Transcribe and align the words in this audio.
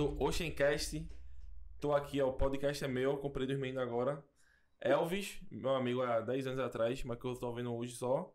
do 0.00 0.16
Oceancast. 0.18 1.06
Tô 1.78 1.92
aqui, 1.92 2.22
ó, 2.22 2.28
o 2.28 2.32
podcast 2.32 2.82
é 2.82 2.88
meu, 2.88 3.18
comprei 3.18 3.46
dos 3.46 3.58
meninos 3.58 3.82
agora. 3.82 4.24
Elvis, 4.80 5.38
meu 5.50 5.74
amigo 5.74 6.00
há 6.00 6.20
10 6.20 6.46
anos 6.46 6.60
atrás, 6.60 7.04
mas 7.04 7.18
que 7.18 7.26
eu 7.26 7.34
tô 7.34 7.52
vendo 7.52 7.74
hoje 7.74 7.94
só. 7.94 8.34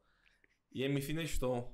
E 0.71 0.83
MC 0.83 1.13
Neston. 1.13 1.73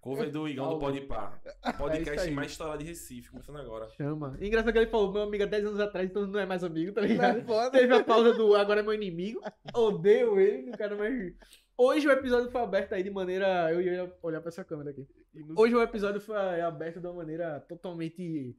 Cover 0.00 0.28
do 0.32 0.48
Igão 0.48 0.70
do 0.70 0.78
Podpah. 0.80 1.40
É 1.64 1.72
Podcast 1.72 2.28
aí. 2.28 2.34
mais 2.34 2.50
estourado 2.50 2.78
de 2.78 2.84
Recife, 2.84 3.30
começando 3.30 3.58
agora. 3.58 3.88
Chama. 3.90 4.36
Engraçado 4.40 4.72
que 4.72 4.78
ele 4.78 4.90
falou, 4.90 5.12
meu 5.12 5.22
amigo 5.22 5.44
há 5.44 5.46
10 5.46 5.66
anos 5.66 5.80
atrás, 5.80 6.10
então 6.10 6.26
não 6.26 6.40
é 6.40 6.46
mais 6.46 6.64
amigo, 6.64 6.92
tá 6.92 7.02
ligado? 7.02 7.38
Não, 7.38 7.46
foda. 7.46 7.70
Teve 7.78 7.94
a 7.94 8.02
pausa 8.02 8.34
do 8.34 8.56
agora 8.56 8.80
é 8.80 8.82
meu 8.82 8.92
inimigo. 8.92 9.40
Odeio 9.72 10.40
ele, 10.40 10.62
não 10.66 10.72
quero 10.72 10.98
mais. 10.98 11.32
Hoje 11.78 12.08
o 12.08 12.10
episódio 12.10 12.50
foi 12.50 12.60
aberto 12.60 12.92
aí 12.94 13.04
de 13.04 13.10
maneira. 13.10 13.72
Eu 13.72 13.80
ia 13.80 14.12
olhar 14.20 14.40
pra 14.40 14.48
essa 14.48 14.64
câmera 14.64 14.90
aqui. 14.90 15.06
Hoje 15.54 15.74
o 15.76 15.82
episódio 15.82 16.20
foi 16.20 16.60
aberto 16.60 17.00
de 17.00 17.06
uma 17.06 17.14
maneira 17.14 17.60
totalmente. 17.68 18.56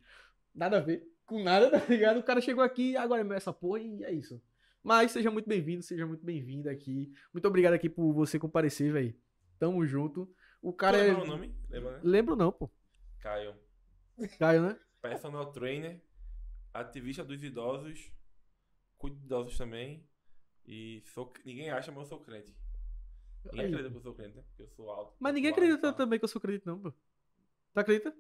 Nada 0.57 0.77
a 0.77 0.81
ver 0.81 1.07
com 1.23 1.43
nada, 1.43 1.69
tá 1.69 1.85
ligado? 1.87 2.19
O 2.19 2.23
cara 2.23 2.41
chegou 2.41 2.63
aqui, 2.63 2.97
agora 2.97 3.21
é 3.21 3.37
essa 3.37 3.53
porra 3.53 3.79
e 3.79 4.03
é 4.03 4.11
isso. 4.11 4.41
Mas 4.81 5.11
seja 5.11 5.29
muito 5.29 5.47
bem-vindo, 5.47 5.83
seja 5.83 6.07
muito 6.07 6.25
bem-vinda 6.25 6.71
aqui. 6.71 7.13
Muito 7.31 7.47
obrigado 7.47 7.73
aqui 7.73 7.87
por 7.87 8.11
você 8.11 8.39
comparecer, 8.39 8.91
velho. 8.91 9.15
Tamo 9.59 9.85
junto. 9.85 10.33
O 10.59 10.73
cara 10.73 10.97
Tu 10.97 11.03
é. 11.03 11.07
lembra 11.09 11.23
o 11.23 11.27
nome? 11.27 11.55
Lembra, 11.69 11.91
né? 11.91 11.99
Lembro 12.03 12.35
não, 12.35 12.51
pô. 12.51 12.71
Caio. 13.19 13.53
Caio, 14.39 14.63
né? 14.63 14.79
Personal 14.99 15.51
trainer, 15.51 16.01
ativista 16.73 17.23
dos 17.23 17.43
idosos, 17.43 18.11
cuido 18.97 19.17
de 19.17 19.25
idosos 19.25 19.55
também. 19.57 20.03
E 20.65 21.03
sou, 21.13 21.31
ninguém 21.45 21.69
acha, 21.69 21.91
mas 21.91 22.01
eu 22.01 22.09
sou 22.09 22.19
crente. 22.19 22.57
Ninguém 23.45 23.65
acredita 23.67 23.91
que 23.91 23.97
eu 23.97 24.01
sou 24.01 24.15
crente, 24.15 24.35
né? 24.35 24.43
Porque 24.47 24.63
eu 24.63 24.69
sou 24.69 24.89
alto. 24.89 25.15
Mas 25.19 25.35
ninguém 25.35 25.51
e 25.51 25.53
acredita 25.53 25.81
tal. 25.81 25.93
também 25.93 26.17
que 26.17 26.25
eu 26.25 26.29
sou 26.29 26.39
acredito, 26.39 26.65
não, 26.65 26.79
pô. 26.79 26.91
Tu 26.91 27.79
acredita? 27.79 28.15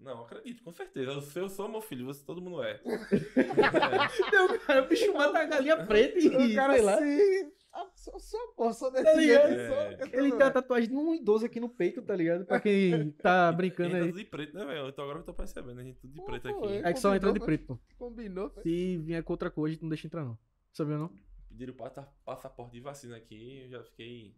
Não, 0.00 0.22
acredito, 0.22 0.62
com 0.62 0.72
certeza. 0.72 1.10
Eu, 1.10 1.20
se 1.20 1.38
eu 1.40 1.48
sou 1.48 1.68
meu 1.68 1.80
filho, 1.80 2.06
você 2.06 2.24
todo 2.24 2.40
mundo 2.40 2.62
é. 2.62 2.80
Não, 4.32 4.58
cara, 4.60 4.84
o 4.84 4.88
bicho 4.88 5.12
mata 5.12 5.38
a 5.40 5.44
galinha 5.44 5.84
preta 5.86 6.18
e, 6.18 6.28
O 6.28 6.54
cara 6.54 6.74
sei 6.74 6.82
lá. 6.82 6.94
assim. 6.94 7.52
ah, 7.72 7.90
Sou, 7.96 8.18
sou, 8.20 8.48
pô, 8.56 8.72
sou 8.72 8.90
desse 8.92 9.04
Tá 9.04 9.20
jeito. 9.20 9.42
É. 9.42 9.98
Ele 10.12 10.32
tem 10.32 10.42
a 10.46 10.50
tatuagem 10.52 10.88
de 10.88 10.94
um 10.96 11.14
idoso 11.14 11.44
aqui 11.46 11.58
no 11.58 11.68
peito, 11.68 12.00
tá 12.02 12.14
ligado? 12.14 12.44
Pra 12.46 12.60
quem 12.60 13.10
tá 13.12 13.50
brincando 13.52 13.96
aí. 13.96 14.06
tudo 14.06 14.18
de 14.18 14.24
preto, 14.24 14.54
né, 14.56 14.64
velho? 14.64 14.88
Então 14.88 15.04
agora 15.04 15.18
eu 15.18 15.24
tô 15.24 15.34
percebendo, 15.34 15.80
a 15.80 15.84
gente 15.84 15.98
tudo 15.98 16.12
de 16.12 16.20
Pô, 16.20 16.26
preto 16.26 16.48
pô, 16.48 16.64
aqui. 16.64 16.74
é. 16.74 16.88
É 16.90 16.92
que 16.92 17.00
só 17.00 17.14
entra 17.16 17.32
de 17.32 17.40
Combinou, 17.40 17.46
preto, 17.46 17.66
pô. 17.66 17.78
Combinou. 18.06 18.50
foi. 18.50 18.62
Se 18.62 18.96
vier 18.98 19.22
com 19.24 19.32
outra 19.32 19.50
cor, 19.50 19.66
a 19.68 19.70
gente 19.72 19.82
não 19.82 19.88
deixa 19.88 20.06
entrar, 20.06 20.24
não. 20.24 20.38
Sabia 20.72 20.96
não? 20.96 21.10
Pediram 21.48 21.74
passa- 21.74 22.08
passaporte 22.24 22.72
de 22.72 22.80
vacina 22.80 23.16
aqui, 23.16 23.62
eu 23.64 23.68
já 23.70 23.82
fiquei. 23.82 24.34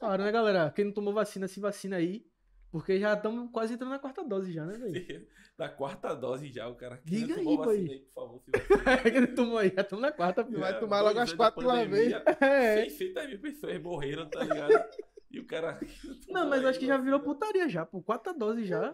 Claro, 0.00 0.24
né, 0.24 0.32
galera? 0.32 0.70
Quem 0.74 0.86
não 0.86 0.92
tomou 0.92 1.12
vacina, 1.14 1.46
se 1.46 1.60
vacina 1.60 1.96
aí. 1.96 2.26
Porque 2.72 2.98
já 2.98 3.12
estamos 3.12 3.50
quase 3.52 3.74
entrando 3.74 3.90
na 3.90 3.98
quarta 4.00 4.24
dose 4.24 4.50
já, 4.52 4.64
né, 4.64 4.76
velho? 4.78 5.26
Da 5.58 5.68
quarta 5.68 6.14
dose 6.16 6.50
já, 6.50 6.66
o 6.68 6.74
cara. 6.74 6.98
Diga 7.04 7.36
não 7.36 7.44
tomou 7.44 7.68
aí, 7.68 7.76
vacina 7.86 7.92
aí, 7.92 7.98
por 8.00 8.12
favor, 8.14 8.42
se. 8.42 8.50
Quem 9.12 9.20
não 9.20 9.34
tomou 9.34 9.58
aí, 9.58 9.72
já 9.76 9.82
estamos 9.82 10.02
na 10.02 10.10
quarta, 10.10 10.42
pô. 10.42 10.58
Vai 10.58 10.72
É, 10.72 10.78
tomar 10.80 11.02
logo 11.02 11.18
as 11.20 11.32
quatro 11.34 11.60
de 11.60 11.66
uma 11.66 11.74
pandemia, 11.76 12.24
É. 12.40 12.84
600 12.88 13.28
mil 13.28 13.40
pessoas 13.40 13.80
morreram, 13.82 14.26
tá 14.30 14.42
ligado? 14.42 14.84
E 15.30 15.38
o 15.38 15.46
cara. 15.46 15.78
Não, 16.28 16.48
mas 16.48 16.62
eu 16.62 16.68
acho 16.70 16.78
que 16.78 16.86
já 16.86 16.96
virou 16.96 17.20
putaria 17.20 17.68
já, 17.68 17.84
pô. 17.86 18.02
Quarta 18.02 18.32
dose 18.34 18.64
já. 18.64 18.90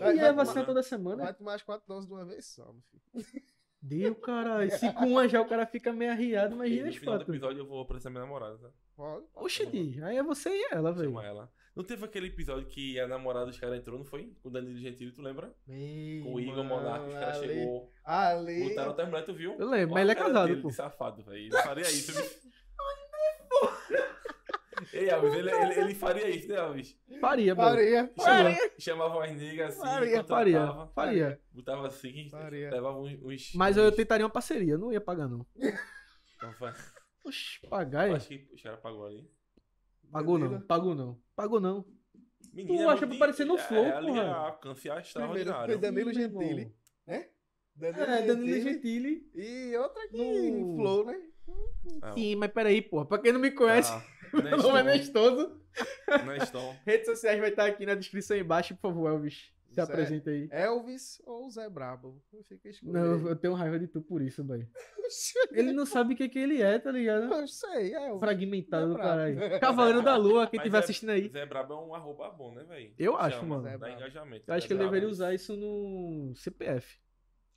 Ai, 0.00 0.14
E 0.14 0.16
vai 0.16 0.18
é 0.28 0.32
vacina 0.32 0.54
tomar- 0.56 0.66
toda 0.66 0.82
semana. 0.82 1.24
Vai 1.24 1.34
tomar 1.34 1.54
as 1.54 1.62
quatro 1.62 1.86
doses 1.88 2.06
de 2.06 2.12
uma 2.14 2.24
vez 2.26 2.44
só, 2.46 2.64
meu 2.72 3.22
filho. 3.22 3.42
Deu, 3.80 4.14
caralho. 4.16 4.70
Se 4.70 4.92
com 4.92 5.06
uma 5.06 5.28
já 5.28 5.40
o 5.40 5.48
cara 5.48 5.66
fica 5.66 5.92
meio 5.92 6.10
arriado, 6.10 6.54
imagina 6.54 6.82
no 6.82 6.88
as 6.88 6.96
final 6.96 7.18
do 7.18 7.22
episódio 7.22 7.60
eu 7.60 7.66
vou 7.66 7.80
aparecer 7.82 8.10
minha 8.10 8.22
namorada, 8.22 8.58
tá? 8.58 8.70
Di, 9.70 10.02
aí 10.02 10.16
é 10.16 10.22
você 10.22 10.50
e 10.50 10.68
ela, 10.72 10.92
velho. 10.92 11.10
Chama 11.10 11.24
ela. 11.24 11.52
Não 11.76 11.84
teve 11.84 12.04
aquele 12.04 12.26
episódio 12.26 12.66
que 12.66 12.98
a 12.98 13.06
namorada 13.06 13.46
dos 13.46 13.56
caras 13.56 13.78
entrou, 13.78 13.96
não 13.96 14.04
foi? 14.04 14.34
Com 14.42 14.48
o 14.48 14.52
Danilo 14.52 14.76
Gentili, 14.78 15.12
tu 15.12 15.22
lembra? 15.22 15.54
Com 15.64 16.34
o 16.34 16.40
Igor 16.40 16.64
Monarca, 16.64 17.06
os 17.06 17.14
caras 17.14 17.38
chegou. 17.38 17.92
Ali. 18.04 18.68
Botaram 18.68 18.90
até 18.90 19.04
mulher, 19.04 19.24
tu 19.24 19.32
viu? 19.32 19.54
Eu 19.56 19.70
lembro, 19.70 19.94
mas 19.94 20.02
Olha 20.02 20.02
ele 20.02 20.10
é 20.10 20.14
casado, 20.16 20.48
dele, 20.48 20.60
pô. 20.62 20.68
de 20.68 20.74
safado, 20.74 21.22
velho. 21.22 21.36
Ele 21.36 21.52
faria 21.52 21.84
isso, 21.84 22.12
bicho. 22.20 22.48
Ei, 24.92 25.10
Alves, 25.10 25.34
ele, 25.34 25.50
ele, 25.50 25.80
ele 25.80 25.94
faria 25.94 26.28
isso, 26.30 26.48
né, 26.48 26.56
Alves? 26.58 26.98
Faria. 27.20 27.54
Faria. 27.54 28.12
Chamava, 28.16 28.56
chamava 28.78 29.16
umas 29.18 29.32
niggas 29.36 29.70
assim, 29.74 29.80
Faria, 29.80 30.24
Faria, 30.24 30.86
faria. 30.94 31.40
botava 31.52 31.86
assim, 31.86 32.28
Faria. 32.30 32.70
levava 32.70 32.98
uns... 33.00 33.12
uns 33.22 33.52
Mas 33.54 33.76
eu 33.76 33.90
tentaria 33.92 34.24
uma 34.24 34.32
parceria, 34.32 34.78
não 34.78 34.92
ia 34.92 35.00
pagar, 35.00 35.28
não. 35.28 35.46
Então, 36.36 36.52
foi- 36.54 36.72
Oxi, 37.24 37.66
pagar, 37.68 38.06
Eu 38.08 38.14
é? 38.14 38.16
acho 38.16 38.28
que 38.28 38.48
os 38.54 38.62
caras 38.62 38.78
pagou 38.80 39.06
ali. 39.06 39.28
Pagou 40.12 40.38
não, 40.38 40.60
pagou 40.60 40.94
não. 40.94 41.20
Pagou 41.34 41.60
não. 41.60 41.84
Menina, 42.52 42.92
acha 42.92 43.00
mas 43.06 43.08
pra 43.10 43.18
parecer 43.18 43.44
no 43.44 43.56
é, 43.58 43.62
Flow, 43.62 43.84
ali 43.96 44.06
porra. 44.06 44.20
é 44.22 44.58
Primeiro 44.60 45.00
extraordinário. 45.00 45.72
foi 45.74 45.78
Danilo 45.78 46.12
Gentili. 46.14 46.74
Né? 47.06 47.28
É, 47.80 48.22
Danilo 48.22 48.60
Gentili. 48.62 49.30
E 49.34 49.76
outra 49.76 50.02
aqui, 50.04 50.50
No- 50.52 50.76
Flow, 50.76 51.04
né? 51.04 51.20
Ah, 52.02 52.12
Sim, 52.12 52.36
mas 52.36 52.52
peraí, 52.52 52.80
porra. 52.82 53.04
Pra 53.06 53.18
quem 53.18 53.32
não 53.32 53.40
me 53.40 53.50
conhece, 53.50 53.90
tá. 53.90 54.04
Meu 54.32 54.56
nome 54.58 54.80
é 54.80 54.82
Nestoso. 54.84 55.60
Neston. 56.26 56.76
Redes 56.86 57.06
sociais 57.06 57.38
vai 57.40 57.50
estar 57.50 57.66
aqui 57.66 57.84
na 57.86 57.94
descrição 57.94 58.34
aí 58.36 58.42
embaixo, 58.42 58.74
por 58.76 58.82
favor, 58.90 59.08
Elvis. 59.10 59.52
Se 59.68 59.74
Certo. 59.74 59.90
apresenta 59.90 60.30
aí. 60.30 60.48
Elvis 60.50 61.20
ou 61.26 61.48
Zé 61.50 61.68
Brabo? 61.68 62.22
Fica. 62.48 62.56
Não, 62.82 63.28
eu 63.28 63.36
tenho 63.36 63.52
raiva 63.52 63.78
de 63.78 63.86
tu 63.86 64.00
por 64.00 64.22
isso, 64.22 64.42
velho. 64.42 64.66
Ele 65.52 65.72
não 65.72 65.84
sabe 65.84 66.14
o 66.14 66.16
que, 66.16 66.26
que 66.28 66.38
ele 66.38 66.60
é, 66.62 66.78
tá 66.78 66.90
ligado? 66.90 67.32
Eu 67.32 67.46
sei, 67.46 67.94
é 67.94 68.06
Elvis. 68.08 68.20
Fragmentado 68.20 68.88
do 68.94 68.96
caralho. 68.96 69.38
Cavaleiro 69.60 70.02
da 70.02 70.16
Lua, 70.16 70.46
quem 70.46 70.56
Mas 70.58 70.64
estiver 70.64 70.78
é- 70.78 70.80
assistindo 70.80 71.10
aí. 71.10 71.28
Zé 71.28 71.44
Brabo 71.46 71.74
é 71.74 71.76
um 71.76 71.94
arroba 71.94 72.30
bom, 72.30 72.54
né, 72.54 72.64
velho? 72.64 72.94
Eu 72.98 73.16
acho, 73.16 73.36
Chama, 73.40 73.56
mano. 73.56 73.62
Zé 73.64 73.70
Dá 73.72 73.78
Brabo. 73.78 73.94
engajamento. 73.96 74.44
Eu 74.48 74.54
acho 74.54 74.62
Zé 74.62 74.66
que 74.68 74.72
ele 74.72 74.78
Brabo. 74.78 74.92
deveria 74.94 75.12
usar 75.12 75.34
isso 75.34 75.54
no 75.56 76.32
CPF. 76.34 76.98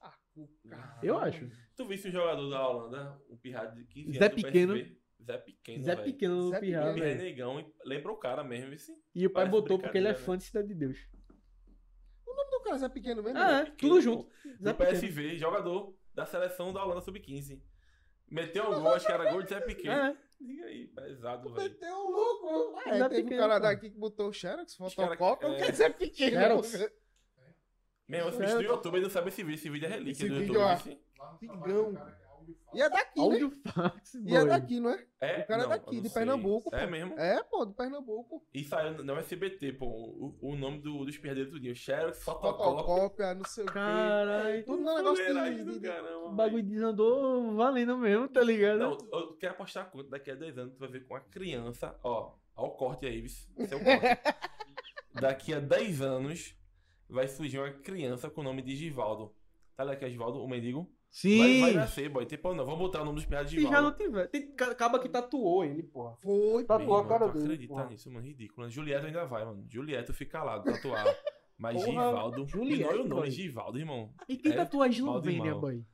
Ah, 0.01 0.13
o 0.35 0.47
cara. 0.69 0.99
Eu 1.01 1.17
acho. 1.17 1.49
Tu 1.77 1.85
viste 1.85 2.09
o 2.09 2.11
jogador 2.11 2.49
da 2.49 2.67
Holanda, 2.67 3.21
um 3.29 3.37
pirrado 3.37 3.75
de 3.75 3.85
15 3.85 4.19
Zé 4.19 4.25
anos 4.25 4.35
Pequeno. 4.43 4.73
PSV? 4.75 5.00
Zé 5.23 5.37
Pequeno, 5.37 5.83
Zé. 5.83 5.95
Pequeno 5.95 6.35
no 6.35 6.49
Zé 6.49 6.59
pirral, 6.59 6.93
Pequeno. 6.93 7.05
Ele 7.05 7.11
é 7.13 7.15
velho. 7.17 7.29
negão, 7.29 7.59
e 7.59 7.73
lembra 7.85 8.11
o 8.11 8.17
cara 8.17 8.43
mesmo, 8.43 8.73
esse. 8.73 8.91
E 9.13 9.25
o 9.27 9.29
pai 9.29 9.47
botou 9.47 9.77
porque 9.79 9.97
ele 9.97 10.07
é 10.07 10.11
brincadeira, 10.13 10.25
fã 10.25 10.37
de 10.37 10.43
Cidade 10.43 10.67
de 10.67 10.75
Deus. 10.75 10.97
O 12.25 12.33
nome 12.35 12.49
do 12.51 12.59
cara 12.61 12.75
é 12.75 12.79
Zé 12.79 12.89
Pequeno 12.89 13.21
mesmo? 13.23 13.37
Ah, 13.39 13.51
é, 13.61 13.65
Pequeno, 13.65 13.77
tudo 13.93 14.01
junto. 14.01 14.23
pô. 14.25 14.31
Zé 14.49 14.71
Do 14.73 14.75
Pequeno. 14.75 14.99
PSV, 14.99 15.37
jogador 15.37 15.95
da 16.13 16.25
seleção 16.25 16.73
da 16.73 16.83
Holanda 16.83 17.01
Sub-15. 17.01 17.61
Meteu 18.29 18.63
um 18.71 18.81
gol, 18.81 18.93
acho 18.93 19.05
que 19.05 19.11
era 19.11 19.29
gol 19.31 19.43
de 19.43 19.49
Zé 19.49 19.59
Pequeno. 19.61 19.93
É, 19.93 20.17
Diga 20.39 20.65
aí, 20.65 20.87
pesado, 20.87 21.53
velho. 21.53 21.69
Meteu 21.69 21.93
um 21.93 22.09
louco. 22.09 22.79
Zé 22.83 22.89
É, 22.89 22.91
teve 22.93 23.03
um 23.03 23.09
Pequeno, 23.25 23.41
cara 23.41 23.53
pô. 23.55 23.59
daqui 23.61 23.89
que 23.91 23.97
botou 23.99 24.29
o 24.29 24.33
Xerox, 24.33 24.75
fotocópia, 24.75 25.17
cara- 25.37 25.49
não 25.49 25.55
é. 25.55 25.65
quer 25.65 25.73
Zé 25.75 25.89
Pequeno. 25.89 26.31
Xerox. 26.63 26.91
Meu, 28.07 28.25
eu 28.25 28.31
fiz 28.33 28.53
do 28.55 28.61
YouTube 28.61 28.97
e 28.97 29.01
não 29.01 29.09
sabe 29.09 29.27
esse 29.29 29.43
vídeo. 29.43 29.55
Esse 29.55 29.69
vídeo 29.69 29.85
é 29.85 29.89
relíquia 29.89 30.11
Esse 30.11 30.27
do 30.29 30.35
vídeo, 30.39 30.55
YouTube. 30.55 31.97
ó. 31.99 32.20
E 32.73 32.81
é 32.81 32.89
daqui, 32.89 33.27
né? 33.29 33.51
fax, 33.73 34.13
E 34.15 34.35
é 34.35 34.45
daqui, 34.45 34.79
não 34.79 34.89
é? 34.91 35.05
É, 35.19 35.39
O 35.41 35.47
cara 35.47 35.59
é 35.61 35.63
não, 35.63 35.69
daqui, 35.69 35.87
eu 35.89 35.93
não 35.95 36.01
de 36.01 36.09
sei. 36.09 36.19
Pernambuco, 36.21 36.75
É 36.75 36.85
pô. 36.85 36.91
mesmo? 36.91 37.19
É, 37.19 37.43
pô, 37.43 37.65
de 37.65 37.73
Pernambuco. 37.73 38.45
E 38.53 38.63
saiu 38.63 39.03
no 39.03 39.15
SBT, 39.17 39.73
pô, 39.73 39.85
o, 39.87 40.37
o 40.41 40.55
nome 40.55 40.79
do, 40.81 41.03
dos 41.05 41.17
perdedores 41.17 41.51
tudinho. 41.53 41.75
Xerox, 41.75 42.23
fotocópia. 42.23 42.63
Fotocópia, 42.83 43.33
não 43.33 43.43
sei 43.45 43.63
o 43.63 43.67
quê. 43.67 43.73
Caralho. 43.73 44.65
Tudo 44.65 44.81
no 44.83 44.95
negócio 44.95 45.25
Fuleiragem 45.25 45.57
de... 45.57 45.63
do 45.63 45.71
de- 45.73 45.79
de- 45.79 45.87
caramba, 45.87 46.17
O 46.27 46.31
bagulho 46.33 46.63
desandou 46.63 47.55
valendo 47.55 47.97
mesmo, 47.97 48.27
tá 48.29 48.41
ligado? 48.41 48.79
Não, 48.79 48.97
eu 49.11 49.33
quero 49.37 49.53
apostar 49.53 49.89
quanto 49.91 50.09
daqui 50.09 50.31
a 50.31 50.35
10 50.35 50.57
anos 50.57 50.73
tu 50.73 50.79
vai 50.79 50.89
ver 50.89 51.05
com 51.07 51.15
a 51.15 51.19
criança, 51.21 51.95
ó, 52.03 52.33
ó 52.55 52.65
o 52.67 52.71
corte 52.71 53.05
aí, 53.05 53.23
esse 53.25 53.47
é 53.57 53.75
o 53.75 53.83
corte. 53.83 54.21
daqui 55.13 55.53
a 55.53 55.59
10 55.59 56.01
anos 56.01 56.55
vai 57.09 57.27
surgir 57.27 57.59
uma 57.59 57.71
criança 57.71 58.29
com 58.29 58.41
o 58.41 58.43
nome 58.43 58.61
de 58.61 58.75
Givaldo. 58.75 59.35
Tá 59.75 59.83
ligado 59.83 59.99
que 59.99 60.05
é 60.05 60.09
Givaldo, 60.09 60.41
o 60.43 60.47
mendigo? 60.47 60.89
Vai, 61.13 61.19
Sim. 61.19 61.61
vai 61.61 61.73
nascer, 61.73 62.07
boy. 62.09 62.25
Tem 62.25 62.37
pau 62.37 62.55
não, 62.55 62.65
vamos 62.65 62.79
botar 62.79 63.01
o 63.01 63.05
nome 63.05 63.15
dos 63.17 63.25
piados 63.25 63.51
de 63.51 63.57
Se 63.57 63.63
já 63.63 63.69
não 63.81 63.89
Givaldo. 63.91 63.97
tiver. 63.97 64.27
Tem 64.27 64.49
ca- 64.55 64.71
acaba 64.71 64.97
que 64.97 65.09
tatuou 65.09 65.65
ele, 65.65 65.83
porra. 65.83 66.15
Foi, 66.21 66.63
Tatuou 66.63 66.97
a 66.97 67.05
cara 67.07 67.27
dele. 67.27 67.43
acredita 67.45 67.73
porra. 67.73 67.85
nisso, 67.87 68.09
mano? 68.09 68.25
Ridículo. 68.25 68.69
Julieta 68.69 69.07
ainda 69.07 69.25
vai, 69.25 69.43
mano. 69.43 69.65
Julieta 69.69 70.13
fica 70.13 70.31
calado, 70.39 70.63
tatuar. 70.71 71.05
Mas 71.57 71.75
Porra, 71.75 71.91
Givaldo. 71.91 72.47
Julieta, 72.47 72.81
e 72.81 72.83
não 72.83 72.91
é 72.91 72.93
o 72.95 72.97
nome 73.07 73.21
boy. 73.21 73.29
Givaldo, 73.31 73.77
irmão. 73.77 74.13
E 74.29 74.37
quem 74.37 74.53
É 74.53 74.55
tatuou 74.55 74.83
a 74.83 74.87
Eslovênia, 74.87 75.53
boy? 75.53 75.85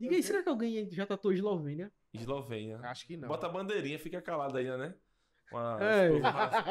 Diga 0.00 0.16
aí, 0.16 0.22
será 0.22 0.42
que 0.42 0.48
alguém 0.48 0.90
já 0.90 1.04
tatuou 1.06 1.30
a 1.32 1.34
Eslovênia? 1.34 1.92
Eslovênia. 2.14 2.80
Acho 2.82 3.06
que 3.06 3.16
não. 3.16 3.28
Bota 3.28 3.46
a 3.46 3.50
bandeirinha, 3.50 3.98
fica 3.98 4.20
calado 4.22 4.56
ainda, 4.56 4.76
né? 4.78 4.94
Com 5.50 5.58
a- 5.58 5.78
É. 5.80 6.08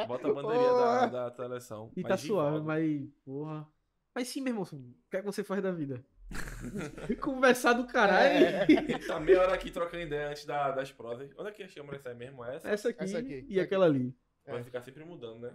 Bota 0.07 0.27
a 0.27 0.33
bandeirinha 0.33 0.74
da, 0.74 1.06
da 1.07 1.31
seleção. 1.36 1.92
E 1.95 2.01
Mas 2.01 2.09
tá 2.09 2.18
suave, 2.18 2.65
mas, 2.65 3.07
porra. 3.24 3.68
Mas 4.13 4.27
sim, 4.27 4.42
meu 4.42 4.51
irmão, 4.51 4.63
o 4.63 5.09
que 5.09 5.18
é 5.18 5.19
que 5.19 5.25
você 5.25 5.44
faz 5.44 5.62
da 5.62 5.71
vida? 5.71 6.04
Conversar 7.22 7.74
do 7.74 7.86
caralho. 7.88 8.66
Ele 8.69 9.00
tá 9.06 9.19
meia 9.19 9.42
hora 9.42 9.54
aqui 9.54 9.69
trocando 9.72 10.04
ideia 10.04 10.30
antes 10.30 10.45
da- 10.45 10.72
das 10.72 10.92
provas. 10.92 11.30
Onde 11.38 11.50
é 11.50 11.51
que 11.51 11.63
a 11.63 11.68
câmera 11.68 12.00
sai 12.00 12.13
mesmo? 12.13 12.44
Essa? 12.45 12.69
Essa 12.69 12.89
aqui, 12.89 13.04
Essa 13.04 13.18
aqui, 13.19 13.45
e 13.50 13.56
essa 13.56 13.66
aquela 13.66 13.86
ali. 13.86 14.16
Vai 14.45 14.63
ficar 14.63 14.81
sempre 14.81 15.04
mudando, 15.06 15.39
né? 15.39 15.54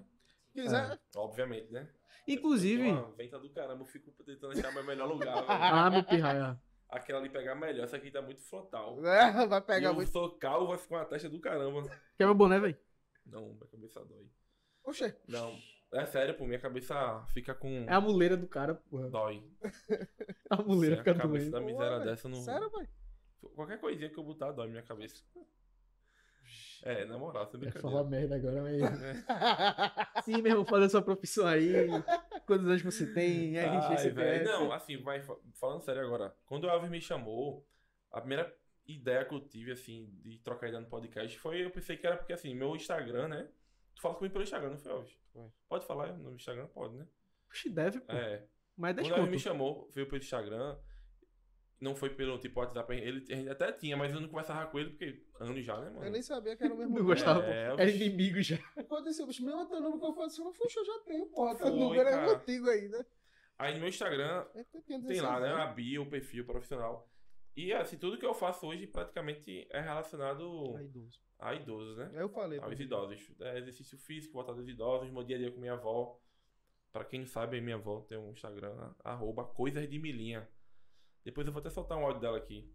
Se 0.53 0.63
quiser, 0.63 0.99
Obviamente, 1.17 1.71
né? 1.73 1.89
Inclusive. 2.27 2.91
Uma 2.91 3.11
venta 3.13 3.39
do 3.39 3.51
caramba, 3.51 3.83
eu 3.83 3.87
fico 3.87 4.11
tentando 4.25 4.53
achar 4.59 4.73
meu 4.73 4.85
melhor 4.85 5.07
lugar. 5.09 5.45
Ah, 5.49 5.91
meu 5.91 6.03
pirraia. 6.05 6.59
Aquela 6.89 7.19
ali 7.19 7.29
pegar 7.29 7.55
melhor, 7.57 7.85
essa 7.85 7.97
aqui 7.97 8.11
tá 8.13 8.23
muito 8.23 8.41
frontal. 8.43 9.05
é, 9.05 9.47
vai 9.47 9.59
E 9.59 9.63
pegar 9.63 9.89
eu 9.89 9.95
muito. 9.95 10.11
sou 10.11 10.31
calvo, 10.39 10.69
vai 10.69 10.79
ficar 10.79 10.97
uma 10.97 11.05
testa 11.05 11.29
do 11.29 11.41
caramba. 11.41 11.83
Quer 12.17 12.27
meu 12.27 12.35
boné, 12.35 12.61
velho? 12.61 12.77
Não, 13.27 13.43
minha 13.55 13.67
cabeça 13.67 14.05
dói. 14.05 14.27
Oxê, 14.85 15.17
Não, 15.27 15.53
É 15.97 16.07
sério, 16.07 16.35
pô, 16.35 16.45
minha 16.47 16.59
cabeça 16.59 17.25
fica 17.33 17.55
com. 17.55 17.85
É 17.89 17.95
a 17.95 18.01
muleira 18.01 18.37
do 18.37 18.47
cara, 18.47 18.75
porra. 18.75 19.09
Dói. 19.09 19.43
A 20.51 20.63
muleira 20.63 20.97
Sim, 20.97 21.01
fica 21.03 21.13
a 21.13 21.15
cabeça 21.15 21.51
doendo. 21.51 21.51
da 21.51 21.61
miséria 21.61 22.01
dessa 22.01 22.29
não. 22.29 22.41
Sério, 22.43 22.71
velho? 22.71 22.89
Qualquer 23.55 23.81
coisinha 23.81 24.09
que 24.11 24.19
eu 24.19 24.25
botar 24.25 24.53
dói 24.53 24.69
minha 24.69 24.83
cabeça. 24.83 25.23
É, 26.83 27.05
na 27.05 27.19
moral, 27.19 27.47
sem 27.47 27.61
É 27.67 27.71
falar 27.73 28.05
brincadeira. 28.05 28.29
merda 28.29 28.37
agora, 28.37 28.63
mas. 28.63 30.23
Sim, 30.25 30.43
meu 30.43 30.53
irmão, 30.53 30.65
fala 30.65 30.89
sua 30.89 31.03
profissão 31.03 31.47
aí. 31.47 31.89
Quantos 32.47 32.67
anos 32.67 32.83
você 32.83 33.13
tem? 33.13 33.57
RG, 33.59 33.87
Ai, 33.99 34.11
velho. 34.11 34.45
Não, 34.45 34.73
assim, 34.73 34.97
vai, 35.03 35.21
fa- 35.23 35.37
falando 35.55 35.83
sério 35.83 36.03
agora. 36.03 36.35
Quando 36.47 36.65
o 36.65 36.69
Elvis 36.71 36.91
me 36.91 37.01
chamou, 37.01 37.67
a 38.13 38.21
primeira 38.21 38.55
ideia 38.87 39.25
que 39.25 39.35
eu 39.35 39.41
tive, 39.41 39.73
assim, 39.73 40.09
de 40.23 40.39
trocar 40.39 40.69
ideia 40.69 40.81
no 40.81 40.89
podcast 40.89 41.37
foi, 41.41 41.65
eu 41.65 41.71
pensei 41.71 41.97
que 41.97 42.07
era 42.07 42.17
porque, 42.17 42.33
assim, 42.33 42.55
meu 42.55 42.77
Instagram, 42.77 43.29
né? 43.29 43.49
Tu 43.97 44.03
fala 44.03 44.15
comigo 44.15 44.33
pelo 44.33 44.45
Instagram, 44.45 44.71
não 44.71 44.79
foi, 44.79 44.93
Elvis? 44.93 45.19
Foi. 45.33 45.51
Pode 45.69 45.87
falar 45.87 46.13
no 46.13 46.35
Instagram? 46.35 46.67
Pode, 46.69 46.97
né? 46.97 47.07
Oxi, 47.49 47.71
deve, 47.71 48.01
pô. 48.01 48.13
É. 48.13 48.47
Mas 48.77 48.95
Quando 48.95 49.11
o. 49.13 49.15
Elvis 49.17 49.31
me 49.31 49.39
chamou, 49.39 49.91
veio 49.93 50.07
pelo 50.07 50.23
Instagram. 50.23 50.79
Não 51.79 51.95
foi 51.95 52.09
pelo 52.09 52.39
tipo 52.39 52.59
WhatsApp, 52.61 52.91
ele, 52.95 53.51
até 53.51 53.71
tinha, 53.71 53.99
mas 53.99 54.13
eu 54.15 54.19
não 54.21 54.29
conversava 54.29 54.67
com 54.71 54.79
ele 54.79 54.91
porque 54.91 55.23
anos 55.39 55.63
já, 55.63 55.79
né, 55.79 55.91
mano? 55.91 56.07
Eu 56.07 56.11
nem 56.11 56.23
sabia 56.23 56.57
que 56.57 56.65
era 56.65 56.73
o 56.73 56.77
mesmo 56.79 56.97
Não 56.99 57.05
gostava, 57.05 57.43
pô. 57.43 57.47
É, 57.49 57.65
Era 57.65 57.83
Elvis- 57.83 57.97
inimigo 57.97 58.41
já. 58.41 58.57
Quando 58.89 59.09
esse 59.09 59.25
bicho, 59.27 59.45
meu 59.45 59.67
teu 59.67 59.81
número 59.81 60.01
que 60.01 60.07
eu 60.07 60.15
falei, 60.15 60.31
eu 60.75 60.85
já 60.87 60.99
tenho, 61.05 61.27
porra. 61.27 61.55
Teu 61.55 61.67
Foi, 61.67 61.79
número 61.79 62.09
é 62.09 62.35
antigo 62.35 62.71
ainda. 62.71 63.07
Aí 63.59 63.75
no 63.75 63.81
meu 63.81 63.89
Instagram 63.89 64.47
tinha 64.87 65.01
tem 65.03 65.21
lá, 65.21 65.39
16 65.39 65.41
né? 65.43 65.49
anos. 65.49 65.61
A 65.61 65.67
bio, 65.67 66.03
o 66.03 66.09
perfil 66.09 66.47
profissional. 66.47 67.11
E 67.57 67.73
assim, 67.73 67.97
tudo 67.97 68.19
que 68.19 68.27
eu 68.27 68.35
faço 68.35 68.67
hoje 68.67 68.87
praticamente 68.87 69.67
é 69.71 69.81
relacionado 69.81 70.77
Aí, 70.77 70.85
idoso. 70.85 71.21
a 71.39 71.55
idosos, 71.55 71.97
né? 71.97 72.11
Aí 72.13 72.21
eu 72.21 72.29
falei. 72.29 72.59
Aos 72.61 72.79
idosos. 72.79 73.33
É 73.41 73.59
exercício 73.59 73.97
físico, 73.99 74.35
voltado 74.35 74.59
aos 74.61 74.69
idosos, 74.69 75.11
meu 75.11 75.23
dia 75.25 75.37
a 75.37 75.39
dia 75.39 75.51
com 75.51 75.59
minha 75.61 75.73
avó. 75.73 76.21
Pra 76.93 77.05
quem 77.05 77.21
não 77.21 77.27
sabe, 77.27 77.61
minha 77.61 77.77
avó 77.77 78.01
tem 78.03 78.19
um 78.19 78.31
Instagram, 78.33 78.95
arroba 79.03 79.45
coisas 79.45 79.89
de 79.89 79.99
milinha. 79.99 80.49
Depois 81.25 81.47
eu 81.47 81.53
vou 81.53 81.61
até 81.61 81.71
soltar 81.71 81.99
um 81.99 82.05
áudio 82.05 82.21
dela 82.21 82.39
aqui. 82.39 82.71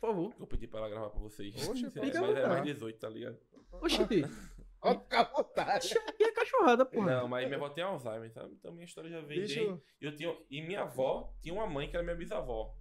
Por 0.00 0.08
favor. 0.08 0.34
que 0.34 0.42
Eu 0.42 0.46
pedi 0.46 0.66
pra 0.66 0.80
ela 0.80 0.88
gravar 0.88 1.10
pra 1.10 1.20
vocês. 1.20 1.54
Oxe, 1.68 1.86
É, 1.86 1.90
mas 2.00 2.14
é 2.14 2.20
mais 2.20 2.34
vontade. 2.34 2.72
18, 2.72 2.98
tá 2.98 3.08
ligado? 3.08 3.38
Oxi, 3.72 3.98
à 4.80 5.24
vontade. 5.24 5.94
e 6.18 6.24
a 6.24 6.32
cachorrada, 6.32 6.86
porra? 6.86 7.20
Não, 7.20 7.28
mas 7.28 7.44
minha 7.46 7.56
avó 7.58 7.68
tem 7.68 7.84
Alzheimer, 7.84 8.32
sabe? 8.32 8.54
Então 8.54 8.72
minha 8.72 8.86
história 8.86 9.10
já 9.10 9.20
vem 9.20 9.40
Deixa 9.40 9.56
desde... 9.56 9.60
eu... 9.60 9.82
Eu 10.00 10.16
tinha, 10.16 10.36
e 10.50 10.62
minha 10.62 10.82
avó 10.82 11.34
tinha 11.42 11.52
uma 11.52 11.66
mãe 11.66 11.88
que 11.90 11.96
era 11.96 12.02
minha 12.02 12.16
bisavó. 12.16 12.74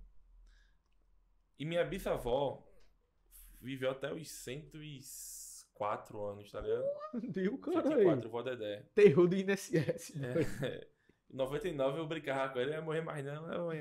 E 1.60 1.66
minha 1.66 1.84
bisavó 1.84 2.66
viveu 3.62 3.92
até 3.92 4.14
os 4.14 4.32
104 4.32 6.24
anos, 6.24 6.50
tá 6.50 6.62
ligado? 6.62 6.86
Deu, 7.30 7.58
caralho. 7.58 7.90
104, 7.90 8.30
vó 8.30 8.42
Dedé. 8.42 8.86
Terror 8.96 9.28
do 9.28 9.36
INSS. 9.36 10.14
É, 10.24 10.88
em 11.30 11.36
99 11.36 12.00
eu 12.00 12.08
brincava 12.08 12.54
com 12.54 12.60
ele, 12.60 12.72
ia 12.72 12.82
morrer 12.82 13.02
mais 13.02 13.26
não, 13.26 13.46
né, 13.46 13.58
mãe? 13.58 13.80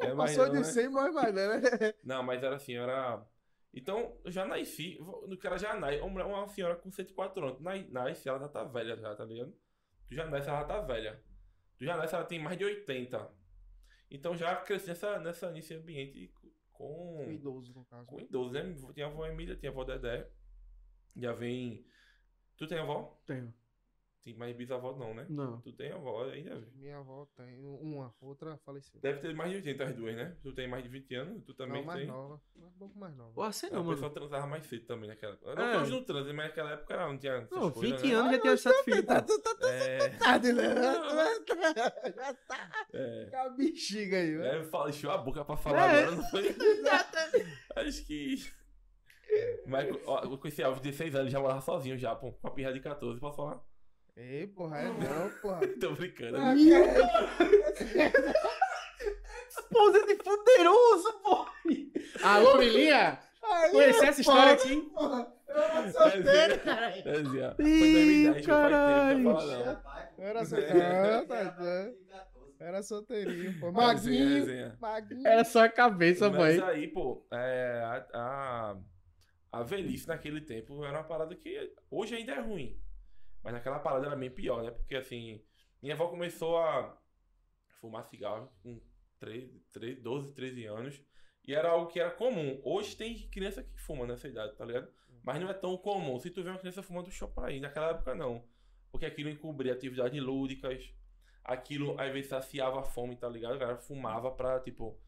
É 0.00 0.14
Passou 0.14 0.46
não, 0.46 0.52
de 0.52 0.58
né? 0.58 0.64
100, 0.64 0.88
mas 0.88 1.14
mais, 1.14 1.34
né? 1.34 1.60
Não, 2.02 2.22
mas 2.22 2.42
era 2.42 2.56
assim, 2.56 2.76
era... 2.76 3.22
Então, 3.74 4.16
eu 4.24 4.30
já 4.30 4.44
nasci, 4.46 4.96
o 5.00 5.36
cara 5.36 5.58
já 5.58 5.74
nasce, 5.74 6.00
uma, 6.00 6.48
senhora 6.48 6.76
com 6.76 6.90
104 6.90 7.44
anos, 7.46 7.60
na- 7.60 7.76
nasce, 7.90 8.26
ela 8.26 8.38
já 8.38 8.48
tá 8.48 8.64
velha 8.64 8.96
já, 8.96 9.14
tá 9.14 9.24
ligado? 9.24 9.52
Tu 10.08 10.14
já 10.14 10.24
nasce, 10.26 10.48
ela 10.48 10.60
já 10.60 10.64
tá 10.64 10.80
velha. 10.80 11.22
Tu 11.76 11.84
já 11.84 11.96
nasce, 11.96 12.14
ela 12.14 12.24
tem 12.24 12.38
mais 12.38 12.56
de 12.56 12.64
80. 12.64 13.30
Então 14.10 14.36
já 14.36 14.54
cresci 14.56 14.88
nessa, 14.88 15.18
nessa, 15.18 15.50
nesse 15.50 15.74
ambiente 15.74 16.32
com, 16.72 17.26
Idoso, 17.30 17.72
no 17.72 17.84
caso. 17.86 18.06
com 18.06 18.20
idosos, 18.20 18.52
né? 18.52 18.74
Tinha 18.92 19.06
a 19.06 19.08
avó 19.08 19.26
Emília, 19.26 19.56
tinha 19.56 19.70
a 19.70 19.72
avó 19.72 19.84
Dedé. 19.84 20.30
Já 21.16 21.32
vem... 21.32 21.86
Tu 22.56 22.66
tem 22.66 22.78
avó? 22.78 23.20
Tenho. 23.26 23.52
Tem 24.26 24.34
mais 24.34 24.56
bisavó 24.56 24.92
não, 24.96 25.14
né? 25.14 25.24
Não. 25.28 25.60
Tu 25.60 25.72
tem 25.72 25.92
avó 25.92 26.24
ainda? 26.24 26.60
Minha 26.74 26.98
avó 26.98 27.28
tem 27.36 27.64
uma, 27.64 28.12
outra 28.20 28.58
faleceu. 28.66 29.00
Deve 29.00 29.20
ter 29.20 29.32
mais 29.32 29.50
de 29.52 29.58
80 29.58 29.84
as 29.84 29.94
duas, 29.94 30.16
né? 30.16 30.36
Tu 30.42 30.52
tem 30.52 30.66
mais 30.66 30.82
de 30.82 30.88
20 30.88 31.14
anos, 31.14 31.44
tu 31.44 31.54
também 31.54 31.78
Não, 31.78 31.86
mais 31.86 32.00
tem. 32.00 32.08
nova. 32.08 32.40
Um 32.56 32.70
pouco 32.72 32.98
mais 32.98 33.16
nova. 33.16 33.32
Porra, 33.32 33.52
sei 33.52 33.68
A 33.68 33.74
não, 33.74 33.82
pessoa 33.86 34.00
mano. 34.00 34.14
transava 34.14 34.46
mais 34.48 34.66
cedo 34.66 34.84
também 34.84 35.08
naquela 35.08 35.34
época. 35.34 35.54
Não 35.54 35.62
É. 35.62 35.76
hoje 35.80 35.92
não 35.92 36.02
transa, 36.02 36.32
mas 36.32 36.46
naquela 36.48 36.72
época 36.72 36.96
não 37.06 37.16
tinha 37.18 37.48
Não, 37.52 37.70
coisas, 37.70 38.02
20 38.02 38.08
né? 38.10 38.14
anos 38.18 38.32
já 38.32 38.38
tinha 38.40 38.56
sete 38.56 38.82
filhos. 38.82 39.04
Tá, 39.04 39.22
tu 39.22 39.38
tá, 39.40 39.54
tá, 39.60 39.68
É, 39.70 40.08
tá, 40.08 40.38
né? 40.40 40.52
Já 42.16 42.34
tá 42.34 42.86
é. 42.92 43.26
com 43.30 43.36
a 43.36 43.48
bexiga 43.50 44.16
aí, 44.16 44.30
né? 44.36 44.58
É, 44.58 44.64
fala, 44.64 44.90
encheu 44.90 45.10
a 45.12 45.18
boca 45.18 45.44
pra 45.44 45.56
falar 45.56 45.88
É. 45.94 46.02
agora, 46.02 46.16
não 46.16 46.22
foi? 46.30 46.42
Acho 47.76 48.04
que. 48.06 48.34
Mas 49.66 49.88
ó, 50.04 50.20
eu 50.24 50.36
conheci 50.38 50.64
Alves 50.64 50.80
de 50.82 50.90
16 50.90 51.14
anos, 51.14 51.30
já 51.32 51.38
morava 51.38 51.60
sozinho 51.60 51.96
já, 51.96 52.12
pô, 52.16 52.32
com 52.32 52.48
a 52.48 52.50
pirra 52.50 52.72
de 52.72 52.80
14, 52.80 53.20
posso 53.20 53.36
falar? 53.36 53.60
Ei, 54.16 54.46
porra, 54.46 54.78
é 54.78 54.84
não, 54.86 55.30
porra. 55.42 55.60
Tô 55.78 55.92
brincando. 55.92 56.38
Ah, 56.38 56.54
Esposa 59.48 60.06
de 60.06 60.16
fuderoso, 60.16 61.12
porra. 61.22 61.52
Alô, 62.22 62.56
Milinha? 62.58 63.18
Conheci 63.70 64.04
essa 64.06 64.20
história 64.20 64.52
aqui? 64.54 64.80
porra. 64.94 65.32
Eu 65.48 65.62
era 65.62 65.92
solteiro, 65.92 66.58
caralho. 66.60 66.96
É, 66.98 67.02
Foi 67.02 67.12
2010, 67.12 68.26
não 68.26 68.32
faz 68.34 68.46
caralho. 68.46 69.24
tempo, 69.24 69.42
não 70.18 70.24
era 70.24 70.44
solteiro. 70.44 71.26
tá, 71.26 71.50
tá. 71.52 71.90
Era 72.58 72.82
solteirinho, 72.82 73.60
pô. 73.60 73.70
Maguinho. 73.72 74.28
resenha. 74.40 74.76
Maguinho. 74.80 75.26
Era 75.26 75.44
só 75.44 75.64
a 75.64 75.68
cabeça, 75.68 76.28
Mas 76.30 76.56
mãe. 76.58 76.68
aí, 76.70 76.88
pô, 76.88 77.26
é, 77.30 77.82
a, 77.84 78.06
a, 78.14 78.76
a 79.52 79.62
velhice 79.62 80.08
naquele 80.08 80.40
tempo 80.40 80.82
era 80.84 80.98
uma 80.98 81.04
parada 81.04 81.34
que 81.36 81.72
hoje 81.90 82.14
ainda 82.16 82.32
é 82.32 82.40
ruim. 82.40 82.78
Mas 83.46 83.54
naquela 83.54 83.78
parada 83.78 84.06
era 84.08 84.16
bem 84.16 84.28
pior, 84.28 84.60
né? 84.64 84.72
Porque 84.72 84.96
assim, 84.96 85.40
minha 85.80 85.94
avó 85.94 86.08
começou 86.08 86.58
a 86.58 87.00
fumar 87.80 88.04
cigarro 88.06 88.50
com 88.60 88.80
13, 89.20 89.62
13, 89.72 90.00
12, 90.00 90.32
13 90.32 90.64
anos. 90.66 91.00
E 91.46 91.54
era 91.54 91.70
algo 91.70 91.86
que 91.86 92.00
era 92.00 92.10
comum. 92.10 92.60
Hoje 92.64 92.96
tem 92.96 93.28
criança 93.30 93.62
que 93.62 93.78
fuma 93.80 94.04
nessa 94.04 94.26
idade, 94.26 94.56
tá 94.56 94.64
ligado? 94.64 94.88
Mas 95.22 95.40
não 95.40 95.48
é 95.48 95.54
tão 95.54 95.76
comum. 95.76 96.18
Se 96.18 96.28
tu 96.28 96.42
vê 96.42 96.50
uma 96.50 96.58
criança 96.58 96.82
fumando, 96.82 97.08
chopa 97.08 97.46
aí. 97.46 97.60
Naquela 97.60 97.90
época 97.90 98.16
não. 98.16 98.44
Porque 98.90 99.06
aquilo 99.06 99.30
encobria 99.30 99.72
atividades 99.74 100.20
lúdicas. 100.20 100.92
Aquilo 101.44 102.00
às 102.00 102.12
vezes 102.12 102.28
saciava 102.30 102.80
a 102.80 102.82
fome, 102.82 103.14
tá 103.14 103.28
ligado? 103.28 103.54
O 103.54 103.58
cara 103.60 103.76
fumava 103.76 104.32
pra, 104.32 104.58
tipo, 104.58 104.98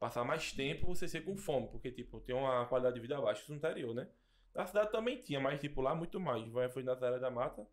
passar 0.00 0.24
mais 0.24 0.52
tempo 0.52 0.88
você 0.88 1.06
ser 1.06 1.20
com 1.20 1.36
fome, 1.36 1.68
porque, 1.68 1.92
tipo, 1.92 2.20
tem 2.22 2.34
uma 2.34 2.66
qualidade 2.66 2.96
de 2.96 3.00
vida 3.00 3.20
baixa 3.20 3.44
no 3.48 3.54
interior, 3.56 3.94
né? 3.94 4.08
Na 4.52 4.66
cidade 4.66 4.90
também 4.90 5.20
tinha, 5.22 5.38
mas, 5.38 5.60
tipo, 5.60 5.80
lá 5.80 5.94
muito 5.94 6.18
mais. 6.18 6.44
Vai- 6.48 6.68
Foi 6.68 6.82
na 6.82 6.92
área 6.92 7.20
da 7.20 7.30
mata, 7.30 7.64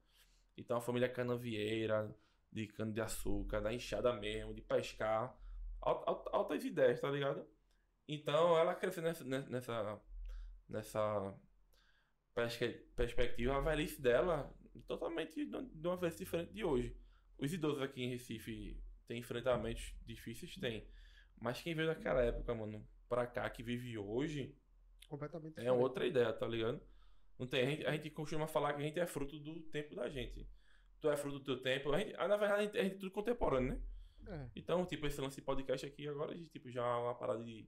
então 0.57 0.77
a 0.77 0.81
família 0.81 1.09
canavieira, 1.09 2.13
de 2.51 2.67
cana 2.67 2.91
de 2.91 3.01
açúcar, 3.01 3.61
da 3.61 3.73
enxada 3.73 4.13
mesmo, 4.13 4.53
de 4.53 4.61
pescar, 4.61 5.35
al- 5.81 6.03
al- 6.09 6.25
altas 6.33 6.63
ideias, 6.65 6.99
tá 7.01 7.09
ligado? 7.09 7.45
Então 8.07 8.57
ela 8.57 8.75
cresceu 8.75 9.03
nessa, 9.03 9.23
ne- 9.23 9.47
nessa, 9.49 10.01
nessa 10.69 11.35
perspectiva, 12.95 13.55
a 13.57 13.61
velhice 13.61 14.01
dela 14.01 14.53
totalmente 14.87 15.45
de 15.45 15.45
de 15.45 15.87
uma 15.87 15.97
vez 15.97 16.17
diferente 16.17 16.53
de 16.53 16.63
hoje. 16.63 16.95
Os 17.37 17.51
idosos 17.53 17.81
aqui 17.81 18.03
em 18.03 18.09
Recife 18.09 18.81
têm 19.07 19.19
enfrentamentos 19.19 19.95
difíceis? 20.05 20.55
Tem. 20.57 20.87
Mas 21.39 21.61
quem 21.61 21.75
veio 21.75 21.87
daquela 21.87 22.21
época, 22.21 22.53
mano, 22.53 22.87
pra 23.09 23.27
cá, 23.27 23.49
que 23.49 23.63
vive 23.63 23.97
hoje, 23.97 24.55
Completamente 25.07 25.55
é 25.55 25.61
diferente. 25.61 25.71
outra 25.71 26.05
ideia, 26.05 26.33
tá 26.33 26.47
ligado? 26.47 26.81
Não 27.41 27.47
tem, 27.47 27.63
a, 27.63 27.69
gente, 27.71 27.85
a 27.87 27.91
gente 27.93 28.09
costuma 28.11 28.45
falar 28.45 28.73
que 28.73 28.83
a 28.83 28.85
gente 28.85 28.99
é 28.99 29.07
fruto 29.07 29.39
do 29.39 29.61
tempo 29.61 29.95
da 29.95 30.07
gente. 30.07 30.47
Tu 30.99 31.09
é 31.09 31.17
fruto 31.17 31.39
do 31.39 31.43
teu 31.43 31.59
tempo. 31.59 31.91
A 31.91 31.97
gente, 31.97 32.13
ah, 32.15 32.27
na 32.27 32.37
verdade, 32.37 32.61
a 32.61 32.63
gente, 32.65 32.77
a 32.77 32.83
gente 32.83 32.95
é 32.97 32.99
tudo 32.99 33.09
contemporâneo, 33.09 33.71
né? 33.71 33.81
É. 34.27 34.49
Então, 34.55 34.85
tipo, 34.85 35.07
esse 35.07 35.19
lance 35.19 35.37
de 35.37 35.41
podcast 35.41 35.83
aqui 35.83 36.07
agora, 36.07 36.33
a 36.33 36.35
gente, 36.35 36.51
tipo, 36.51 36.69
já 36.69 36.85
é 36.85 36.97
uma 36.97 37.15
parada 37.15 37.43
de, 37.43 37.67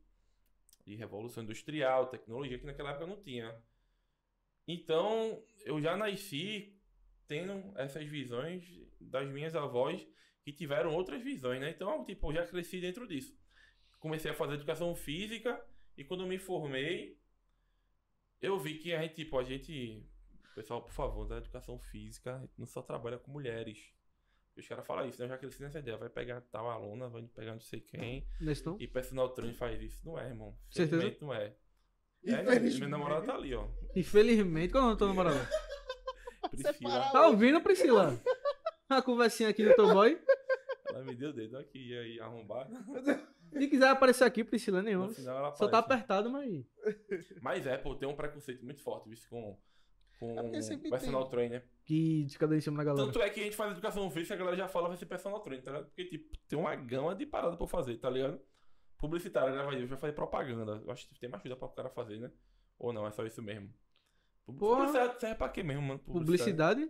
de 0.85 0.93
revolução 0.93 1.41
industrial, 1.41 2.05
tecnologia, 2.05 2.59
que 2.59 2.67
naquela 2.67 2.91
época 2.91 3.07
não 3.07 3.19
tinha. 3.19 3.51
Então, 4.67 5.43
eu 5.65 5.81
já 5.81 5.97
nasci 5.97 6.79
tendo 7.27 7.73
essas 7.75 8.05
visões 8.05 8.63
das 9.01 9.27
minhas 9.27 9.55
avós 9.55 10.07
que 10.43 10.53
tiveram 10.53 10.93
outras 10.93 11.19
visões, 11.23 11.59
né? 11.59 11.71
Então, 11.71 12.05
tipo, 12.05 12.29
eu 12.29 12.35
já 12.35 12.45
cresci 12.45 12.79
dentro 12.79 13.07
disso. 13.07 13.35
Comecei 13.99 14.29
a 14.29 14.35
fazer 14.35 14.53
educação 14.53 14.93
física 14.93 15.59
e 15.97 16.03
quando 16.03 16.27
me 16.27 16.37
formei, 16.37 17.17
eu 18.43 18.59
vi 18.59 18.77
que 18.77 18.93
a 18.93 19.01
gente, 19.01 19.15
tipo, 19.15 19.39
a 19.39 19.43
gente. 19.43 20.05
Pessoal, 20.53 20.81
por 20.83 20.91
favor, 20.91 21.25
da 21.25 21.37
educação 21.37 21.79
física, 21.79 22.35
a 22.35 22.39
gente 22.41 22.53
não 22.59 22.67
só 22.67 22.81
trabalha 22.81 23.17
com 23.17 23.31
mulheres. 23.31 23.91
Os 24.55 24.67
caras 24.67 24.85
falam 24.85 25.07
isso, 25.07 25.19
né? 25.19 25.25
Eu 25.25 25.29
já 25.29 25.37
cresci 25.37 25.63
nessa 25.63 25.79
ideia. 25.79 25.97
Vai 25.97 26.09
pegar 26.09 26.41
tal 26.41 26.69
aluna, 26.69 27.09
vai 27.09 27.23
pegar 27.23 27.53
não 27.53 27.59
sei 27.59 27.79
quem. 27.79 28.27
Nesse 28.39 28.63
não? 28.63 28.77
E 28.79 28.87
personal 28.87 29.29
trainer 29.29 29.55
faz 29.55 29.81
isso. 29.81 30.05
Não 30.05 30.19
é, 30.19 30.27
irmão. 30.27 30.55
Certeza? 30.69 30.97
Infelizmente 30.97 31.21
não 31.23 31.33
é. 31.33 31.55
É, 32.25 32.41
Infelizmente. 32.41 32.77
minha 32.77 32.89
namorada 32.89 33.25
tá 33.25 33.33
ali, 33.33 33.55
ó. 33.55 33.67
Infelizmente, 33.95 34.71
qual 34.71 34.83
é 34.83 34.85
o 34.85 34.89
nome 34.89 34.95
do 34.95 34.99
teu 34.99 35.07
namorado? 35.07 35.47
Priscila. 36.51 37.11
Tá 37.11 37.27
ouvindo, 37.27 37.61
Priscila? 37.61 38.21
A 38.89 39.01
conversinha 39.01 39.49
aqui 39.49 39.65
do 39.65 39.73
teu 39.73 39.91
boy. 39.91 40.21
Ela 40.89 41.03
me 41.03 41.15
deu 41.15 41.31
o 41.31 41.33
dedo 41.33 41.57
aqui 41.57 41.97
aí 41.97 42.19
arrombada. 42.19 42.69
Se 43.53 43.67
quiser 43.67 43.89
aparecer 43.89 44.23
aqui, 44.23 44.43
Priscila, 44.43 44.81
nenhum. 44.81 45.09
Só 45.55 45.67
tá 45.67 45.79
apertado, 45.79 46.29
mas. 46.29 46.65
Mas 47.41 47.65
é, 47.65 47.77
pô, 47.77 47.95
tem 47.95 48.07
um 48.07 48.15
preconceito 48.15 48.63
muito 48.63 48.81
forte, 48.81 49.11
isso 49.11 49.29
com, 49.29 49.57
com 50.19 50.55
É 50.55 50.61
sempre 50.61 50.89
personal 50.89 51.29
trainer. 51.29 51.67
Que 51.85 52.23
descadeu 52.23 52.57
em 52.57 52.61
cima 52.61 52.77
da 52.77 52.83
galera. 52.83 53.05
Tanto 53.05 53.21
é 53.21 53.29
que 53.29 53.39
a 53.39 53.43
gente 53.43 53.55
faz 53.55 53.71
educação 53.71 54.09
física, 54.09 54.33
a 54.33 54.37
galera 54.37 54.57
já 54.57 54.67
fala 54.67 54.87
vai 54.87 54.97
ser 54.97 55.05
personal 55.05 55.39
trainer, 55.41 55.63
tá 55.63 55.71
ligado? 55.71 55.85
Porque, 55.87 56.05
tipo, 56.05 56.37
tem 56.47 56.57
uma 56.57 56.75
gama 56.75 57.15
de 57.15 57.25
parada 57.25 57.55
pra 57.55 57.63
eu 57.63 57.67
fazer, 57.67 57.97
tá 57.97 58.09
ligado? 58.09 58.39
Publicitário, 58.97 59.49
a 59.49 59.51
galera 59.51 59.69
vai, 59.69 59.85
vai 59.85 59.97
fazer 59.97 60.13
propaganda. 60.13 60.81
Eu 60.85 60.91
acho 60.91 61.07
que 61.07 61.19
tem 61.19 61.29
mais 61.29 61.41
coisa 61.41 61.57
pra 61.57 61.67
o 61.67 61.71
cara 61.71 61.89
fazer, 61.89 62.19
né? 62.19 62.31
Ou 62.79 62.93
não, 62.93 63.05
é 63.05 63.11
só 63.11 63.25
isso 63.25 63.41
mesmo. 63.41 63.73
Publicidade 64.45 65.19
serve 65.19 65.35
pra 65.35 65.49
quê 65.49 65.63
mesmo, 65.63 65.81
mano? 65.81 65.99
Publicidade 65.99 66.89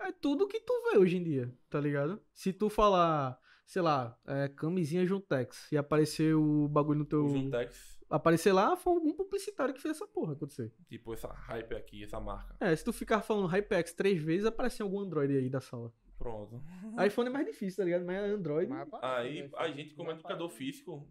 é 0.00 0.12
tudo 0.12 0.46
que 0.46 0.60
tu 0.60 0.72
vê 0.90 0.98
hoje 0.98 1.16
em 1.16 1.22
dia, 1.22 1.52
tá 1.68 1.80
ligado? 1.80 2.20
Se 2.32 2.52
tu 2.52 2.68
falar, 2.68 3.38
sei 3.66 3.82
lá, 3.82 4.18
é, 4.26 4.48
camisinha 4.48 5.06
Juntex 5.06 5.70
e 5.72 5.76
aparecer 5.76 6.34
o 6.34 6.68
bagulho 6.68 7.00
no 7.00 7.04
teu. 7.04 7.24
O 7.24 7.28
Juntex, 7.28 7.94
Aparecer 8.10 8.52
lá, 8.52 8.76
foi 8.76 8.92
algum 8.92 9.12
publicitário 9.14 9.74
que 9.74 9.80
fez 9.80 9.96
essa 9.96 10.06
porra 10.06 10.34
acontecer. 10.34 10.72
tipo, 10.86 11.12
essa 11.14 11.26
hype 11.28 11.74
aqui, 11.74 12.04
essa 12.04 12.20
marca. 12.20 12.54
É, 12.60 12.76
se 12.76 12.84
tu 12.84 12.92
ficar 12.92 13.22
falando 13.22 13.48
HyperX 13.48 13.92
três 13.94 14.22
vezes, 14.22 14.44
aparece 14.46 14.82
algum 14.82 15.00
Android 15.00 15.36
aí 15.36 15.48
da 15.48 15.60
sala. 15.60 15.92
Pronto. 16.18 16.62
iPhone 17.04 17.28
é 17.28 17.32
mais 17.32 17.46
difícil, 17.46 17.78
tá 17.78 17.84
ligado? 17.84 18.04
Mas 18.04 18.16
é 18.16 18.28
Android. 18.30 18.68
Mas 18.70 18.82
aparece, 18.82 19.28
Aí 19.28 19.42
né? 19.42 19.50
a 19.56 19.68
gente, 19.68 19.94
como 19.94 20.10
educador 20.12 20.48
físico, 20.50 21.08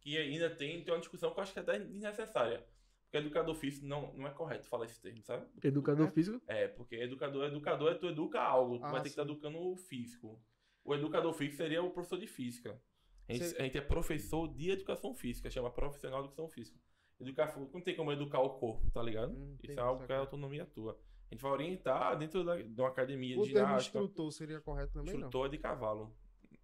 que 0.00 0.16
ainda 0.18 0.50
tem, 0.50 0.82
tem 0.82 0.92
uma 0.92 0.98
discussão 1.00 1.30
que 1.32 1.38
eu 1.38 1.42
acho 1.42 1.52
que 1.52 1.58
é 1.60 1.62
até 1.62 1.78
desnecessária. 1.78 2.66
Porque 3.04 3.18
educador 3.18 3.54
físico 3.54 3.86
não, 3.86 4.12
não 4.14 4.26
é 4.26 4.30
correto 4.30 4.66
falar 4.66 4.86
esse 4.86 5.00
termo, 5.00 5.22
sabe? 5.22 5.46
Educador 5.62 6.08
É? 6.08 6.10
físico. 6.10 6.40
É, 6.48 6.66
porque 6.66 6.96
educador, 6.96 7.44
educador 7.44 7.92
é 7.92 7.94
tu 7.94 8.06
educa 8.08 8.40
algo, 8.40 8.78
tu 8.78 8.86
Ah, 8.86 8.90
vai 8.90 9.00
ter 9.02 9.04
que 9.04 9.08
estar 9.10 9.24
sim. 9.24 9.30
educando 9.30 9.58
o 9.58 9.76
físico. 9.76 10.40
O 10.84 10.94
educador 10.94 11.32
físico 11.32 11.56
seria 11.56 11.82
o 11.82 11.90
professor 11.90 12.18
de 12.18 12.26
física. 12.26 12.80
A 13.28 13.32
gente, 13.32 13.44
Cê- 13.44 13.56
a 13.58 13.62
gente 13.62 13.78
é 13.78 13.80
professor 13.80 14.48
de 14.48 14.70
educação 14.70 15.14
física, 15.14 15.48
chama 15.50 15.70
profissional 15.70 16.20
de 16.22 16.26
educação 16.28 16.48
física. 16.48 16.78
Educar, 17.20 17.56
não 17.72 17.80
tem 17.80 17.94
como 17.94 18.10
educar 18.12 18.40
o 18.40 18.50
corpo, 18.58 18.90
tá 18.90 19.00
ligado? 19.00 19.32
Hum, 19.32 19.56
Isso 19.62 19.78
é 19.78 19.82
algo 19.82 19.98
que 19.98 20.04
é 20.04 20.06
saquei. 20.08 20.16
autonomia 20.20 20.66
tua. 20.66 20.98
A 21.30 21.34
gente 21.34 21.40
vai 21.42 21.52
orientar 21.52 22.18
dentro 22.18 22.44
da, 22.44 22.56
de 22.60 22.80
uma 22.80 22.88
academia 22.88 23.38
O 23.38 23.42
de 23.44 23.50
ginástica. 23.50 23.98
instrutor 23.98 24.32
seria 24.32 24.60
correto 24.60 24.92
também, 24.92 25.14
não? 25.14 25.20
Instrutor 25.20 25.46
é 25.46 25.48
de 25.50 25.58
cavalo. 25.58 26.14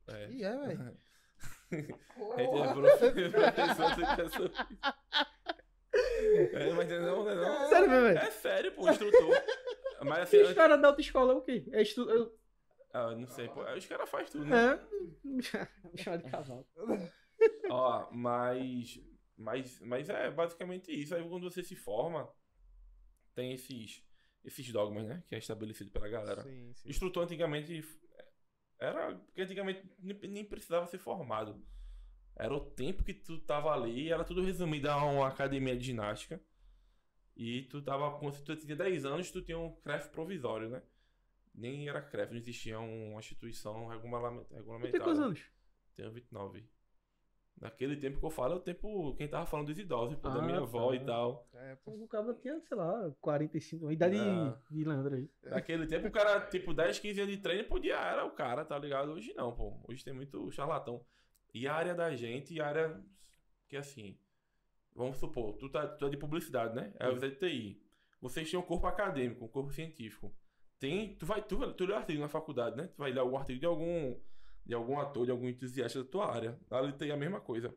É. 0.09 0.31
Ih, 0.31 0.43
é, 0.43 0.57
velho. 0.59 0.97
A 1.71 1.77
gente 1.77 2.59
é 2.59 2.75
profe- 2.75 3.31
professor 3.31 3.95
de 3.95 4.03
educação 4.03 4.51
física. 4.51 4.97
É, 6.53 6.73
mas 6.73 6.89
não, 6.89 7.25
não, 7.25 7.31
é 7.31 7.35
não. 7.37 7.69
Sério 7.69 7.89
velho? 7.91 8.19
É 8.19 8.31
sério, 8.31 8.73
pô, 8.73 8.89
instrutor. 8.91 9.31
Mas 10.05 10.19
assim, 10.21 10.43
Os 10.43 10.53
caras 10.53 10.81
da 10.81 10.89
autoescola 10.89 11.33
é 11.33 11.37
o 11.37 11.41
quê? 11.41 11.65
É 11.73 11.83
estu... 11.83 12.07
ah, 12.99 13.15
não 13.15 13.29
sei, 13.29 13.49
pô. 13.49 13.63
Os 13.73 13.87
caras 13.87 14.09
fazem 14.09 14.33
tudo, 14.33 14.45
né? 14.47 14.75
É. 14.75 15.29
Me 15.89 15.97
chama 15.97 16.19
de 16.19 16.31
cavalo. 16.31 16.67
Ó, 17.71 18.11
mas, 18.13 19.01
mas, 19.37 19.81
mas 19.81 20.09
é 20.09 20.31
basicamente 20.31 20.91
isso. 20.91 21.15
Aí 21.15 21.29
quando 21.29 21.49
você 21.51 21.63
se 21.63 21.77
forma, 21.77 22.29
tem 23.35 23.53
esses, 23.53 24.05
esses 24.45 24.71
dogmas, 24.73 25.07
né? 25.07 25.23
Que 25.29 25.37
é 25.37 25.39
estabelecido 25.39 25.91
pela 25.91 26.09
galera. 26.09 26.43
Sim, 26.43 26.73
sim. 26.75 26.89
Instrutor 26.89 27.25
antigamente 27.25 27.85
era. 28.79 29.15
Porque 29.15 29.43
antigamente 29.43 29.83
nem 29.99 30.19
nem 30.31 30.45
precisava 30.45 30.87
ser 30.87 30.99
formado. 30.99 31.65
Era 32.35 32.55
o 32.55 32.61
tempo 32.61 33.03
que 33.03 33.15
tu 33.15 33.41
tava 33.41 33.73
ali, 33.73 34.13
era 34.13 34.25
tudo 34.25 34.43
resumido 34.43 34.89
a 34.89 35.05
uma 35.05 35.29
academia 35.29 35.77
de 35.77 35.85
ginástica. 35.85 36.41
E 37.37 37.63
tu 37.65 37.81
tava. 37.83 38.19
Quando 38.19 38.43
tu 38.43 38.57
tinha 38.57 38.77
10 38.77 39.05
anos, 39.05 39.31
tu 39.31 39.43
tinha 39.43 39.59
um 39.59 39.73
CREF 39.77 40.09
provisório, 40.11 40.69
né? 40.69 40.83
Nem 41.59 41.89
era 41.89 42.01
CREF, 42.01 42.31
não 42.31 42.39
existia 42.39 42.79
uma 42.79 43.19
instituição 43.19 43.87
regulamenta- 43.89 44.45
Tu 44.45 44.49
tem 44.49 44.59
regulamentada. 44.59 45.03
quantos 45.05 45.21
anos? 45.21 45.45
Tenho 45.97 46.13
29. 46.13 46.65
Naquele 47.61 47.97
tempo 47.97 48.21
que 48.21 48.25
eu 48.25 48.31
falo, 48.31 48.55
é 48.55 48.57
o 48.57 48.61
tempo. 48.61 49.17
Quem 49.17 49.27
tava 49.27 49.45
falando 49.45 49.67
dos 49.67 49.79
idosos, 49.79 50.17
pô, 50.17 50.29
da 50.29 50.39
Ah, 50.39 50.43
minha 50.43 50.59
avó 50.59 50.91
tá. 50.91 50.95
e 50.95 51.05
tal. 51.05 51.49
É, 51.55 51.75
pô. 51.75 51.91
O 51.91 52.07
cara 52.07 52.33
tinha, 52.35 52.61
sei 52.61 52.77
lá, 52.77 53.13
45. 53.21 53.89
A 53.89 53.93
idade 53.93 54.17
Ah. 54.17 54.57
de 54.71 54.85
Leandro 54.85 55.17
aí. 55.17 55.29
Naquele 55.43 55.85
tempo 55.89 56.07
o 56.07 56.11
cara, 56.13 56.47
tipo, 56.47 56.73
10, 56.73 57.01
15 57.01 57.21
anos 57.21 57.35
de 57.35 57.43
treino 57.43 57.65
podia, 57.69 57.97
era 57.97 58.25
o 58.25 58.31
cara, 58.31 58.65
tá 58.65 58.79
ligado? 58.79 59.11
Hoje 59.11 59.35
não, 59.35 59.53
pô. 59.57 59.77
Hoje 59.89 60.05
tem 60.05 60.15
muito 60.15 60.49
charlatão. 60.53 61.05
E 61.53 61.67
a 61.67 61.75
área 61.75 61.95
da 61.97 62.15
gente, 62.15 62.61
a 62.61 62.69
área 62.69 63.05
que 63.67 63.77
assim, 63.77 64.17
vamos 64.95 65.17
supor, 65.17 65.57
tu 65.57 65.69
tá, 65.69 65.85
tu 65.89 66.07
é 66.07 66.11
de 66.11 66.17
publicidade, 66.17 66.77
né? 66.77 66.93
É 67.01 67.09
o 67.09 67.19
de 67.19 67.31
TI. 67.33 67.83
Vocês 68.21 68.49
têm 68.49 68.61
um 68.61 68.63
corpo 68.63 68.87
acadêmico, 68.87 69.45
um 69.45 69.49
corpo 69.49 69.73
científico. 69.73 70.33
Tem, 70.79 71.15
tu 71.17 71.27
vai, 71.27 71.43
tu, 71.43 71.73
tu 71.73 71.87
lê 71.87 71.95
artigo 71.95 72.21
na 72.21 72.29
faculdade, 72.29 72.77
né? 72.77 72.87
Tu 72.89 72.99
vai 72.99 73.11
ler 73.11 73.21
algum 73.21 73.37
artigo 73.37 73.59
de 73.59 73.67
algum, 73.67 74.17
de 74.65 74.75
algum 74.75 74.99
ator, 74.99 75.25
de 75.25 75.33
algum 75.33 75.49
entusiasta 75.49 76.03
da 76.03 76.09
tua 76.09 76.33
área. 76.33 76.59
TI 76.99 77.11
é 77.11 77.13
a 77.13 77.17
mesma 77.17 77.41
coisa. 77.41 77.75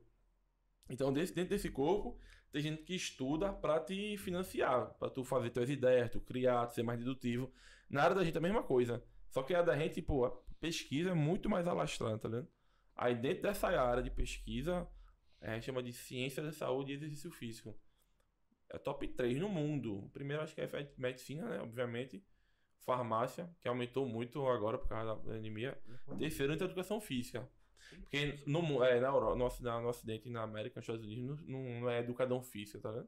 Então, 0.89 1.11
desse, 1.11 1.33
dentro 1.33 1.51
desse 1.51 1.69
corpo, 1.69 2.17
tem 2.51 2.61
gente 2.61 2.83
que 2.83 2.93
estuda 2.93 3.51
pra 3.53 3.79
te 3.79 4.17
financiar, 4.17 4.93
pra 4.99 5.09
tu 5.09 5.23
fazer 5.23 5.49
tuas 5.49 5.69
ideias, 5.69 6.09
tu 6.09 6.19
criar, 6.19 6.67
tu 6.67 6.75
ser 6.75 6.83
mais 6.83 6.99
dedutivo. 6.99 7.51
Na 7.89 8.03
área 8.03 8.15
da 8.15 8.23
gente 8.23 8.35
é 8.35 8.37
a 8.37 8.41
mesma 8.41 8.61
coisa. 8.61 9.03
Só 9.29 9.41
que 9.41 9.55
a 9.55 9.61
da 9.61 9.75
gente, 9.77 10.01
pô, 10.01 10.25
a 10.25 10.31
pesquisa 10.59 11.11
é 11.11 11.13
muito 11.13 11.49
mais 11.49 11.65
alastrada, 11.67 12.17
tá 12.17 12.27
ligado? 12.27 12.47
Aí 12.95 13.15
dentro 13.15 13.43
dessa 13.43 13.67
área 13.67 14.03
de 14.03 14.11
pesquisa, 14.11 14.87
é, 15.39 15.59
chama 15.61 15.81
de 15.81 15.91
ciência 15.93 16.43
da 16.43 16.51
saúde 16.51 16.91
e 16.91 16.95
exercício 16.95 17.31
físico. 17.31 17.75
É 18.69 18.77
top 18.77 19.07
3 19.07 19.37
no 19.37 19.49
mundo. 19.49 20.09
Primeiro 20.13 20.43
acho 20.43 20.53
que 20.53 20.61
é 20.61 20.93
medicina, 20.97 21.49
né? 21.49 21.59
Obviamente. 21.61 22.23
Farmácia, 22.85 23.49
que 23.61 23.67
aumentou 23.67 24.05
muito 24.07 24.45
agora 24.47 24.77
por 24.77 24.87
causa 24.87 25.05
da 25.07 25.15
pandemia. 25.15 25.77
Terceiro, 26.17 26.53
entra 26.53 26.65
educação 26.67 26.99
física. 26.99 27.47
Porque 28.01 28.39
no, 28.47 28.83
é, 28.83 28.99
na 28.99 29.07
Europa, 29.09 29.35
no, 29.35 29.49
na- 29.65 29.81
no 29.81 29.89
Ocidente 29.89 30.29
e 30.29 30.31
na 30.31 30.43
América, 30.43 30.79
nos 30.79 30.87
Estados 30.87 31.05
Unidos, 31.05 31.45
não, 31.45 31.59
não 31.81 31.89
é 31.89 31.99
educadão 31.99 32.41
física, 32.41 32.79
tá 32.79 32.91
vendo? 32.91 33.07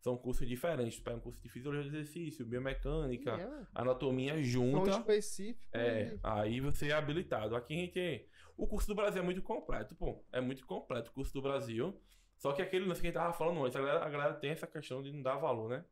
São 0.00 0.16
cursos 0.16 0.46
diferentes. 0.48 0.98
Pega 1.00 1.16
um 1.16 1.20
curso 1.20 1.40
de 1.40 1.48
fisiologia 1.48 1.90
do 1.90 1.96
exercício, 1.96 2.44
biomecânica, 2.46 3.32
É, 3.32 3.66
anatomia 3.74 4.40
junta. 4.42 4.90
específico. 4.90 5.68
É, 5.72 6.14
e- 6.14 6.20
aí 6.22 6.60
você 6.60 6.88
é 6.88 6.92
habilitado. 6.92 7.54
Aqui 7.56 7.74
a 7.74 7.76
gente. 7.78 8.28
O 8.56 8.66
curso 8.66 8.86
do 8.88 8.94
Brasil 8.94 9.22
é 9.22 9.24
muito 9.24 9.42
completo, 9.42 9.94
pô. 9.94 10.24
É 10.32 10.40
muito 10.40 10.64
completo 10.66 11.10
o 11.10 11.14
curso 11.14 11.32
do 11.32 11.42
Brasil. 11.42 12.00
Só 12.36 12.52
que 12.52 12.60
aquele 12.62 12.84
lance 12.86 13.00
que 13.00 13.06
a 13.06 13.10
gente 13.10 13.14
tava 13.18 13.32
falando 13.32 13.64
antes, 13.64 13.76
a 13.76 13.80
galera, 13.80 14.04
a 14.04 14.08
galera 14.10 14.34
tem 14.34 14.50
essa 14.50 14.66
questão 14.66 15.02
de 15.02 15.12
não 15.12 15.22
dar 15.22 15.36
valor, 15.36 15.68
né? 15.70 15.84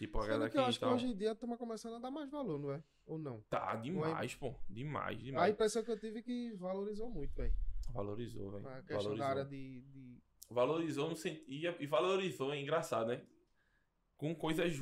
Tipo, 0.00 0.18
a 0.18 0.22
Sendo 0.22 0.30
galera 0.32 0.50
que 0.50 0.56
eu 0.56 0.64
acho 0.64 0.78
que 0.78 0.84
hoje 0.86 1.06
em 1.08 1.14
dia 1.14 1.32
a 1.32 1.34
turma 1.34 1.58
começando 1.58 1.96
a 1.96 1.98
dar 1.98 2.10
mais 2.10 2.30
valor, 2.30 2.58
não 2.58 2.72
é? 2.72 2.82
Ou 3.04 3.18
não? 3.18 3.42
tá 3.50 3.76
demais, 3.76 4.34
pô. 4.34 4.54
Demais, 4.66 5.18
A 5.18 5.22
demais. 5.22 5.52
impressão 5.52 5.84
que 5.84 5.90
eu 5.90 5.98
tive 6.00 6.20
é 6.20 6.22
que 6.22 6.54
valorizou 6.54 7.10
muito, 7.10 7.34
velho. 7.36 7.52
Valorizou, 7.92 8.50
velho. 8.50 8.66
A 8.66 8.76
questão 8.80 8.96
Valorizou. 8.96 9.16
da 9.18 9.26
área 9.28 9.44
de. 9.44 9.82
de- 9.82 10.22
Valorizou 10.48 11.10
no 11.10 11.14
sentido. 11.16 11.76
E 11.82 11.86
valorizou, 11.86 12.50
é 12.50 12.58
engraçado, 12.58 13.08
né? 13.08 13.22
Com 14.16 14.34
coisas. 14.34 14.72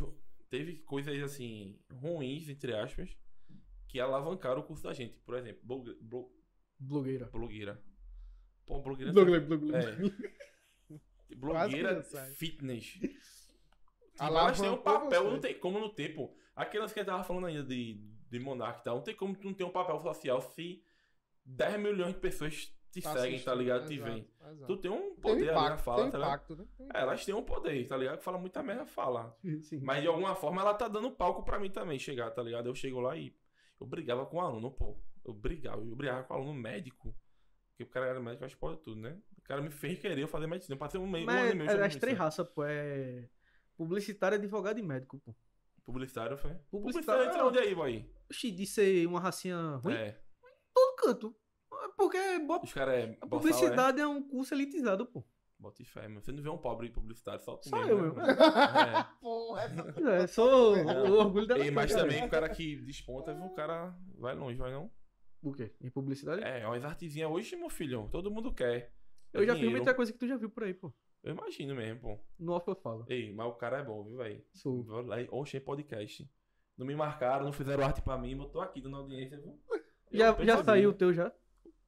Teve 0.48 0.76
coisas 0.82 1.20
assim, 1.20 1.78
ruins, 1.90 2.48
entre 2.48 2.72
aspas, 2.76 3.10
que 3.88 3.98
alavancaram 3.98 4.60
o 4.60 4.64
curso 4.64 4.84
da 4.84 4.94
gente. 4.94 5.18
Por 5.18 5.34
exemplo, 5.36 5.60
blogue- 5.64 5.98
blo- 6.00 6.32
Blogueira. 6.78 7.26
blogueira. 7.26 7.82
Pô, 8.64 8.80
blogueira. 8.80 9.12
Blogueira, 9.12 9.40
blogueira. 9.44 9.96
É. 10.90 10.98
Blogueira 11.36 12.02
sai. 12.04 12.30
fitness. 12.34 12.98
Elas 14.20 14.60
têm 14.60 14.70
um 14.70 14.76
papel, 14.76 15.22
você. 15.24 15.30
não 15.30 15.40
tem 15.40 15.58
como 15.58 15.78
não 15.78 15.88
ter, 15.88 16.14
pô. 16.14 16.34
Aquelas 16.54 16.92
que 16.92 17.00
eu 17.00 17.04
tava 17.04 17.22
falando 17.24 17.46
ainda 17.46 17.62
de, 17.62 17.94
de 18.30 18.38
Monark 18.38 18.80
e 18.80 18.84
tal, 18.84 18.96
não 18.96 19.02
tem 19.02 19.14
como 19.14 19.34
tu 19.36 19.46
não 19.46 19.54
ter 19.54 19.64
um 19.64 19.70
papel 19.70 20.00
social 20.00 20.40
se 20.40 20.82
10 21.44 21.78
milhões 21.80 22.14
de 22.14 22.20
pessoas 22.20 22.74
te 22.90 23.02
tá 23.02 23.16
seguem, 23.16 23.40
tá 23.40 23.54
ligado? 23.54 23.86
Te 23.86 23.94
Exato, 23.94 24.10
veem. 24.10 24.28
exato. 24.50 24.66
Tu 24.66 24.76
tem 24.80 24.90
um 24.90 25.14
Tem 25.14 25.20
poder 25.20 25.50
ali 25.50 25.68
na 25.70 25.78
fala, 25.78 26.02
tem 26.02 26.10
tá 26.10 26.18
ligado? 26.18 26.30
impacto, 26.30 26.56
né? 26.56 26.66
Tem 26.76 26.86
É, 26.94 27.00
elas 27.00 27.24
têm 27.24 27.34
um 27.34 27.42
poder, 27.42 27.86
tá 27.86 27.96
ligado? 27.96 28.18
Que 28.18 28.24
fala 28.24 28.38
muita 28.38 28.62
merda, 28.62 28.86
fala. 28.86 29.36
Sim. 29.62 29.80
Mas 29.82 30.02
de 30.02 30.08
alguma 30.08 30.34
forma 30.34 30.62
ela 30.62 30.74
tá 30.74 30.88
dando 30.88 31.10
palco 31.10 31.42
pra 31.44 31.58
mim 31.58 31.70
também 31.70 31.98
chegar, 31.98 32.30
tá 32.30 32.42
ligado? 32.42 32.66
Eu 32.66 32.74
chego 32.74 33.00
lá 33.00 33.16
e 33.16 33.34
eu 33.80 33.86
brigava 33.86 34.26
com 34.26 34.38
o 34.38 34.40
aluno, 34.40 34.70
pô. 34.70 34.98
Eu 35.24 35.32
brigava, 35.34 35.80
eu 35.82 35.94
brigava 35.94 36.24
com 36.24 36.34
o 36.34 36.36
aluno 36.38 36.54
médico. 36.54 37.14
Porque 37.68 37.84
o 37.84 37.86
cara 37.86 38.06
era 38.06 38.20
médico, 38.20 38.44
acho 38.44 38.54
que 38.54 38.60
pode 38.60 38.78
tudo, 38.80 39.00
né? 39.00 39.16
O 39.36 39.42
cara 39.42 39.60
me 39.60 39.70
fez 39.70 39.98
querer 39.98 40.18
eu 40.20 40.28
fazer 40.28 40.46
medicina. 40.46 40.74
Eu 40.74 40.78
passei 40.78 40.98
um, 40.98 41.06
meio, 41.06 41.26
um 41.26 41.30
ano 41.30 41.40
Mas 41.40 41.52
e 41.52 41.54
meio 41.54 41.62
é, 41.62 41.72
estudando 41.72 41.86
as 41.86 41.96
três 41.96 42.18
raças, 42.18 42.48
pô. 42.48 42.64
É 42.64 43.28
publicitário, 43.78 44.36
advogado 44.36 44.78
e 44.78 44.82
médico, 44.82 45.18
pô. 45.24 45.34
Publicitário 45.86 46.36
foi. 46.36 46.50
Publicitário- 46.70 46.70
Publicitário 46.70 47.24
entra 47.26 47.46
onde 47.46 47.58
aí, 47.58 47.74
boy? 47.74 48.10
Oxi, 48.30 48.50
de 48.50 48.66
ser 48.66 49.06
uma 49.06 49.20
racinha 49.20 49.56
ruim, 49.76 49.94
É. 49.94 50.20
todo 50.74 50.96
canto. 50.96 51.36
Porque 51.96 52.18
boa- 52.40 52.60
Os 52.62 52.72
caras 52.72 52.94
é. 52.94 53.02
a 53.20 53.26
boçal, 53.26 53.28
publicidade 53.30 54.00
é 54.00 54.06
um 54.06 54.22
curso 54.22 54.52
elitizado, 54.54 55.06
pô. 55.06 55.20
É. 55.20 55.38
Bota 55.62 55.84
fé, 55.84 56.06
meu. 56.08 56.20
Você 56.20 56.30
não 56.30 56.42
vê 56.42 56.48
um 56.48 56.58
pobre 56.58 56.88
publicitário, 56.90 57.40
só 57.40 57.56
tu 57.56 57.68
Só 57.68 57.76
mesmo, 57.78 57.92
eu, 57.92 58.14
né, 58.14 58.22
meu. 58.26 58.26
É. 59.00 59.08
Porra, 59.20 59.62
É, 60.22 60.26
sou 60.26 60.76
o 60.76 61.12
orgulho 61.18 61.46
da 61.46 61.58
Ei, 61.58 61.70
mas 61.70 61.92
também 61.92 62.16
cara. 62.16 62.26
o 62.26 62.30
cara 62.30 62.48
que 62.48 62.76
desponta, 62.82 63.32
o 63.32 63.54
cara 63.54 63.96
vai 64.18 64.34
longe, 64.34 64.56
vai 64.58 64.70
não? 64.72 64.90
O 65.42 65.52
quê? 65.52 65.72
Em 65.80 65.88
publicidade? 65.90 66.42
É, 66.44 66.66
umas 66.66 66.84
artezinhas 66.84 67.30
hoje, 67.30 67.56
meu 67.56 67.70
filho, 67.70 68.08
todo 68.10 68.30
mundo 68.30 68.52
quer. 68.52 68.92
eu 69.32 69.44
já 69.46 69.52
fiz 69.52 69.60
dinheiro. 69.60 69.70
muita 69.76 69.94
coisa 69.94 70.12
que 70.12 70.18
tu 70.18 70.26
já 70.28 70.36
viu 70.36 70.50
por 70.50 70.64
aí, 70.64 70.74
pô. 70.74 70.92
Eu 71.22 71.34
imagino 71.34 71.74
mesmo, 71.74 72.00
pô. 72.00 72.18
No 72.38 72.52
off 72.52 72.68
eu 72.68 72.76
falo. 72.76 73.04
Ei, 73.08 73.32
mas 73.34 73.46
o 73.46 73.52
cara 73.52 73.78
é 73.78 73.82
bom, 73.84 74.04
viu, 74.04 74.16
velho? 74.18 74.42
Sou. 74.52 74.86
Oxe, 75.30 75.60
podcast. 75.60 76.28
Não 76.76 76.86
me 76.86 76.94
marcaram, 76.94 77.44
não 77.44 77.52
fizeram 77.52 77.84
arte 77.84 78.00
pra 78.00 78.16
mim, 78.16 78.36
botou 78.36 78.60
aqui 78.60 78.80
dando 78.80 78.96
audiência, 78.96 79.36
viu? 79.40 79.58
Já, 80.12 80.28
Eu 80.28 80.44
já 80.46 80.62
saiu 80.62 80.90
o 80.90 80.94
teu 80.94 81.12
já? 81.12 81.32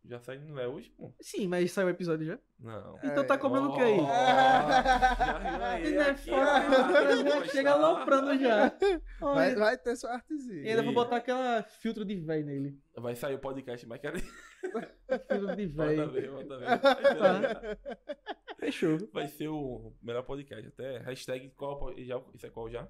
Já 0.04 0.18
saiu, 0.18 0.40
não 0.40 0.58
é 0.58 0.66
hoje, 0.66 0.90
pô? 0.90 1.14
Sim, 1.20 1.46
mas 1.46 1.70
saiu 1.70 1.86
o 1.86 1.90
episódio 1.90 2.26
já. 2.26 2.38
Não. 2.58 2.98
Então 3.04 3.24
tá 3.24 3.38
comendo 3.38 3.68
o 3.70 3.74
que 3.74 3.80
aí? 3.82 3.98
Já 3.98 5.80
Ele 5.80 5.96
é 5.96 6.10
aqui, 6.10 6.30
foda, 6.30 7.22
já 7.30 7.44
chega 7.46 7.70
aloprando 7.72 8.36
já. 8.38 8.72
Olha, 9.20 9.34
Vai, 9.34 9.54
vai 9.54 9.78
ter 9.78 9.94
sua 9.96 10.12
artezinha. 10.14 10.62
E 10.62 10.68
ainda 10.70 10.82
vou 10.82 10.92
botar 10.94 11.16
aquela 11.16 11.62
filtro 11.62 12.04
de 12.04 12.16
véi 12.16 12.42
nele. 12.42 12.78
Vai 12.96 13.14
sair 13.14 13.34
o 13.34 13.38
podcast, 13.38 13.86
mas 13.86 14.00
quero 14.00 14.18
Filtro 14.18 15.54
de 15.54 15.66
véi. 15.66 15.96
ver, 16.08 16.30
bota 16.30 16.58
ver. 16.58 17.78
Fechou. 18.60 18.98
Vai 19.10 19.26
ser 19.26 19.48
o 19.48 19.94
melhor 20.02 20.22
podcast. 20.22 20.68
Até 20.68 20.98
hashtag 20.98 21.50
qual, 21.56 21.94
já, 21.96 22.22
isso 22.34 22.46
é 22.46 22.50
qual 22.50 22.68
já? 22.70 22.86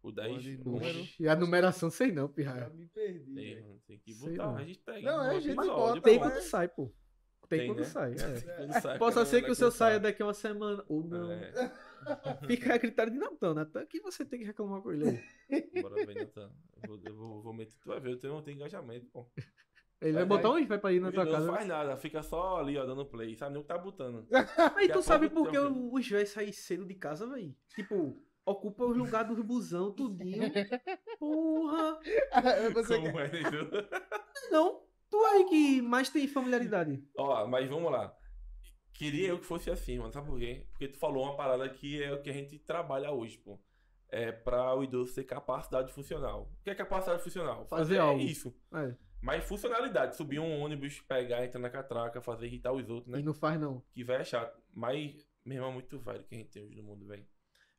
O 0.00 0.12
10? 0.12 0.32
Pode 0.32 0.58
Número? 0.58 1.08
E 1.18 1.28
a 1.28 1.34
numeração 1.34 1.90
sei 1.90 2.12
não, 2.12 2.28
Já 2.28 2.32
pirraia. 2.32 2.68
me 2.70 2.86
perdi. 2.86 3.34
Tem, 3.34 3.80
tem 3.84 3.98
que 3.98 4.14
botar 4.14 4.46
não. 4.46 4.54
a 4.54 4.58
hashtag. 4.60 5.02
Não, 5.04 5.24
é, 5.24 5.30
a 5.30 5.40
gente 5.40 5.58
episódio, 5.58 5.74
bota. 5.74 6.00
Tem 6.02 6.18
quando 6.20 6.40
sai, 6.40 6.68
pô. 6.68 6.92
Tem, 7.48 7.58
Tem, 7.60 7.68
quando 7.68 7.78
né? 7.78 7.84
sai. 7.84 8.12
é. 8.12 8.98
Possa 8.98 9.20
quando 9.20 9.26
ser 9.26 9.42
que 9.42 9.50
o 9.50 9.54
seu 9.54 9.72
saia 9.72 9.98
daqui 9.98 10.22
a 10.22 10.26
uma 10.26 10.34
semana 10.34 10.84
ou 10.86 11.02
não. 11.02 11.32
É, 11.32 11.52
Fica 12.46 12.74
a 12.74 12.78
critério 12.78 13.12
de 13.12 13.18
Natan. 13.18 13.54
Natan, 13.54 13.86
que 13.86 14.00
você 14.00 14.24
tem 14.24 14.38
que 14.38 14.44
reclamar 14.44 14.80
com 14.82 14.92
ele 14.92 15.08
aí. 15.50 15.82
bora 15.82 16.06
ver, 16.06 16.14
Natan. 16.14 16.52
Eu 16.82 16.88
vou, 16.88 17.00
eu 17.04 17.16
vou, 17.16 17.42
vou 17.42 17.52
meter. 17.54 17.74
Tu 17.80 17.88
vai 17.88 17.98
ver, 17.98 18.12
eu 18.12 18.18
tenho, 18.18 18.34
eu 18.34 18.42
tenho 18.42 18.54
engajamento, 18.56 19.06
pô. 19.06 19.28
Ele 20.00 20.12
vai, 20.12 20.24
Vai, 20.24 20.36
botar 20.36 20.48
vai. 20.50 20.62
um 20.62 20.66
vai 20.66 20.78
pra 20.78 20.92
ir 20.92 21.00
na 21.00 21.10
tua 21.10 21.24
casa. 21.26 21.46
não 21.46 21.54
faz 21.54 21.66
nada, 21.66 21.96
fica 21.96 22.22
só 22.22 22.58
ali, 22.58 22.78
ó, 22.78 22.84
dando 22.86 23.04
play. 23.04 23.34
Sabe 23.36 23.52
nem 23.52 23.60
o 23.60 23.62
que 23.62 23.68
tá 23.68 23.76
botando. 23.78 24.26
Aí 24.76 24.88
tu 24.88 25.02
sabe 25.02 25.28
por 25.28 25.50
que 25.50 25.58
os 25.58 26.08
velhos 26.08 26.28
saem 26.30 26.52
cedo 26.52 26.84
de 26.86 26.94
casa, 26.94 27.26
véi? 27.26 27.56
Tipo, 27.74 28.16
ocupa 28.46 28.84
os 28.84 28.96
lugares 28.96 29.28
dos 29.34 29.44
busão, 29.44 29.90
tudinho. 29.92 30.42
Porra! 31.18 31.98
Você 32.74 32.96
Como 33.00 33.18
é, 33.18 33.26
entendeu? 33.26 33.68
Não, 34.52 34.82
tu 35.10 35.16
aí 35.24 35.44
que 35.46 35.82
mais 35.82 36.08
tem 36.10 36.28
familiaridade. 36.28 37.02
Ó, 37.16 37.46
mas 37.48 37.68
vamos 37.68 37.90
lá. 37.90 38.14
Queria 38.94 39.28
eu 39.28 39.38
que 39.38 39.46
fosse 39.46 39.70
assim, 39.70 39.98
mano. 39.98 40.12
Sabe 40.12 40.28
por 40.28 40.38
quê? 40.38 40.64
Porque 40.70 40.88
tu 40.88 40.98
falou 40.98 41.24
uma 41.24 41.36
parada 41.36 41.68
que 41.68 42.02
é 42.02 42.12
o 42.12 42.22
que 42.22 42.30
a 42.30 42.32
gente 42.32 42.58
trabalha 42.60 43.10
hoje, 43.10 43.36
pô. 43.38 43.58
É 44.10 44.32
pra 44.32 44.74
o 44.74 44.82
idoso 44.82 45.14
ter 45.14 45.24
capacidade 45.24 45.92
funcional. 45.92 46.50
O 46.60 46.64
que 46.64 46.70
é 46.70 46.74
capacidade 46.74 47.22
funcional? 47.22 47.66
Fazer 47.66 47.98
algo. 47.98 48.20
isso. 48.20 48.54
É, 48.72 48.94
Mas 49.20 49.44
funcionalidade. 49.44 50.16
Subir 50.16 50.38
um 50.38 50.60
ônibus, 50.60 51.00
pegar, 51.00 51.44
entrar 51.44 51.60
na 51.60 51.70
catraca, 51.70 52.20
fazer 52.20 52.46
irritar 52.46 52.72
os 52.72 52.88
outros, 52.88 53.12
né? 53.12 53.20
E 53.20 53.22
não 53.22 53.34
faz 53.34 53.60
não. 53.60 53.82
Que 53.92 54.04
velho 54.04 54.20
é 54.20 54.24
chato. 54.24 54.60
Mas, 54.72 55.26
meu 55.44 55.56
irmão, 55.56 55.70
é 55.70 55.74
muito 55.74 55.98
velho 55.98 56.24
que 56.24 56.34
a 56.34 56.38
gente 56.38 56.50
tem 56.50 56.62
hoje 56.62 56.76
no 56.76 56.82
mundo, 56.82 57.06
velho. 57.06 57.26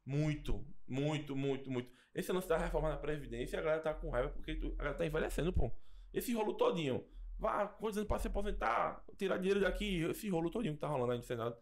Muito, 0.05 0.65
muito, 0.87 1.35
muito, 1.35 1.69
muito. 1.71 1.91
Esse 2.13 2.31
lance 2.31 2.47
da 2.47 2.57
reforma 2.57 2.89
da 2.89 2.97
Previdência, 2.97 3.59
a 3.59 3.61
galera 3.61 3.81
tá 3.81 3.93
com 3.93 4.09
raiva 4.09 4.29
porque 4.29 4.55
tu- 4.55 4.73
a 4.73 4.77
galera 4.77 4.97
tá 4.97 5.05
envelhecendo, 5.05 5.53
pô. 5.53 5.71
Esse 6.13 6.33
rolo 6.33 6.55
todinho. 6.55 7.05
Vá, 7.37 7.67
quantos 7.67 7.97
anos 7.97 8.07
pra 8.07 8.19
se 8.19 8.27
aposentar, 8.27 9.05
tirar 9.17 9.37
dinheiro 9.37 9.61
daqui, 9.61 10.01
esse 10.03 10.27
rolo 10.29 10.49
todinho 10.49 10.73
que 10.73 10.79
tá 10.79 10.87
rolando 10.87 11.11
aí 11.13 11.17
no 11.17 11.23
Senado. 11.23 11.55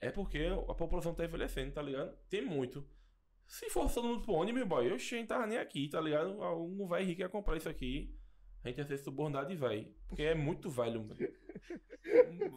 É 0.00 0.10
porque 0.10 0.46
a 0.68 0.74
população 0.74 1.14
tá 1.14 1.24
envelhecendo, 1.24 1.72
tá 1.72 1.82
ligado? 1.82 2.14
Tem 2.28 2.42
muito. 2.44 2.86
Se 3.46 3.70
for 3.70 3.90
todo 3.92 4.06
mundo 4.06 4.22
pro 4.22 4.34
ônibus, 4.34 4.62
boy, 4.64 4.90
eu 4.90 4.98
cheio, 4.98 5.26
tava 5.26 5.46
nem 5.46 5.58
aqui, 5.58 5.88
tá 5.88 6.00
ligado? 6.00 6.38
Um 6.40 6.86
velho 6.86 7.06
rico 7.06 7.20
ia 7.22 7.28
comprar 7.28 7.56
isso 7.56 7.68
aqui. 7.68 8.14
A 8.66 8.68
gente 8.70 8.78
ia 8.78 8.84
ser 8.84 8.98
subornado 8.98 9.48
de 9.48 9.54
velho. 9.56 9.86
Porque 10.08 10.22
é 10.22 10.34
muito 10.34 10.68
velho, 10.68 11.00
mano. 11.02 11.16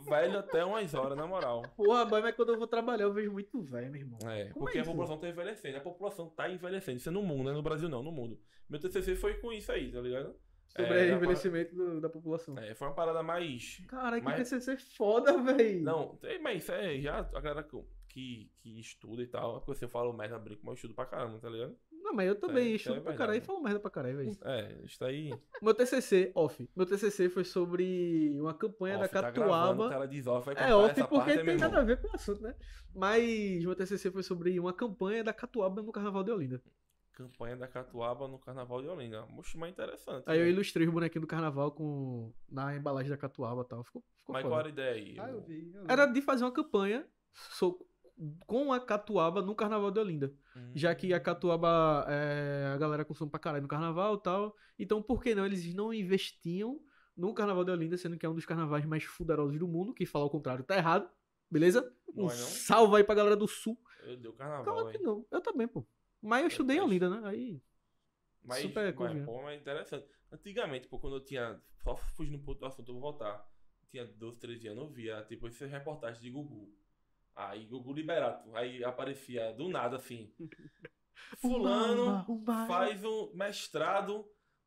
velho 0.08 0.40
até 0.40 0.64
umas 0.66 0.94
horas, 0.94 1.18
na 1.18 1.26
moral. 1.28 1.62
Porra, 1.76 2.06
mas 2.06 2.36
quando 2.36 2.50
eu 2.54 2.58
vou 2.58 2.68
trabalhar 2.68 3.04
eu 3.06 3.14
vejo 3.14 3.32
muito 3.32 3.62
velho, 3.62 3.92
meu 3.92 4.02
irmão. 4.02 4.20
É, 4.30 4.46
Como 4.50 4.66
porque 4.66 4.78
é 4.78 4.82
a 4.82 4.86
população 4.86 5.18
tá 5.18 5.28
envelhecendo. 5.30 5.78
A 5.78 5.82
população 5.82 6.30
tá 6.30 6.50
envelhecendo. 6.50 6.98
Isso 6.98 7.10
é 7.10 7.12
no 7.12 7.24
mundo, 7.24 7.44
não 7.46 7.52
é 7.52 7.54
no 7.56 7.62
Brasil 7.62 7.90
não, 7.90 8.04
no 8.04 8.12
mundo. 8.12 8.40
Meu 8.70 8.80
TCC 8.80 9.16
foi 9.16 9.36
com 9.36 9.52
isso 9.52 9.72
aí, 9.72 9.92
tá 9.92 10.00
ligado? 10.02 10.36
Sobre 10.68 11.08
É, 11.10 11.12
o 11.14 11.16
envelhecimento 11.18 11.76
do- 11.76 12.00
da 12.02 12.10
população. 12.10 12.58
É, 12.60 12.76
foi 12.76 12.88
uma 12.88 12.94
parada 12.94 13.24
mais... 13.24 13.84
Caralho, 13.88 14.22
que 14.22 14.26
Mas- 14.26 14.50
TCC 14.50 14.78
foda, 14.96 15.36
véi. 15.42 15.80
Não, 15.80 16.20
mas 16.42 16.64
isso 16.64 16.72
é 16.72 17.00
já 17.02 17.20
a 17.20 17.42
galera 17.42 17.64
que, 17.64 17.78
que, 18.08 18.52
que 18.60 18.80
estuda 18.80 19.24
e 19.24 19.28
tal. 19.28 19.58
É 19.58 19.60
porque 19.62 19.80
você 19.80 19.88
fala 19.88 20.14
merda, 20.14 20.38
brinco, 20.38 20.62
mas 20.64 20.70
eu 20.74 20.76
estudo 20.76 20.94
pra 20.94 21.06
caramba, 21.08 21.40
tá 21.40 21.50
ligado? 21.50 21.76
Não, 22.10 22.16
mas 22.16 22.28
eu 22.28 22.36
também 22.36 22.72
É, 22.72 22.76
estudo 22.76 22.98
é 22.98 23.02
pra 23.02 23.14
caralho 23.14 23.38
e 23.38 23.42
falo 23.42 23.62
merda 23.62 23.80
pra 23.80 23.92
caralho, 23.92 24.18
véi. 24.18 24.32
É, 24.44 24.82
isso 24.84 25.04
aí... 25.06 25.32
Meu 25.62 25.76
TCC, 25.76 26.32
off. 26.34 26.68
Meu 26.76 26.86
TCC 26.88 27.30
foi 27.30 27.44
sobre 27.44 28.36
uma 28.40 28.54
campanha 28.54 28.96
Off, 28.98 29.04
da 29.14 29.22
tá 29.22 29.30
gravando, 29.30 29.50
Catuaba. 29.52 29.86
o 29.86 29.90
cara 29.90 30.08
diz 30.08 30.26
off, 30.26 30.46
vai 30.52 30.56
É 30.70 30.74
off 30.74 30.92
essa 31.00 31.08
porque 31.08 31.26
parte, 31.26 31.40
é 31.40 31.44
tem 31.46 31.56
nada 31.58 31.66
irmão. 31.68 31.82
a 31.82 31.84
ver 31.84 32.02
com 32.02 32.08
o 32.08 32.16
assunto, 32.16 32.42
né? 32.42 32.56
Mas 32.96 33.64
meu 33.64 33.76
TCC 33.76 34.10
foi 34.10 34.24
sobre 34.24 34.60
uma 34.60 34.74
campanha 34.74 35.24
da 35.24 35.32
Catuaba 35.34 35.82
no 35.84 35.92
Carnaval 35.92 36.24
de 36.24 36.32
Olinda. 36.32 36.62
Campanha 37.14 37.56
da 37.58 37.68
Catuaba 37.68 38.28
no 38.28 38.40
Carnaval 38.40 38.82
de 38.82 38.88
Olinda. 38.88 39.26
Moxa, 39.28 39.58
mais 39.58 39.72
interessante. 39.74 40.24
Aí 40.26 40.40
eu 40.40 40.46
né? 40.46 40.52
ilustrei 40.52 40.88
os 40.88 40.94
bonequinhos 40.94 41.22
do 41.22 41.28
Carnaval 41.30 41.72
com 41.72 42.34
na 42.50 42.76
embalagem 42.76 43.10
da 43.12 43.18
Catuaba 43.18 43.62
e 43.62 43.66
tal. 43.68 43.84
Ficou, 43.84 44.02
ficou 44.20 44.34
Mas 44.34 44.42
foda. 44.42 44.52
qual 44.54 44.60
era 44.62 44.70
a 44.70 44.72
ideia 44.72 44.94
aí? 44.96 45.20
Ah, 45.20 45.30
eu 45.30 45.42
vi. 45.42 45.72
eu 45.76 45.82
vi. 45.84 45.88
Era 45.92 46.06
de 46.08 46.22
fazer 46.22 46.46
uma 46.46 46.52
campanha 46.52 47.06
so- 47.34 47.86
com 48.46 48.74
a 48.74 48.80
Catuaba 48.80 49.42
no 49.42 49.56
Carnaval 49.56 49.92
de 49.92 50.00
Olinda. 50.00 50.34
Hum. 50.56 50.72
Já 50.76 50.94
que 50.94 51.14
a 51.14 51.20
Catuaba, 51.20 52.06
é, 52.10 52.72
a 52.74 52.78
galera 52.78 53.06
consome 53.06 53.32
pra 53.32 53.40
caralho 53.40 53.62
no 53.62 53.68
Carnaval 53.68 54.16
e 54.16 54.22
tal. 54.22 54.56
Então, 54.78 55.02
por 55.02 55.24
que 55.24 55.34
não? 55.34 55.46
Eles 55.46 55.74
não 55.74 55.94
investiam 55.94 56.82
no 57.16 57.34
Carnaval 57.34 57.64
de 57.64 57.72
Olinda, 57.72 57.98
sendo 57.98 58.18
que 58.18 58.26
é 58.26 58.30
um 58.30 58.36
dos 58.36 58.46
carnavais 58.46 58.86
mais 58.86 59.04
fuderosos 59.04 59.58
do 59.60 59.68
mundo. 59.68 59.94
Que 59.94 60.06
falar 60.06 60.26
o 60.26 60.30
contrário 60.30 60.64
tá 60.64 60.76
errado. 60.78 61.10
Beleza? 61.50 61.82
Não 62.14 62.26
um 62.26 62.30
é 62.30 62.36
não? 62.36 62.46
salve 62.46 62.98
aí 62.98 63.04
pra 63.04 63.16
galera 63.16 63.36
do 63.36 63.48
Sul. 63.48 63.78
Eu 64.04 64.18
dei 64.18 64.30
o 64.30 64.34
carnaval, 64.34 64.64
Claro 64.64 64.90
que 64.90 64.98
não. 65.00 65.26
Eu 65.32 65.42
também, 65.42 65.68
pô. 65.68 65.86
Mas 66.22 66.42
eu 66.42 66.48
estudei 66.48 66.78
em 66.78 66.80
mas- 66.80 66.90
Olinda, 66.90 67.10
né? 67.10 67.22
Aí. 67.28 67.62
Mas, 68.44 68.62
Super 68.62 68.96
mas, 68.96 69.26
pô, 69.26 69.42
mas 69.42 69.60
interessante. 69.60 70.08
Antigamente, 70.32 70.88
pô, 70.88 71.00
quando 71.00 71.18
eu 71.18 71.24
tinha. 71.24 71.62
Só 71.84 71.96
fugindo 71.96 72.38
um 72.38 72.44
pouco 72.44 72.62
do 72.62 72.68
assunto, 72.68 72.90
eu 72.90 72.94
vou 72.94 73.02
voltar. 73.02 73.48
Tinha 73.90 74.06
12, 74.06 74.38
13 74.38 74.68
anos, 74.68 74.84
eu 74.84 74.90
via, 74.90 75.24
tipo, 75.24 75.48
essas 75.48 75.70
reportagens 75.70 76.22
de 76.22 76.30
Gugu. 76.30 76.72
Aí, 77.40 77.66
Gugu 77.66 77.94
liberado. 77.94 78.54
Aí 78.56 78.84
aparecia 78.84 79.54
do 79.54 79.70
nada 79.70 79.96
assim. 79.96 80.34
Fulano 81.40 82.26
umba. 82.28 82.66
faz 82.68 83.04
um 83.04 83.32
mestrado 83.34 84.26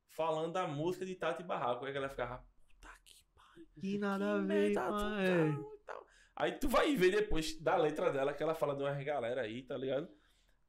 falando 0.08 0.52
da 0.52 0.66
música 0.66 1.04
de 1.04 1.14
Tati 1.14 1.42
Barraco. 1.42 1.84
Aí 1.84 1.90
a 1.90 1.94
galera 1.94 2.10
ficava, 2.10 2.38
puta 2.38 2.88
que 3.04 3.24
pariu. 3.34 3.66
Que 3.80 3.98
nada 3.98 4.34
a 4.34 4.38
ver, 4.38 4.72
tal. 4.74 6.06
Aí 6.34 6.52
tu 6.52 6.68
vai 6.68 6.94
ver 6.96 7.10
depois 7.10 7.60
da 7.60 7.76
letra 7.76 8.10
dela 8.10 8.32
que 8.32 8.42
ela 8.42 8.54
fala 8.54 8.74
de 8.74 8.82
uma 8.82 8.92
galera 9.04 9.42
aí, 9.42 9.62
tá 9.62 9.76
ligado? 9.76 10.08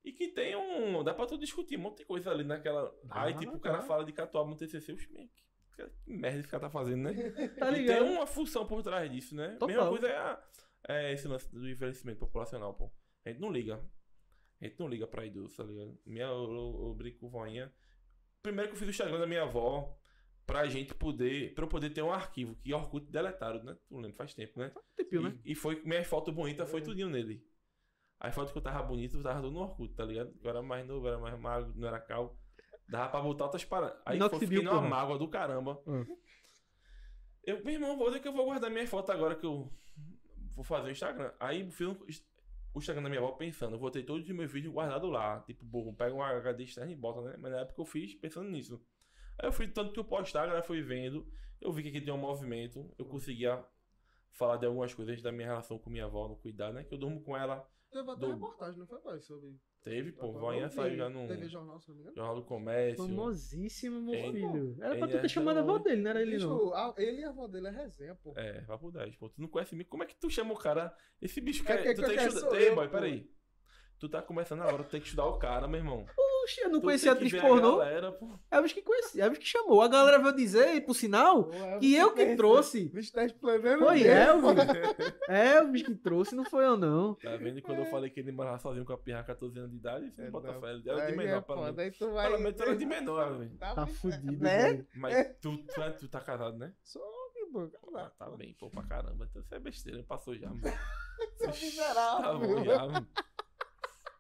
E 0.04 0.12
que 0.12 0.28
tem 0.28 0.56
um. 0.56 1.02
Dá 1.04 1.14
pra 1.14 1.26
tu 1.26 1.38
discutir 1.38 1.78
um 1.78 1.84
monte 1.84 2.00
de 2.00 2.06
coisa 2.06 2.32
ali 2.32 2.44
naquela. 2.44 2.94
Dá, 3.04 3.22
aí, 3.22 3.34
tipo, 3.34 3.56
o 3.56 3.60
cara 3.60 3.82
fala 3.82 4.04
de 4.04 4.12
Catuaba 4.12 4.50
no 4.50 4.58
TCC. 4.58 4.92
Oxe, 4.92 5.10
meu, 5.14 5.26
que, 5.76 5.90
que 6.04 6.14
merda 6.14 6.40
esse 6.40 6.50
cara 6.50 6.64
tá 6.64 6.70
fazendo, 6.70 7.04
né? 7.04 7.14
Tá 7.58 7.72
e 7.72 7.76
tem 7.76 7.82
ligado? 7.84 8.06
uma 8.06 8.28
função 8.28 8.66
por 8.68 8.84
trás 8.84 9.10
disso, 9.10 9.34
né? 9.36 9.52
Total. 9.54 9.68
Mesma 9.70 9.90
coisa 9.90 10.08
é, 10.10 10.18
a- 10.18 10.44
é 10.88 11.14
esse 11.14 11.28
lance 11.28 11.52
do 11.52 11.68
envelhecimento 11.70 12.20
populacional, 12.20 12.74
pô. 12.74 12.92
A 13.26 13.30
gente 13.30 13.40
não 13.42 13.52
liga. 13.52 13.80
A 14.62 14.66
gente 14.66 14.80
não 14.80 14.88
liga 14.88 15.06
pra 15.08 15.26
idoso, 15.26 15.56
tá 15.58 15.64
ligado? 15.64 15.98
Minha, 16.06 16.26
eu, 16.26 16.44
eu, 16.52 16.80
eu 16.88 16.94
brinco 16.96 17.20
com 17.20 17.30
voinha. 17.30 17.74
Primeiro 18.42 18.70
que 18.70 18.76
eu 18.76 18.80
fiz 18.80 18.88
o 18.88 18.92
Instagram 18.92 19.20
da 19.20 19.28
minha 19.28 19.44
avó 19.44 19.98
pra 20.46 20.66
gente 20.68 20.94
poder. 20.94 21.54
Pra 21.54 21.64
eu 21.66 21.70
poder 21.70 21.90
ter 21.92 22.02
um 22.02 22.12
arquivo 22.12 22.56
que 22.58 22.74
Orkut 22.74 23.06
deletaram, 23.12 23.64
né? 23.64 23.78
Tu 23.88 23.96
lembra, 23.96 24.18
faz 24.18 24.34
tempo, 24.34 24.60
né? 24.60 24.72
Tempinho, 24.96 25.22
né? 25.24 25.40
E, 25.46 25.52
e 25.52 25.56
foi 25.56 25.82
minha 25.84 26.04
foto 26.04 26.32
bonita, 26.32 26.66
foi 26.66 26.82
É. 26.82 26.84
tudinho 26.84 27.10
nele. 27.10 27.46
As 28.20 28.34
fotos 28.34 28.52
que 28.54 28.58
eu 28.58 28.62
tava 28.62 28.82
bonito, 28.84 29.18
eu 29.18 29.24
tava 29.24 29.42
tudo 29.42 29.52
no 29.54 29.60
Orkut, 29.62 29.94
tá 29.96 30.06
ligado? 30.06 30.34
Eu 30.42 30.50
era 30.50 30.62
mais 30.62 30.86
novo, 30.88 31.08
era 31.08 31.18
mais 31.18 31.38
magro, 31.40 31.74
não 31.76 31.88
era 31.88 32.00
calvo. 32.00 32.38
Dava 32.88 33.10
pra 33.10 33.22
botar 33.22 33.46
outras 33.46 33.66
paradas. 33.66 33.98
Aí 34.06 34.18
foi, 34.18 34.28
Minoxidil, 34.28 34.48
fiquei 34.48 34.64
numa 34.64 34.78
porra. 34.78 34.90
mágoa 34.90 35.18
do 35.18 35.28
caramba. 35.30 35.82
Hum. 35.88 36.06
Eu, 37.44 37.64
meu 37.64 37.74
irmão, 37.74 37.98
vou 37.98 38.08
dizer 38.08 38.22
que 38.22 38.28
eu 38.28 38.34
vou 38.34 38.46
guardar 38.46 38.70
minha 38.72 38.88
foto 38.88 39.12
agora 39.12 39.36
que 39.36 39.46
eu 39.46 39.70
vou 40.56 40.64
fazer 40.64 40.88
o 40.88 40.92
Instagram. 40.92 41.32
Aí 41.40 41.70
fiz 41.72 41.88
um- 41.88 41.98
o 42.74 42.80
Instagram 42.80 43.04
da 43.04 43.10
minha 43.10 43.22
avó 43.22 43.32
pensando, 43.34 43.76
eu 43.76 43.80
vou 43.80 43.92
ter 43.92 44.04
todos 44.04 44.28
os 44.28 44.36
meus 44.36 44.52
vídeos 44.52 44.74
guardados 44.74 45.10
lá. 45.12 45.40
Tipo, 45.42 45.64
burro, 45.66 45.94
pega 45.96 46.14
um 46.16 46.22
HD 46.24 46.64
externo 46.64 46.92
e 46.92 46.96
bota, 46.96 47.22
né? 47.22 47.36
Mas 47.40 47.52
na 47.52 47.60
época 47.60 47.82
eu 47.82 47.86
fiz 47.86 48.16
pensando 48.16 48.50
nisso. 48.50 48.82
Aí 49.40 49.48
eu 49.48 49.54
fui 49.54 49.68
tanto 49.68 49.92
que 49.94 50.00
eu 50.00 50.04
postar, 50.06 50.44
a 50.44 50.46
galera 50.48 50.64
foi 50.64 50.82
vendo. 50.82 51.28
Eu 51.62 51.72
vi 51.72 51.84
que 51.84 51.90
aqui 51.90 52.02
tem 52.02 52.14
um 52.14 52.18
movimento. 52.18 52.94
Eu 52.98 53.06
conseguia 53.06 53.64
falar 54.32 54.58
de 54.58 54.66
algumas 54.66 54.94
coisas 54.94 55.22
da 55.22 55.32
minha 55.32 55.48
relação 55.48 55.78
com 55.78 55.90
minha 55.90 56.06
avó 56.06 56.28
no 56.28 56.36
cuidar, 56.36 56.72
né? 56.74 56.84
Que 56.84 56.94
eu 56.94 56.98
durmo 56.98 57.22
com 57.22 57.38
ela. 57.38 57.68
Teve 57.92 58.10
até 58.10 58.20
do- 58.22 58.32
reportagem, 58.34 58.80
não 58.80 58.88
foi, 58.88 59.00
pai? 59.00 59.20
Sobre. 59.22 59.56
Teve, 59.84 60.14
pô, 60.14 60.32
voinha 60.32 60.70
saiu 60.70 60.96
já 60.96 61.10
no 61.10 61.28
TV 61.28 61.50
Jornal, 61.50 61.78
se 61.80 61.90
não 61.90 61.96
me 61.96 62.02
engano. 62.04 62.16
Jornal 62.16 62.36
do 62.38 62.44
Comércio. 62.44 63.06
Famosíssimo, 63.06 64.02
meu 64.02 64.14
Ele- 64.14 64.32
filho. 64.40 64.78
Era 64.82 64.96
pra 64.98 65.08
tu 65.08 65.12
ter 65.20 65.26
é 65.26 65.28
chamado 65.28 65.58
a 65.58 65.60
avó 65.60 65.78
dele, 65.78 66.02
não 66.02 66.10
era 66.10 66.22
ele 66.22 66.38
não. 66.38 66.58
Bicho, 66.58 66.74
a- 66.74 66.94
ele 66.98 67.20
e 67.22 67.24
a 67.26 67.30
avó 67.30 67.48
dele 67.48 67.68
é 67.68 67.72
resenha, 67.72 68.16
pô. 68.16 68.34
É, 68.38 68.62
vai 68.62 68.78
por 68.78 68.92
10, 68.94 69.16
pô. 69.18 69.28
Tu 69.30 69.42
não 69.42 69.48
conhece 69.50 69.76
mim. 69.76 69.84
Como 69.84 70.02
é 70.04 70.06
que 70.06 70.16
tu 70.16 70.30
chama 70.30 70.54
o 70.54 70.58
cara? 70.58 70.96
Esse 71.22 71.42
bicho 71.42 71.64
É 71.64 71.66
quer. 71.66 71.84
que- 71.84 71.96
tu 71.96 72.10
que 72.10 72.16
tem 72.16 72.32
sou 72.32 72.56
Ei, 72.56 72.70
eu, 72.70 72.76
boy, 72.76 72.86
pô. 72.88 72.94
peraí. 72.94 73.30
Tu 74.04 74.10
tá 74.10 74.22
começando 74.22 74.60
agora, 74.60 74.84
tu 74.84 74.90
tem 74.90 75.00
que 75.00 75.06
estudar 75.08 75.28
o 75.28 75.40
cara, 75.40 75.66
meu 75.66 75.80
irmão. 75.80 76.06
Puxa, 76.14 76.64
eu 76.64 76.70
não 76.70 76.82
Tu 76.82 76.84
conhecia 76.84 77.16
que 77.16 77.18
atriz 77.26 77.34
a 77.36 77.48
pornô. 77.48 77.78
Galera, 77.78 78.12
pô. 78.12 78.38
Elvis 78.52 78.74
que 78.74 78.82
conhecia, 78.82 79.24
Elvis 79.24 79.40
que 79.40 79.46
chamou. 79.46 79.82
A 79.82 79.88
galera 79.88 80.20
veio 80.20 80.36
dizer, 80.36 80.76
e 80.76 80.82
por 80.82 80.94
sinal, 80.94 81.50
que 81.80 81.96
eu 81.96 82.14
que 82.14 82.36
trouxe. 82.36 82.90
Bicho 82.90 83.14
tá 83.14 83.24
explanando. 83.24 83.86
Foi. 83.86 84.04
Elvis. 84.06 84.52
Elvis 85.30 85.84
que 85.84 85.96
trouxe, 85.96 86.36
não 86.36 86.44
foi 86.44 86.66
eu 86.66 86.76
não. 86.76 87.16
Tá 87.16 87.38
vendo? 87.38 87.62
Quando 87.62 87.80
eu 87.80 87.86
falei 87.86 88.10
que 88.10 88.20
ele 88.20 88.34
morava 88.34 88.60
sozinho 88.60 88.84
com 88.84 88.92
a 88.92 88.98
pirra 88.98 89.24
14 89.24 89.58
anos 89.58 89.72
de 89.72 89.78
idade, 89.78 90.12
você 90.12 90.22
É, 90.22 90.26
não 90.26 90.32
bota 90.34 90.54
fé. 90.60 90.68
Era 90.68 90.80
de 90.82 90.90
Aí 90.90 91.16
menor, 91.16 91.38
é 91.38 91.42
pelo 91.42 91.62
menos. 91.62 91.98
Pelo 91.98 92.40
menos 92.40 92.60
era 92.60 92.76
de 92.76 92.86
menor, 92.86 93.38
velho. 93.38 93.58
Tá 93.58 93.88
fudido, 93.88 94.44
Né? 94.44 94.64
velho. 94.64 94.88
Mas 94.98 95.34
tu, 95.40 95.58
tu, 95.60 95.82
tu 95.98 96.08
tá 96.10 96.20
casado, 96.20 96.58
né? 96.58 96.74
Só 96.84 97.00
pô. 97.54 97.70
Ah, 97.96 98.12
tá 98.20 98.30
bem, 98.32 98.54
pô, 98.60 98.70
pra 98.70 98.84
caramba. 98.84 99.26
Então 99.30 99.42
isso 99.42 99.56
é 99.56 99.60
besteira, 99.60 100.04
passou 100.04 100.36
já, 100.36 100.50
mano. 100.50 100.62
Seu 101.38 101.48
miserável. 101.48 102.22
Tá 102.22 102.34
bom 102.34 102.66
já, 102.66 102.86
mano. 102.88 103.08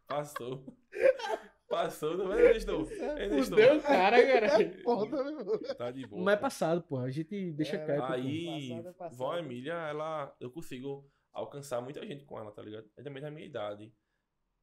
Passou. 0.08 0.66
Passou, 1.70 2.16
não 2.18 2.32
é? 2.34 2.38
Ainda 2.48 2.58
estou. 2.58 2.88
Ainda 2.88 3.38
estou. 3.40 3.58
Fudeu 3.58 3.78
o 3.78 3.82
cara, 3.82 4.22
cara. 4.26 4.48
É. 5.70 5.74
Tá 5.74 5.90
de 5.92 6.06
boa. 6.06 6.24
Mas 6.24 6.34
é 6.36 6.38
passado, 6.38 6.84
porra. 6.84 7.06
A 7.06 7.10
gente 7.10 7.52
deixa 7.54 7.78
É, 7.78 7.86
quieto. 7.86 8.06
pô. 8.06 8.14
Aí, 8.14 8.46
Passado 8.70 8.88
é 8.88 8.94
passado. 8.94 9.18
Vó 9.18 9.38
Emília, 9.38 9.74
ela, 9.74 10.36
eu 10.40 10.52
consigo 10.52 11.10
alcançar 11.32 11.82
muita 11.82 12.06
gente 12.06 12.26
com 12.26 12.38
ela, 12.38 12.52
tá 12.52 12.62
ligado? 12.62 12.88
É 12.96 13.02
também 13.02 13.24
da 13.24 13.32
minha 13.32 13.46
idade. 13.48 13.92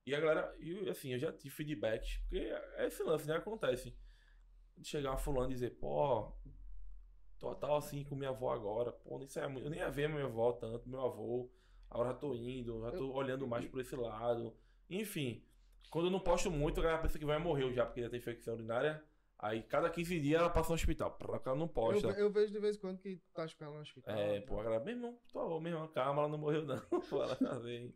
E 0.06 0.14
a 0.14 0.20
galera, 0.20 0.54
e, 0.60 0.88
assim, 0.88 1.12
eu 1.12 1.18
já 1.18 1.32
tive 1.32 1.52
feedbacks, 1.54 2.18
porque 2.28 2.38
é 2.76 2.86
esse 2.86 3.02
lance, 3.02 3.26
né? 3.26 3.36
Acontece. 3.36 3.94
De 4.76 4.86
chegar 4.88 5.10
uma 5.10 5.18
fulana 5.18 5.50
e 5.50 5.54
dizer, 5.54 5.70
pô, 5.78 6.32
tô 7.38 7.54
tal 7.56 7.76
assim 7.76 8.04
com 8.04 8.14
minha 8.14 8.30
avó 8.30 8.52
agora, 8.52 8.92
pô, 8.92 9.20
isso 9.22 9.38
é 9.40 9.48
muito. 9.48 9.66
Eu 9.66 9.70
nem 9.70 9.80
ia 9.80 9.90
ver 9.90 10.08
minha 10.08 10.24
avó 10.24 10.52
tanto, 10.52 10.88
meu 10.88 11.00
avô. 11.00 11.50
Agora 11.90 12.10
já 12.10 12.14
tô 12.14 12.34
indo, 12.36 12.80
já 12.82 12.92
tô 12.92 13.12
olhando 13.12 13.48
mais 13.48 13.66
por 13.66 13.80
esse 13.80 13.96
lado. 13.96 14.56
Enfim, 14.90 15.42
quando 15.90 16.06
eu 16.06 16.10
não 16.10 16.20
posto 16.20 16.50
muito, 16.50 16.80
a 16.80 16.82
galera 16.82 17.02
pensa 17.02 17.18
que 17.18 17.24
vai 17.24 17.38
morrer 17.38 17.72
já, 17.72 17.86
porque 17.86 18.02
já 18.02 18.10
tem 18.10 18.18
infecção 18.18 18.54
urinária. 18.54 19.02
Aí 19.42 19.62
cada 19.62 19.88
15 19.88 20.20
dias 20.20 20.38
ela 20.38 20.50
passa 20.50 20.68
no 20.68 20.74
hospital. 20.74 21.12
Porque 21.12 21.48
ela 21.48 21.56
não 21.56 21.66
posta. 21.66 22.08
Eu, 22.08 22.26
eu 22.26 22.30
vejo 22.30 22.52
de 22.52 22.58
vez 22.58 22.76
em 22.76 22.78
quando 22.80 22.98
que 22.98 23.18
tá 23.32 23.46
ela 23.58 23.74
no 23.76 23.80
hospital. 23.80 24.14
É, 24.14 24.32
né? 24.34 24.40
pô, 24.42 24.60
a 24.60 24.64
galera, 24.64 24.84
meu 24.84 24.94
irmão, 24.94 25.18
tô, 25.32 25.58
meu 25.58 25.72
irmão, 25.72 25.88
calma, 25.88 26.20
ela 26.20 26.30
não 26.30 26.36
morreu 26.36 26.62
não. 26.66 26.78
Pô, 27.08 27.22
ela 27.22 27.34
tá 27.34 27.58
bem. 27.58 27.94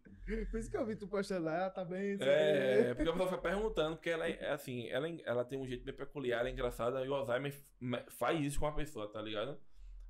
Por 0.50 0.58
isso 0.58 0.70
que 0.70 0.76
eu 0.76 0.86
vi 0.86 0.96
tu 0.96 1.06
postando 1.06 1.44
lá, 1.44 1.54
ela 1.54 1.70
tá 1.70 1.84
bem. 1.84 2.16
É, 2.18 2.84
quê. 2.88 2.94
porque 2.94 3.10
a 3.10 3.12
pessoa 3.12 3.28
fica 3.28 3.42
perguntando, 3.42 3.96
porque 3.96 4.08
ela 4.08 4.26
é 4.26 4.52
assim, 4.52 4.88
ela, 4.88 5.06
ela 5.24 5.44
tem 5.44 5.58
um 5.58 5.66
jeito 5.66 5.84
bem 5.84 5.94
peculiar, 5.94 6.40
ela 6.40 6.48
é 6.48 6.52
engraçada, 6.52 7.04
e 7.04 7.08
o 7.10 7.14
Alzheimer 7.14 7.54
me- 7.78 8.04
faz 8.08 8.40
isso 8.40 8.58
com 8.58 8.66
a 8.66 8.72
pessoa, 8.72 9.06
tá 9.12 9.20
ligado? 9.20 9.60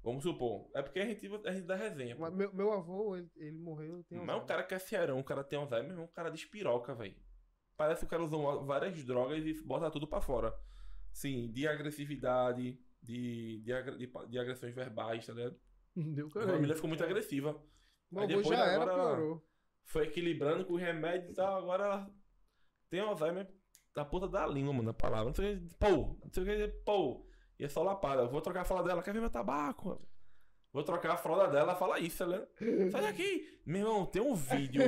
Vamos 0.05 0.23
supor. 0.23 0.71
É 0.75 0.83
porque 0.83 1.01
a 1.01 1.07
gente, 1.07 1.27
a 1.27 1.51
gente 1.51 1.65
dá 1.67 1.75
resenha. 1.75 2.15
Mas 2.19 2.33
Meu, 2.35 2.53
meu 2.53 2.71
avô, 2.73 3.17
ele, 3.17 3.31
ele 3.37 3.59
morreu, 3.59 4.05
tem 4.05 4.19
Mas 4.23 4.37
o 4.37 4.45
cara 4.45 4.63
que 4.63 4.75
é 4.75 4.79
cearão, 4.79 5.19
o 5.19 5.25
cara 5.25 5.43
tem 5.43 5.59
Alzheimer, 5.59 5.99
é 5.99 6.01
um 6.01 6.07
cara 6.07 6.29
de 6.29 6.37
espiroca, 6.37 6.95
velho. 6.95 7.17
Parece 7.75 8.01
que 8.01 8.07
o 8.07 8.11
cara 8.11 8.23
usou 8.23 8.65
várias 8.67 9.03
drogas 9.03 9.43
e 9.45 9.55
bota 9.65 9.91
tudo 9.91 10.07
pra 10.07 10.21
fora. 10.21 10.55
Sim, 11.11 11.51
de 11.51 11.67
agressividade, 11.67 12.79
de, 13.03 13.63
de, 13.63 13.97
de, 13.97 14.13
de 14.29 14.39
agressões 14.39 14.75
verbais, 14.75 15.27
tá 15.27 15.33
ligado? 15.33 15.59
Deu 15.97 16.27
A 16.27 16.31
família 16.49 16.75
ficou 16.75 16.89
muito 16.89 17.03
agressiva. 17.03 17.59
Meu 18.11 18.23
Aí 18.23 18.29
depois 18.29 18.47
já 18.49 18.67
era, 18.67 18.83
agora- 18.83 19.17
piorou. 19.17 19.49
Foi 19.87 20.05
equilibrando 20.05 20.65
com 20.67 20.75
o 20.75 20.79
remédio 20.79 21.31
e 21.31 21.35
tal, 21.35 21.59
agora 21.59 22.11
tem 22.91 23.01
Alzheimer 23.01 23.51
da 23.95 24.05
ponta 24.05 24.29
da 24.29 24.47
língua, 24.47 24.73
mano, 24.73 24.91
a 24.91 24.95
palavra. 24.95 25.27
Não 25.27 25.35
sei 25.35 25.57
o 25.57 25.61
que, 25.61 25.75
pô, 25.77 26.19
não 26.23 26.33
sei 26.33 26.43
o 26.43 26.47
que, 26.47 26.69
pô. 26.85 27.27
E 27.59 27.65
é 27.65 27.69
só 27.69 27.83
lapada. 27.83 28.23
Eu 28.23 28.29
vou 28.29 28.41
trocar 28.41 28.63
a 28.63 28.65
fala 28.65 28.83
dela, 28.83 29.03
quer 29.03 29.13
ver 29.13 29.21
meu 29.21 29.31
tabaco? 29.31 30.01
Vou 30.73 30.83
trocar 30.83 31.13
a 31.13 31.17
fralda 31.17 31.47
dela, 31.49 31.77
fala 31.77 32.01
isso, 32.01 32.19
tá 32.19 32.27
ligado? 32.27 32.49
Sai 32.91 33.03
daqui! 33.03 33.61
Meu 33.65 33.81
irmão, 33.87 34.07
tem 34.07 34.21
um 34.21 34.35
vídeo. 34.35 34.83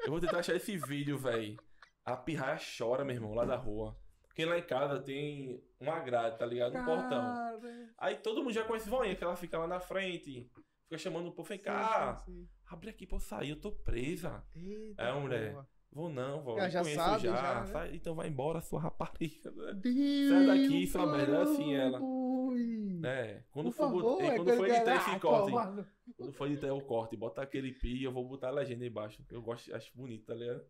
Eu 0.00 0.10
vou 0.10 0.20
tentar 0.20 0.40
achar 0.40 0.56
esse 0.56 0.76
vídeo, 0.76 1.16
velho. 1.16 1.56
A 2.04 2.16
pirraia 2.16 2.58
chora, 2.78 3.04
meu 3.04 3.14
irmão, 3.14 3.32
lá 3.32 3.44
da 3.44 3.54
rua. 3.54 3.96
Porque 4.26 4.44
lá 4.44 4.58
em 4.58 4.62
casa 4.62 5.00
tem 5.00 5.62
uma 5.78 6.00
grade, 6.00 6.36
tá 6.38 6.44
ligado? 6.46 6.76
Um 6.76 6.84
portão. 6.84 7.60
Aí 7.96 8.16
todo 8.16 8.42
mundo 8.42 8.52
já 8.52 8.64
conhece 8.64 8.88
Voinha, 8.88 9.14
que 9.14 9.22
ela 9.22 9.36
fica 9.36 9.56
lá 9.58 9.68
na 9.68 9.78
frente. 9.78 10.50
Fica 10.84 10.98
chamando 10.98 11.28
o 11.28 11.32
povo, 11.32 11.48
vem 11.48 11.58
cá. 11.60 12.24
Abre 12.66 12.90
aqui 12.90 13.06
pra 13.06 13.16
eu 13.16 13.20
sair, 13.20 13.50
eu 13.50 13.60
tô 13.60 13.70
presa. 13.70 14.44
Eita, 14.56 15.02
É, 15.02 15.12
mulher. 15.12 15.52
porra. 15.52 15.68
Vou 15.90 16.10
não, 16.10 16.42
vou. 16.42 16.58
Eu 16.58 16.70
já 16.70 16.82
conheço 16.82 17.00
sabe, 17.02 17.22
já. 17.24 17.36
já, 17.36 17.60
né? 17.60 17.66
Sai- 17.66 17.94
então 17.94 18.14
vai 18.14 18.28
embora, 18.28 18.60
sua 18.60 18.80
rapariga. 18.80 19.50
né? 19.50 19.72
Deus, 19.74 20.28
Sai 20.28 20.46
daqui, 20.46 20.86
sua 20.86 21.06
merda, 21.06 21.36
é 21.38 21.42
assim 21.42 21.74
ela. 21.74 22.00
É, 23.04 23.42
quando 23.50 23.66
Por 23.66 23.72
for, 23.74 23.84
favor, 23.84 24.22
é 24.22 24.36
quando 24.36 24.52
for 24.54 24.68
editar 24.68 24.96
esse 24.96 25.20
corte, 25.20 25.52
quando 26.16 26.32
for 26.32 26.46
editar 26.46 26.72
o 26.74 26.80
corte, 26.82 27.16
bota 27.16 27.42
aquele 27.42 27.72
pi, 27.72 28.02
eu 28.04 28.12
vou 28.12 28.26
botar 28.28 28.48
a 28.48 28.52
legenda 28.52 28.84
embaixo. 28.86 29.22
Eu 29.30 29.40
gosto, 29.42 29.74
acho 29.74 29.90
bonito, 29.96 30.26
tá 30.26 30.34
ligado? 30.34 30.62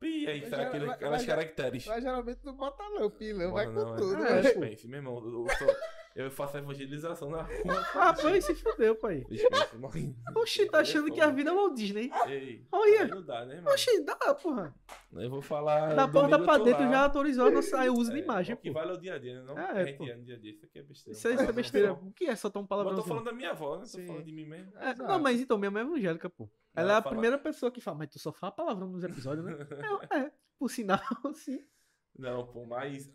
Pi, 0.00 0.26
aí 0.26 0.44
aquele, 0.44 0.90
aquelas 0.90 1.20
mas- 1.20 1.26
caracteres. 1.26 1.86
Mas 1.86 2.02
geralmente 2.02 2.40
não 2.44 2.56
bota 2.56 2.82
não, 2.90 3.10
pilão, 3.10 3.52
vai 3.52 3.66
Bora 3.66 3.84
com 3.84 3.90
não, 3.90 3.96
tudo. 3.96 4.24
é, 4.24 4.34
né? 4.34 4.40
Dispense, 4.42 4.88
meu 4.88 4.98
irmão. 4.98 5.18
Eu, 5.18 5.46
eu 5.46 5.56
sou- 5.56 5.76
eu 6.14 6.30
faço 6.30 6.56
evangelização 6.58 7.28
na 7.30 7.42
rua. 7.42 7.86
Ah, 7.94 8.14
foi 8.14 8.40
se 8.40 8.54
fudeu, 8.54 8.94
pai. 8.96 9.24
Oxi, 10.36 10.66
tá 10.70 10.80
achando 10.80 11.10
que 11.12 11.20
a 11.20 11.28
vida 11.30 11.50
é 11.50 11.54
Walt 11.54 11.74
Disney. 11.74 12.10
Ei, 12.26 12.66
Olha. 12.70 13.06
não 13.08 13.22
dá, 13.22 13.44
né, 13.44 13.56
irmão? 13.56 13.72
Oxi, 13.72 14.04
dá, 14.04 14.16
porra. 14.34 14.74
Eu 15.12 15.30
vou 15.30 15.42
falar. 15.42 15.94
Da 15.94 16.06
porta 16.08 16.38
pra 16.38 16.58
dentro 16.58 16.82
já 16.88 17.04
autorizou 17.04 17.46
a 17.46 17.50
nossa 17.50 17.90
uso 17.92 18.10
de 18.12 18.18
É, 18.20 18.22
imagem, 18.22 18.54
O 18.54 18.58
que 18.58 18.70
vale 18.70 18.92
é 18.92 18.94
o 18.94 18.98
dia 19.00 19.14
a 19.14 19.18
dia, 19.18 19.40
né? 19.40 19.42
Não 19.46 19.58
É, 19.58 19.70
a 19.70 19.84
gente 19.84 19.98
pô. 19.98 20.04
dia 20.04 20.14
a 20.14 20.38
dia. 20.38 20.50
Isso 20.50 20.64
aqui 20.66 20.78
é 20.78 20.82
besteira. 20.82 21.18
Isso 21.18 21.28
é 21.28 21.52
besteira. 21.52 21.92
O 21.92 22.12
que 22.12 22.26
é 22.26 22.36
soltar 22.36 22.62
um 22.62 22.64
Mas 22.64 22.70
eu 22.70 22.84
palavrão? 22.84 22.96
tô 22.96 23.08
falando 23.08 23.24
da 23.24 23.32
minha 23.32 23.50
avó, 23.50 23.76
né? 23.78 23.84
Tô 23.90 23.98
falando 24.06 24.24
de 24.24 24.32
mim 24.32 24.46
mesmo. 24.46 24.72
É, 24.76 24.94
não, 24.94 25.18
mas 25.20 25.40
então, 25.40 25.58
minha 25.58 25.70
mãe 25.70 25.82
é 25.82 25.86
evangélica, 25.86 26.30
pô. 26.30 26.48
Ela, 26.76 26.84
Ela 26.86 26.92
é 26.94 26.96
a 26.98 27.02
fala- 27.02 27.14
primeira 27.14 27.38
pessoa 27.38 27.70
que 27.70 27.80
fala, 27.80 27.98
mas 27.98 28.08
tu 28.10 28.18
só 28.18 28.32
fala 28.32 28.52
palavrão 28.52 28.88
nos 28.88 29.04
episódios, 29.04 29.44
né? 29.46 29.52
Eu, 29.84 30.00
é, 30.16 30.32
por 30.58 30.68
sinal, 30.70 30.98
sim. 31.34 31.60
Não, 32.18 32.46
pô, 32.46 32.64
mas. 32.66 33.10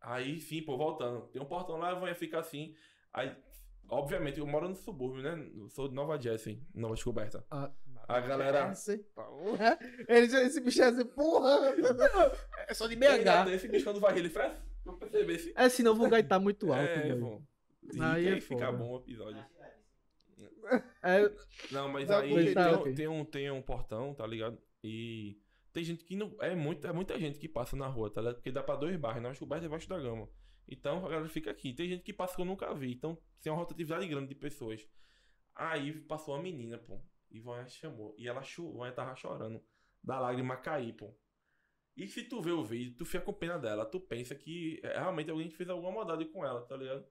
Aí 0.00 0.40
sim, 0.40 0.62
pô, 0.62 0.76
voltando. 0.76 1.26
Tem 1.28 1.40
um 1.40 1.46
portão 1.46 1.76
lá, 1.76 1.90
eu 1.90 2.00
vou 2.00 2.14
ficar 2.14 2.40
assim. 2.40 2.74
Aí, 3.12 3.34
obviamente, 3.88 4.38
eu 4.40 4.46
moro 4.46 4.68
no 4.68 4.74
subúrbio, 4.74 5.22
né? 5.22 5.50
Eu 5.54 5.68
sou 5.68 5.88
de 5.88 5.94
Nova 5.94 6.18
Jersey, 6.20 6.62
Nova 6.74 6.94
Descoberta. 6.94 7.44
A 7.50 8.20
galera. 8.20 8.72
Porra. 9.14 9.78
Ele, 10.08 10.26
esse 10.26 10.60
bicho 10.60 10.82
é 10.82 10.86
assim, 10.86 11.04
porra. 11.04 11.74
É 12.66 12.74
só 12.74 12.86
de 12.86 12.94
Ainda 12.94 13.44
tem 13.44 13.54
Esse 13.54 13.68
bicho 13.68 13.84
quando 13.84 14.00
vai 14.00 14.18
ele 14.18 14.30
faz. 14.30 14.58
Não 14.84 14.96
perceber 14.96 15.38
se. 15.38 15.52
É, 15.54 15.68
senão 15.68 15.92
eu 15.92 15.96
vou 15.96 16.08
gaitar 16.08 16.38
muito 16.40 16.66
alto, 16.72 16.82
É, 16.82 17.02
velho. 17.02 17.20
pô. 17.20 17.42
E 17.92 18.00
Aí 18.00 18.28
aí 18.28 18.38
é 18.38 18.40
fica 18.40 18.72
bom 18.72 18.92
o 18.92 18.96
episódio. 18.98 19.44
É, 21.02 21.30
Não, 21.70 21.88
mas 21.88 22.08
Não, 22.08 22.18
aí 22.18 22.28
porque 22.28 22.44
tem, 22.44 22.54
tá, 22.54 22.72
um- 22.80 22.94
tem 22.94 23.08
um, 23.08 23.24
tem 23.24 23.50
um 23.50 23.62
portão, 23.62 24.14
tá 24.14 24.26
ligado? 24.26 24.58
E 24.82 25.36
tem 25.72 25.84
gente 25.84 26.04
que 26.04 26.16
não. 26.16 26.36
É, 26.40 26.54
muito, 26.54 26.86
é 26.86 26.92
muita 26.92 27.18
gente 27.18 27.38
que 27.38 27.48
passa 27.48 27.76
na 27.76 27.86
rua, 27.86 28.10
tá 28.10 28.20
ligado? 28.20 28.36
Porque 28.36 28.50
dá 28.50 28.62
pra 28.62 28.76
dois 28.76 28.96
bairros, 28.96 29.22
não 29.22 29.30
acho 29.30 29.38
que 29.38 29.44
o 29.44 29.46
bairro 29.46 29.64
é 29.64 29.66
debaixo 29.66 29.88
da 29.88 29.98
gama. 29.98 30.28
Então 30.68 30.98
a 31.04 31.08
galera 31.08 31.28
fica 31.28 31.50
aqui. 31.50 31.72
Tem 31.72 31.88
gente 31.88 32.02
que 32.02 32.12
passa 32.12 32.34
que 32.34 32.40
eu 32.40 32.46
nunca 32.46 32.72
vi. 32.74 32.92
Então 32.92 33.18
tem 33.40 33.52
uma 33.52 33.58
rotatividade 33.58 34.06
grande 34.06 34.28
de 34.28 34.34
pessoas. 34.34 34.86
Aí 35.54 35.92
passou 36.02 36.34
uma 36.34 36.42
menina, 36.42 36.78
pô. 36.78 37.00
E 37.30 37.40
Vanha 37.40 37.66
chamou. 37.68 38.14
E 38.18 38.28
ela 38.28 38.42
chorou, 38.42 38.78
Vanha 38.78 38.92
tava 38.92 39.14
chorando. 39.14 39.62
Da 40.02 40.18
lágrima 40.18 40.56
cair, 40.56 40.94
pô. 40.94 41.14
E 41.96 42.06
se 42.06 42.24
tu 42.24 42.40
vê 42.40 42.50
o 42.50 42.64
vídeo, 42.64 42.96
tu 42.96 43.04
fica 43.04 43.24
com 43.24 43.32
pena 43.32 43.58
dela. 43.58 43.84
Tu 43.84 44.00
pensa 44.00 44.34
que 44.34 44.80
é, 44.82 44.98
realmente 44.98 45.30
alguém 45.30 45.50
fez 45.50 45.68
alguma 45.68 45.92
maldade 45.92 46.24
com 46.26 46.44
ela, 46.44 46.62
tá 46.62 46.76
ligado? 46.76 47.04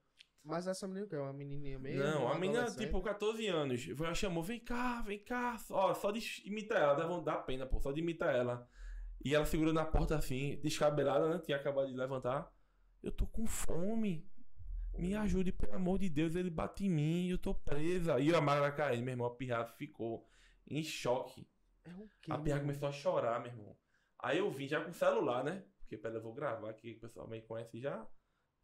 Mas 0.49 0.65
essa 0.65 0.87
menina 0.87 1.05
que 1.05 1.15
é 1.15 1.19
uma 1.19 1.31
menininha 1.31 1.77
mesmo? 1.77 2.03
Não, 2.03 2.27
a 2.27 2.35
menina, 2.35 2.65
tipo, 2.71 2.99
14 3.03 3.45
anos. 3.45 3.87
Ela 3.87 4.15
chamou, 4.15 4.41
vem 4.41 4.59
cá, 4.59 4.99
vem 5.03 5.19
cá. 5.19 5.55
Ó, 5.69 5.93
só 5.93 6.09
de 6.09 6.41
imitar 6.43 6.81
ela, 6.81 6.95
dá, 6.95 7.19
dá 7.19 7.37
pena, 7.37 7.67
pô, 7.67 7.79
só 7.79 7.91
de 7.91 8.01
imitar 8.01 8.35
ela. 8.35 8.67
E 9.23 9.35
ela 9.35 9.45
segurou 9.45 9.71
na 9.71 9.85
porta 9.85 10.17
assim, 10.17 10.59
descabelada, 10.63 11.29
né? 11.29 11.37
Tinha 11.37 11.55
acabado 11.55 11.87
de 11.87 11.95
levantar. 11.95 12.51
Eu 13.03 13.11
tô 13.11 13.27
com 13.27 13.45
fome. 13.45 14.27
Me 14.97 15.15
ajude, 15.15 15.51
pelo 15.51 15.75
amor 15.75 15.99
de 15.99 16.09
Deus. 16.09 16.35
Ele 16.35 16.49
bate 16.49 16.87
em 16.87 16.89
mim, 16.89 17.29
eu 17.29 17.37
tô 17.37 17.53
presa. 17.53 18.19
E 18.19 18.33
a 18.33 18.41
Mara 18.41 18.71
caindo, 18.71 19.03
meu 19.03 19.13
irmão, 19.13 19.27
a 19.27 19.35
pirra 19.35 19.63
ficou 19.65 20.27
em 20.67 20.81
choque. 20.81 21.47
É 21.85 21.91
o 21.91 22.09
quê? 22.19 22.31
A 22.31 22.39
pirra 22.39 22.59
começou 22.59 22.89
a 22.89 22.91
chorar, 22.91 23.39
meu 23.39 23.51
irmão. 23.51 23.77
Aí 24.17 24.39
eu 24.39 24.49
vim 24.49 24.67
já 24.67 24.83
com 24.83 24.89
o 24.89 24.93
celular, 24.95 25.43
né? 25.43 25.63
Porque 25.81 25.95
pera, 25.95 26.15
eu 26.15 26.23
vou 26.23 26.33
gravar 26.33 26.71
aqui, 26.71 26.93
o 26.93 26.99
pessoal 26.99 27.27
me 27.27 27.39
conhece 27.39 27.79
já. 27.79 28.03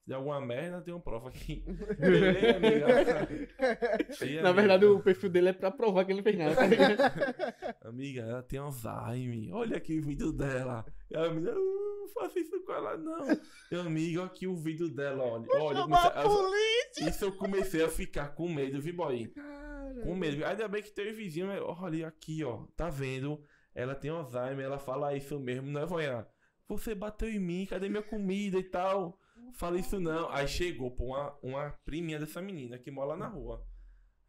Der 0.08 0.18
alguma 0.18 0.40
merda, 0.40 0.82
tem 0.82 0.94
uma 0.94 1.00
prova 1.00 1.30
aqui. 1.30 1.64
Beleza, 1.98 2.58
amiga? 2.58 2.88
Na 4.44 4.50
amiga? 4.50 4.54
verdade, 4.54 4.86
o 4.86 5.00
perfil 5.02 5.30
dele 5.30 5.50
é 5.50 5.54
pra 5.54 5.72
provar 5.72 6.06
que 6.06 6.12
ele 6.12 6.22
fez 6.22 6.38
nada. 6.38 6.56
tá? 6.56 7.76
Amiga, 7.90 8.22
ela 8.22 8.44
tem 8.44 8.60
Alzheimer. 8.60 9.56
Olha 9.56 9.78
aqui 9.78 9.98
o 10.00 10.04
vídeo 10.04 10.32
dela. 10.32 10.86
E 11.10 11.18
a 11.18 11.28
menina, 11.30 11.54
"Uh, 11.54 12.00
não 12.02 12.08
faça 12.10 12.40
isso 12.40 12.62
com 12.64 12.74
ela, 12.74 12.96
não. 12.98 13.26
Meu 13.72 13.82
amigo, 13.82 14.22
aqui 14.22 14.46
o 14.46 14.56
vídeo 14.56 14.90
dela, 14.90 15.24
olha. 15.24 15.46
olha 15.50 15.78
eu 15.80 15.82
Chamar 15.84 16.12
comecei 16.12 16.22
a 16.22 16.24
polícia, 16.24 17.10
isso 17.10 17.26
eu 17.26 17.32
comecei 17.32 17.84
a 17.84 17.90
ficar 17.90 18.36
com 18.36 18.48
medo, 18.48 18.80
viu, 18.80 18.96
boy? 18.96 19.28
cara. 19.28 20.02
Com 20.04 20.16
medo. 20.16 20.46
Ainda 20.46 20.68
bem 20.68 20.84
que 20.84 20.92
tem 20.92 21.12
um 21.12 21.16
vizinho, 21.16 21.48
olha 21.64 22.08
aqui, 22.08 22.44
ó. 22.44 22.66
Tá 22.78 22.90
vendo? 22.92 23.42
Ela 23.74 23.96
tem 23.96 24.12
Alzheimer, 24.12 24.66
ela 24.66 24.78
fala 24.78 25.16
isso 25.16 25.40
mesmo, 25.40 25.68
não 25.68 25.82
é, 25.82 25.86
Vanha? 25.88 26.28
Você 26.68 26.94
bateu 26.94 27.30
em 27.30 27.40
mim, 27.40 27.66
cadê 27.68 27.90
minha 27.90 28.02
comida 28.04 28.58
e 28.60 28.64
tal? 28.64 29.20
Fala 29.54 29.78
isso 29.78 30.00
não. 30.00 30.30
Aí 30.30 30.48
chegou, 30.48 30.92
pô, 30.92 31.06
uma, 31.06 31.38
uma 31.42 31.72
priminha 31.86 32.20
dessa 32.20 32.42
menina 32.42 32.78
que 32.78 32.92
mora 32.92 33.10
lá 33.10 33.18
na 33.18 33.28
rua. 33.28 33.66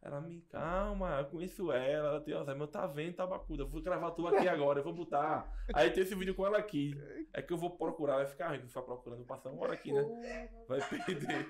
Ela 0.01 0.21
me 0.21 0.41
calma, 0.43 1.19
eu 1.19 1.25
conheço 1.25 1.71
ela, 1.71 2.09
ela 2.09 2.21
tem 2.21 2.33
Alzheimer, 2.33 2.67
tá 2.67 2.85
vendo, 2.85 3.15
tabacuda, 3.15 3.63
eu 3.63 3.67
vou 3.67 3.81
gravar 3.81 4.11
tu 4.11 4.27
aqui 4.27 4.47
agora, 4.47 4.79
eu 4.79 4.83
vou 4.83 4.93
botar. 4.93 5.51
Aí 5.73 5.89
tem 5.89 6.03
esse 6.03 6.15
vídeo 6.15 6.35
com 6.35 6.45
ela 6.45 6.57
aqui. 6.57 6.93
É 7.33 7.41
que 7.41 7.51
eu 7.51 7.57
vou 7.57 7.71
procurar, 7.77 8.17
vai 8.17 8.27
ficar 8.27 8.51
rico, 8.51 8.67
ficar 8.67 8.83
procurando, 8.83 9.25
passar 9.25 9.49
uma 9.49 9.63
hora 9.63 9.73
aqui, 9.73 9.91
né? 9.91 10.49
Vai 10.67 10.79
perder. 10.87 11.49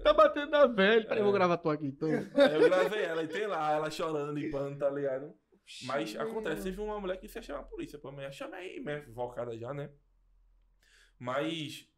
Tá 0.00 0.12
batendo 0.12 0.50
na 0.50 0.66
velha. 0.66 1.04
Peraí, 1.04 1.18
eu 1.18 1.24
vou 1.24 1.32
gravar 1.32 1.56
tu 1.56 1.68
aqui. 1.70 1.86
Então. 1.86 2.08
Aí 2.08 2.54
eu 2.54 2.68
gravei 2.68 3.02
ela 3.02 3.24
e 3.24 3.28
tem 3.28 3.46
lá, 3.46 3.72
ela 3.72 3.90
chorando, 3.90 4.32
limpando, 4.32 4.78
tá 4.78 4.88
ligado? 4.88 5.34
Mas 5.84 6.14
acontece, 6.16 6.62
teve 6.62 6.80
uma 6.80 7.00
mulher 7.00 7.16
que 7.16 7.26
se 7.26 7.42
chama 7.42 7.60
a 7.60 7.64
polícia, 7.64 7.98
pô, 7.98 8.12
mas 8.12 8.36
chama 8.36 8.56
aí, 8.56 8.78
né? 8.80 9.04
Invocada 9.08 9.56
já, 9.58 9.74
né? 9.74 9.90
Mas 11.18 11.88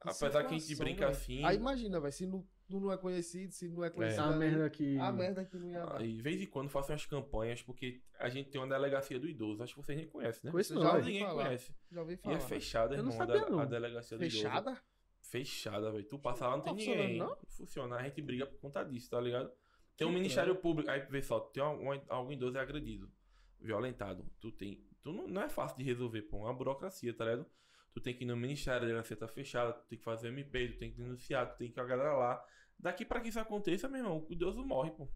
Apesar 0.00 0.44
que 0.44 0.54
a 0.54 0.58
gente 0.58 0.74
brinca 0.76 1.08
assim. 1.08 1.44
Aí 1.44 1.56
imagina, 1.56 1.98
velho, 2.00 2.12
se 2.12 2.26
não, 2.26 2.46
tu 2.68 2.80
não 2.80 2.92
é 2.92 2.96
conhecido, 2.96 3.52
se 3.52 3.68
não 3.68 3.84
é 3.84 3.90
conhecido. 3.90 4.22
A 4.22 4.28
ali, 4.28 4.38
merda 4.38 4.68
que. 4.70 4.98
A 4.98 5.12
merda 5.12 5.44
que 5.44 5.56
não 5.56 5.68
ia. 5.70 5.86
De 5.98 6.20
vez 6.20 6.40
em 6.42 6.46
quando 6.46 6.68
faço 6.68 6.92
umas 6.92 7.06
campanhas, 7.06 7.62
porque 7.62 8.02
a 8.18 8.28
gente 8.28 8.50
tem 8.50 8.60
uma 8.60 8.66
delegacia 8.68 9.18
do 9.18 9.28
idoso. 9.28 9.62
Acho 9.62 9.74
que 9.74 9.80
vocês 9.82 9.96
nem 9.96 10.08
conhecem, 10.08 10.40
né? 10.44 10.50
Conheço 10.50 10.74
já 10.80 10.98
Ninguém 10.98 11.24
falar. 11.24 11.44
conhece. 11.44 11.74
Já 11.90 12.00
ouvi 12.00 12.14
E 12.14 12.16
falar. 12.16 12.36
é 12.36 12.40
fechada, 12.40 12.94
irmão, 12.96 13.12
a, 13.12 13.16
sabia, 13.16 13.48
não. 13.48 13.58
a 13.60 13.64
delegacia 13.64 14.18
do 14.18 14.24
idoso. 14.24 14.42
Fechada? 14.42 14.82
Fechada, 15.20 15.90
velho. 15.92 16.04
Tu 16.04 16.18
passa 16.18 16.46
lá, 16.48 16.56
não 16.56 16.64
tem 16.64 16.74
Tá 16.74 16.78
ninguém. 16.80 17.18
não? 17.18 17.36
Funciona. 17.48 17.96
A 17.96 18.02
gente 18.02 18.20
briga 18.20 18.46
por 18.46 18.58
conta 18.60 18.82
disso, 18.84 19.08
tá 19.08 19.20
ligado? 19.20 19.50
Tem 19.96 20.06
um 20.06 20.10
Que 20.10 20.16
Ministério 20.16 20.56
Público. 20.56 20.90
Aí, 20.90 21.00
vê 21.08 21.22
só, 21.22 21.38
tem 21.38 21.62
um, 21.62 21.90
um- 21.92 22.02
algum 22.08 22.32
idoso 22.32 22.58
é 22.58 22.60
agredido, 22.60 23.10
violentado. 23.60 24.26
Tu 24.40 24.50
tem. 24.52 24.84
Tu 25.02 25.12
não, 25.12 25.26
não 25.28 25.42
é 25.42 25.48
fácil 25.48 25.76
de 25.78 25.84
resolver, 25.84 26.22
pô. 26.22 26.38
É 26.38 26.44
uma 26.44 26.54
burocracia, 26.54 27.14
tá 27.14 27.24
ligado? 27.24 27.46
Tu 27.92 28.00
tem 28.00 28.14
que 28.14 28.24
ir 28.24 28.26
no 28.26 28.36
Ministério, 28.36 28.82
a 28.82 28.86
delegacia 28.86 29.16
tá 29.16 29.28
fechada, 29.28 29.72
tu 29.72 29.86
tem 29.86 29.98
que 29.98 30.04
fazer 30.04 30.28
MP, 30.28 30.68
tu 30.68 30.78
tem 30.78 30.90
que 30.90 30.96
denunciar, 30.96 31.50
tu 31.52 31.58
tem 31.58 31.68
que 31.68 31.72
ir 31.72 31.74
com 31.74 31.80
a 31.80 31.84
galera 31.84 32.14
lá. 32.14 32.44
Daqui 32.78 33.04
pra 33.04 33.20
que 33.20 33.28
isso 33.28 33.38
aconteça, 33.38 33.88
meu 33.88 33.98
irmão, 33.98 34.26
o 34.28 34.32
idoso 34.32 34.64
morre, 34.64 34.90
pô. 34.90 35.08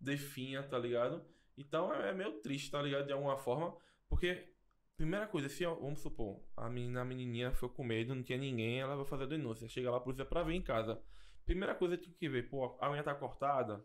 Definha, 0.00 0.62
tá 0.62 0.78
ligado? 0.78 1.24
Então 1.56 1.92
é, 1.92 2.10
é 2.10 2.12
meio 2.12 2.32
triste, 2.40 2.70
tá 2.70 2.82
ligado? 2.82 3.06
De 3.06 3.12
alguma 3.12 3.36
forma. 3.36 3.76
Porque, 4.08 4.52
primeira 4.96 5.26
coisa, 5.26 5.48
se, 5.48 5.64
vamos 5.64 6.00
supor, 6.00 6.42
a 6.56 6.68
menina, 6.68 7.02
a 7.02 7.04
menininha 7.04 7.52
ficou 7.52 7.70
com 7.70 7.84
medo, 7.84 8.14
não 8.14 8.22
tinha 8.22 8.38
ninguém, 8.38 8.80
ela 8.80 8.96
vai 8.96 9.04
fazer 9.04 9.24
a 9.24 9.28
denúncia. 9.28 9.68
Chega 9.68 9.90
lá 9.90 9.98
a 9.98 10.00
polícia 10.00 10.24
pra 10.24 10.42
ver 10.42 10.54
em 10.54 10.62
casa. 10.62 11.00
Primeira 11.44 11.74
coisa 11.74 11.96
tem 11.96 12.12
que 12.12 12.28
ver, 12.28 12.48
pô, 12.48 12.76
a 12.80 12.90
unha 12.90 13.04
tá 13.04 13.14
cortada, 13.14 13.84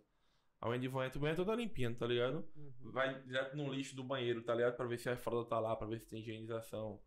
a 0.60 0.70
unha 0.70 0.80
de 0.80 0.90
banheiro, 0.90 1.18
o 1.18 1.20
banheiro 1.20 1.42
é 1.42 1.46
toda 1.46 1.56
limpinha, 1.56 1.94
tá 1.94 2.08
ligado? 2.08 2.48
Uhum. 2.56 2.92
Vai 2.92 3.22
direto 3.22 3.56
no 3.56 3.72
lixo 3.72 3.96
do 3.96 4.04
banheiro, 4.04 4.42
tá 4.42 4.56
ligado? 4.56 4.76
Pra 4.76 4.88
ver 4.88 4.98
se 4.98 5.10
a 5.10 5.16
fralda 5.16 5.48
tá 5.48 5.60
lá, 5.60 5.76
pra 5.76 5.88
ver 5.88 6.00
se 6.00 6.08
tem 6.08 6.22
higienização. 6.22 7.00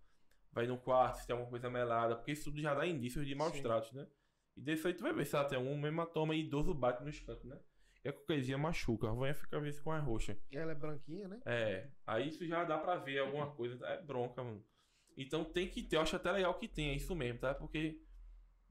Vai 0.55 0.67
no 0.67 0.79
quarto, 0.79 1.17
se 1.19 1.27
tem 1.27 1.35
alguma 1.35 1.51
coisa 1.51 1.69
melada, 1.69 2.15
porque 2.17 2.33
isso 2.33 2.45
tudo 2.45 2.61
já 2.61 2.73
dá 2.75 2.87
indícios 2.87 3.27
de 3.27 3.35
maus 3.35 3.53
Sim. 3.53 3.63
tratos, 3.63 3.93
né? 3.93 4.07
E 4.57 4.61
desse 4.61 4.87
aí 4.87 4.95
tu 4.95 5.03
vai 5.03 5.13
ver 5.13 5.27
se 5.27 5.35
ela 5.35 5.45
tem 5.45 5.59
algum 5.59 5.85
hematoma 5.85 6.35
e 6.35 6.41
idoso 6.41 6.73
bate 6.73 7.03
nos 7.03 7.19
cantos, 7.21 7.45
né? 7.45 7.59
E 8.05 8.09
a 8.09 8.13
coquezinha 8.13 8.57
machuca, 8.57 9.09
a 9.11 9.13
vanha 9.15 9.35
fica 9.35 9.59
vezes 9.59 9.81
com 9.81 9.91
a 9.91 9.99
roxa. 9.99 10.39
Ela 10.53 10.73
é 10.73 10.75
branquinha, 10.75 11.27
né? 11.27 11.41
É, 11.45 11.89
aí 12.07 12.29
isso 12.29 12.47
já 12.47 12.63
dá 12.63 12.79
pra 12.79 12.97
ver 12.97 13.19
alguma 13.19 13.51
coisa, 13.51 13.85
é 13.87 14.01
bronca, 14.01 14.45
mano. 14.45 14.65
Então 15.17 15.45
tem 15.45 15.69
que 15.69 15.83
ter, 15.83 15.97
eu 15.97 16.03
acho 16.03 16.15
até 16.15 16.31
legal 16.31 16.55
que 16.55 16.69
tenha 16.69 16.95
isso 16.95 17.15
mesmo, 17.17 17.41
tá? 17.41 17.55
Porque 17.55 18.01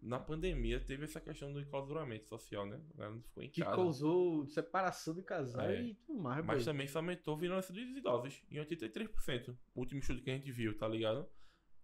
na 0.02 0.20
pandemia 0.20 0.80
teve 0.80 1.06
essa 1.06 1.20
questão 1.20 1.52
do 1.52 1.60
enclausuramento 1.60 2.28
social, 2.28 2.66
né? 2.66 2.80
A 2.94 2.98
galera 2.98 3.16
não 3.16 3.22
ficou 3.24 3.42
em 3.44 3.50
Que 3.50 3.62
casa. 3.64 3.76
causou 3.76 4.46
separação 4.46 5.14
de 5.16 5.24
casal 5.24 5.70
É. 5.70 5.82
e 5.82 5.96
tudo 5.96 6.20
mais, 6.20 6.46
Mas 6.46 6.58
boy. 6.58 6.66
também 6.66 6.86
isso 6.86 6.98
aumentou 6.98 7.36
a 7.36 7.40
violência 7.40 7.74
dos 7.74 7.84
idosos 7.98 8.42
em 8.52 8.58
83%. 8.60 9.58
O 9.74 9.80
último 9.80 10.00
estudo 10.00 10.22
que 10.22 10.30
a 10.30 10.34
gente 10.36 10.52
viu, 10.52 10.78
tá 10.78 10.88
ligado? 10.88 11.28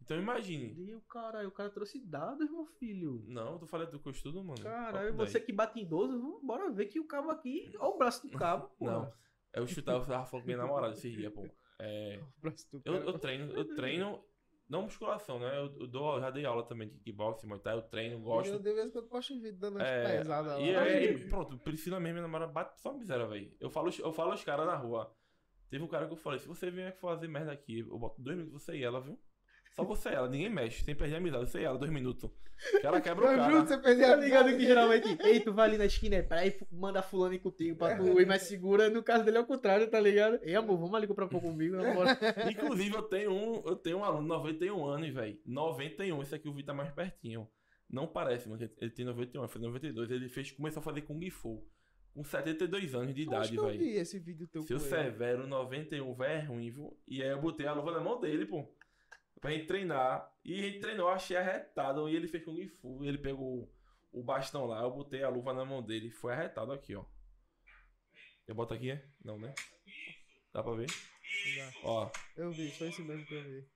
Então 0.02 0.18
imagine. 0.18 0.74
E 0.78 0.96
o 0.96 1.02
caralho, 1.02 1.50
o 1.50 1.52
cara 1.52 1.70
trouxe 1.70 2.00
dados, 2.00 2.50
meu 2.50 2.66
filho. 2.66 3.24
Não, 3.28 3.58
tu 3.60 3.68
falando 3.68 3.92
do 3.92 4.00
que 4.00 4.08
eu 4.08 4.12
estudo, 4.12 4.44
mano. 4.44 4.62
Caralho, 4.62 5.14
você 5.14 5.40
que 5.40 5.52
bate 5.52 5.80
em 5.80 5.84
idoso, 5.84 6.20
vamos- 6.20 6.44
bora 6.44 6.72
ver 6.72 6.86
que 6.88 7.00
o 7.00 7.06
cabo 7.08 7.30
aqui. 7.32 7.72
Olha 7.78 7.90
o 7.94 7.98
braço 7.98 8.26
do 8.28 8.38
cabo, 8.38 8.70
pô. 8.78 8.86
Não. 8.90 9.12
Eu 9.54 9.66
chutava, 9.68 10.04
eu 10.04 10.08
tava 10.08 10.26
falando 10.26 10.44
com 10.44 10.48
minha 10.48 10.58
namorada 10.58 10.94
esse 10.94 11.10
dia, 11.10 11.30
pô. 11.32 11.48
É, 11.80 12.20
O 12.38 12.42
braço 12.42 12.68
do 12.72 12.82
eu, 12.86 12.94
cara. 12.94 13.06
eu 13.06 13.20
treino, 13.20 13.52
eu 13.54 13.76
treino, 13.76 14.24
não 14.70 14.84
musculação, 14.84 15.40
né? 15.40 15.58
Eu, 15.58 15.76
eu 15.82 15.88
dou, 15.88 16.16
eu 16.16 16.22
já 16.22 16.30
dei 16.30 16.46
aula 16.46 16.64
também 16.64 16.88
de 16.88 16.96
kickboxing, 17.00 17.48
muay 17.48 17.60
thai, 17.60 17.76
eu 17.76 17.82
treino, 17.82 18.20
gosto. 18.20 18.54
Eu 18.54 18.60
de 18.60 18.74
vez 18.74 18.88
em 18.88 18.92
quando 18.92 19.08
posto 19.08 19.34
um 19.34 19.42
vídeo 19.42 19.60
dando 19.60 19.82
É, 19.82 20.18
pesadas 20.20 20.54
lá. 20.54 20.60
E 20.62 20.76
aí, 20.76 21.28
pronto, 21.28 21.58
Priscila 21.58 22.00
mesmo, 22.00 22.14
minha 22.16 22.24
namorada, 22.28 22.52
bate 22.52 22.80
só 22.80 22.94
miséria, 22.94 23.26
velho. 23.28 23.52
Eu 23.60 23.70
falo, 23.70 23.90
eu 24.00 24.14
falo 24.14 24.32
aos 24.32 24.44
caras 24.44 24.66
na 24.68 24.76
rua. 24.76 25.14
Teve 25.70 25.84
um 25.84 25.88
cara 25.88 26.06
que 26.08 26.14
eu 26.14 26.18
falei, 26.18 26.40
se 26.40 26.48
você 26.48 26.70
vier 26.72 26.96
fazer 27.00 27.28
merda 27.28 27.52
aqui, 27.52 27.80
eu 27.80 27.98
boto 27.98 28.22
dois 28.22 28.38
minutos 28.38 28.64
você 28.64 28.76
e 28.78 28.84
ela, 28.84 29.02
viu? 29.02 29.20
Só 29.80 29.86
você 29.86 30.10
e 30.10 30.14
ela, 30.14 30.28
ninguém 30.30 30.50
mexe, 30.50 30.84
sem 30.84 30.94
perder 30.96 31.16
a 31.16 31.18
amizade, 31.18 31.50
você 31.50 31.60
e 31.60 31.64
ela, 31.64 31.78
dois 31.78 31.92
minutos. 31.92 32.30
Que 32.82 32.86
ela 32.86 33.00
quebra 33.00 33.24
o 33.24 33.28
cara. 33.28 33.48
minutos 33.48 33.70
você 33.70 33.78
perdeu 33.78 34.08
Tá 34.08 34.14
a 34.14 34.16
ligado 34.18 34.44
que 34.44 34.50
amizade. 34.56 34.66
geralmente, 34.68 35.18
ei, 35.24 35.40
tu 35.40 35.54
vai 35.54 35.70
ali 35.70 35.78
na 35.78 35.86
esquina, 35.86 36.16
é 36.18 36.22
pra 36.22 36.46
ir 36.46 36.58
manda 36.72 37.02
fulano 37.02 37.34
ir 37.34 37.40
contigo 37.40 37.78
pra 37.78 37.96
tu 37.98 38.20
ir 38.20 38.26
mais 38.28 38.42
segura. 38.44 38.90
No 38.90 39.02
caso 39.02 39.24
dele 39.24 39.38
é 39.38 39.40
o 39.40 39.46
contrário, 39.46 39.90
tá 39.90 40.00
ligado? 40.00 40.40
Ei, 40.44 40.56
amor, 40.56 40.78
vamos 40.78 40.94
ali 40.94 41.08
comprar 41.08 41.26
um 41.26 41.30
pouco 41.30 41.48
comigo, 41.48 41.78
namora. 41.78 42.18
Inclusive, 42.52 42.96
eu 42.96 43.04
tenho 43.04 43.32
um, 43.32 43.62
eu 43.66 43.76
tenho 43.78 44.00
um 44.00 44.04
aluno, 44.04 44.28
91 44.28 44.86
anos, 44.86 45.10
velho. 45.14 45.38
91, 45.46 46.22
esse 46.22 46.36
aqui 46.36 46.50
o 46.50 46.54
Vitor 46.54 46.68
tá 46.68 46.74
mais 46.74 46.92
pertinho. 46.92 47.48
Não 47.90 48.06
parece, 48.06 48.48
mas 48.50 48.62
ele- 48.62 48.92
tem 48.92 49.06
91, 49.06 49.42
ele 49.42 49.48
fez 49.52 49.64
92. 49.64 50.12
Ele 50.12 50.28
fez, 50.30 50.52
começou 50.52 50.82
a 50.82 50.84
fazer 50.84 51.02
Kung 51.04 51.30
Fu. 51.30 51.66
Com 52.14 52.24
72 52.24 52.94
anos 52.94 53.14
de 53.16 53.22
Eu 53.22 53.28
idade, 53.28 53.52
que 53.52 53.58
eu 53.58 53.66
velho. 53.66 53.80
vi 53.80 53.92
esse 53.92 54.20
vídeo 54.20 54.48
teu 54.48 54.64
Seu. 54.64 54.80
Severo 54.80 55.48
91, 55.48 56.14
velho, 56.14 56.32
é 56.34 56.40
ruim, 56.44 56.70
viu? 56.72 56.98
E 57.08 57.24
aí 57.24 57.30
eu 57.30 57.40
botei 57.40 57.66
a 57.68 57.72
luva 57.74 57.92
na 57.92 58.00
mão 58.02 58.20
dele, 58.20 58.46
pô. 58.46 58.68
Pra 59.40 59.52
gente 59.52 59.68
treinar. 59.68 60.32
E 60.44 60.54
a 60.54 60.64
gente 60.64 60.80
treinou, 60.80 61.08
achei 61.10 61.38
arretado. 61.38 62.10
E 62.10 62.16
ele 62.16 62.28
fez 62.28 62.44
Kung 62.44 62.68
Fu. 62.68 63.04
Ele 63.04 63.18
pegou 63.18 63.72
o 64.12 64.24
bastão 64.24 64.66
lá, 64.66 64.82
eu 64.82 64.92
botei 64.92 65.24
a 65.24 65.30
luva 65.30 65.54
na 65.54 65.64
mão 65.64 65.84
dele. 65.84 66.10
Foi 66.12 66.34
arretado 66.34 66.72
aqui, 66.72 66.96
ó. 66.96 67.06
Eu 68.48 68.56
boto 68.56 68.74
aqui, 68.74 68.92
é? 68.92 69.06
Não, 69.24 69.38
né? 69.38 69.54
Dá 70.52 70.64
pra 70.64 70.74
ver? 70.74 70.88
Ó, 71.84 72.12
Eu 72.36 72.52
vi, 72.52 72.72
foi 72.72 72.90
isso 72.90 73.04
mesmo 73.04 73.26
que 73.26 73.36
eu 73.36 73.44
vi. 73.44 73.70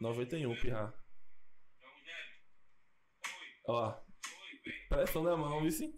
91, 0.00 0.60
pirra. 0.60 0.92
Ó. 3.66 4.02
Pressão 4.88 5.22
na 5.22 5.36
mão, 5.36 5.60
viu 5.62 5.70
sim? 5.70 5.94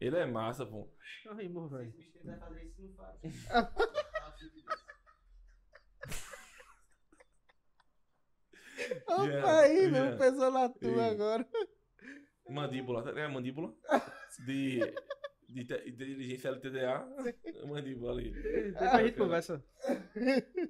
Ele 0.00 0.16
é 0.16 0.26
massa, 0.26 0.66
pô. 0.66 0.92
Ai, 1.28 1.46
amor, 1.46 1.70
velho. 1.70 1.94
fazer 2.40 2.64
isso, 2.64 2.82
não 2.82 2.94
faz. 2.94 3.20
Opa, 9.06 9.24
Yeah, 9.24 9.60
aí, 9.60 9.76
yeah. 9.84 10.08
meu, 10.10 10.18
pesou 10.18 10.50
na 10.50 10.68
tua 10.68 10.88
Yeah. 10.90 11.10
agora. 11.12 11.46
Mandíbula, 12.48 13.02
tá 13.02 13.12
ligado? 13.12 13.32
Mandíbula? 13.32 13.74
De, 14.44 14.80
de, 15.48 15.64
de 15.64 15.90
inteligência 15.90 16.48
LTDA. 16.50 17.06
Mandíbula 17.66 18.12
ali. 18.12 18.30
Depois 18.32 18.90
a 18.94 19.02
gente 19.02 19.16
conversa. 19.16 19.64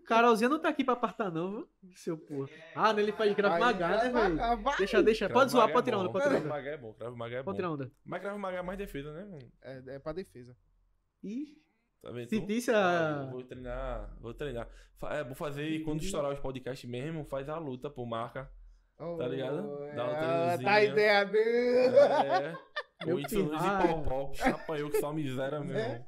Carolzinha 0.06 0.48
não 0.48 0.60
tá 0.60 0.68
aqui 0.68 0.84
pra 0.84 0.94
apartar, 0.94 1.30
não, 1.30 1.50
viu? 1.50 1.68
Seu 1.94 2.16
porra. 2.18 2.48
Ah, 2.74 2.90
ele 2.98 3.12
faz 3.12 3.34
Krav 3.34 3.54
Aí, 3.54 3.60
Maga, 3.60 3.88
né, 3.88 4.10
velho? 4.10 4.76
Deixa, 4.78 5.02
deixa. 5.02 5.26
Cravo 5.26 5.40
Pode 5.40 5.50
zoar, 5.52 5.64
Maga 5.64 5.72
pode 5.74 5.88
é 5.88 5.90
tirar 5.90 5.98
onda, 6.02 6.10
pode 6.12 6.24
tirar 6.24 6.30
Cravo 6.40 6.44
onda. 6.46 6.54
Maga 6.54 6.70
é 6.70 6.76
bom, 6.76 6.94
Cravo 6.94 7.16
Maga 7.16 7.36
é 7.36 7.42
Pode 7.42 7.44
bom. 7.44 7.56
tirar 7.56 7.70
onda. 7.72 7.92
Mas 8.04 8.20
Cravo 8.22 8.38
Maga 8.38 8.58
é 8.58 8.62
mais 8.62 8.78
defesa, 8.78 9.12
né, 9.12 9.24
mano? 9.24 9.52
É, 9.62 9.82
é 9.94 9.98
pra 9.98 10.12
defesa. 10.12 10.56
Ih, 11.22 11.56
Tá 12.02 12.10
vendo? 12.10 12.28
Citícia- 12.28 12.74
Ah, 12.76 13.22
eu 13.24 13.30
Vou 13.30 13.42
treinar, 13.44 14.16
vou 14.20 14.34
treinar. 14.34 14.68
É, 15.10 15.24
vou 15.24 15.34
fazer, 15.34 15.80
quando 15.84 16.02
estourar 16.02 16.32
os 16.32 16.38
podcasts 16.40 16.88
mesmo, 16.88 17.24
faz 17.24 17.48
a 17.48 17.58
luta, 17.58 17.88
pô, 17.90 18.04
marca. 18.04 18.50
Tá 18.96 19.26
ligado? 19.26 19.62
Dá 19.96 20.04
uma 20.04 20.12
Ah, 20.12 20.18
treinozinha. 20.58 20.68
tá 20.68 20.74
a 20.74 20.84
ideia 20.84 21.24
dele. 21.24 21.96
É. 21.96 22.54
Meu 23.06 23.14
O 23.16 23.18
Whindersson 23.18 23.40
Luiz 23.40 23.62
e. 23.62 23.88
Popó, 23.88 24.32
chapa 24.34 24.78
eu 24.78 24.90
que 24.90 25.00
só 25.00 25.12
miséria 25.12 25.58
mesmo. 25.60 26.04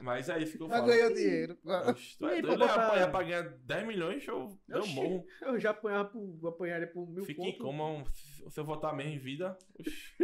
Mas 0.00 0.28
é 0.28 0.38
isso 0.38 0.56
que 0.58 0.62
eu 0.62 0.68
Já 0.68 0.74
falo. 0.76 0.86
ganhou 0.86 1.14
dinheiro. 1.14 1.58
Oxe, 1.64 2.18
tu 2.18 2.26
é 2.28 2.42
doido, 2.42 2.58
tá- 2.66 2.86
apanhar 2.88 3.10
pra 3.10 3.22
ganhar 3.22 3.42
10 3.42 3.86
milhões, 3.86 4.26
eu, 4.28 4.48
eu 4.68 4.78
Oxi. 4.80 4.94
morro. 4.94 5.24
eu 5.42 5.58
já 5.58 5.70
apanhava 5.70 6.10
por, 6.10 6.48
apanharia 6.48 6.86
por 6.86 7.08
mil 7.08 7.24
Fica 7.24 7.42
em 7.42 7.58
coma, 7.58 8.04
se 8.12 8.60
eu 8.60 8.64
votar 8.64 8.94
mesmo 8.94 9.12
em 9.14 9.18
vida, 9.18 9.56
oxe, 9.80 10.14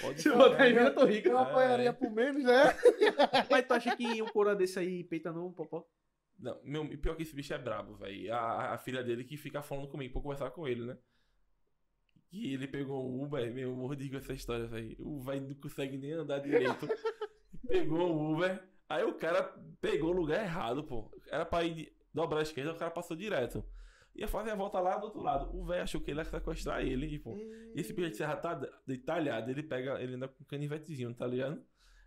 pode 0.00 0.22
Se 0.22 0.30
botar 0.30 0.68
em 0.68 0.74
mim, 0.74 0.80
eu 0.80 0.94
tô 0.94 1.04
rico. 1.04 1.28
Eu 1.28 1.38
É. 1.38 1.42
apanharia 1.42 1.92
por 1.92 2.10
menos, 2.10 2.42
né? 2.44 2.62
Mas 3.50 3.66
tu 3.66 3.72
acha 3.74 3.96
que 3.96 4.22
um 4.22 4.28
coroa 4.28 4.54
desse 4.54 4.78
aí 4.78 5.02
peita 5.04 5.32
não, 5.32 5.52
Popó? 5.52 5.86
Não, 6.38 6.58
meu, 6.64 6.84
e 6.86 6.96
pior 6.96 7.16
que 7.16 7.22
esse 7.22 7.34
bicho 7.34 7.52
é 7.52 7.58
brabo, 7.58 7.94
velho. 7.96 8.32
A, 8.34 8.72
a- 8.74 8.78
filha 8.78 9.02
dele 9.02 9.24
que 9.24 9.36
fica 9.36 9.60
falando 9.62 9.88
comigo 9.88 10.12
pra 10.12 10.18
eu 10.20 10.22
conversar 10.22 10.50
com 10.50 10.66
ele, 10.66 10.84
né? 10.86 10.96
E 12.32 12.54
ele 12.54 12.66
pegou 12.68 13.04
o 13.04 13.24
Uber, 13.24 13.52
meu, 13.52 13.70
eu 13.70 13.76
morri 13.76 14.08
com 14.08 14.16
essa 14.16 14.32
história, 14.32 14.66
velho. 14.66 14.96
O 15.00 15.20
velho 15.20 15.48
não 15.48 15.54
consegue 15.56 15.98
nem 15.98 16.12
andar 16.12 16.38
direito. 16.38 16.88
pegou 17.68 18.10
o 18.14 18.32
Uber, 18.34 18.62
aí 18.88 19.02
o 19.04 19.14
cara 19.14 19.42
pegou 19.80 20.10
o 20.10 20.16
lugar 20.16 20.42
errado, 20.42 20.84
pô. 20.84 21.10
Era 21.28 21.44
pra 21.44 21.64
ir 21.64 21.92
dobrar 22.14 22.38
a 22.38 22.42
esquerda, 22.42 22.72
o 22.72 22.76
cara 22.78 22.90
passou 22.90 23.16
direto. 23.16 23.64
Ia 24.14 24.28
fazer 24.28 24.50
a 24.50 24.54
volta 24.54 24.80
lá 24.80 24.96
do 24.96 25.04
outro 25.04 25.22
lado. 25.22 25.56
O 25.56 25.64
velho 25.64 25.82
achou 25.82 26.00
que 26.00 26.10
ele 26.10 26.20
ia 26.20 26.24
sequestrar 26.24 26.82
ele, 26.84 27.06
e, 27.06 27.18
pô. 27.18 27.36
Esse 27.74 27.92
bicho 27.92 28.14
serra 28.14 28.36
tá 28.36 28.54
detalhado, 28.86 29.50
ele 29.50 29.62
pega, 29.62 30.00
ele 30.02 30.14
anda 30.14 30.28
com 30.28 30.44
canivetezinho, 30.44 31.14
tá 31.14 31.26
ligado? 31.26 31.64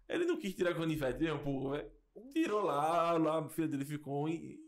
Ele 0.08 0.26
não 0.26 0.38
quis 0.38 0.54
tirar 0.54 0.76
canivete, 0.76 1.24
meu, 1.24 1.40
pô, 1.40 1.72
velho. 1.72 1.90
Tirou 2.32 2.62
lá, 2.62 3.14
lá, 3.14 3.40
a 3.40 3.50
filha 3.50 3.68
dele 3.68 3.86
ficou 3.86 4.30
em, 4.30 4.60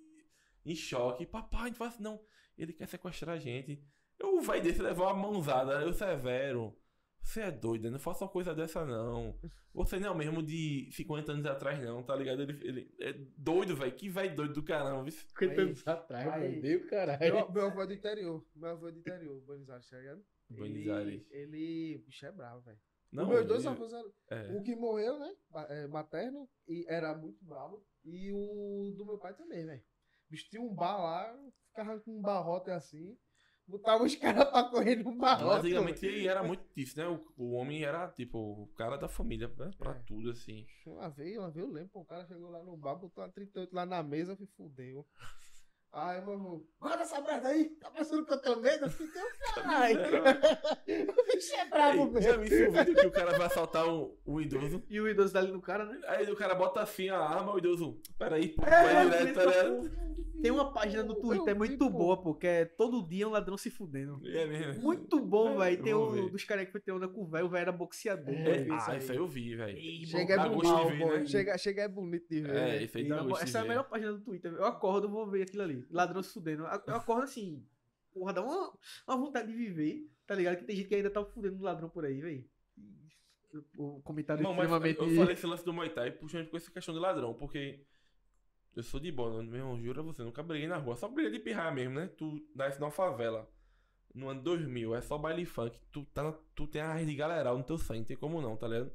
em 0.65 0.75
choque. 0.75 1.25
Papai, 1.25 1.69
não 1.69 1.75
faz 1.75 1.99
não. 1.99 2.19
Ele 2.57 2.73
quer 2.73 2.87
sequestrar 2.87 3.35
a 3.35 3.39
gente. 3.39 3.83
Eu, 4.17 4.37
o 4.37 4.41
velho 4.41 4.63
desse 4.63 4.81
levou 4.81 5.05
uma 5.05 5.13
mãozada, 5.13 5.81
eu 5.81 5.93
severo. 5.93 6.75
Você 7.25 7.41
é 7.41 7.51
doido, 7.51 7.89
não 7.89 7.97
faça 7.99 8.23
uma 8.23 8.29
coisa 8.31 8.53
dessa 8.53 8.85
não. 8.85 9.35
Você 9.73 9.99
não 9.99 10.09
é 10.09 10.11
o 10.11 10.15
mesmo 10.15 10.43
de 10.43 10.87
50 10.91 11.31
anos 11.31 11.45
atrás, 11.47 11.79
não, 11.83 12.03
tá 12.03 12.15
ligado? 12.15 12.43
Ele, 12.43 12.53
ele 12.67 12.95
é 12.99 13.13
doido, 13.35 13.75
velho. 13.75 13.91
Que 13.95 14.07
velho 14.09 14.35
doido 14.35 14.53
do 14.53 14.63
caramba. 14.63 15.03
viu? 15.03 15.11
50 15.11 15.61
anos 15.61 15.87
atrás, 15.87 16.27
Aí. 16.27 16.51
meu 16.53 16.61
Deus, 16.61 16.85
caralho. 16.89 17.19
Meu, 17.35 17.51
meu 17.51 17.65
avô 17.65 17.81
é 17.81 17.87
do 17.87 17.93
interior. 17.93 18.45
Meu 18.55 18.69
avô 18.69 18.87
é 18.87 18.91
do 18.91 18.99
interior, 18.99 19.41
Buenos 19.41 19.69
Aires, 19.69 19.89
tá 19.89 19.97
ligado? 19.97 20.23
Buenos 20.49 20.77
Ele- 20.77 20.91
Aires. 20.91 21.25
Ele, 21.31 21.97
bicho, 22.05 22.25
é 22.27 22.31
bravo, 22.31 22.61
velho. 22.61 22.79
Não, 23.11 23.27
meus 23.27 23.45
dois 23.47 23.65
ele- 23.65 23.73
avós 23.73 23.91
eram. 23.91 24.13
é. 24.29 24.51
O 24.55 24.61
que 24.63 24.75
morreu, 24.75 25.17
né? 25.19 25.33
é, 25.69 25.87
materno, 25.87 26.47
e 26.67 26.85
era 26.87 27.17
muito 27.17 27.43
bravo. 27.43 27.83
E 28.03 28.31
o 28.31 28.93
do 28.95 29.03
meu 29.05 29.17
pai 29.17 29.33
também, 29.33 29.65
velho. 29.65 29.83
Bicho 30.29 30.47
tinha 30.49 30.61
um 30.61 30.73
bar 30.73 30.97
lá, 30.97 31.35
ficava 31.69 31.99
com 31.99 32.17
um 32.17 32.21
barrote 32.21 32.69
assim. 32.69 33.17
Botava 33.67 34.03
os 34.03 34.15
caras 34.15 34.47
pra 34.49 34.63
correr 34.65 34.95
no 34.97 35.05
Mas 35.11 35.17
barroco. 35.39 35.55
antigamente 35.55 36.27
era 36.27 36.43
muito 36.43 36.63
disso, 36.75 36.97
né? 36.99 37.07
O, 37.07 37.25
o 37.35 37.51
homem 37.53 37.83
era, 37.83 38.07
tipo, 38.09 38.37
o 38.37 38.67
cara 38.77 38.95
da 38.95 39.07
família, 39.09 39.47
né? 39.57 39.71
Pra 39.77 39.91
É. 39.91 39.99
tudo, 40.05 40.29
assim. 40.29 40.67
Uma 40.85 41.09
vez, 41.09 41.35
uma 41.37 41.49
vez 41.49 41.65
eu 41.65 41.71
lembro, 41.71 41.89
o 41.99 42.05
cara 42.05 42.25
chegou 42.27 42.49
lá 42.51 42.61
no 42.63 42.77
bar, 42.77 42.95
botou 42.95 43.23
uma 43.23 43.29
38 43.31 43.73
lá 43.73 43.85
na 43.85 44.03
mesa 44.03 44.37
e 44.39 44.45
fudeu. 44.55 45.05
Aí, 45.97 46.21
meu 46.25 46.33
irmão, 46.33 46.61
guarda 46.77 47.03
essa 47.03 47.21
merda 47.21 47.47
aí, 47.47 47.69
tá 47.79 47.89
pensando 47.89 48.25
que 48.25 48.33
eu 48.33 48.41
tô 48.41 48.57
medo? 48.57 48.83
Eu 48.83 48.89
fiquei, 48.89 49.21
caralho. 49.55 49.99
O 51.07 51.33
bicho 51.33 51.55
é 51.55 51.65
bravo 51.69 52.11
Ei, 52.17 52.21
já 52.21 52.37
mesmo. 52.37 52.39
me 52.43 52.49
viu 52.49 52.69
o 52.69 52.71
vídeo 52.73 52.95
que 52.95 53.07
o 53.07 53.11
cara 53.11 53.37
vai 53.37 53.47
assaltar 53.47 53.87
o, 53.87 54.13
o 54.25 54.41
idoso. 54.41 54.83
E 54.89 54.99
o 54.99 55.07
idoso 55.07 55.33
dali 55.33 55.53
no 55.53 55.61
cara, 55.61 55.85
né? 55.85 55.97
Aí 56.07 56.29
o 56.29 56.35
cara 56.35 56.53
bota 56.53 56.81
assim 56.81 57.07
a 57.07 57.17
arma, 57.17 57.53
o 57.53 57.57
idoso. 57.57 57.97
Peraí, 58.19 58.53
É, 58.61 58.69
vai 58.93 59.05
direto, 59.09 59.39
ligado? 59.39 60.05
Tem 60.41 60.51
uma 60.51 60.71
página 60.73 61.01
no 61.01 61.15
Twitter 61.15 61.53
eu 61.53 61.55
muito 61.57 61.77
pô. 61.89 61.89
boa, 61.89 62.21
pô, 62.21 62.35
que 62.35 62.45
é 62.45 62.65
todo 62.65 63.01
dia 63.07 63.25
um 63.27 63.31
ladrão 63.31 63.57
se 63.57 63.71
fudendo. 63.71 64.19
É 64.27 64.45
mesmo. 64.45 64.83
Muito 64.83 65.19
bom, 65.19 65.59
É, 65.63 65.71
velho. 65.71 65.83
Tem 65.83 65.93
um 65.93 66.11
ver. 66.11 66.29
dos 66.29 66.43
caras 66.43 66.65
que 66.65 66.71
foi 66.73 66.81
ter 66.81 66.91
onda 66.91 67.07
com 67.07 67.21
o 67.23 67.25
velho, 67.25 67.45
o 67.45 67.49
velho 67.49 67.61
era 67.61 67.71
boxeador. 67.71 68.33
É, 68.35 68.43
velho. 68.43 68.75
isso 68.75 68.89
Ah, 68.89 68.93
aí. 68.93 68.97
isso 68.99 69.11
aí 69.13 69.17
eu 69.17 69.27
vi, 69.27 69.55
velho. 69.55 70.05
Chega 70.05 70.33
é 70.35 70.49
bonito, 70.49 70.87
ver, 70.89 71.19
né? 71.19 71.25
chega, 71.25 71.57
chega 71.57 71.81
é 71.83 71.87
bonito 71.87 72.27
de 72.29 72.41
ver. 72.41 72.49
É, 72.49 72.53
né? 72.53 72.83
isso 72.83 72.97
aí 72.97 73.07
dá 73.07 73.25
essa 73.41 73.57
é 73.59 73.61
a 73.61 73.65
melhor 73.65 73.83
página 73.89 74.11
do 74.11 74.19
Twitter. 74.19 74.51
Eu 74.53 74.65
acordo, 74.65 75.09
vou 75.09 75.25
ver 75.25 75.43
aquilo 75.43 75.63
ali. 75.63 75.84
Ladrão 75.89 76.21
se 76.23 76.33
fudendo. 76.33 76.63
Eu 76.63 76.95
acordo 76.95 77.23
assim. 77.23 77.65
Porra, 78.13 78.33
dá 78.33 78.41
uma, 78.41 78.73
uma 79.07 79.17
vontade 79.17 79.47
de 79.47 79.53
viver, 79.57 80.09
tá 80.25 80.33
ligado? 80.35 80.57
Que 80.57 80.63
tem 80.65 80.75
gente 80.75 80.87
que 80.87 80.95
ainda 80.95 81.09
tá 81.09 81.23
fudendo 81.25 81.61
ladrão 81.61 81.89
por 81.89 82.05
aí, 82.05 82.21
velho. 82.21 82.45
O 83.77 84.01
comentário 84.01 84.43
Não, 84.43 84.51
extremamente. 84.51 84.99
eu 84.99 85.15
falei 85.15 85.33
esse 85.33 85.45
lance 85.45 85.63
do 85.63 85.71
Muay 85.73 85.89
Thai 85.89 86.11
puxando 86.11 86.49
com 86.49 86.57
essa 86.57 86.69
questão 86.69 86.93
de 86.93 86.99
ladrão, 86.99 87.33
porque 87.33 87.85
eu 88.75 88.83
sou 88.83 88.99
de 88.99 89.11
boa, 89.11 89.41
meu 89.41 89.55
irmão, 89.55 89.81
juro 89.81 90.01
a 90.01 90.03
você, 90.03 90.23
nunca 90.23 90.43
briguei 90.43 90.67
na 90.67 90.75
rua, 90.77 90.97
só 90.97 91.07
briguei 91.07 91.31
de 91.31 91.39
pirraia 91.39 91.71
mesmo, 91.71 91.95
né? 91.95 92.07
Tu 92.17 92.45
nasce 92.53 92.79
numa 92.81 92.91
favela, 92.91 93.49
no 94.13 94.27
ano 94.27 94.41
2000, 94.41 94.93
é 94.95 95.01
só 95.01 95.17
baile 95.17 95.45
funk, 95.45 95.79
tu, 95.89 96.03
tá, 96.13 96.23
na- 96.23 96.37
tu 96.53 96.67
tem 96.67 96.81
a 96.81 96.87
raiz 96.93 97.07
de 97.07 97.15
galeral 97.15 97.57
no 97.57 97.63
teu 97.63 97.77
sangue, 97.77 97.99
não 97.99 98.05
tem 98.05 98.17
como 98.17 98.41
não, 98.41 98.57
tá 98.57 98.67
ligado? 98.67 98.91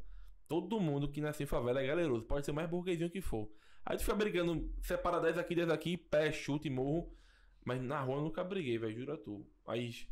Todo 0.46 0.78
mundo 0.78 1.10
que 1.10 1.22
nasce 1.22 1.42
em 1.42 1.46
favela 1.46 1.80
é 1.82 1.86
galeroso, 1.86 2.26
pode 2.26 2.44
ser 2.44 2.52
mais 2.52 2.68
burguesinho 2.68 3.08
que 3.10 3.22
for. 3.22 3.50
Aí 3.84 3.96
tu 3.96 4.02
fica 4.04 4.14
brigando, 4.16 4.70
separa 4.82 5.20
10 5.20 5.38
aqui, 5.38 5.54
10 5.54 5.68
aqui, 5.70 5.96
pé, 5.96 6.30
chute, 6.32 6.68
morro, 6.70 7.12
mas 7.64 7.80
na 7.82 8.00
rua 8.00 8.16
eu 8.16 8.22
nunca 8.22 8.44
briguei, 8.44 8.78
velho, 8.78 8.94
juro 8.98 9.12
a 9.14 9.16
tu. 9.16 9.46
Mas 9.66 10.06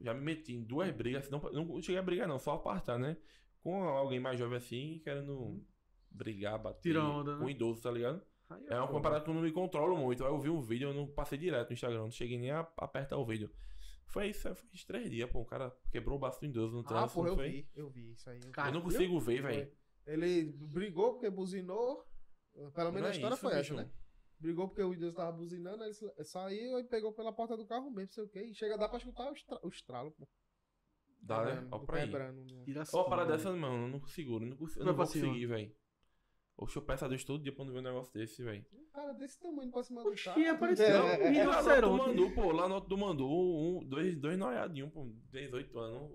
já 0.00 0.12
me 0.14 0.20
meti 0.20 0.52
em 0.54 0.62
duas 0.62 0.90
brigas, 0.90 1.28
não, 1.30 1.40
não 1.40 1.80
cheguei 1.82 1.98
a 1.98 2.02
brigar 2.02 2.28
não, 2.28 2.38
só 2.38 2.54
apartar, 2.54 2.98
né? 2.98 3.16
Com 3.62 3.82
alguém 3.84 4.20
mais 4.20 4.38
jovem 4.38 4.58
assim, 4.58 5.00
querendo 5.02 5.64
brigar, 6.10 6.58
bater 6.62 6.82
Tirar 6.82 7.08
onda, 7.08 7.34
né? 7.36 7.42
com 7.42 7.50
idoso, 7.50 7.80
tá 7.82 7.90
ligado? 7.90 8.22
Aí 8.50 8.62
É 8.68 8.76
uma 8.78 8.86
foda. 8.88 9.00
parada 9.00 9.24
que 9.24 9.30
eu 9.30 9.34
não 9.34 9.40
me 9.40 9.50
controlo 9.50 9.96
muito. 9.96 10.22
Aí 10.22 10.30
eu 10.30 10.38
vi 10.38 10.50
um 10.50 10.60
vídeo, 10.60 10.90
eu 10.90 10.94
não 10.94 11.06
passei 11.06 11.38
direto 11.38 11.68
no 11.70 11.72
Instagram, 11.74 12.00
não 12.02 12.10
cheguei 12.10 12.38
nem 12.38 12.50
a 12.50 12.60
apertar 12.76 13.16
o 13.16 13.24
vídeo. 13.24 13.50
Foi 14.06 14.28
isso, 14.28 14.54
foi 14.54 14.68
uns 14.72 14.84
três 14.84 15.10
dias, 15.10 15.28
pô. 15.30 15.40
O 15.40 15.44
cara 15.46 15.74
quebrou 15.90 16.16
o 16.16 16.20
braço 16.20 16.38
do 16.40 16.46
idoso 16.46 16.74
no 16.74 16.80
Ah, 16.80 16.84
trânsito, 16.84 17.14
porra, 17.14 17.26
não 17.28 17.32
eu 17.32 17.36
foi? 17.38 17.50
vi, 17.50 17.68
eu 17.74 17.88
vi 17.88 18.12
isso 18.12 18.28
aí. 18.28 18.38
eu. 18.44 18.50
Cara, 18.52 18.68
Eu 18.68 18.74
não 18.74 18.82
consigo 18.82 19.18
ver, 19.18 19.42
velho. 19.42 19.72
Ele 20.06 20.44
brigou 20.52 21.14
porque 21.14 21.30
buzinou. 21.30 22.04
Pelo 22.54 22.92
menos 22.92 23.00
Não 23.02 23.06
a 23.06 23.08
é 23.08 23.12
história 23.12 23.34
isso, 23.34 23.42
foi 23.42 23.54
bicho. 23.56 23.74
essa, 23.74 23.82
né? 23.82 23.90
Brigou 24.38 24.68
porque 24.68 24.82
o 24.82 24.92
idoso 24.92 25.14
tava 25.16 25.32
buzinando, 25.32 25.82
aí 25.82 25.90
ele 25.90 26.24
saiu 26.24 26.78
e 26.78 26.84
pegou 26.84 27.12
pela 27.12 27.32
porta 27.32 27.56
do 27.56 27.66
carro 27.66 27.90
mesmo, 27.90 28.12
sei 28.12 28.24
o 28.24 28.28
quê. 28.28 28.42
E 28.44 28.54
chega 28.54 28.76
dar 28.76 28.88
pra 28.88 28.98
escutar 28.98 29.30
o, 29.30 29.34
estra 29.34 29.58
o 29.62 29.68
estralo, 29.68 30.10
pô. 30.12 30.28
Dá, 31.20 31.44
né? 31.44 31.68
Ó 31.70 31.78
pra 31.78 32.02
aí. 32.02 32.10
né? 32.10 32.34
Ó, 32.92 32.98
uma 32.98 33.08
parada 33.08 33.30
né? 33.30 33.36
dessa, 33.36 33.50
mano, 33.52 33.86
eu 33.86 33.88
não 33.88 34.00
consigo, 34.00 34.34
eu 34.36 34.40
não, 34.40 34.56
consigo, 34.56 34.80
eu 34.80 34.84
Vai 34.84 34.92
não 34.92 34.96
vou 34.96 35.06
conseguir, 35.06 35.46
velho. 35.46 35.74
Oxe, 36.56 36.76
eu 36.76 36.82
peço 36.82 37.04
a 37.04 37.08
Deus 37.08 37.24
todo 37.24 37.42
dia 37.42 37.52
pra 37.52 37.64
não 37.64 37.72
ver 37.72 37.78
um 37.80 37.82
negócio 37.82 38.12
desse, 38.12 38.42
velho. 38.42 38.64
Um 38.72 38.84
cara 38.92 39.12
desse 39.14 39.40
tamanho 39.40 39.72
pra 39.72 39.82
cima 39.82 40.02
do 40.02 40.10
Oxi, 40.10 40.24
carro. 40.24 40.48
apareceu 40.50 40.86
É, 40.86 41.02
um 41.02 41.08
é, 41.08 41.14
é. 41.14 41.28
vídeo 41.30 41.46
Lá 41.50 41.62
no 41.62 41.68
Rinoceronte. 41.68 42.00
Alto 42.00 42.14
do 42.14 42.20
Mandu, 42.22 42.34
pô, 42.34 42.52
lá 42.52 42.68
no 42.68 42.74
Alto 42.74 42.88
do 42.88 42.98
Mandu, 42.98 43.28
um, 43.28 43.84
dois, 43.84 44.16
dois 44.16 44.38
noiadinhos, 44.38 44.92
pô, 44.92 45.10
18 45.32 45.78
anos, 45.78 46.12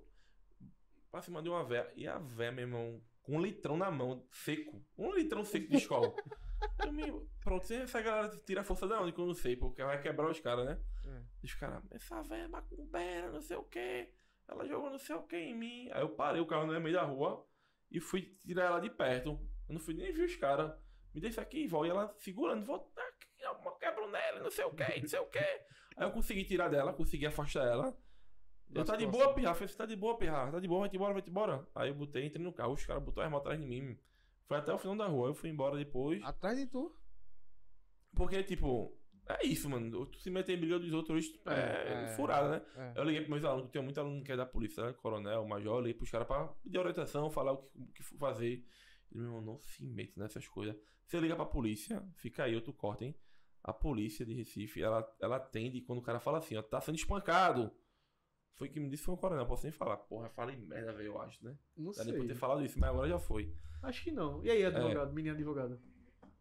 pra 1.11 1.21
cima 1.21 1.41
de 1.41 1.49
uma 1.49 1.63
véia. 1.65 1.91
E 1.95 2.07
a 2.07 2.19
véia, 2.19 2.51
meu 2.51 2.65
irmão, 2.65 3.01
com 3.29 3.37
um 3.37 3.41
litrão 3.41 3.77
na 3.77 3.91
mão, 3.91 4.25
seco. 4.31 4.83
Um 4.97 5.13
litrão 5.13 5.45
seco 5.45 5.67
de 5.69 5.77
escola. 5.77 6.13
Eu 6.83 6.91
me... 6.91 7.05
Pronto, 7.41 7.71
essa 7.71 8.01
galera 8.01 8.35
tira 8.45 8.61
a 8.61 8.63
força 8.63 8.87
da 8.87 8.99
onde 9.01 9.13
que 9.13 9.19
eu 9.19 9.27
não 9.27 9.33
sei, 9.33 9.55
porque 9.55 9.81
vai 9.81 10.01
quebrar 10.01 10.29
os 10.29 10.39
caras, 10.41 10.65
né? 10.65 10.81
É. 11.05 11.21
Os 11.41 11.53
caras, 11.53 11.81
essa 11.91 12.21
véia 12.23 12.43
é 12.43 12.47
macumbeira, 12.47 13.31
não 13.31 13.39
sei 13.39 13.55
o 13.55 13.63
quê. 13.63 14.11
Ela 14.45 14.65
jogou 14.65 14.89
não 14.89 14.97
sei 14.97 15.15
o 15.15 15.23
que 15.23 15.37
em 15.37 15.55
mim. 15.55 15.89
Aí 15.91 16.01
eu 16.01 16.09
parei 16.09 16.41
o 16.41 16.45
carro 16.45 16.67
no 16.67 16.79
meio 16.81 16.95
da 16.95 17.03
rua 17.03 17.47
e 17.89 18.01
fui 18.01 18.23
tirar 18.41 18.65
ela 18.65 18.79
de 18.81 18.89
perto. 18.89 19.39
Eu 19.69 19.73
não 19.73 19.79
fui 19.79 19.93
nem 19.93 20.11
ver 20.11 20.25
os 20.25 20.35
caras. 20.35 20.77
Me 21.13 21.21
deixa 21.21 21.41
aqui, 21.41 21.65
vó. 21.65 21.85
E 21.85 21.89
ela 21.89 22.13
segurando, 22.17 22.65
vou 22.65 22.91
quebro 23.79 24.11
nela, 24.11 24.43
não 24.43 24.51
sei 24.51 24.65
o 24.65 24.73
que, 24.73 24.99
não 24.99 25.07
sei 25.07 25.19
o 25.19 25.27
que. 25.27 25.39
Aí 25.39 26.05
eu 26.05 26.11
consegui 26.11 26.43
tirar 26.43 26.69
dela, 26.69 26.93
consegui 26.93 27.25
afastar 27.25 27.65
ela. 27.65 27.97
Eu 28.73 28.85
tá 28.85 28.95
de 28.95 29.05
boa, 29.07 29.33
pirra. 29.33 29.53
Falei, 29.53 29.67
você 29.67 29.77
tá 29.77 29.85
de 29.85 29.95
boa, 29.95 30.17
pirra. 30.17 30.51
Tá 30.51 30.59
de 30.59 30.67
boa, 30.67 30.81
vai-te 30.81 30.95
embora, 30.95 31.13
vai-te 31.13 31.29
embora. 31.29 31.67
Aí 31.73 31.89
eu 31.89 31.95
botei, 31.95 32.25
entrei 32.25 32.43
no 32.43 32.53
carro, 32.53 32.73
os 32.73 32.85
caras 32.85 33.03
botaram 33.03 33.27
as 33.27 33.31
motos 33.31 33.47
atrás 33.47 33.59
de 33.61 33.67
mim. 33.67 33.97
Foi 34.45 34.57
até 34.57 34.73
o 34.73 34.77
final 34.77 34.95
da 34.95 35.07
rua, 35.07 35.27
eu 35.29 35.35
fui 35.35 35.49
embora 35.49 35.77
depois. 35.77 36.21
Atrás 36.23 36.57
de 36.57 36.65
tu. 36.67 36.93
Porque, 38.15 38.43
tipo, 38.43 38.95
é 39.27 39.45
isso, 39.45 39.69
mano. 39.69 40.05
Tu 40.07 40.19
se 40.19 40.29
meter 40.29 40.57
em 40.57 40.59
briga 40.59 40.79
dos 40.79 40.91
outros 40.91 41.25
é, 41.45 41.51
É, 41.51 42.03
é. 42.03 42.07
furada, 42.15 42.49
né? 42.49 42.65
É. 42.95 42.99
Eu 42.99 43.03
liguei 43.03 43.21
pros 43.21 43.29
meus 43.31 43.45
alunos, 43.45 43.69
tem 43.69 43.81
muito 43.81 43.99
aluno 43.99 44.23
que 44.23 44.31
é 44.31 44.35
da 44.35 44.45
polícia, 44.45 44.83
né? 44.83 44.93
Coronel, 44.93 45.47
major, 45.47 45.75
eu 45.77 45.81
liguei 45.81 45.93
pros 45.93 46.09
caras 46.09 46.27
pra 46.27 46.47
pedir 46.63 46.79
orientação, 46.79 47.29
falar 47.29 47.53
o 47.53 47.57
que, 47.57 47.79
o 47.79 47.87
que 47.93 48.03
fazer. 48.17 48.63
E, 49.11 49.17
meu 49.17 49.25
irmão, 49.25 49.41
não 49.41 49.59
se 49.59 49.85
mete 49.85 50.17
nessas 50.17 50.47
coisas. 50.47 50.75
Você 51.05 51.19
liga 51.19 51.35
pra 51.35 51.45
polícia, 51.45 52.03
fica 52.15 52.43
aí, 52.43 52.55
outro 52.55 52.73
corte, 52.73 53.05
hein? 53.05 53.15
A 53.63 53.73
polícia 53.73 54.25
de 54.25 54.33
Recife, 54.33 54.81
ela, 54.81 55.07
ela 55.19 55.35
atende 55.35 55.81
quando 55.81 55.99
o 55.99 56.03
cara 56.03 56.19
fala 56.19 56.37
assim, 56.37 56.55
ó, 56.55 56.61
tá 56.61 56.79
sendo 56.81 56.95
espancado. 56.95 57.71
Foi 58.59 58.67
que 58.67 58.77
me 58.77 58.89
disse 58.89 59.03
foi 59.03 59.13
um 59.13 59.17
coronel, 59.17 59.45
posso 59.45 59.63
nem 59.63 59.71
falar. 59.71 59.95
Porra, 59.95 60.27
falei 60.27 60.57
merda, 60.57 60.91
velho, 60.91 61.13
eu 61.13 61.21
acho, 61.21 61.43
né? 61.45 61.55
Não 61.77 61.91
Dá 61.93 62.03
sei. 62.03 62.11
nem 62.11 62.15
pra 62.15 62.27
ter 62.27 62.35
falado 62.35 62.63
isso, 62.63 62.77
mas 62.77 62.89
agora 62.89 63.07
já 63.07 63.17
foi. 63.17 63.55
Acho 63.81 64.03
que 64.03 64.11
não. 64.11 64.43
E 64.43 64.51
aí, 64.51 64.65
advogado? 64.65 65.13
Menino 65.13 65.33
advogado. 65.33 65.79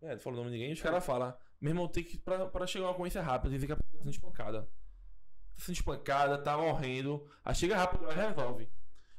É, 0.02 0.14
não 0.14 0.18
falou 0.18 0.40
o 0.40 0.42
nome 0.42 0.50
de 0.52 0.58
ninguém, 0.60 0.74
os 0.74 0.82
caras 0.82 1.06
falam, 1.06 1.32
meu 1.60 1.70
irmão, 1.70 1.86
tem 1.86 2.02
que, 2.02 2.18
pra, 2.18 2.46
pra 2.46 2.66
chegar 2.66 2.86
a 2.86 2.88
uma 2.88 2.94
ocorrência 2.94 3.22
rápida, 3.22 3.56
tem 3.56 3.64
que 3.64 3.72
a 3.72 3.76
pessoa 3.76 3.92
tá 3.92 3.98
sendo 3.98 4.10
espancada. 4.10 4.62
Tá 4.62 5.62
sendo 5.64 5.76
espancada, 5.76 6.38
tá 6.38 6.56
morrendo. 6.58 7.24
Aí 7.44 7.54
chega 7.54 7.76
rápido, 7.76 8.04
ela 8.10 8.30
resolve. 8.30 8.68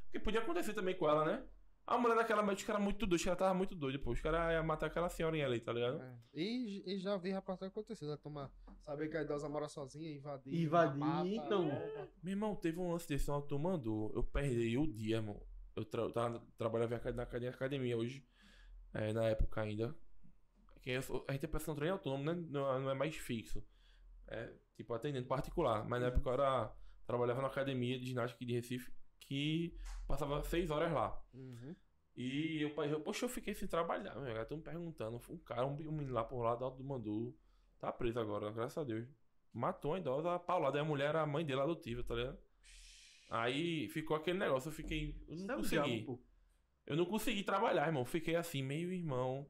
Porque 0.04 0.18
podia 0.18 0.40
acontecer 0.40 0.74
também 0.74 0.94
com 0.94 1.08
ela, 1.08 1.24
né? 1.24 1.42
A 1.90 1.98
mulher 1.98 2.14
daquela, 2.14 2.40
mas 2.40 2.56
os 2.56 2.62
caras 2.64 2.80
muito 2.80 2.98
doidos, 3.00 3.20
os 3.20 3.24
caras 3.24 3.38
tava 3.40 3.52
muito 3.52 3.74
doido, 3.74 3.98
pô. 3.98 4.12
Os 4.12 4.20
caras 4.20 4.52
iam 4.54 4.62
matar 4.64 4.86
aquela 4.86 5.08
senhorinha 5.08 5.44
ali, 5.44 5.58
tá 5.60 5.72
ligado? 5.72 6.00
É. 6.00 6.16
E, 6.32 6.84
e 6.86 6.98
já 7.00 7.16
vi 7.16 7.32
rapaz 7.32 7.60
acontecer, 7.64 8.04
ela 8.04 8.16
tomar, 8.16 8.48
saber 8.80 9.08
que 9.08 9.16
a 9.16 9.22
idosa 9.22 9.48
mora 9.48 9.68
sozinha, 9.68 10.08
invadir. 10.08 10.54
Invadir, 10.54 10.98
mata, 10.98 11.26
então. 11.28 11.68
rouba. 11.68 12.08
Meu 12.22 12.30
irmão, 12.32 12.54
teve 12.54 12.78
um 12.78 12.92
lance 12.92 13.08
desse, 13.08 13.28
uma 13.28 13.42
turma 13.42 13.70
mandou. 13.72 14.12
Eu 14.14 14.22
perdi 14.22 14.78
o 14.78 14.86
dia, 14.86 15.16
irmão. 15.16 15.44
Eu 15.74 15.84
tra 15.84 16.08
tava, 16.12 16.40
trabalhava 16.56 16.90
na 17.12 17.24
acad- 17.24 17.42
na 17.44 17.50
academia 17.50 17.96
hoje, 17.98 18.24
é, 18.94 19.12
na 19.12 19.24
época 19.24 19.60
ainda. 19.60 19.92
Que 20.82 20.92
a 20.92 21.32
gente 21.32 21.44
é 21.44 21.48
personal 21.48 21.74
trainer 21.76 21.92
autônomo, 21.94 22.22
né? 22.24 22.34
Não, 22.34 22.80
não 22.82 22.90
é 22.90 22.94
mais 22.94 23.16
fixo. 23.16 23.62
É, 24.28 24.52
tipo, 24.76 24.94
atendendo 24.94 25.26
particular. 25.26 25.84
Mas 25.88 26.00
na 26.00 26.06
época 26.06 26.30
eu 26.30 26.34
era, 26.34 26.72
trabalhava 27.04 27.42
na 27.42 27.48
academia 27.48 27.98
de 27.98 28.06
ginástica 28.06 28.44
de 28.44 28.52
Recife, 28.54 28.92
que 29.20 29.74
passava 30.06 30.42
seis 30.42 30.70
horas 30.70 30.92
lá. 30.92 31.22
Uhum. 31.32 31.74
E 32.16 32.62
eu, 32.62 32.84
eu, 32.84 33.00
poxa, 33.00 33.24
eu 33.24 33.28
fiquei 33.28 33.54
sem 33.54 33.68
trabalhar, 33.68 34.14
meu. 34.16 34.36
Estão 34.42 34.56
me 34.58 34.62
perguntando. 34.62 35.20
Um 35.28 35.38
cara, 35.38 35.66
um, 35.66 35.72
um 35.72 35.92
menino 35.92 36.12
lá 36.12 36.24
por 36.24 36.42
lá 36.42 36.54
do 36.54 36.64
Alto 36.64 36.78
do 36.78 36.84
Mandu, 36.84 37.34
tá 37.78 37.92
preso 37.92 38.18
agora, 38.18 38.50
graças 38.50 38.76
a 38.76 38.84
Deus. 38.84 39.08
Matou 39.52 39.94
a 39.94 39.98
idosa, 39.98 40.34
a 40.34 40.38
paulada. 40.38 40.78
E 40.78 40.80
a 40.80 40.84
mulher 40.84 41.10
era 41.10 41.22
a 41.22 41.26
mãe 41.26 41.44
dele 41.44 41.60
adotiva, 41.60 42.02
tá 42.02 42.14
ligado? 42.14 42.38
Aí 43.30 43.88
ficou 43.88 44.16
aquele 44.16 44.38
negócio, 44.38 44.68
eu 44.68 44.72
fiquei. 44.72 45.16
Eu 45.28 45.36
não 45.36 45.54
é 45.54 45.58
um 45.58 45.60
consegui. 45.60 45.96
diabo. 45.96 46.22
Eu 46.86 46.96
não 46.96 47.06
consegui 47.06 47.44
trabalhar, 47.44 47.86
irmão. 47.86 48.04
Fiquei 48.04 48.34
assim, 48.34 48.62
meio 48.62 48.92
irmão. 48.92 49.48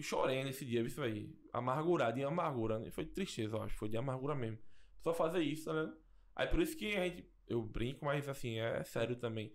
Chorei 0.00 0.44
nesse 0.44 0.64
dia, 0.64 0.82
isso 0.82 1.02
aí. 1.02 1.34
Amargurado, 1.52 2.18
em 2.18 2.24
amargura. 2.24 2.78
né? 2.78 2.90
Foi 2.90 3.04
tristeza, 3.06 3.56
eu 3.56 3.62
acho. 3.62 3.74
Foi 3.76 3.88
de 3.88 3.96
amargura 3.96 4.34
mesmo. 4.34 4.58
Só 5.00 5.12
fazer 5.12 5.40
isso, 5.40 5.64
tá 5.64 5.72
ligado? 5.72 5.96
Aí 6.34 6.46
por 6.48 6.60
isso 6.60 6.76
que 6.76 6.96
a 6.96 7.04
gente. 7.04 7.30
Eu 7.46 7.62
brinco, 7.62 8.04
mas 8.04 8.28
assim, 8.28 8.58
é 8.58 8.82
sério 8.84 9.16
também. 9.16 9.52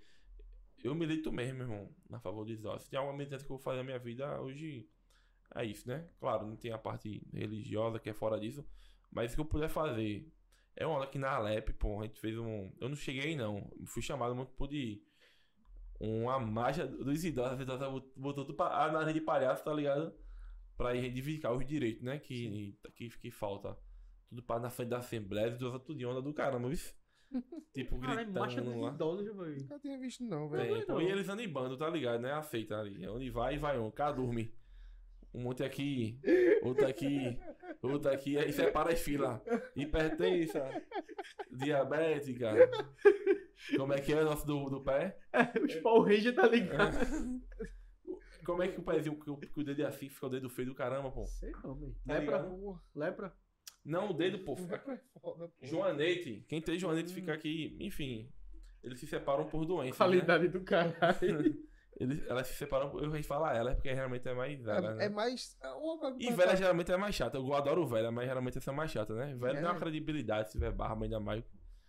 Eu 0.84 0.94
milito 0.94 1.32
mesmo, 1.32 1.64
irmão, 1.64 1.90
na 2.10 2.20
favor 2.20 2.46
dos 2.46 2.54
idosos. 2.54 2.84
Se 2.84 2.90
tem 2.90 3.00
alguma 3.00 3.18
militância 3.18 3.46
que 3.46 3.52
eu 3.52 3.58
vou 3.58 3.64
fazer 3.64 3.78
na 3.78 3.84
minha 3.84 4.00
vida, 4.00 4.40
hoje 4.40 4.88
é 5.56 5.66
isso, 5.66 5.88
né? 5.88 6.08
Claro, 6.20 6.46
não 6.46 6.56
tem 6.56 6.72
a 6.72 6.78
parte 6.78 7.22
religiosa 7.34 8.00
que 8.00 8.10
é 8.10 8.14
fora 8.14 8.40
disso. 8.40 8.66
Mas 9.12 9.32
o 9.32 9.36
que 9.36 9.42
eu 9.42 9.46
puder 9.46 9.70
fazer. 9.70 10.32
É 10.76 10.86
uma 10.86 10.98
hora 11.00 11.08
que 11.08 11.18
na 11.18 11.32
Alep, 11.32 11.74
pô, 11.74 12.00
a 12.00 12.04
gente 12.04 12.20
fez 12.20 12.38
um. 12.38 12.72
Eu 12.80 12.90
não 12.90 12.96
cheguei, 12.96 13.36
não. 13.36 13.68
Fui 13.86 14.02
chamado 14.02 14.36
muito 14.36 14.52
por 14.54 14.68
de 14.68 15.02
uma 16.00 16.40
marcha 16.40 16.86
dos 16.86 17.24
idosos, 17.24 17.60
a 17.60 17.64
idosa 17.64 17.90
botou 18.16 18.46
tudo 18.46 18.56
pra, 18.56 18.86
a 18.86 18.92
nariz 18.92 19.14
de 19.14 19.22
palhaço, 19.22 19.64
tá 19.64 19.74
ligado? 19.74 20.14
Pra 20.76 20.94
reivindicar 20.94 21.54
os 21.54 21.66
direitos, 21.66 22.04
né? 22.04 22.20
Que, 22.20 22.78
que, 22.96 23.10
que 23.10 23.32
falta. 23.32 23.76
Tudo 24.30 24.44
pra 24.44 24.60
na 24.60 24.70
frente 24.70 24.90
da 24.90 24.98
Assembleia, 24.98 25.50
os 25.50 25.56
idosos 25.56 25.82
tudo 25.84 25.98
de 25.98 26.06
onda 26.06 26.22
do 26.22 26.34
caramba, 26.34 26.70
viu? 26.70 26.78
Tipo, 27.74 27.98
gritando 28.00 28.34
lá. 28.82 28.92
Nunca 29.62 29.80
tinha 29.80 30.00
visto, 30.00 30.24
não, 30.24 30.50
velho. 30.50 30.78
e 31.02 31.06
eles 31.12 31.30
andam 31.30 31.46
em 31.46 31.50
bando, 31.50 31.78
tá 31.78 31.90
ligado, 31.90 32.22
né? 32.22 32.32
Aceita 32.34 32.78
ali. 32.80 33.08
Onde 33.08 33.30
vai, 33.30 33.58
vai 33.60 33.78
um. 33.78 33.92
Cá 33.92 34.12
dorme. 34.12 34.54
Um 35.34 35.42
monte 35.42 35.64
aqui, 35.64 36.20
outro 36.64 36.88
aqui. 36.88 37.38
Outra 37.84 38.14
aqui, 38.14 38.38
aí 38.38 38.52
separa 38.52 38.92
as 38.92 39.00
filas. 39.00 39.40
Hipertensa, 39.76 40.68
diabética. 41.52 42.54
Como 43.76 43.94
é 43.94 44.00
que 44.02 44.14
é 44.14 44.22
o 44.22 44.26
nosso 44.26 44.48
do, 44.48 44.70
do 44.70 44.82
pé? 44.82 45.20
Os 45.64 45.76
Power 45.76 46.12
Ranger 46.12 46.34
tá 46.34 46.48
ligado? 46.48 46.98
Como 48.46 48.64
é 48.64 48.68
que 48.70 48.80
o 48.80 48.84
pezinho, 48.84 49.20
que 49.20 49.30
o, 49.30 49.38
que 49.38 49.60
o 49.60 49.64
dedo 49.64 49.82
é 49.82 49.86
assim, 49.86 50.10
fica 50.10 50.26
o 50.26 50.30
dedo 50.30 50.50
feio 50.50 50.70
do 50.70 50.74
caramba, 50.76 51.12
pô? 51.12 51.26
Sei 51.26 51.52
não, 51.64 51.76
velho. 51.76 51.96
Tá 52.08 52.14
Lepra, 52.14 52.50
lepra. 52.96 53.34
Não, 53.88 54.10
o 54.10 54.14
dedo, 54.14 54.40
pô. 54.40 54.56
fica- 54.56 54.84
É 55.16 55.20
foda. 55.20 55.50
Joanete, 55.62 56.44
quem 56.48 56.62
tem 56.62 56.78
Joanete 56.78 57.14
fica 57.14 57.34
aqui, 57.34 57.76
enfim. 57.80 58.30
Eles 58.84 59.00
se 59.00 59.08
separam 59.08 59.46
por 59.46 59.66
doença. 59.66 59.92
Né? 59.92 59.98
Qualidade 59.98 60.48
do 60.50 60.62
caralho. 60.62 60.94
Eles, 62.00 62.24
elas 62.28 62.46
se 62.46 62.54
separam, 62.54 62.96
eu 63.00 63.16
ia 63.16 63.24
falar 63.24 63.56
ela, 63.56 63.74
porque 63.74 63.92
realmente 63.92 64.28
é 64.30 64.32
mais 64.36 64.62
velha, 64.62 64.86
É, 64.86 64.94
né? 64.94 65.06
é 65.06 65.10
mais. 65.10 65.58
é 65.64 65.68
E 66.20 66.32
velha 66.32 66.56
geralmente 66.56 66.92
é 66.92 66.96
mais 66.98 67.16
chata. 67.16 67.38
Eu 67.40 67.54
adoro 67.56 67.88
velha, 67.88 68.12
mas 68.12 68.28
geralmente 68.28 68.60
essa 68.60 68.70
é 68.70 68.74
mais 68.76 68.92
chata, 68.92 69.16
né? 69.16 69.34
Velha 69.36 69.58
É. 69.58 69.62
tem 69.62 69.66
uma 69.72 69.80
credibilidade, 69.80 70.50
se 70.50 70.60
tiver 70.60 70.72
barba 70.72 71.06
ainda 71.06 71.20
mais. 71.20 71.44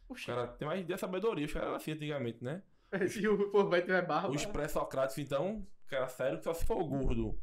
O 0.09 0.15
Oxi, 0.15 0.25
cara 0.25 0.47
tem 0.47 0.67
mais 0.67 0.87
de 0.87 0.97
sabedoria, 0.97 1.45
os 1.45 1.53
caras 1.53 1.75
assim 1.75 1.91
antigamente, 1.93 2.43
né? 2.43 2.63
se 3.07 3.29
o 3.29 3.51
povo 3.51 3.69
vai 3.69 3.83
ter 3.83 4.01
barba. 4.07 4.31
Os 4.31 4.47
pré-socráticos, 4.47 5.19
então, 5.19 5.67
cara, 5.89 6.09
sério 6.09 6.39
que 6.39 6.45
só 6.45 6.55
se 6.55 6.65
for 6.65 6.83
gordo. 6.85 7.39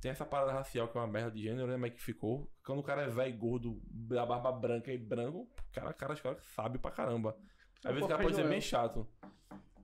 Tem 0.00 0.10
essa 0.10 0.24
parada 0.24 0.52
racial 0.52 0.88
que 0.88 0.96
é 0.96 1.00
uma 1.00 1.06
merda 1.06 1.30
de 1.32 1.42
gênero, 1.42 1.66
né? 1.66 1.76
Mas 1.76 1.92
que 1.92 2.00
ficou. 2.00 2.48
Quando 2.64 2.78
o 2.78 2.82
cara 2.84 3.02
é 3.02 3.08
velho, 3.08 3.36
gordo, 3.36 3.80
da 3.84 4.24
barba 4.24 4.52
branca 4.52 4.92
e 4.92 4.98
branco, 4.98 5.48
cara, 5.72 5.92
cara, 5.92 6.12
os 6.12 6.20
caras 6.20 6.44
sabem 6.54 6.80
pra 6.80 6.90
caramba. 6.90 7.36
Às 7.84 7.92
vezes 7.92 8.04
o 8.04 8.08
cara 8.08 8.22
pode 8.22 8.36
ser 8.36 8.48
bem 8.48 8.60
chato. 8.60 9.06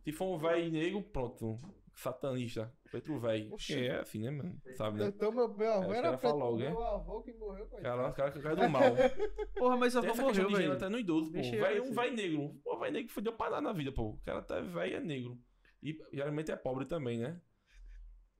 Se 0.04 0.12
for 0.12 0.34
um 0.34 0.38
velho 0.38 0.70
negro, 0.70 1.02
pronto. 1.02 1.56
Satanista. 1.94 2.72
Preto 2.90 3.18
velho. 3.20 3.50
Porque 3.50 3.72
é 3.74 4.00
assim, 4.00 4.20
né, 4.20 4.30
mano? 4.30 4.60
Sabe, 4.76 4.98
né? 4.98 5.06
Então, 5.06 5.30
meu, 5.32 5.48
meu 5.48 5.72
avô 5.72 5.90
os 5.90 5.96
era 5.96 6.16
preto. 6.18 6.36
logo, 6.36 6.56
meu 6.58 6.82
avô 6.84 7.22
que 7.22 7.32
morreu, 7.32 7.66
coitado. 7.66 7.82
Cara, 7.96 8.08
os 8.10 8.16
caras 8.16 8.34
que 8.34 8.40
cara 8.40 8.56
do 8.56 8.68
mal. 8.68 8.82
Porra, 9.54 9.76
mas 9.76 9.94
a 9.96 10.00
Tem 10.00 10.10
avó 10.10 10.22
essa 10.22 10.26
questão 10.28 10.44
morreu, 10.44 10.48
de 10.48 10.62
gênero 10.62 10.62
velho. 10.62 10.72
até 10.72 10.88
no 10.88 10.98
idoso, 10.98 11.26
pô. 11.30 11.32
Deixa 11.34 11.54
eu 11.56 11.62
Véi, 11.62 11.74
ver 11.74 11.82
um 11.82 11.92
velho 11.92 12.14
negro. 12.16 12.60
O 12.64 12.78
velho 12.78 12.92
negro 12.92 13.12
fudeu 13.12 13.32
pra 13.32 13.50
nada 13.50 13.62
na 13.62 13.72
vida, 13.72 13.92
pô. 13.92 14.10
O 14.10 14.20
cara 14.24 14.40
até 14.40 14.60
velho 14.60 14.96
é 14.96 15.00
negro. 15.00 15.38
E 15.82 15.96
geralmente 16.12 16.50
é 16.50 16.56
pobre 16.56 16.84
também, 16.84 17.18
né? 17.18 17.40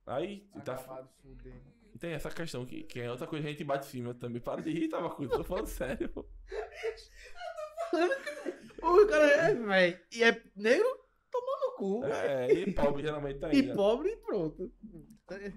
Aí 0.05 0.47
tá, 0.63 0.73
Acabado, 0.75 1.09
fudendo. 1.21 1.61
tem 1.99 2.13
essa 2.13 2.29
questão 2.29 2.65
que, 2.65 2.83
que 2.83 2.99
é 2.99 3.09
outra 3.11 3.25
coisa 3.27 3.43
que 3.43 3.49
a 3.49 3.51
gente 3.51 3.63
bate 3.63 3.87
em 3.87 3.89
cima 3.91 4.13
também. 4.13 4.41
Para 4.41 4.61
de 4.61 4.71
rir, 4.71 4.87
tava 4.89 5.09
com 5.09 5.27
tô 5.27 5.43
falando 5.43 5.65
sério. 5.67 6.09
pô. 6.09 6.25
O 8.81 9.07
cara 9.07 9.25
é, 9.49 9.53
velho. 9.55 9.99
E 10.11 10.23
é 10.23 10.41
negro? 10.55 10.87
Tomou 11.31 11.59
no 11.61 11.77
cu. 11.77 12.05
É, 12.05 12.51
e 12.53 12.71
pobre 12.73 13.01
geralmente 13.01 13.39
tá 13.39 13.51
E 13.53 13.57
ainda. 13.61 13.75
pobre 13.75 14.09
e 14.09 14.17
pronto. 14.17 14.71
Três 15.27 15.53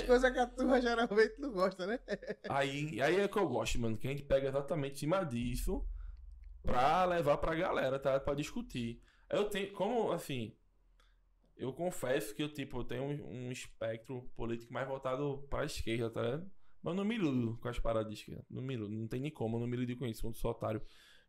Ai. 0.00 0.06
coisas 0.06 0.30
que 0.32 0.38
a 0.38 0.46
turma 0.46 0.80
geralmente 0.80 1.34
não 1.38 1.50
gosta, 1.50 1.86
né? 1.86 1.98
Aí, 2.50 3.00
aí 3.00 3.20
é 3.20 3.26
que 3.28 3.38
eu 3.38 3.48
gosto, 3.48 3.78
mano, 3.80 3.96
que 3.96 4.06
a 4.06 4.10
gente 4.10 4.22
pega 4.24 4.48
exatamente 4.48 4.96
em 4.96 4.98
cima 4.98 5.24
disso 5.24 5.82
pra 6.62 7.04
levar 7.06 7.38
pra 7.38 7.54
galera, 7.54 7.98
tá? 7.98 8.20
Pra 8.20 8.34
discutir. 8.34 9.02
Eu 9.30 9.48
tenho, 9.48 9.72
como, 9.72 10.12
assim, 10.12 10.54
eu 11.58 11.72
confesso 11.72 12.34
que 12.34 12.42
eu, 12.42 12.48
tipo, 12.52 12.78
eu 12.78 12.84
tenho 12.84 13.02
um, 13.02 13.46
um 13.48 13.52
espectro 13.52 14.22
político 14.36 14.72
mais 14.72 14.86
voltado 14.86 15.46
pra 15.50 15.64
esquerda, 15.64 16.10
tá 16.10 16.22
ligado? 16.22 16.50
Mas 16.82 16.92
eu 16.92 16.96
não 16.96 17.04
me 17.04 17.16
iludo 17.16 17.58
com 17.58 17.68
as 17.68 17.78
paradas 17.78 18.08
de 18.08 18.18
esquerda. 18.18 18.44
Não 18.48 18.62
me 18.62 18.74
iludo, 18.74 18.94
não 18.94 19.08
tem 19.08 19.20
nem 19.20 19.30
como, 19.30 19.56
eu 19.56 19.60
não 19.60 19.66
me 19.66 19.76
iludo 19.76 19.96
com 19.96 20.06
isso, 20.06 20.26
eu 20.26 20.32
sou 20.34 20.52
otário. 20.52 20.80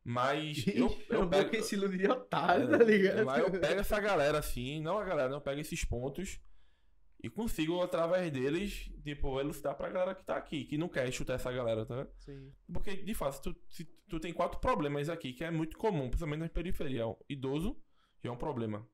Mas 0.04 0.66
eu, 0.68 0.88
Eu, 1.10 1.22
eu 1.22 1.30
pego... 1.30 1.50
que 1.50 1.58
esse 1.58 1.76
ilude 1.76 1.98
de 1.98 2.08
otário, 2.08 2.74
É, 2.74 2.78
tá 2.78 2.84
ligado? 2.84 3.26
Mas 3.26 3.44
eu 3.44 3.52
pego 3.52 3.80
essa 3.82 4.00
galera 4.00 4.38
assim, 4.38 4.80
não 4.82 4.98
a 5.00 5.04
galera, 5.04 5.30
não, 5.30 5.38
eu 5.38 5.42
pego 5.42 5.60
esses 5.60 5.84
pontos 5.84 6.40
e 7.22 7.30
consigo, 7.30 7.82
através 7.82 8.32
deles, 8.32 8.90
tipo, 9.04 9.40
elucidar 9.42 9.76
pra 9.76 9.90
galera 9.90 10.16
que 10.16 10.24
tá 10.24 10.38
aqui, 10.38 10.64
que 10.64 10.78
não 10.78 10.88
quer 10.88 11.12
chutar 11.12 11.34
essa 11.34 11.52
galera, 11.52 11.86
tá? 11.86 11.96
vendo? 11.96 12.10
Sim. 12.18 12.54
Porque, 12.72 12.96
de 12.96 13.14
fato, 13.14 13.42
tu, 13.42 13.62
se 13.68 13.84
tu 14.08 14.20
tem 14.22 14.32
quatro 14.32 14.60
problemas 14.60 15.10
aqui, 15.10 15.34
que 15.34 15.44
é 15.44 15.52
muito 15.52 15.78
comum, 15.78 16.08
principalmente 16.08 16.40
na 16.40 16.50
periferia. 16.50 17.04
Idoso 17.28 17.78
já 18.24 18.30
é 18.30 18.34
um 18.34 18.38
problema. 18.38 18.88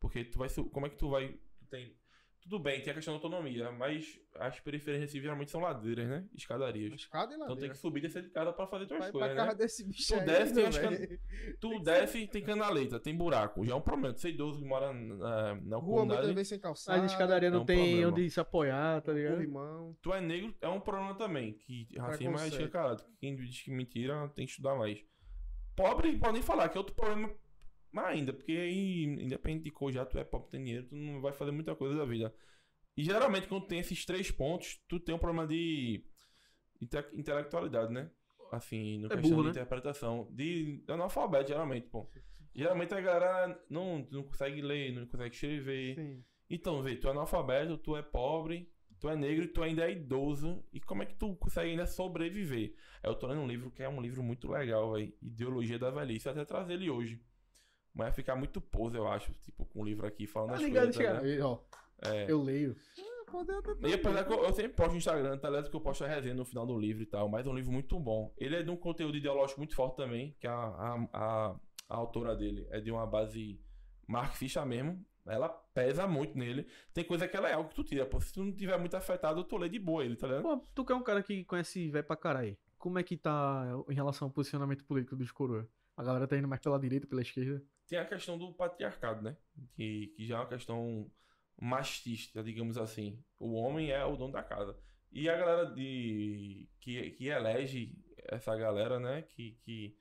Porque 0.00 0.24
tu 0.24 0.38
vai. 0.38 0.48
Como 0.48 0.86
é 0.86 0.90
que 0.90 0.96
tu 0.96 1.10
vai. 1.10 1.28
Tu 1.58 1.66
tem. 1.70 1.96
Tudo 2.40 2.60
bem, 2.60 2.80
tem 2.80 2.92
a 2.92 2.94
questão 2.94 3.12
da 3.12 3.16
autonomia, 3.18 3.70
mas 3.72 4.18
as 4.36 4.58
periferias 4.60 5.00
de 5.00 5.06
Recife 5.06 5.22
geralmente 5.22 5.50
são 5.50 5.60
ladeiras, 5.60 6.08
né? 6.08 6.26
Escadarias. 6.34 6.94
Escada 6.94 7.32
e 7.32 7.34
Então 7.34 7.46
tem 7.48 7.54
ladeira. 7.54 7.74
que 7.74 7.80
subir 7.80 7.98
e 7.98 8.02
descer 8.02 8.22
de 8.22 8.30
casa 8.30 8.52
pra 8.54 8.66
fazer 8.66 8.86
tuas 8.86 9.00
Vai 9.00 9.10
pra 9.10 9.20
coisas, 9.20 9.36
casa 9.36 9.52
né? 9.52 9.54
desse 9.58 9.86
bicho 9.86 10.14
Tu 10.14 10.24
desce, 10.24 10.54
tem 10.54 10.62
né, 10.62 10.68
as 10.70 10.76
velho? 10.76 11.20
Tu 11.60 11.78
desce, 11.80 12.26
tem 12.28 12.42
canaleta, 12.44 12.98
tem 13.00 13.14
buraco. 13.14 13.62
Já 13.66 13.72
é 13.72 13.74
um 13.74 13.82
problema. 13.82 14.14
Tu 14.14 14.26
é 14.28 14.30
idoso 14.30 14.60
que 14.60 14.64
mora 14.64 14.94
na, 14.94 15.56
na 15.56 15.76
Rua 15.76 16.06
muitas 16.06 16.28
vezes 16.28 16.48
sem 16.48 16.58
calçada. 16.60 17.04
As 17.04 17.10
escadarias 17.12 17.52
É 17.52 17.54
não 17.54 17.62
um 17.62 17.66
tem 17.66 17.76
problema. 17.86 18.12
onde 18.12 18.30
se 18.30 18.40
apoiar, 18.40 19.02
tá 19.02 19.12
ligado? 19.12 19.34
corrimão. 19.34 19.96
Tu 20.00 20.14
é 20.14 20.20
negro, 20.20 20.54
é 20.62 20.68
um 20.68 20.80
problema 20.80 21.14
também. 21.16 21.52
Que 21.52 21.88
racismo 21.98 22.38
é 22.38 22.48
escancarado. 22.48 23.04
Quem 23.18 23.36
diz 23.36 23.60
que 23.60 23.70
mentira 23.70 24.26
tem 24.34 24.46
que 24.46 24.52
estudar 24.52 24.74
mais. 24.76 24.98
Pobre, 25.76 26.16
pode 26.16 26.32
nem 26.34 26.42
falar, 26.42 26.68
que 26.70 26.78
é 26.78 26.80
outro 26.80 26.94
problema 26.94 27.30
mais 27.92 28.16
ainda. 28.18 28.32
Porque 28.32 28.52
aí, 28.52 29.04
independente 29.04 29.64
de 29.64 29.70
cor, 29.70 29.92
já 29.92 30.04
tu 30.04 30.18
é 30.18 30.24
pobre, 30.24 30.50
tem 30.50 30.64
dinheiro, 30.64 30.86
tu 30.88 30.94
não 30.96 31.20
vai 31.20 31.32
fazer 31.32 31.50
muita 31.50 31.74
coisa 31.74 31.96
da 31.96 32.04
vida. 32.04 32.34
E 32.96 33.02
geralmente, 33.04 33.46
quando 33.48 33.66
tem 33.66 33.78
esses 33.78 34.04
três 34.04 34.30
pontos, 34.30 34.80
tu 34.88 34.98
tem 34.98 35.14
um 35.14 35.18
problema 35.18 35.46
de 35.46 36.04
inte- 36.80 37.10
intelectualidade, 37.14 37.92
né? 37.92 38.10
Assim, 38.50 38.98
no 38.98 39.06
É 39.06 39.10
questão 39.10 39.30
burro, 39.30 39.42
de 39.42 39.46
né? 39.48 39.50
interpretação. 39.50 40.28
De 40.32 40.82
analfabeto, 40.88 41.48
geralmente, 41.48 41.86
pô. 41.88 42.10
Geralmente 42.54 42.94
a 42.94 43.00
galera 43.00 43.64
não, 43.68 44.06
não 44.10 44.22
consegue 44.24 44.60
ler, 44.62 44.92
não 44.92 45.06
consegue 45.06 45.34
escrever. 45.34 45.94
Sim. 45.94 46.24
Então, 46.50 46.82
vê, 46.82 46.96
tu 46.96 47.06
é 47.06 47.10
analfabeto, 47.10 47.76
tu 47.76 47.94
é 47.94 48.02
pobre, 48.02 48.72
tu 48.98 49.08
é 49.08 49.14
negro 49.14 49.44
e 49.44 49.48
tu 49.48 49.62
ainda 49.62 49.84
é 49.86 49.92
idoso. 49.92 50.64
E 50.72 50.80
como 50.80 51.02
é 51.02 51.06
que 51.06 51.14
tu 51.14 51.36
consegue 51.36 51.70
ainda 51.70 51.86
sobreviver? 51.86 52.74
Eu 53.04 53.14
tô 53.14 53.26
lendo 53.26 53.42
um 53.42 53.46
livro 53.46 53.70
que 53.70 53.82
é 53.82 53.88
um 53.88 54.00
livro 54.00 54.22
muito 54.22 54.50
legal, 54.50 54.94
velho. 54.94 55.12
Ideologia 55.22 55.78
da 55.78 55.90
Velhice. 55.90 56.26
Eu 56.26 56.32
até 56.32 56.44
trazer 56.44 56.72
ele 56.72 56.90
hoje. 56.90 57.20
Mas 57.98 58.06
vai 58.06 58.12
ficar 58.12 58.36
muito 58.36 58.60
pose, 58.60 58.96
eu 58.96 59.08
acho. 59.08 59.32
Tipo, 59.42 59.66
com 59.66 59.80
o 59.82 59.84
livro 59.84 60.06
aqui 60.06 60.26
falando 60.26 60.50
Tá 60.50 60.54
as 60.56 60.62
ligado, 60.62 60.94
coisas. 60.94 61.16
Tá 61.16 61.20
ligado? 61.20 61.46
Ó, 61.46 61.58
É. 62.08 62.30
eu 62.30 62.40
leio. 62.40 62.76
Poder 63.30 63.56
até 63.58 63.88
E 63.88 63.92
apesar 63.92 64.24
que 64.24 64.32
eu, 64.32 64.42
eu 64.44 64.52
sempre 64.54 64.72
posto 64.72 64.92
no 64.92 64.96
Instagram, 64.96 65.36
tá 65.36 65.50
ligado? 65.50 65.68
Que 65.68 65.76
eu 65.76 65.80
posto 65.82 66.02
a 66.02 66.08
resenha 66.08 66.34
no 66.34 66.46
final 66.46 66.64
do 66.64 66.78
livro 66.78 67.02
e 67.02 67.06
tal. 67.06 67.28
Mas 67.28 67.46
é 67.46 67.50
um 67.50 67.54
livro 67.54 67.70
muito 67.70 67.98
bom. 68.00 68.32
Ele 68.38 68.56
é 68.56 68.62
de 68.62 68.70
um 68.70 68.76
conteúdo 68.76 69.18
ideológico 69.18 69.60
muito 69.60 69.74
forte 69.74 69.96
também. 69.96 70.34
Que 70.40 70.46
a, 70.46 70.54
a, 70.54 71.08
a, 71.12 71.56
a 71.90 71.96
autora 71.96 72.34
dele 72.34 72.66
é 72.70 72.80
de 72.80 72.90
uma 72.90 73.06
base 73.06 73.60
marxista 74.06 74.64
mesmo. 74.64 75.04
Ela 75.26 75.48
pesa 75.50 76.06
muito 76.06 76.38
nele. 76.38 76.66
Tem 76.94 77.04
coisa 77.04 77.28
que 77.28 77.36
é 77.36 77.40
legal 77.40 77.68
que 77.68 77.74
tu 77.74 77.84
tira. 77.84 78.06
Pô, 78.06 78.18
se 78.18 78.32
tu 78.32 78.42
não 78.42 78.50
tiver 78.50 78.78
muito 78.78 78.96
afetado, 78.96 79.44
tu 79.44 79.58
lê 79.58 79.68
de 79.68 79.78
boa 79.78 80.02
ele, 80.02 80.16
tá 80.16 80.26
ligado? 80.26 80.42
Pô, 80.42 80.56
tu 80.74 80.84
que 80.86 80.92
é 80.92 80.94
um 80.96 81.02
cara 81.02 81.22
que 81.22 81.44
conhece 81.44 81.90
velho 81.90 82.04
pra 82.06 82.16
caralho. 82.16 82.56
Como 82.78 82.98
é 82.98 83.02
que 83.02 83.16
tá 83.16 83.66
em 83.90 83.94
relação 83.94 84.28
ao 84.28 84.32
posicionamento 84.32 84.84
político 84.86 85.16
dos 85.16 85.30
coroa? 85.30 85.68
A 85.98 86.02
galera 86.02 86.26
tá 86.26 86.38
indo 86.38 86.48
mais 86.48 86.62
pela 86.62 86.78
direita, 86.78 87.06
pela 87.06 87.20
esquerda? 87.20 87.62
Tem 87.88 87.98
a 87.98 88.04
questão 88.04 88.38
do 88.38 88.52
patriarcado, 88.52 89.22
né? 89.22 89.36
Que, 89.74 90.08
que 90.16 90.26
já 90.26 90.36
é 90.36 90.38
uma 90.40 90.48
questão 90.48 91.10
machista, 91.60 92.42
digamos 92.42 92.76
assim. 92.78 93.22
O 93.38 93.54
homem 93.54 93.90
é 93.90 94.04
o 94.04 94.16
dono 94.16 94.32
da 94.32 94.42
casa. 94.42 94.78
E 95.10 95.28
a 95.28 95.36
galera 95.36 95.74
de 95.74 96.68
que, 96.80 97.10
que 97.12 97.28
elege 97.28 97.94
essa 98.24 98.54
galera, 98.56 99.00
né? 99.00 99.22
Que, 99.22 99.52
que, 99.64 99.96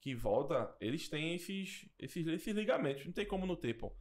que 0.00 0.14
volta, 0.14 0.76
eles 0.80 1.08
têm 1.08 1.34
esses, 1.34 1.88
esses, 1.98 2.26
esses 2.26 2.54
ligamentos. 2.54 3.06
Não 3.06 3.12
tem 3.12 3.26
como 3.26 3.46
não 3.46 3.56
ter, 3.56 3.74
pô. 3.74 3.92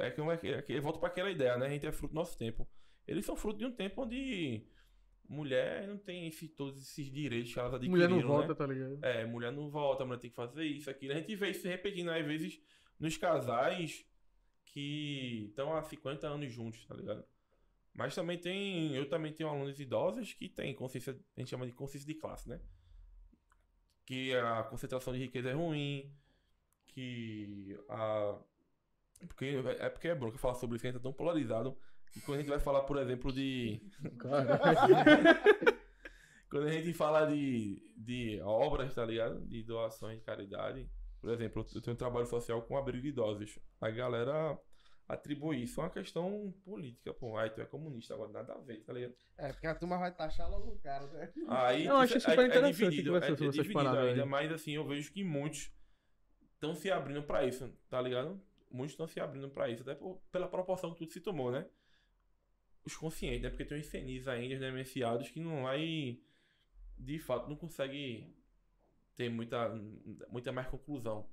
É 0.00 0.10
que 0.10 0.20
é, 0.20 0.50
é, 0.52 0.62
que- 0.62 0.80
volta 0.80 0.98
pra 1.00 1.08
aquela 1.08 1.30
ideia, 1.30 1.56
né? 1.56 1.66
A 1.66 1.70
gente 1.70 1.86
é 1.86 1.92
fruto 1.92 2.12
do 2.14 2.18
nosso 2.18 2.36
tempo. 2.38 2.68
Eles 3.06 3.24
são 3.26 3.34
fruto 3.34 3.58
de 3.58 3.66
um 3.66 3.72
tempo 3.72 4.02
onde 4.02 4.64
mulher 5.28 5.86
não 5.86 5.96
tem 5.96 6.26
esse, 6.26 6.48
todos 6.48 6.82
esses 6.82 7.10
direitos 7.10 7.52
que 7.52 7.58
elas 7.58 7.74
adquiriram, 7.74 7.92
Mulher 7.92 8.08
não 8.08 8.16
né? 8.16 8.22
vota, 8.22 8.54
tá 8.54 8.66
ligado? 8.66 8.98
É, 9.02 9.24
mulher 9.24 9.52
não 9.52 9.70
volta, 9.70 10.04
mulher 10.04 10.20
tem 10.20 10.30
que 10.30 10.36
fazer 10.36 10.64
isso, 10.64 10.90
aquilo. 10.90 11.12
A 11.12 11.16
gente 11.16 11.34
vê 11.36 11.50
isso 11.50 11.62
se 11.62 11.68
repetindo 11.68 12.10
às 12.10 12.24
vezes 12.24 12.60
nos 12.98 13.16
casais 13.16 14.04
que 14.66 15.46
estão 15.48 15.74
há 15.74 15.82
50 15.82 16.26
anos 16.26 16.52
juntos, 16.52 16.84
tá 16.86 16.94
ligado? 16.94 17.24
Mas 17.94 18.14
também 18.14 18.38
tem. 18.38 18.94
Eu 18.94 19.08
também 19.08 19.32
tenho 19.32 19.50
alunos 19.50 19.78
idosos 19.78 20.32
que 20.32 20.48
têm 20.48 20.74
consciência, 20.74 21.18
a 21.36 21.40
gente 21.40 21.50
chama 21.50 21.66
de 21.66 21.72
consciência 21.72 22.06
de 22.06 22.14
classe, 22.18 22.48
né? 22.48 22.60
Que 24.06 24.34
a 24.34 24.62
concentração 24.64 25.12
de 25.12 25.18
riqueza 25.18 25.50
é 25.50 25.52
ruim, 25.52 26.10
que 26.86 27.78
a. 27.88 28.38
Porque, 29.28 29.62
é 29.78 29.88
porque 29.88 30.08
é 30.08 30.14
bronca 30.14 30.38
falar 30.38 30.54
sobre 30.54 30.76
isso, 30.76 30.82
que 30.82 30.88
a 30.88 30.90
gente 30.90 31.00
é 31.00 31.02
tão 31.02 31.12
polarizado. 31.12 31.76
Que 32.12 32.20
quando 32.20 32.38
a 32.38 32.40
gente 32.40 32.50
vai 32.50 32.60
falar, 32.60 32.82
por 32.82 32.98
exemplo, 32.98 33.32
de. 33.32 33.80
Quando 36.50 36.66
a 36.68 36.70
gente 36.72 36.92
fala 36.92 37.24
de, 37.26 37.82
de 37.96 38.38
obras, 38.42 38.94
tá 38.94 39.04
ligado? 39.06 39.40
De 39.46 39.62
doações 39.62 40.18
de 40.18 40.24
caridade. 40.24 40.86
Por 41.20 41.30
exemplo, 41.30 41.64
eu 41.74 41.80
tenho 41.80 41.94
um 41.94 41.98
trabalho 41.98 42.26
social 42.26 42.60
com 42.62 42.76
abrigo 42.76 43.02
de 43.02 43.08
idosos. 43.08 43.58
A 43.80 43.88
galera 43.88 44.58
atribui 45.08 45.62
isso 45.62 45.80
a 45.80 45.84
uma 45.84 45.90
questão 45.90 46.52
política, 46.64 47.14
pô. 47.14 47.38
Aí 47.38 47.48
tu 47.48 47.62
é 47.62 47.64
comunista, 47.64 48.12
agora 48.12 48.30
nada 48.32 48.52
a 48.52 48.58
ver, 48.58 48.82
tá 48.84 48.92
ligado? 48.92 49.14
É, 49.38 49.50
porque 49.52 49.66
a 49.66 49.74
turma 49.74 49.98
vai 49.98 50.14
taxar 50.14 50.50
logo 50.50 50.72
o 50.72 50.78
cara, 50.80 51.06
né? 51.06 51.32
Aí 51.48 51.86
Eu 51.86 51.96
acho 51.96 52.16
é- 52.18 52.20
super 52.20 52.38
é, 52.40 52.46
interessante 52.48 52.76
dividido, 52.76 53.08
conversar 53.12 53.30
é, 53.30 53.32
essas 53.32 53.50
dividido 53.54 53.72
paradas 53.74 54.08
ainda, 54.10 54.22
aí. 54.22 54.28
mas 54.28 54.52
assim, 54.52 54.72
eu 54.72 54.86
vejo 54.86 55.10
que 55.10 55.24
muitos 55.24 55.72
estão 56.54 56.74
se 56.74 56.90
abrindo 56.90 57.22
pra 57.22 57.46
isso, 57.46 57.72
tá 57.88 58.00
ligado? 58.00 58.38
Muitos 58.70 58.92
estão 58.92 59.06
se 59.06 59.20
abrindo 59.20 59.48
pra 59.48 59.70
isso, 59.70 59.82
até 59.82 59.94
por- 59.94 60.20
pela 60.30 60.48
proporção 60.48 60.92
que 60.92 60.98
tudo 60.98 61.12
se 61.12 61.20
tomou, 61.20 61.50
né? 61.50 61.66
Os 62.84 62.96
conscientes, 62.96 63.42
né? 63.42 63.48
Porque 63.50 63.64
tem 63.64 63.78
os 63.80 63.86
senis 63.86 64.26
ainda, 64.26 64.54
os 64.54 64.60
demenciados, 64.60 65.28
que 65.28 65.38
não 65.40 65.62
vai 65.62 66.18
de 66.98 67.18
fato 67.18 67.48
não 67.48 67.56
consegue 67.56 68.32
ter 69.16 69.28
muita, 69.28 69.68
muita 70.30 70.52
mais 70.52 70.68
conclusão. 70.68 71.28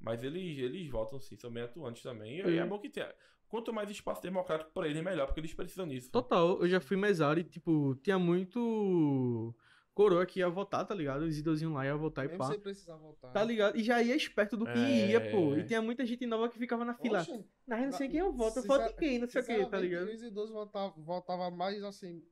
Mas 0.00 0.22
eles, 0.22 0.58
eles 0.58 0.88
votam 0.90 1.18
sim, 1.18 1.36
são 1.36 1.50
bem 1.50 1.64
atuantes 1.64 2.02
também. 2.02 2.38
E 2.38 2.40
É. 2.42 2.56
é 2.58 2.66
bom 2.66 2.78
que 2.78 2.88
tenha. 2.88 3.12
Quanto 3.48 3.72
mais 3.72 3.88
espaço 3.90 4.22
democrático 4.22 4.70
para 4.72 4.86
eles, 4.86 5.02
melhor, 5.02 5.26
porque 5.26 5.40
eles 5.40 5.54
precisam 5.54 5.88
disso. 5.88 6.10
Total, 6.10 6.60
eu 6.60 6.68
já 6.68 6.80
fui 6.80 6.96
mesário 6.96 7.40
e, 7.40 7.44
tipo, 7.44 7.94
tinha 8.02 8.18
muito 8.18 9.54
coroa 9.98 10.24
que 10.24 10.38
ia 10.38 10.48
votar, 10.48 10.86
tá 10.86 10.94
ligado? 10.94 11.22
Os 11.22 11.36
idosinhos 11.36 11.74
lá 11.74 11.84
ia 11.84 11.96
votar 11.96 12.24
e 12.24 12.28
Mesmo 12.28 12.38
pá. 12.38 12.50
sem 12.52 12.60
precisar 12.60 12.94
voltar. 12.94 13.32
Tá 13.32 13.42
ligado? 13.42 13.76
E 13.76 13.82
já 13.82 14.00
ia 14.00 14.14
esperto 14.14 14.56
do 14.56 14.64
que 14.64 14.70
É. 14.78 15.08
ia, 15.10 15.30
pô. 15.32 15.56
E 15.56 15.64
tinha 15.64 15.82
muita 15.82 16.06
gente 16.06 16.24
nova 16.24 16.48
que 16.48 16.56
ficava 16.56 16.84
na 16.84 16.94
fila. 16.94 17.18
Oxe, 17.18 17.44
Mas 17.66 17.84
não 17.84 17.90
sei 17.92 18.08
quem 18.08 18.20
eu 18.20 18.32
voto, 18.32 18.60
eu 18.60 18.62
voto 18.62 18.92
em 18.92 18.96
quem, 18.96 19.18
não 19.18 19.26
sei 19.28 19.42
o 19.42 19.44
que, 19.44 19.66
tá 19.66 19.80
ligado? 19.80 20.06
Os 20.08 20.22
idosos 20.22 20.52
votavam 20.54 21.02
votava 21.02 21.50
mais 21.50 21.82
assim. 21.82 22.24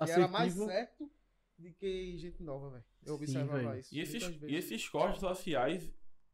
Era 0.00 0.28
mais 0.28 0.54
certo 0.54 1.10
do 1.58 1.70
que 1.74 2.16
gente 2.16 2.42
nova, 2.42 2.70
velho. 2.70 2.84
Eu 3.04 3.16
Sim, 3.18 3.22
observava 3.22 3.58
velho. 3.58 3.80
isso. 3.80 3.94
E 3.94 4.00
esses, 4.00 4.22
e 4.42 4.54
esses 4.56 4.88
cortes 4.88 5.20
sociais 5.20 5.92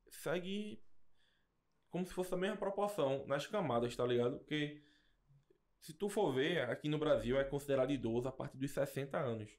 seguem 0.08 0.80
como 1.90 2.06
se 2.06 2.12
fosse 2.14 2.32
a 2.32 2.36
mesma 2.36 2.56
proporção 2.56 3.26
nas 3.26 3.44
camadas, 3.46 3.96
tá 3.96 4.06
ligado? 4.06 4.38
Porque 4.38 4.80
se 5.80 5.92
tu 5.92 6.08
for 6.08 6.32
ver, 6.32 6.60
aqui 6.70 6.88
no 6.88 6.98
Brasil 6.98 7.36
é 7.40 7.44
considerado 7.44 7.90
idoso 7.90 8.28
a 8.28 8.32
partir 8.32 8.56
dos 8.56 8.70
60 8.70 9.18
anos. 9.18 9.50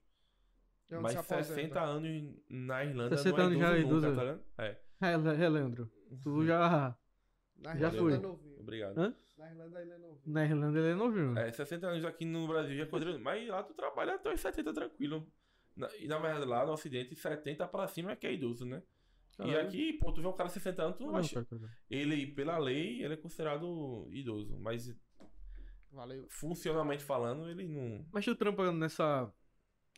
É 0.89 0.95
onde 0.95 1.03
Mas 1.03 1.11
se 1.13 1.17
aposenta. 1.19 1.43
60 1.55 1.81
anos 1.81 2.35
na 2.49 2.85
Irlanda 2.85 3.17
60 3.17 3.37
não 3.37 3.43
é 3.43 3.45
anos 3.45 3.57
idoso 3.57 3.61
já 3.61 3.67
é 3.67 3.79
nunca, 3.79 3.87
idoso. 3.87 4.15
tá 4.15 4.23
ligado? 4.23 4.43
É, 4.57 4.79
É, 5.01 5.43
é, 5.45 5.49
Leandro. 5.49 5.91
Tu 6.23 6.45
já. 6.45 6.97
Na 7.57 7.75
Já 7.75 7.87
Irlanda 7.87 7.97
foi. 7.97 8.13
é 8.13 8.17
novinho. 8.17 8.59
obrigado. 8.59 8.97
Hã? 8.97 9.15
Na 9.37 9.49
Irlanda 9.51 9.81
ele 9.81 9.91
é 9.91 9.97
novinho. 9.97 10.21
Na 10.25 10.45
Irlanda 10.45 10.79
ele 10.79 10.87
é 10.89 10.95
novinho. 10.95 11.37
É, 11.37 11.51
60 11.51 11.87
anos 11.87 12.05
aqui 12.05 12.25
no 12.25 12.47
Brasil 12.47 12.75
já 12.77 12.83
é 12.83 12.85
considerado. 12.85 13.21
Mas 13.21 13.47
lá 13.49 13.63
tu 13.63 13.73
trabalha 13.73 14.15
até 14.15 14.33
os 14.33 14.39
70 14.39 14.73
tranquilo. 14.73 15.27
Na- 15.75 15.89
e 15.97 16.07
na 16.07 16.17
verdade 16.17 16.45
lá 16.45 16.65
no 16.65 16.71
Ocidente, 16.71 17.15
70 17.15 17.67
pra 17.67 17.87
cima 17.87 18.11
é 18.11 18.15
que 18.15 18.25
é 18.25 18.33
idoso, 18.33 18.65
né? 18.65 18.81
E 19.33 19.37
Caralho. 19.37 19.67
aqui, 19.67 19.93
pô, 19.93 20.11
tu 20.11 20.21
vê 20.21 20.27
um 20.27 20.33
cara 20.33 20.47
de 20.47 20.53
60 20.53 20.81
anos, 20.81 20.97
tu 20.97 21.03
não 21.03 21.11
não, 21.11 21.19
acha. 21.19 21.45
Ele, 21.91 22.25
pela 22.27 22.57
lei, 22.57 23.03
ele 23.03 23.13
é 23.13 23.17
considerado 23.17 24.07
idoso. 24.11 24.57
Mas 24.59 24.91
Valeu. 25.91 26.25
funcionalmente 26.29 27.03
falando, 27.03 27.47
ele 27.49 27.67
não. 27.67 28.05
Mas 28.11 28.25
tu 28.25 28.35
trampa 28.35 28.71
nessa, 28.71 29.31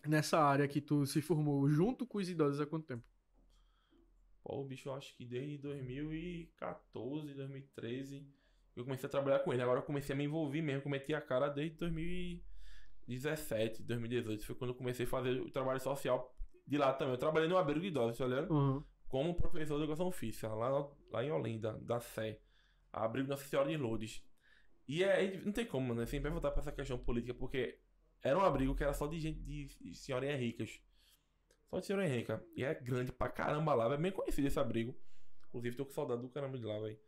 nessa 0.05 0.39
área 0.39 0.67
que 0.67 0.81
tu 0.81 1.05
se 1.05 1.21
formou 1.21 1.69
junto 1.69 2.05
com 2.05 2.17
os 2.17 2.29
idosos 2.29 2.61
há 2.61 2.65
quanto 2.65 2.85
tempo? 2.85 3.03
Pô, 4.43 4.61
o 4.61 4.65
bicho, 4.65 4.89
eu 4.89 4.93
acho 4.93 5.15
que 5.15 5.25
desde 5.25 5.57
2014, 5.59 7.33
2013, 7.33 8.27
eu 8.75 8.83
comecei 8.83 9.07
a 9.07 9.09
trabalhar 9.09 9.39
com 9.39 9.53
ele. 9.53 9.61
Agora 9.61 9.79
eu 9.79 9.83
comecei 9.83 10.13
a 10.13 10.17
me 10.17 10.23
envolver 10.23 10.61
mesmo, 10.61 10.83
cometi 10.83 11.13
a 11.13 11.21
cara 11.21 11.49
desde 11.49 11.77
2017, 11.77 13.83
2018. 13.83 14.45
Foi 14.45 14.55
quando 14.55 14.71
eu 14.71 14.75
comecei 14.75 15.05
a 15.05 15.09
fazer 15.09 15.41
o 15.41 15.51
trabalho 15.51 15.79
social 15.79 16.35
de 16.65 16.77
lá 16.77 16.93
também. 16.93 17.13
Eu 17.13 17.19
trabalhei 17.19 17.49
no 17.49 17.57
abrigo 17.57 17.81
de 17.81 17.87
idosos, 17.87 18.17
tá 18.17 18.25
ligado? 18.25 18.51
Uhum. 18.51 18.83
Como 19.07 19.35
professor 19.35 19.77
de 19.77 19.83
educação 19.83 20.11
física, 20.11 20.47
lá, 20.47 20.87
lá 21.11 21.23
em 21.23 21.31
Olinda, 21.31 21.73
da 21.81 21.99
Sé. 21.99 22.39
Abrigo 22.91 23.27
Nossa 23.27 23.43
Senhora 23.43 23.69
de 23.69 23.77
Lourdes. 23.77 24.23
E 24.87 25.03
é, 25.03 25.39
não 25.43 25.51
tem 25.51 25.65
como, 25.65 25.93
né? 25.93 26.05
Sempre 26.05 26.31
voltar 26.31 26.51
pra 26.51 26.61
essa 26.61 26.71
questão 26.71 26.97
política, 26.97 27.33
porque 27.33 27.79
era 28.21 28.37
um 28.37 28.41
abrigo 28.41 28.75
que 28.75 28.83
era 28.83 28.93
só 28.93 29.07
de 29.07 29.19
gente 29.19 29.39
de, 29.41 29.65
de 29.65 29.95
senhorinhas 29.95 30.39
ricas. 30.39 30.81
Só 31.69 31.79
de 31.79 31.85
senhorinha 31.85 32.15
rica. 32.15 32.43
E 32.55 32.63
é 32.63 32.73
grande 32.73 33.11
pra 33.11 33.29
caramba 33.29 33.73
lá, 33.73 33.93
é 33.93 33.97
bem 33.97 34.11
conhecido 34.11 34.47
esse 34.47 34.59
abrigo. 34.59 34.95
Inclusive, 35.47 35.75
tô 35.75 35.85
com 35.85 35.91
saudade 35.91 36.21
do 36.21 36.29
caramba 36.29 36.57
de 36.57 36.65
lá, 36.65 36.79
velho. 36.79 36.99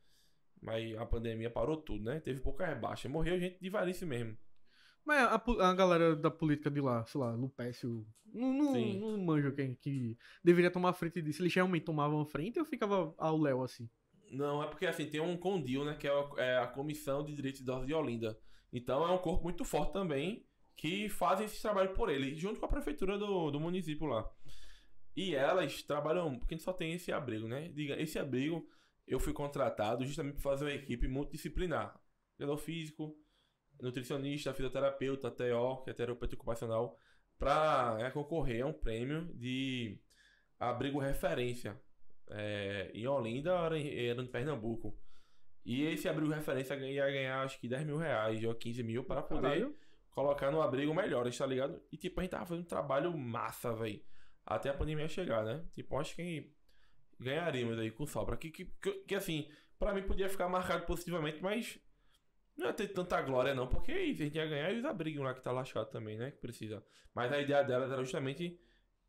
Mas 0.61 0.95
a 0.95 1.05
pandemia 1.05 1.49
parou 1.49 1.77
tudo, 1.77 2.03
né? 2.03 2.19
Teve 2.19 2.39
poucas 2.39 2.79
baixas. 2.79 3.11
Morreu 3.11 3.39
gente 3.39 3.59
de 3.59 3.69
varice 3.69 4.05
mesmo. 4.05 4.37
Mas 5.03 5.19
a, 5.19 5.43
a 5.69 5.73
galera 5.73 6.15
da 6.15 6.29
política 6.29 6.69
de 6.69 6.79
lá, 6.79 7.03
sei 7.05 7.19
lá, 7.19 7.33
Lupécio, 7.33 8.05
não, 8.31 8.53
não, 8.53 8.73
Sim. 8.73 8.99
não 8.99 9.17
manjo 9.17 9.51
quem 9.53 9.75
que 9.75 10.17
deveria 10.43 10.69
tomar 10.69 10.93
frente 10.93 11.21
disso. 11.21 11.41
Eles 11.41 11.53
realmente 11.53 11.85
tomavam 11.85 12.23
frente 12.25 12.59
ou 12.59 12.65
ficava 12.65 13.13
ao 13.17 13.37
Léo 13.37 13.63
assim? 13.63 13.89
Não, 14.29 14.63
é 14.63 14.67
porque 14.67 14.85
assim, 14.85 15.07
tem 15.07 15.19
um 15.19 15.35
CONDIL, 15.35 15.83
né? 15.83 15.95
Que 15.95 16.07
é 16.07 16.11
a, 16.11 16.29
é 16.37 16.57
a 16.59 16.67
Comissão 16.67 17.23
de 17.23 17.33
Direitos 17.33 17.59
de 17.59 17.63
Idosos 17.63 17.87
de 17.87 17.93
Olinda. 17.93 18.39
Então 18.71 19.05
é 19.05 19.11
um 19.11 19.17
corpo 19.17 19.43
muito 19.43 19.65
forte 19.65 19.91
também 19.91 20.45
que 20.81 21.07
faz 21.09 21.39
esse 21.39 21.61
trabalho 21.61 21.93
por 21.93 22.09
ele, 22.09 22.33
junto 22.35 22.59
com 22.59 22.65
a 22.65 22.69
prefeitura 22.69 23.15
do, 23.15 23.51
do 23.51 23.59
município 23.59 24.07
lá. 24.07 24.27
E 25.15 25.35
elas 25.35 25.83
trabalham, 25.83 26.39
porque 26.39 26.57
só 26.57 26.73
tem 26.73 26.93
esse 26.93 27.11
abrigo, 27.11 27.47
né? 27.47 27.69
Diga, 27.69 28.01
esse 28.01 28.17
abrigo 28.17 28.67
eu 29.05 29.19
fui 29.19 29.31
contratado 29.31 30.03
justamente 30.03 30.33
para 30.33 30.41
fazer 30.41 30.65
uma 30.65 30.73
equipe 30.73 31.07
multidisciplinar. 31.07 31.95
Treinador 32.35 32.57
físico, 32.57 33.15
nutricionista, 33.79 34.55
fisioterapeuta, 34.55 35.29
TO, 35.29 35.83
que 35.83 35.91
é 35.91 35.93
terapeuta 35.93 36.33
ocupacional, 36.33 36.97
para 37.37 38.09
concorrer 38.09 38.63
a 38.63 38.65
um 38.67 38.73
prêmio 38.73 39.31
de 39.35 39.99
abrigo 40.59 40.97
referência 40.97 41.79
é, 42.31 42.89
em 42.91 43.05
Olinda 43.05 43.51
era 43.51 43.77
em, 43.77 44.07
era 44.07 44.19
em 44.19 44.27
Pernambuco. 44.27 44.97
E 45.63 45.83
esse 45.83 46.09
abrigo 46.09 46.31
referência 46.31 46.73
ia 46.73 47.05
ganhar 47.05 47.43
acho 47.43 47.59
que 47.59 47.67
10 47.67 47.85
mil 47.85 47.97
reais 47.97 48.43
ou 48.43 48.55
15 48.55 48.81
mil 48.81 49.03
para 49.03 49.21
poder 49.21 49.41
Caralho. 49.41 49.75
Colocar 50.11 50.51
no 50.51 50.61
abrigo 50.61 50.93
melhores, 50.93 51.37
tá 51.37 51.45
ligado? 51.45 51.81
E 51.91 51.97
tipo, 51.97 52.19
a 52.19 52.23
gente 52.23 52.31
tava 52.31 52.45
fazendo 52.45 52.63
um 52.63 52.67
trabalho 52.67 53.17
massa, 53.17 53.73
velho. 53.73 54.01
Até 54.45 54.69
a 54.69 54.73
pandemia 54.73 55.07
chegar, 55.07 55.43
né? 55.43 55.65
Tipo, 55.73 55.97
acho 55.97 56.15
que 56.15 56.53
ganharíamos 57.19 57.79
aí 57.79 57.91
com 57.91 58.05
sobra. 58.05 58.35
Que, 58.37 58.49
que, 58.49 58.65
que, 58.65 58.91
que, 58.91 59.15
assim, 59.15 59.49
pra 59.79 59.93
mim 59.93 60.03
podia 60.03 60.29
ficar 60.29 60.49
marcado 60.49 60.85
positivamente, 60.85 61.41
mas 61.41 61.79
não 62.57 62.67
ia 62.67 62.73
ter 62.73 62.87
tanta 62.87 63.21
glória, 63.21 63.53
não. 63.53 63.67
Porque 63.67 63.91
aí 63.91 64.11
a 64.11 64.15
gente 64.15 64.35
ia 64.35 64.45
ganhar 64.45 64.71
e 64.71 64.79
os 64.79 64.85
abrigos 64.85 65.23
lá 65.23 65.33
que 65.33 65.41
tá 65.41 65.51
lascado 65.51 65.89
também, 65.89 66.17
né? 66.17 66.31
Que 66.31 66.39
precisa. 66.39 66.83
Mas 67.13 67.31
a 67.31 67.39
ideia 67.39 67.63
delas 67.63 67.91
era 67.91 68.01
justamente 68.01 68.59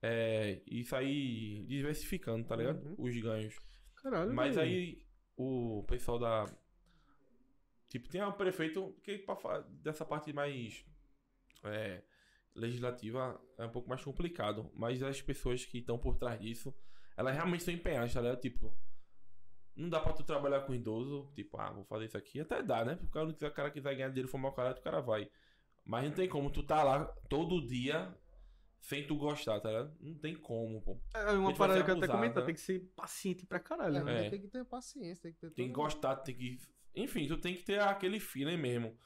é, 0.02 0.62
isso 0.66 0.94
aí 0.94 1.64
diversificando, 1.66 2.46
tá 2.46 2.56
ligado? 2.56 2.84
Uhum. 2.84 2.94
Os 2.98 3.16
ganhos. 3.18 3.54
Caralho. 3.96 4.32
Mas 4.32 4.58
aí 4.58 5.04
o 5.36 5.84
pessoal 5.88 6.18
da. 6.18 6.44
Tipo, 7.88 8.08
tem 8.08 8.22
um 8.22 8.32
prefeito 8.32 8.96
que 9.02 9.24
dessa 9.82 10.04
parte 10.04 10.32
mais 10.32 10.84
é, 11.64 12.02
legislativa 12.54 13.40
é 13.58 13.64
um 13.64 13.70
pouco 13.70 13.88
mais 13.88 14.02
complicado. 14.02 14.70
Mas 14.74 15.02
as 15.02 15.20
pessoas 15.20 15.64
que 15.64 15.78
estão 15.78 15.98
por 15.98 16.16
trás 16.16 16.40
disso, 16.40 16.74
elas 17.16 17.34
realmente 17.34 17.60
estão 17.60 17.74
empenhadas, 17.74 18.12
tá 18.12 18.20
ligado? 18.20 18.40
Tipo, 18.40 18.74
não 19.74 19.88
dá 19.88 20.00
pra 20.00 20.12
tu 20.12 20.22
trabalhar 20.22 20.60
com 20.62 20.74
idoso, 20.74 21.30
tipo, 21.34 21.58
ah, 21.58 21.70
vou 21.70 21.84
fazer 21.84 22.06
isso 22.06 22.18
aqui. 22.18 22.40
Até 22.40 22.62
dá, 22.62 22.84
né? 22.84 22.94
Porque 22.94 23.18
o 23.18 23.34
cara, 23.34 23.50
o 23.50 23.54
cara 23.54 23.70
quiser 23.70 23.94
ganhar 23.94 24.08
dinheiro 24.08 24.28
e 24.28 24.30
formar 24.30 24.50
o 24.50 24.52
cara, 24.52 24.78
o 24.78 24.82
cara 24.82 25.00
vai. 25.00 25.30
Mas 25.84 26.04
não 26.04 26.12
tem 26.12 26.28
como 26.28 26.50
tu 26.50 26.62
tá 26.62 26.82
lá 26.82 27.04
todo 27.28 27.66
dia 27.66 28.14
sem 28.80 29.06
tu 29.06 29.16
gostar, 29.16 29.60
tá 29.60 29.68
ligado? 29.68 29.96
Não 30.00 30.14
tem 30.14 30.34
como, 30.34 30.82
pô. 30.82 31.00
É 31.14 31.32
uma 31.32 31.48
gente 31.48 31.58
vai 31.58 31.68
parada 31.68 31.84
que 31.84 31.90
eu 31.90 31.96
até 31.96 32.06
comentar, 32.08 32.42
né? 32.42 32.46
tem 32.46 32.54
que 32.54 32.60
ser 32.60 32.80
paciente 32.96 33.46
pra 33.46 33.60
caralho, 33.60 33.96
É, 33.98 34.04
né? 34.04 34.26
É. 34.26 34.30
tem 34.30 34.40
que 34.40 34.48
ter 34.48 34.64
paciência, 34.64 35.22
tem 35.22 35.32
que 35.32 35.40
ter 35.40 35.50
Tem 35.52 35.68
que 35.68 35.72
gostar, 35.72 36.16
tem 36.16 36.34
que. 36.34 36.58
Enfim, 36.94 37.26
tu 37.26 37.38
tem 37.38 37.54
que 37.54 37.62
ter 37.62 37.80
aquele 37.80 38.20
feeling 38.20 38.56
mesmo. 38.56 38.96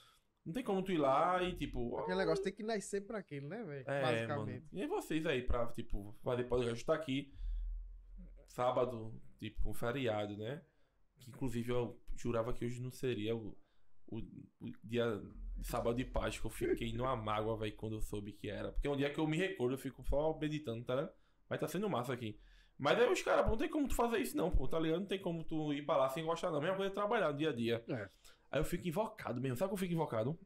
Não 0.46 0.52
tem 0.52 0.62
como 0.62 0.80
tu 0.80 0.92
ir 0.92 0.98
lá 0.98 1.42
e, 1.42 1.56
tipo. 1.56 1.98
Aquele 1.98 2.18
negócio 2.18 2.44
tem 2.44 2.52
que 2.52 2.62
nascer 2.62 3.04
pra 3.04 3.18
aquilo, 3.18 3.48
né, 3.48 3.64
velho? 3.64 3.84
É, 3.84 4.00
mano. 4.00 4.12
Basicamente. 4.12 4.66
E 4.72 4.86
vocês 4.86 5.26
aí 5.26 5.42
pra, 5.42 5.66
tipo, 5.66 6.14
fazer 6.22 6.44
podcast 6.44 6.86
tá 6.86 6.94
aqui. 6.94 7.34
Sábado, 8.46 9.12
tipo, 9.40 9.68
um 9.68 9.74
feriado, 9.74 10.36
né? 10.36 10.62
Que 11.18 11.30
inclusive 11.30 11.72
eu 11.72 12.00
jurava 12.14 12.52
que 12.52 12.64
hoje 12.64 12.80
não 12.80 12.92
seria 12.92 13.34
o, 13.34 13.58
o, 14.06 14.18
o 14.60 14.70
dia 14.84 15.20
de 15.56 15.66
sábado 15.66 15.96
de 15.96 16.04
Páscoa. 16.04 16.48
Eu 16.48 16.52
fiquei 16.52 16.92
numa 16.92 17.16
mágoa, 17.16 17.56
velho, 17.56 17.74
quando 17.74 17.96
eu 17.96 18.00
soube 18.00 18.32
que 18.32 18.48
era. 18.48 18.70
Porque 18.70 18.86
é 18.86 18.90
um 18.90 18.96
dia 18.96 19.10
que 19.10 19.18
eu 19.18 19.26
me 19.26 19.36
recordo, 19.36 19.74
eu 19.74 19.78
fico 19.78 20.04
só 20.04 20.38
meditando, 20.38 20.84
tá 20.84 20.94
ligado? 20.94 21.12
Mas 21.48 21.58
tá 21.58 21.66
sendo 21.66 21.90
massa 21.90 22.12
aqui. 22.12 22.38
Mas 22.78 22.98
aí 22.98 23.10
os 23.10 23.22
caras, 23.22 23.44
pô, 23.44 23.50
não 23.50 23.58
tem 23.58 23.68
como 23.68 23.88
tu 23.88 23.96
fazer 23.96 24.18
isso 24.18 24.36
não, 24.36 24.50
pô, 24.50 24.68
tá 24.68 24.78
ligado? 24.78 25.00
Não 25.00 25.06
tem 25.06 25.20
como 25.20 25.42
tu 25.42 25.72
ir 25.72 25.84
pra 25.84 25.96
lá 25.96 26.08
sem 26.08 26.24
gostar 26.24 26.50
não. 26.50 26.58
A 26.58 26.60
mesma 26.60 26.76
coisa 26.76 26.92
é 26.92 26.94
trabalhar 26.94 27.32
no 27.32 27.38
dia 27.38 27.50
a 27.50 27.52
dia. 27.52 27.84
É. 27.88 28.08
Aí 28.56 28.60
eu 28.60 28.64
fico 28.64 28.88
invocado 28.88 29.40
mesmo. 29.40 29.56
Sabe 29.56 29.68
que 29.70 29.74
eu 29.74 29.78
fico 29.78 29.92
invocado? 29.92 30.38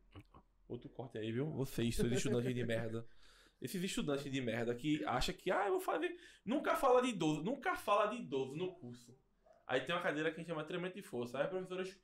Outro 0.69 0.89
corte 0.89 1.17
aí, 1.19 1.31
viu? 1.33 1.47
Vocês, 1.51 1.95
seus 1.95 2.09
estudantes 2.19 2.55
de 2.55 2.61
merda. 2.67 3.07
Esses 3.61 3.83
estudantes 3.83 4.31
de 4.33 4.41
merda 4.41 4.75
que 4.75 5.05
acham 5.05 5.35
que, 5.35 5.51
ah, 5.51 5.67
eu 5.67 5.73
vou 5.73 5.81
fazer. 5.81 6.17
Nunca 6.45 6.75
fala 6.77 7.01
de 7.03 7.09
idoso, 7.09 7.43
nunca 7.43 7.77
fala 7.77 8.07
de 8.07 8.17
idoso 8.17 8.57
no 8.57 8.73
curso. 8.75 9.17
Aí 9.67 9.81
tem 9.83 9.95
uma 9.95 10.03
cadeira 10.03 10.31
que 10.31 10.37
a 10.37 10.39
gente 10.41 10.49
chama 10.49 10.65
treinamento 10.65 10.97
de 10.97 11.03
força. 11.03 11.39
Aí 11.39 11.45
as 11.45 11.51
professoras. 11.51 11.97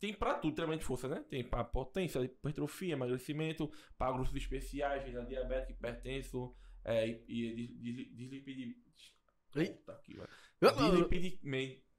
Tem 0.00 0.12
pra 0.12 0.34
tudo 0.34 0.54
treinamento 0.54 0.80
de 0.80 0.86
força, 0.86 1.08
né? 1.08 1.24
Tem 1.30 1.44
pra 1.44 1.62
potência, 1.64 2.18
hipertrofia, 2.20 2.92
emagrecimento, 2.94 3.70
pra 3.96 4.10
grupos 4.12 4.34
especiais, 4.34 5.04
venda 5.04 5.24
diabético, 5.24 5.72
hipertenso, 5.72 6.54
é, 6.84 7.06
e, 7.08 7.16
e 7.28 7.54
dis- 7.54 7.80
dis- 7.80 8.16
dislipidi. 8.16 8.76
Ei. 9.56 9.68
Puta 9.68 9.94
que 10.02 10.14
vai. 10.16 10.26
Ah, 10.62 11.08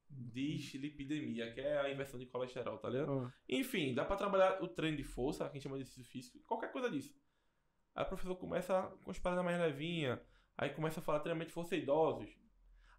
Dislipidemia, 0.08 1.52
que 1.52 1.60
é 1.60 1.78
a 1.80 1.90
inversão 1.90 2.18
de 2.18 2.26
colesterol, 2.26 2.78
tá 2.78 2.88
ligado? 2.88 3.10
ah. 3.12 3.34
Enfim, 3.48 3.94
dá 3.94 4.04
pra 4.04 4.16
trabalhar 4.16 4.62
o 4.62 4.68
treino 4.68 4.96
de 4.96 5.04
força, 5.04 5.44
que 5.44 5.50
a 5.50 5.54
gente 5.54 5.62
chama 5.62 5.76
de 5.76 5.82
exercício 5.82 6.10
físico, 6.10 6.38
qualquer 6.46 6.72
coisa 6.72 6.90
disso. 6.90 7.14
Aí 7.94 8.04
o 8.04 8.08
professor 8.08 8.36
começa 8.36 8.82
com 9.02 9.10
as 9.10 9.18
paradas 9.18 9.44
mais 9.44 9.58
levinhas, 9.58 10.20
aí 10.56 10.70
começa 10.70 11.00
a 11.00 11.02
falar 11.02 11.20
treinamento 11.20 11.48
de 11.48 11.54
força 11.54 11.74
idosos. 11.74 12.30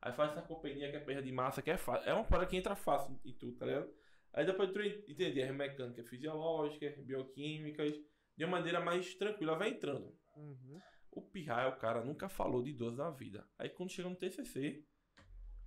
Aí 0.01 0.13
faz 0.13 0.31
essa 0.31 0.41
companhia 0.41 0.89
que 0.89 0.97
é 0.97 0.99
perda 0.99 1.21
de 1.21 1.31
massa, 1.31 1.61
que 1.61 1.71
é 1.71 1.77
fácil. 1.77 2.09
É 2.09 2.13
uma 2.13 2.23
parada 2.23 2.47
que 2.47 2.55
entra 2.55 2.75
fácil 2.75 3.19
em 3.25 3.33
tudo, 3.33 3.57
tá 3.57 3.65
ligado? 3.65 3.91
Aí 4.33 4.45
depois 4.45 4.71
tu 4.71 4.79
entender 4.81 5.43
as 5.43 5.55
mecânicas 5.55 6.07
fisiológicas, 6.07 6.97
bioquímicas, 7.03 7.93
de 8.35 8.45
uma 8.45 8.57
maneira 8.57 8.79
mais 8.79 9.15
tranquila, 9.15 9.57
vai 9.57 9.69
entrando. 9.69 10.15
Uhum. 10.35 10.79
O 11.11 11.21
Pirra, 11.21 11.67
o 11.69 11.77
cara 11.77 12.03
nunca 12.03 12.29
falou 12.29 12.61
de 12.61 12.69
idoso 12.69 12.97
na 12.97 13.09
vida. 13.09 13.47
Aí 13.57 13.69
quando 13.69 13.91
chega 13.91 14.07
no 14.07 14.15
TCC, 14.15 14.85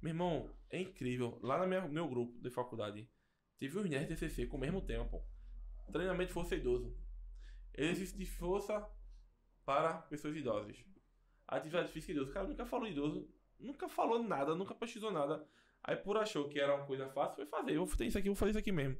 meu 0.00 0.10
irmão, 0.10 0.50
é 0.70 0.80
incrível. 0.80 1.38
Lá 1.42 1.58
no 1.58 1.66
meu, 1.66 1.88
meu 1.88 2.08
grupo 2.08 2.40
de 2.40 2.50
faculdade, 2.50 3.08
teve 3.58 3.78
uns 3.78 3.88
nerds 3.88 4.48
com 4.48 4.56
o 4.56 4.60
mesmo 4.60 4.80
tema, 4.80 5.04
pô. 5.04 5.22
Treinamento 5.92 6.28
de 6.28 6.32
força 6.32 6.54
idoso. 6.54 6.96
Exercício 7.74 8.18
de 8.18 8.26
força 8.26 8.86
para 9.64 9.94
pessoas 10.02 10.36
idosas. 10.36 10.76
Atividade 11.46 11.92
física 11.92 12.12
idoso. 12.12 12.30
O 12.30 12.34
cara 12.34 12.48
nunca 12.48 12.64
falou 12.64 12.88
idoso, 12.88 13.28
nunca 13.58 13.88
falou 13.88 14.22
nada, 14.22 14.54
nunca 14.54 14.74
pesquisou 14.74 15.10
nada. 15.10 15.46
Aí 15.82 15.96
por 15.96 16.16
achou 16.16 16.48
que 16.48 16.60
era 16.60 16.74
uma 16.74 16.86
coisa 16.86 17.08
fácil, 17.08 17.36
foi 17.36 17.46
fazer. 17.46 17.72
Eu 17.72 17.78
vou 17.78 17.86
fazer 17.86 18.06
isso 18.06 18.18
aqui, 18.18 18.28
vou 18.28 18.36
fazer 18.36 18.50
isso 18.50 18.58
aqui 18.58 18.72
mesmo. 18.72 18.96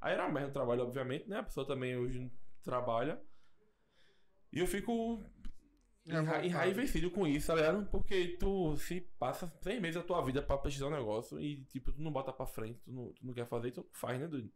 Aí 0.00 0.14
era 0.14 0.28
merda 0.28 0.50
o 0.50 0.52
trabalho, 0.52 0.82
obviamente, 0.82 1.28
né? 1.28 1.38
A 1.38 1.42
pessoa 1.42 1.66
também 1.66 1.96
hoje 1.96 2.30
trabalha. 2.62 3.22
E 4.52 4.58
eu 4.58 4.66
fico 4.66 5.22
enra 6.06 6.22
vontade. 6.22 6.46
enraivecido 6.48 7.10
com 7.10 7.26
isso, 7.26 7.46
tá 7.48 7.54
ligado? 7.54 7.86
Porque 7.90 8.36
tu 8.38 8.76
se 8.76 9.00
passa 9.18 9.52
seis 9.62 9.80
meses 9.80 9.96
da 10.00 10.06
tua 10.06 10.22
vida 10.24 10.42
pra 10.42 10.58
pesquisar 10.58 10.86
um 10.86 10.90
negócio 10.90 11.40
e, 11.40 11.64
tipo, 11.66 11.92
tu 11.92 12.00
não 12.02 12.10
bota 12.12 12.32
pra 12.32 12.46
frente, 12.46 12.80
tu 12.84 12.92
não, 12.92 13.12
tu 13.12 13.26
não 13.26 13.32
quer 13.34 13.46
fazer, 13.46 13.70
tu 13.70 13.86
faz, 13.92 14.18
né, 14.20 14.26
doido? 14.26 14.50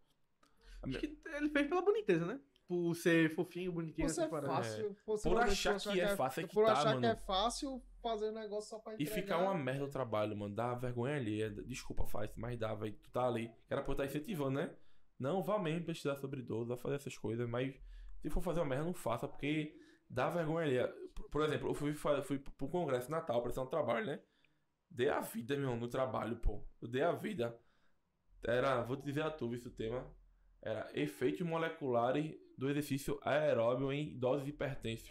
Acho 0.83 0.99
que 1.01 1.19
ele 1.35 1.49
fez 1.51 1.67
pela 1.69 1.83
boniteza, 1.83 2.27
né? 2.27 2.41
Por 2.69 2.95
ser 2.95 3.31
fofinho, 3.35 3.73
bonitinho, 3.73 4.07
é 4.07 4.11
essa 4.11 4.29
parada. 4.29 4.55
fácil. 4.55 4.89
Por 4.89 5.05
possivelmente 5.05 5.69
achar 5.69 5.93
que 5.93 6.01
é 6.01 6.17
fácil, 6.17 6.41
é 6.43 6.47
que 6.49 6.55
Por 6.55 6.67
tá, 6.67 6.73
achar 6.73 6.89
que 6.89 6.95
mano. 7.01 7.07
é 7.07 7.17
fácil 7.17 7.83
fazer 8.03 8.31
um 8.31 8.35
negócio 8.35 8.71
só 8.71 8.79
pra 8.81 8.93
E 8.93 8.97
entregar. 8.97 9.15
ficar 9.15 9.39
uma 9.39 9.55
merda 9.55 9.85
o 9.85 9.89
trabalho, 9.89 10.37
mano. 10.37 10.55
Dá 10.55 10.75
vergonha 10.75 11.15
alheia. 11.17 11.49
Desculpa, 11.51 12.05
faz, 12.07 12.31
mas 12.37 12.59
dá, 12.59 12.75
velho. 12.75 12.93
Tu 13.03 13.11
tá 13.11 13.27
ali. 13.27 13.51
Era 13.71 13.83
pra 13.83 13.91
eu 13.91 13.93
estar 13.93 14.05
incentivando, 14.07 14.59
né? 14.59 14.75
Não, 15.19 15.43
vá 15.45 15.59
mesmo 15.61 15.85
pesquisar 15.87 16.17
sobre 16.17 16.41
idoso, 16.41 16.69
vá 16.69 16.77
fazer 16.77 16.97
essas 16.97 17.17
coisas, 17.17 17.49
mas 17.49 17.75
se 18.21 18.29
for 18.29 18.43
fazer 18.43 18.61
uma 18.61 18.67
merda, 18.67 18.85
não 18.85 18.95
faça, 18.95 19.27
porque 19.29 19.75
dá 20.11 20.29
vergonha 20.29 20.67
alheia. 20.67 20.95
Por, 21.31 21.43
exemplo, 21.43 21.71
eu 21.71 21.75
fui, 21.75 21.95
fui 21.95 22.39
pro 22.39 22.69
congresso 22.69 23.11
Natal, 23.11 23.43
pra 23.43 23.63
um 23.63 23.67
trabalho, 23.67 24.07
né? 24.07 24.21
Dei 24.91 25.09
a 25.09 25.21
vida, 25.21 25.57
meu, 25.57 25.77
no 25.77 25.89
trabalho, 25.89 26.37
pô. 26.37 26.65
Eu 26.81 26.89
dei 26.89 27.03
a 27.03 27.13
vida. 27.13 27.59
Era, 28.45 28.83
vou 28.83 28.97
te 28.97 29.05
dizer 29.05 29.23
a 29.23 29.31
tu, 29.31 29.53
esse 29.55 29.71
tema. 29.71 30.07
Era 30.63 30.89
efeitos 30.95 31.41
moleculares 31.47 32.35
do 32.57 32.71
exercício 32.71 33.19
aeróbio 33.23 33.93
em 33.93 34.13
idosos 34.13 34.49
hipertensos. 34.49 35.11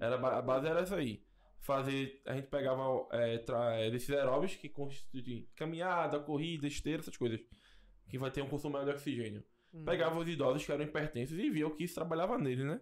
Era, 0.00 0.16
a 0.16 0.42
base 0.42 0.66
era 0.66 0.80
essa 0.80 0.96
aí. 0.96 1.24
Fazer, 1.60 2.22
a 2.26 2.34
gente 2.34 2.48
pegava 2.48 3.06
é, 3.10 3.38
tra- 3.38 3.80
exercícios 3.84 4.18
aeróbios 4.18 4.54
que 4.54 4.68
constituem 4.68 5.48
caminhada, 5.56 6.20
corrida, 6.20 6.66
esteira, 6.66 7.00
essas 7.00 7.16
coisas. 7.16 7.40
Que 8.08 8.18
vai 8.18 8.30
ter 8.30 8.42
um 8.42 8.48
consumo 8.48 8.74
maior 8.74 8.84
de 8.84 8.92
oxigênio. 8.92 9.44
Hum. 9.72 9.84
Pegava 9.84 10.18
os 10.18 10.28
idosos 10.28 10.64
que 10.64 10.70
eram 10.70 10.84
hipertensos 10.84 11.38
e 11.38 11.50
via 11.50 11.66
o 11.66 11.74
que 11.74 11.84
isso 11.84 11.94
trabalhava 11.94 12.38
neles, 12.38 12.64
né? 12.64 12.80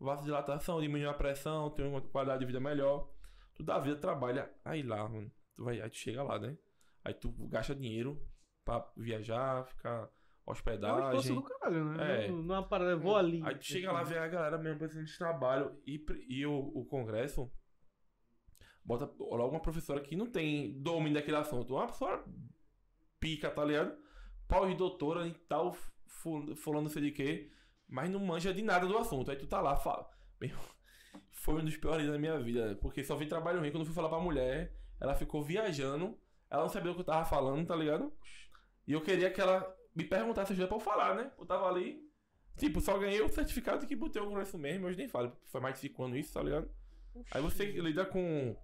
Vasodilatação, 0.00 0.80
diminuir 0.80 1.06
a 1.08 1.14
pressão, 1.14 1.70
ter 1.70 1.82
uma 1.84 2.00
qualidade 2.00 2.40
de 2.40 2.46
vida 2.46 2.58
melhor. 2.60 3.08
Tu 3.54 3.62
dá 3.62 3.78
vida, 3.78 3.96
trabalha. 3.96 4.50
Aí 4.64 4.82
lá, 4.82 5.06
mano. 5.08 5.30
Tu 5.54 5.62
vai, 5.64 5.80
aí 5.80 5.90
tu 5.90 5.96
chega 5.96 6.22
lá, 6.22 6.38
né? 6.38 6.56
Aí 7.04 7.12
tu 7.14 7.30
gasta 7.48 7.74
dinheiro 7.74 8.18
pra 8.64 8.90
viajar, 8.96 9.64
ficar 9.66 10.04
É 10.04 10.48
um 10.48 10.52
hospedagem. 10.52 11.34
do 11.34 11.42
caralho, 11.42 11.84
né? 11.84 12.24
É. 12.26 12.30
Não, 12.30 12.54
é 12.54 12.58
uma 12.58 12.66
parada, 12.68 12.92
eu 12.92 12.98
vou 13.00 13.16
ali. 13.16 13.42
Aí 13.44 13.56
tu 13.56 13.64
chega 13.66 13.92
lá, 13.92 14.02
vê 14.02 14.16
a 14.18 14.26
galera 14.28 14.56
mesmo 14.56 14.78
precisando 14.78 15.04
de 15.06 15.18
trabalho. 15.18 15.78
E, 15.86 16.02
e 16.28 16.46
o, 16.46 16.54
o 16.58 16.84
congresso 16.86 17.50
bota 18.84 19.04
logo 19.18 19.50
uma 19.54 19.60
professora 19.62 20.00
que 20.00 20.16
não 20.16 20.26
tem 20.26 20.80
domínio 20.80 21.14
daquele 21.14 21.36
assunto. 21.36 21.74
Uma 21.74 21.86
pessoa 21.86 22.24
pica, 23.18 23.50
tá 23.50 23.64
ligado? 23.64 23.96
Pós-doutora 24.48 25.26
em 25.26 25.34
tal, 25.48 25.72
fu- 26.06 26.54
fulano 26.56 26.82
não 26.84 26.88
sei 26.90 27.02
de 27.02 27.10
quê, 27.12 27.50
mas 27.90 28.08
não 28.08 28.20
manja 28.20 28.54
de 28.54 28.62
nada 28.62 28.86
do 28.86 28.96
assunto. 28.96 29.30
Aí 29.30 29.36
tu 29.36 29.46
tá 29.46 29.60
lá, 29.60 29.76
fala. 29.76 30.08
Meu, 30.40 30.56
foi 31.32 31.54
um 31.54 31.64
dos 31.64 31.76
piores 31.76 32.06
da 32.06 32.18
minha 32.18 32.38
vida, 32.38 32.78
porque 32.80 33.02
só 33.02 33.16
vi 33.16 33.26
trabalho 33.26 33.58
ruim. 33.58 33.70
Quando 33.70 33.80
eu 33.80 33.86
fui 33.86 33.94
falar 33.94 34.08
pra 34.08 34.20
mulher, 34.20 34.72
ela 35.00 35.14
ficou 35.14 35.42
viajando, 35.42 36.16
ela 36.48 36.62
não 36.62 36.68
sabia 36.68 36.92
o 36.92 36.94
que 36.94 37.00
eu 37.00 37.04
tava 37.04 37.24
falando, 37.24 37.66
tá 37.66 37.74
ligado? 37.74 38.12
E 38.86 38.92
eu 38.92 39.00
queria 39.00 39.30
que 39.30 39.40
ela 39.40 39.76
me 39.94 40.04
perguntasse 40.04 40.52
ajuda 40.52 40.68
pra 40.68 40.76
eu 40.76 40.80
falar, 40.80 41.14
né? 41.16 41.32
Eu 41.36 41.44
tava 41.44 41.68
ali, 41.68 42.00
tipo, 42.56 42.80
só 42.80 42.96
ganhei 42.96 43.20
o 43.20 43.28
certificado 43.28 43.86
que 43.86 43.96
botei 43.96 44.22
o 44.22 44.26
congresso 44.26 44.56
mesmo, 44.56 44.88
eu 44.88 44.96
nem 44.96 45.08
falo, 45.08 45.36
foi 45.46 45.60
mais 45.60 45.74
de 45.74 45.80
5 45.80 46.04
anos 46.04 46.18
isso, 46.18 46.32
tá 46.32 46.42
ligado? 46.42 46.70
Aí 47.32 47.42
você 47.42 47.64
lida 47.64 48.04
com, 48.06 48.56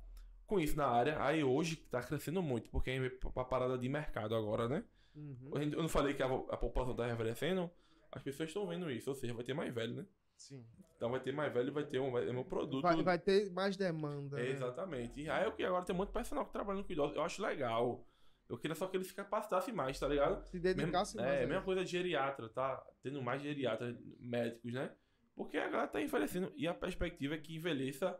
com 0.47 0.61
isso 0.61 0.77
na 0.77 0.87
área, 0.87 1.21
aí 1.23 1.43
hoje 1.43 1.77
tá 1.77 2.01
crescendo 2.01 2.41
muito, 2.43 2.71
porque 2.71 2.91
é 2.91 3.01
uma 3.35 3.45
parada 3.45 3.77
de 3.77 3.89
mercado 3.89 4.37
agora, 4.37 4.69
né? 4.69 4.85
Uhum. 5.15 5.51
Eu 5.55 5.83
não 5.83 5.89
falei 5.89 6.15
que 6.15 6.23
a, 6.23 6.27
a 6.27 6.57
população 6.57 6.95
tá 6.95 7.09
envelhecendo, 7.11 7.71
as 8.13 8.23
pessoas 8.23 8.49
estão 8.49 8.67
vendo 8.67 8.91
isso, 8.91 9.11
ou 9.11 9.17
seja, 9.17 9.35
vai 9.35 9.45
ter 9.45 9.55
mais 9.55 9.73
velho, 9.75 9.95
né? 9.95 10.07
Sim. 10.37 10.65
Então 10.97 11.11
vai 11.11 11.21
ter 11.21 11.33
mais 11.33 11.53
velho 11.53 11.69
e 11.69 11.71
vai 11.73 11.85
ter 11.85 11.99
um, 11.99 12.11
vai, 12.11 12.27
é 12.29 12.31
um 12.33 12.43
produto. 12.45 12.83
Vai, 12.83 13.03
vai 13.03 13.19
ter 13.19 13.51
mais 13.53 13.77
demanda. 13.77 14.39
É, 14.41 14.45
né? 14.45 14.51
exatamente. 14.51 15.21
E 15.21 15.29
aí 15.31 15.45
eu 15.45 15.53
que 15.53 15.63
agora 15.65 15.85
tem 15.85 15.95
muito 15.95 16.13
personal 16.13 16.45
que 16.47 16.53
trabalhando 16.53 16.85
com 16.85 16.93
idosos, 16.93 17.17
eu 17.17 17.23
acho 17.23 17.43
legal. 17.43 18.07
Eu 18.49 18.57
queria 18.57 18.75
só 18.75 18.87
que 18.87 18.97
eles 18.97 19.09
se 19.09 19.15
capacitassem 19.15 19.75
mais, 19.75 19.99
tá 19.99 20.07
ligado? 20.07 20.45
Se 20.47 20.59
dedicasse 20.59 21.17
Mesmo- 21.17 21.29
mais. 21.29 21.41
É, 21.41 21.45
a 21.45 21.47
mesma 21.49 21.63
coisa 21.63 21.85
de 21.85 21.91
geriatra, 21.91 22.49
tá? 22.49 22.83
Tendo 23.03 23.21
mais 23.21 23.43
geriatras 23.43 23.97
médicos, 24.21 24.73
né? 24.73 24.93
Porque 25.35 25.59
a 25.59 25.69
galera 25.69 25.89
tá 25.89 26.01
envelhecendo 26.01 26.53
e 26.57 26.67
a 26.67 26.73
perspectiva 26.73 27.35
é 27.35 27.39
que 27.39 27.55
envelheça 27.57 28.19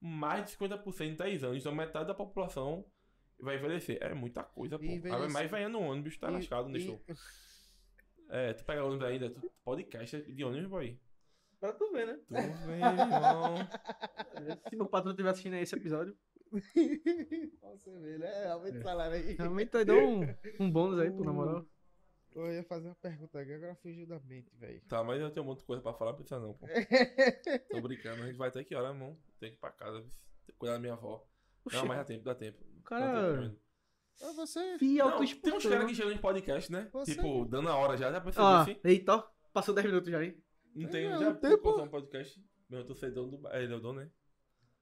mais 0.00 0.44
de 0.44 0.50
50% 0.50 1.12
em 1.12 1.14
10 1.16 1.44
anos. 1.44 1.58
Então 1.58 1.74
metade 1.74 2.06
da 2.08 2.14
população 2.14 2.84
vai 3.40 3.56
envelhecer. 3.56 3.98
É 4.02 4.12
muita 4.14 4.42
coisa, 4.42 4.78
pô. 4.78 4.84
Aí 4.84 5.28
mais 5.32 5.50
vai 5.50 5.66
no 5.68 5.80
ônibus, 5.80 6.16
tá 6.18 6.28
E- 6.28 6.32
lascado, 6.34 6.68
e- 6.70 6.72
deixou. 6.72 7.00
É, 8.28 8.52
tu 8.52 8.64
pega 8.64 8.84
ônibus 8.84 9.06
ainda, 9.06 9.30
tu 9.30 9.50
podcast 9.64 10.22
de 10.32 10.44
ônibus, 10.44 10.68
boy. 10.68 11.00
Pra 11.60 11.72
tu 11.72 11.90
ver, 11.92 12.06
né? 12.06 12.18
Tu 12.28 12.34
vem, 12.66 12.76
irmão. 12.76 13.56
Se 14.70 14.76
meu 14.76 14.86
patrão 14.86 15.12
estiver 15.12 15.30
assistindo 15.30 15.54
esse 15.56 15.74
episódio, 15.74 16.16
Você 16.50 17.98
vê, 18.00 18.18
né? 18.18 18.46
Aumenta 18.50 18.78
o 18.78 18.82
salário 18.82 19.16
aí. 19.16 19.34
realmente 19.34 19.70
vai 19.72 19.84
dar 19.84 19.94
um, 19.94 20.22
um 20.60 20.70
bônus 20.70 21.00
aí, 21.00 21.10
pô, 21.10 21.24
na 21.24 21.32
moral. 21.32 21.66
Eu 22.34 22.52
ia 22.52 22.62
fazer 22.62 22.88
uma 22.88 22.94
pergunta 22.94 23.40
aqui, 23.40 23.52
agora 23.52 23.74
fugiu 23.76 24.06
da 24.06 24.20
mente, 24.20 24.54
velho. 24.56 24.80
Tá, 24.88 25.02
mas 25.02 25.20
eu 25.20 25.30
tenho 25.30 25.44
um 25.44 25.48
monte 25.48 25.60
de 25.60 25.64
coisa 25.64 25.82
pra 25.82 25.92
falar, 25.94 26.12
precisa 26.14 26.38
não, 26.38 26.54
pô. 26.54 26.66
Tô 27.70 27.80
brincando, 27.80 28.22
a 28.22 28.26
gente 28.26 28.36
vai 28.36 28.48
até 28.48 28.62
que 28.62 28.74
hora, 28.74 28.88
irmão? 28.88 29.18
Tem 29.40 29.50
que 29.50 29.56
ir 29.56 29.60
pra 29.60 29.72
casa, 29.72 30.00
viu? 30.00 30.10
Tem 30.10 30.52
que 30.52 30.58
cuidar 30.58 30.74
da 30.74 30.78
minha 30.78 30.92
avó. 30.92 31.26
Não, 31.72 31.86
mas 31.86 31.98
dá 31.98 32.04
tempo, 32.04 32.24
dá 32.24 32.34
tempo. 32.34 32.58
O 32.62 32.90
Dá 32.90 33.40
tempo 33.42 33.56
cara. 34.18 34.30
Ah, 34.30 34.34
você. 34.34 34.78
Fia 34.78 35.04
Não, 35.04 35.18
tem 35.24 35.52
uns 35.54 35.66
caras 35.66 35.86
que 35.86 35.94
chegam 35.94 36.12
em 36.12 36.18
podcast, 36.18 36.70
né? 36.72 36.88
Você- 36.92 37.14
Tipo, 37.14 37.44
dando 37.44 37.68
a 37.68 37.76
hora 37.76 37.96
já, 37.96 38.10
já 38.12 38.20
percebeu 38.20 38.46
Ó, 38.46 38.56
assim? 38.56 38.76
eita. 38.84 39.24
Passou 39.52 39.74
10 39.74 39.86
minutos 39.86 40.10
já, 40.10 40.22
hein? 40.24 40.36
Não 40.74 40.88
tem, 40.88 41.06
É, 41.06 41.18
já 41.18 41.28
um 41.30 41.34
tempo. 41.34 41.62
passou 41.62 41.84
um 41.84 41.88
podcast? 41.88 42.42
Meu, 42.68 42.80
eu 42.80 42.86
tô 42.86 42.94
sei 42.94 43.10
dono 43.10 43.36
do. 43.38 43.48
Ele 43.48 43.72
é 43.72 43.76
o 43.76 43.80
dono, 43.80 44.00
né? 44.00 44.10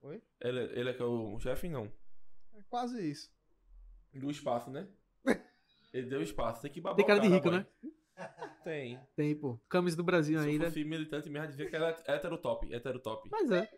Oi? 0.03 0.23
Ele, 0.41 0.61
ele 0.79 0.91
é 0.91 0.93
que 0.95 1.03
é 1.03 1.05
o 1.05 1.39
chefe, 1.39 1.69
não. 1.69 1.85
É 2.55 2.63
quase 2.69 3.09
isso. 3.11 3.31
Do 4.13 4.31
espaço, 4.31 4.71
né? 4.71 4.89
Ele 5.93 6.07
deu 6.09 6.23
espaço, 6.23 6.63
tem 6.63 6.71
que 6.71 6.81
babar 6.81 6.97
Tem 6.97 7.05
o 7.05 7.09
cara 7.09 7.21
de 7.21 7.29
rico, 7.29 7.51
né? 7.51 7.67
Tem. 8.65 8.99
Tem, 9.15 9.35
pô. 9.35 9.59
Camisa 9.69 9.97
do 9.97 10.03
Brasil 10.05 10.39
Se 10.39 10.45
eu 10.47 10.51
ainda. 10.51 10.65
fosse 10.67 10.85
militante 10.85 11.29
mesmo, 11.31 11.49
dizia 11.49 11.69
que 11.69 11.77
era 11.77 11.91
heterotop, 12.07 12.73
heterotop. 12.73 13.29
Mas 13.31 13.51
é. 13.51 13.69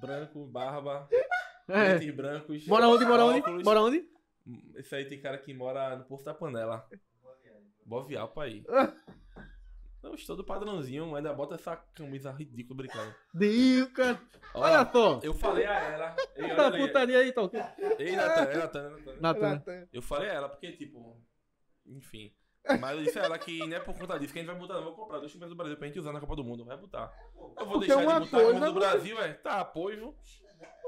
Branco, 0.00 0.46
barba, 0.46 1.08
É. 1.68 2.10
brancos. 2.12 2.66
Mora 2.66 2.88
onde, 2.88 3.04
mora 3.04 3.24
onde? 3.24 3.64
Mora 3.64 3.80
onde? 3.82 4.08
Esse 4.76 4.94
aí 4.94 5.04
tem 5.04 5.20
cara 5.20 5.38
que 5.38 5.52
mora 5.54 5.96
no 5.96 6.04
Poço 6.04 6.24
da 6.24 6.34
Panela. 6.34 6.88
Bovial 7.84 8.28
pra 8.28 8.48
ir. 8.48 8.64
Não, 10.02 10.14
estou 10.16 10.34
do 10.34 10.42
padrãozinho, 10.42 11.14
ainda 11.14 11.32
bota 11.32 11.54
essa 11.54 11.76
camisa 11.76 12.32
ridícula 12.32 12.76
brincando. 12.78 13.14
Deu, 13.32 13.88
cara. 13.92 14.20
Olha 14.52 14.90
só. 14.90 15.20
Eu 15.22 15.32
falei 15.32 15.64
a 15.64 15.78
ela. 15.78 16.16
Ei, 16.34 16.44
Essa 16.46 16.54
olha 16.54 16.66
ali. 16.74 16.78
putaria 16.86 17.18
aí, 17.18 17.32
tá 17.32 17.42
ok? 17.42 17.60
Ei, 18.00 18.16
Natan, 18.16 18.98
Natan. 19.20 19.62
Eu 19.92 20.02
falei 20.02 20.28
a 20.30 20.32
ela 20.32 20.48
porque, 20.48 20.72
tipo. 20.72 21.16
Enfim. 21.86 22.34
Mas 22.80 22.96
eu 22.98 23.04
disse 23.04 23.18
a 23.20 23.22
ela 23.24 23.38
que 23.38 23.60
não 23.64 23.76
é 23.76 23.80
por 23.80 23.96
conta 23.96 24.18
disso 24.18 24.32
que 24.32 24.40
a 24.40 24.42
gente 24.42 24.50
vai 24.50 24.58
botar, 24.60 24.74
não. 24.74 24.84
Vou 24.84 24.94
comprar 24.96 25.18
dois 25.20 25.30
times 25.30 25.48
do 25.48 25.54
Brasil 25.54 25.76
pra 25.76 25.86
gente 25.86 26.00
usar 26.00 26.12
na 26.12 26.18
Copa 26.20 26.34
do 26.34 26.42
Mundo. 26.44 26.64
Vai 26.64 26.76
botar. 26.76 27.12
Eu 27.36 27.40
vou 27.40 27.66
Porque 27.74 27.86
deixar 27.86 28.02
uma 28.02 28.14
de 28.14 28.26
botar 28.26 28.30
coisa 28.38 28.46
camisa 28.54 28.66
do 28.66 28.74
Brasil, 28.80 29.20
é. 29.20 29.32
Tá, 29.34 29.60
apoio. 29.60 30.16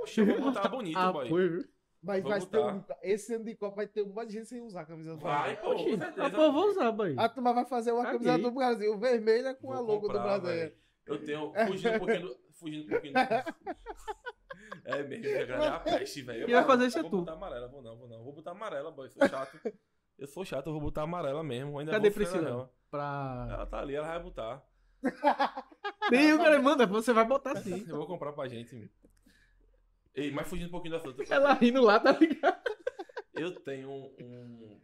Oxe, 0.02 0.20
eu 0.20 0.26
vou 0.26 0.40
botar 0.40 0.68
bonito, 0.68 0.98
Ah, 0.98 1.12
boy. 1.12 1.28
viu? 1.28 1.64
Mas 2.04 2.22
Vou 2.22 2.30
vai 2.32 2.40
ter 2.40 2.58
um, 2.58 2.84
esse 3.02 3.34
ano 3.34 3.44
de 3.46 3.54
Copa 3.56 3.76
vai 3.76 3.86
ter 3.86 4.02
um 4.02 4.12
monte 4.12 4.26
de 4.26 4.32
gente 4.34 4.46
sem 4.46 4.60
usar 4.60 4.82
a 4.82 4.84
camisa 4.84 5.14
do 5.16 5.20
Vai, 5.22 5.56
Brasil. 5.56 5.62
pô, 5.62 5.74
com 5.82 5.98
certeza. 5.98 6.26
ah, 6.26 6.30
pô, 6.30 6.42
eu 6.42 6.52
vou 6.52 6.68
usar, 6.68 6.92
boy. 6.92 7.14
A 7.18 7.28
turma 7.30 7.54
vai 7.54 7.64
fazer 7.64 7.92
uma 7.92 8.02
Caguei. 8.04 8.18
camisa 8.26 8.38
do 8.42 8.50
Brasil 8.50 8.98
vermelha 8.98 9.54
com 9.54 9.68
Vou 9.68 9.76
a 9.76 9.80
logo 9.80 10.00
comprar, 10.02 10.36
do 10.36 10.42
Brasil. 10.42 10.60
velho. 10.60 10.74
Eu 11.06 11.24
tenho. 11.24 11.52
Fugindo 11.66 11.94
um 11.94 11.98
pouquinho 11.98 12.20
do. 12.28 12.38
Fugindo 12.52 12.84
um 12.84 12.88
pouquinho 12.90 13.14
do. 13.14 13.18
É 14.86 15.02
mesmo, 15.02 15.22
que 15.22 15.28
é 15.28 15.66
a 15.66 15.80
peste, 15.80 16.20
velho. 16.22 16.44
Quem 16.46 16.54
vai 16.54 16.64
fazer 16.64 16.86
isso 16.86 16.98
é 16.98 17.02
Vou 17.02 17.10
tu. 17.10 17.18
botar 17.20 17.32
amarela, 17.32 17.68
vou 17.68 17.80
não, 17.82 17.96
vou 17.96 18.08
não. 18.08 18.22
Vou 18.22 18.32
botar 18.34 18.50
amarela, 18.50 18.90
boy. 18.90 19.08
Sou 19.08 19.26
chato. 19.26 19.58
Eu 20.18 20.26
sou 20.26 20.44
chato, 20.44 20.66
eu 20.66 20.72
vou 20.72 20.80
botar 20.82 21.02
amarela 21.02 21.42
mesmo. 21.42 21.78
Ainda 21.78 21.92
Cadê 21.92 22.10
vou 22.10 22.14
Priscila? 22.14 22.70
Pra. 22.90 23.48
Ela 23.50 23.66
tá 23.66 23.80
ali, 23.80 23.94
ela 23.94 24.06
vai 24.08 24.20
botar. 24.22 24.62
Deu, 26.10 26.36
cara, 26.38 26.60
manda, 26.60 26.86
você 26.86 27.12
vai 27.14 27.24
botar 27.24 27.56
sim. 27.56 27.84
Eu 27.88 27.96
vou 27.96 28.06
comprar 28.06 28.32
pra 28.32 28.46
gente. 28.46 28.90
Ei, 30.14 30.30
mas 30.30 30.48
fugindo 30.48 30.68
um 30.68 30.70
pouquinho 30.70 30.92
do 30.92 30.96
assunto. 30.98 31.22
Ela 31.32 31.52
rindo 31.54 31.82
lá, 31.82 31.98
tá 31.98 32.12
ligado? 32.12 32.62
Eu 33.34 33.54
tenho 33.60 33.90
um. 33.90 34.80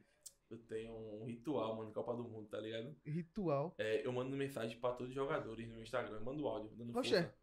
Eu 0.51 0.59
tenho 0.67 0.93
um 0.93 1.25
ritual, 1.25 1.77
mano, 1.77 1.89
de 1.89 1.95
Copa 1.95 2.13
do 2.17 2.25
Mundo, 2.25 2.49
tá 2.49 2.59
ligado? 2.59 2.97
Ritual. 3.07 3.73
É, 3.79 4.05
eu 4.05 4.13
mando 4.13 4.37
mensagem 4.37 4.77
pra 4.81 4.91
todos 4.91 5.11
os 5.11 5.15
jogadores 5.15 5.69
no 5.69 5.75
meu 5.75 5.83
Instagram. 5.85 6.17
Eu 6.17 6.25
mando 6.25 6.49
áudio, 6.49 6.71
dando 6.77 6.97
Oxê. 6.99 7.23
força. 7.23 7.35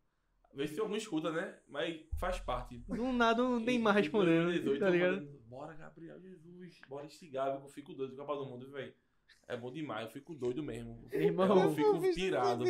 Vê 0.53 0.67
se 0.67 0.79
algum 0.79 0.95
escuta, 0.95 1.31
né? 1.31 1.57
Mas 1.69 2.01
faz 2.19 2.39
parte. 2.39 2.77
Do 2.79 3.11
nada 3.13 3.43
o 3.43 3.59
Neymar 3.59 3.97
Em 3.97 4.01
respondendo, 4.01 4.45
2018, 4.45 4.79
tá 4.79 4.89
ligado? 4.89 5.15
falando, 5.17 5.39
Bora, 5.45 5.73
Gabriel 5.75 6.19
Jesus. 6.19 6.81
Bora 6.89 7.05
instigar, 7.05 7.47
eu 7.55 7.67
fico 7.69 7.93
doido 7.93 8.15
com 8.15 8.23
a 8.23 8.25
Copa 8.25 8.43
do 8.43 8.49
Mundo, 8.49 8.69
velho. 8.71 8.93
É 9.47 9.55
bom 9.55 9.71
demais, 9.71 10.05
eu 10.07 10.11
fico 10.11 10.35
doido 10.35 10.61
mesmo. 10.61 11.07
Irmão, 11.11 11.63
Eu 11.63 11.73
fico 11.73 12.01
pirado. 12.13 12.65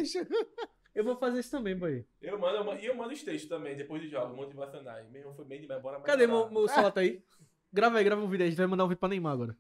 Eu 0.98 1.04
vou 1.04 1.16
fazer 1.16 1.40
isso 1.40 1.52
também, 1.52 1.78
boy. 1.78 2.04
Eu 2.20 2.40
mando, 2.40 2.58
eu 2.58 2.64
mando, 2.64 2.82
e 2.82 2.86
eu 2.88 2.96
mando 2.96 3.14
os 3.14 3.22
textos 3.22 3.48
também, 3.48 3.76
depois 3.76 4.02
dos 4.02 4.10
jogos 4.10 4.36
motivacionais. 4.36 5.08
Meu 5.12 5.22
irmão 5.22 5.34
foi 5.36 5.46
bem 5.46 5.62
demais, 5.62 5.80
bora 5.80 6.00
mais 6.00 6.06
Cadê 6.06 6.26
meu, 6.26 6.50
meu 6.50 6.66
tá 6.92 7.02
aí? 7.02 7.24
Grava 7.72 8.00
aí, 8.00 8.04
grava 8.04 8.24
um 8.24 8.28
vídeo 8.28 8.44
aí. 8.44 8.48
A 8.48 8.50
gente 8.50 8.58
vai 8.58 8.66
mandar 8.66 8.86
um 8.86 8.88
vídeo 8.88 9.00
pra 9.00 9.10
Neymar 9.10 9.34
agora. 9.34 9.58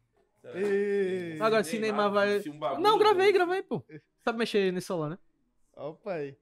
Ei. 0.55 1.39
Agora, 1.39 1.63
se 1.63 1.77
Neymar 1.77 2.11
vai- 2.11 2.39
se 2.39 2.49
um 2.49 2.57
bagulho 2.57 2.81
Não, 2.81 2.97
gravei, 2.97 3.31
gravei, 3.31 3.61
pô. 3.61 3.83
Sabe 4.23 4.39
mexer 4.39 4.73
nesse 4.73 4.87
celular, 4.87 5.11
né? 5.11 5.19
Opa 5.75 6.13
aí. 6.13 6.35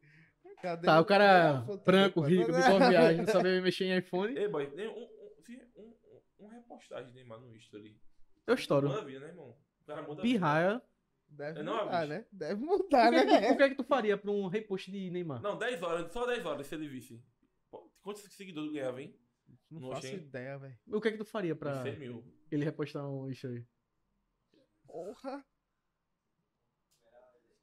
Cadê 0.61 0.85
Tá, 0.85 1.01
o 1.01 1.05
cara 1.05 1.65
branco, 1.85 2.21
rico, 2.21 2.51
de 2.53 2.61
boa 2.61 2.79
viagem, 2.89 3.17
não 3.17 3.27
sabe 3.33 3.59
mexer 3.59 3.85
em 3.85 3.97
iPhone. 3.97 4.37
Ei, 4.37 4.47
boy, 4.47 4.65
um, 4.65 5.01
um, 5.01 5.83
um, 5.83 6.45
um, 6.45 6.47
repostagem 6.47 7.07
de 7.09 7.15
Neymar 7.15 7.41
no 7.41 7.53
Insta 7.53 7.75
ali. 7.75 7.99
Eu 8.47 8.55
estouro. 8.55 8.87
Muda 8.87 9.01
a 9.01 9.03
vida, 9.03 9.19
né, 9.19 9.27
irmão? 9.27 9.49
O 9.49 9.85
cara 9.85 10.01
muda. 10.03 10.21
Pirraia. 10.21 10.81
Deve 11.35 11.63
não 11.63 11.73
mudar, 11.83 11.97
aviso. 11.97 12.09
né? 12.13 12.25
Deve 12.31 12.63
O 12.63 12.65
mudar, 12.65 13.09
que, 13.11 13.15
é 13.17 13.25
que, 13.25 13.31
né? 13.41 13.51
o 13.51 13.57
que 13.57 13.63
é 13.63 13.69
que 13.69 13.75
tu 13.75 13.83
faria 13.85 14.17
pra 14.17 14.31
um 14.31 14.47
repost 14.47 14.89
de 14.91 15.09
Neymar? 15.11 15.41
Não, 15.41 15.57
10 15.57 15.83
horas, 15.83 16.11
só 16.11 16.25
10 16.25 16.45
horas 16.45 16.67
se 16.67 16.75
ele 16.75 16.87
visse. 16.87 17.21
Pô, 17.69 17.91
Quantos 18.01 18.23
seguidores 18.33 18.71
ganhava, 18.71 19.01
hein? 19.01 19.13
Não 19.69 19.81
Não 19.81 19.89
faço 19.91 20.07
achei. 20.07 20.19
ideia, 20.19 20.57
velho. 20.57 20.77
O 20.87 21.01
que 21.01 21.07
é 21.07 21.11
que 21.11 21.17
tu 21.17 21.25
faria 21.25 21.55
pra 21.55 21.81
100 21.83 21.99
mil. 21.99 22.23
ele 22.51 22.63
repostar 22.65 23.05
um 23.09 23.29
isso 23.29 23.47
aí? 23.47 23.65
Porra. 24.87 25.43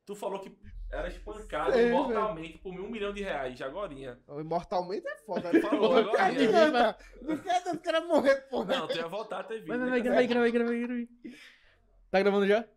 Tu 0.05 0.17
falou 0.17 0.41
que 0.41 0.53
era 0.91 1.07
espancado 1.09 1.73
Sei, 1.73 1.93
mortalmente 1.93 2.59
por 2.59 2.73
um 2.75 2.91
milhão 2.91 3.13
de 3.13 3.23
reais, 3.23 3.61
agorinha. 3.63 4.21
O 4.27 4.41
Imortalmente 4.41 5.07
é 5.07 5.17
foda. 5.19 5.49
Falou 5.61 5.95
Não 6.03 6.11
quer 6.13 6.21
agora, 6.21 6.35
de 6.35 6.49
né? 6.49 6.65
vida. 6.67 6.99
Não 7.23 7.39
quer 7.39 7.63
dos 7.63 7.81
caras 7.81 8.07
morrer, 8.09 8.37
porra. 8.49 8.79
Não, 8.79 8.89
tu 8.89 8.97
ia 8.97 9.07
voltar 9.07 9.41
a 9.41 9.45
ter. 9.45 9.65
Vai, 9.65 9.79
vai, 9.79 9.79
né, 9.79 9.91
vai, 9.91 10.03
cara? 10.03 10.03
grava 10.03 10.21
aí, 10.21 10.27
grava 10.27 10.45
aí, 10.45 10.53
grava 10.53 10.71
aí, 10.73 10.81
grava 10.81 10.95
aí. 10.95 11.09
Tá 12.11 12.19
gravando 12.21 12.47
já? 12.49 12.69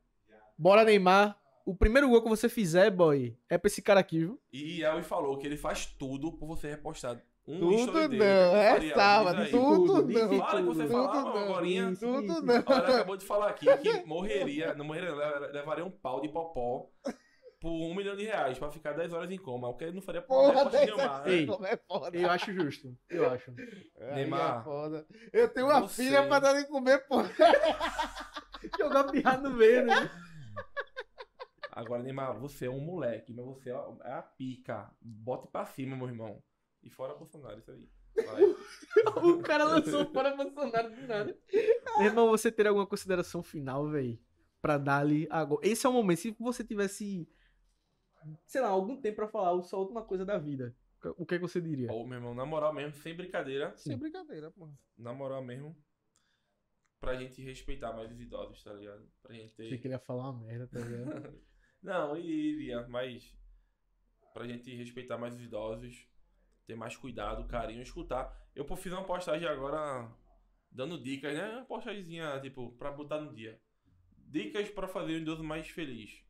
Bora, 0.57 0.83
Neymar. 0.83 1.37
O 1.65 1.75
primeiro 1.75 2.07
gol 2.09 2.21
que 2.21 2.29
você 2.29 2.47
fizer, 2.47 2.91
boy, 2.91 3.35
é 3.49 3.57
pra 3.57 3.67
esse 3.67 3.81
cara 3.81 3.99
aqui, 3.99 4.19
viu? 4.19 4.39
E 4.53 4.83
Elvis 4.83 5.07
falou 5.07 5.35
que 5.39 5.47
ele 5.47 5.57
faz 5.57 5.85
tudo 5.87 6.31
por 6.31 6.45
você 6.47 6.69
repostar. 6.69 7.19
Um 7.47 7.59
Tudo 7.59 8.07
não, 8.09 8.25
é 8.55 8.93
sábado. 8.93 9.49
Tudo 9.51 10.01
Tudo, 10.01 10.11
não. 10.13 10.37
Fala 10.39 10.59
que 10.61 10.67
você 10.67 10.81
Tudo 10.83 10.91
falava 10.91 11.21
não. 11.21 11.37
agorinha. 11.53 11.89
Isso, 11.91 12.05
Tudo 12.05 12.41
não. 12.41 12.55
Olha, 12.65 12.83
ele 12.83 12.91
acabou 12.93 13.17
de 13.17 13.25
falar 13.25 13.49
aqui 13.49 13.65
que 13.77 14.03
morreria, 14.05 14.73
não 14.73 14.85
morreria, 14.85 15.13
levaria 15.51 15.85
um 15.85 15.91
pau 15.91 16.21
de 16.21 16.29
popó 16.29 16.87
por 17.61 17.69
um 17.71 17.95
milhão 17.95 18.15
de 18.15 18.25
reais 18.25 18.57
pra 18.59 18.71
ficar 18.71 18.93
10 18.93 19.13
horas 19.13 19.29
em 19.31 19.37
coma. 19.37 19.67
O 19.69 19.75
que 19.75 19.83
ele 19.85 19.93
não 19.93 20.01
faria 20.01 20.21
por 20.23 20.51
Porra, 20.53 20.65
dessa 20.65 20.85
Neymar, 20.85 21.23
né? 21.25 21.31
Ei. 21.33 21.45
como 21.47 21.65
é 21.67 21.77
foda. 21.87 22.17
Eu 22.17 22.29
acho 22.31 22.51
justo. 22.53 22.95
Eu 23.09 23.29
acho. 23.29 23.51
Aí 24.01 24.15
Neymar, 24.15 24.61
é 24.61 24.63
foda. 24.63 25.05
Eu 25.33 25.47
tenho 25.49 25.67
uma 25.67 25.81
você- 25.81 26.03
filha 26.03 26.23
pra 26.27 26.39
dar 26.39 26.53
de 26.53 26.67
comer, 26.67 27.07
porra. 27.07 27.29
Jogar 28.79 29.03
pirrado 29.05 29.49
no 29.49 29.55
meio, 29.55 29.85
né? 29.85 30.09
Agora, 31.75 32.01
Neymar, 32.01 32.39
você 32.39 32.67
é 32.67 32.69
um 32.69 32.79
moleque, 32.79 33.33
mas 33.33 33.45
você 33.45 33.69
é 33.69 33.73
a- 33.75 33.97
é 34.17 34.21
pica. 34.37 34.89
Bote 35.01 35.47
pra 35.51 35.65
cima, 35.65 35.95
meu 35.95 36.07
irmão. 36.07 36.41
E 36.81 36.89
fora 36.89 37.13
Bolsonaro, 37.13 37.59
isso 37.59 37.69
aí. 37.71 37.89
Vai. 38.15 38.41
O 39.37 39.41
cara 39.43 39.65
lançou 39.65 40.05
fora 40.11 40.35
Bolsonaro 40.35 40.89
do 40.95 41.07
nada. 41.07 41.37
Meu 41.97 42.05
irmão, 42.05 42.29
você 42.29 42.49
teria 42.51 42.69
alguma 42.69 42.87
consideração 42.87 43.43
final, 43.43 43.89
velho? 43.89 44.17
Pra 44.61 44.77
dar 44.77 44.99
ali 45.01 45.27
agora. 45.29 45.67
Esse 45.67 45.85
é 45.85 45.89
o 45.89 45.93
momento. 45.93 46.19
Se 46.21 46.31
você 46.39 46.63
tivesse, 46.63 47.27
sei 48.45 48.61
lá, 48.61 48.69
algum 48.69 48.95
tempo 48.99 49.17
pra 49.17 49.27
falar 49.27 49.61
sua 49.63 49.79
última 49.79 50.01
coisa 50.03 50.23
da 50.25 50.37
vida, 50.37 50.73
o 51.17 51.25
que, 51.25 51.35
é 51.35 51.37
que 51.39 51.41
você 51.47 51.59
diria? 51.61 51.91
Ô, 51.91 52.05
meu 52.05 52.17
irmão, 52.19 52.33
na 52.33 52.45
moral 52.45 52.73
mesmo, 52.73 52.93
sem 53.01 53.13
brincadeira, 53.15 53.75
Sem 53.77 53.97
brincadeira, 53.97 54.49
porra. 54.51 54.73
na 54.97 55.13
moral 55.13 55.43
mesmo, 55.43 55.75
pra 56.99 57.15
gente 57.15 57.41
respeitar 57.43 57.93
mais 57.93 58.11
os 58.11 58.19
idosos, 58.19 58.63
tá 58.63 58.73
ligado? 58.73 59.05
Pra 59.21 59.33
gente 59.35 59.51
Achei 59.53 59.69
ter. 59.71 59.77
que 59.77 59.87
ele 59.87 59.93
ia 59.93 59.99
falar 59.99 60.29
uma 60.31 60.39
merda, 60.45 60.67
tá 60.67 60.79
ligado? 60.79 61.35
Não, 61.85 62.17
iria, 62.17 62.87
mas 62.87 63.31
pra 64.33 64.47
gente 64.47 64.75
respeitar 64.75 65.19
mais 65.19 65.35
os 65.35 65.41
idosos, 65.41 66.07
ter 66.65 66.75
mais 66.75 66.97
cuidado, 66.97 67.47
carinho, 67.47 67.83
escutar. 67.83 68.35
Eu 68.55 68.65
fiz 68.75 68.91
uma 68.91 69.03
postagem 69.03 69.47
agora 69.47 70.11
dando 70.71 70.99
dicas, 70.99 71.35
né? 71.35 71.57
Uma 71.57 71.65
postagemzinha, 71.65 72.39
tipo, 72.41 72.71
pra 72.71 72.91
botar 72.91 73.21
no 73.21 73.31
dia. 73.35 73.61
Dicas 74.17 74.67
pra 74.71 74.87
fazer 74.87 75.13
o 75.13 75.17
idoso 75.17 75.43
mais 75.43 75.69
feliz. 75.69 76.25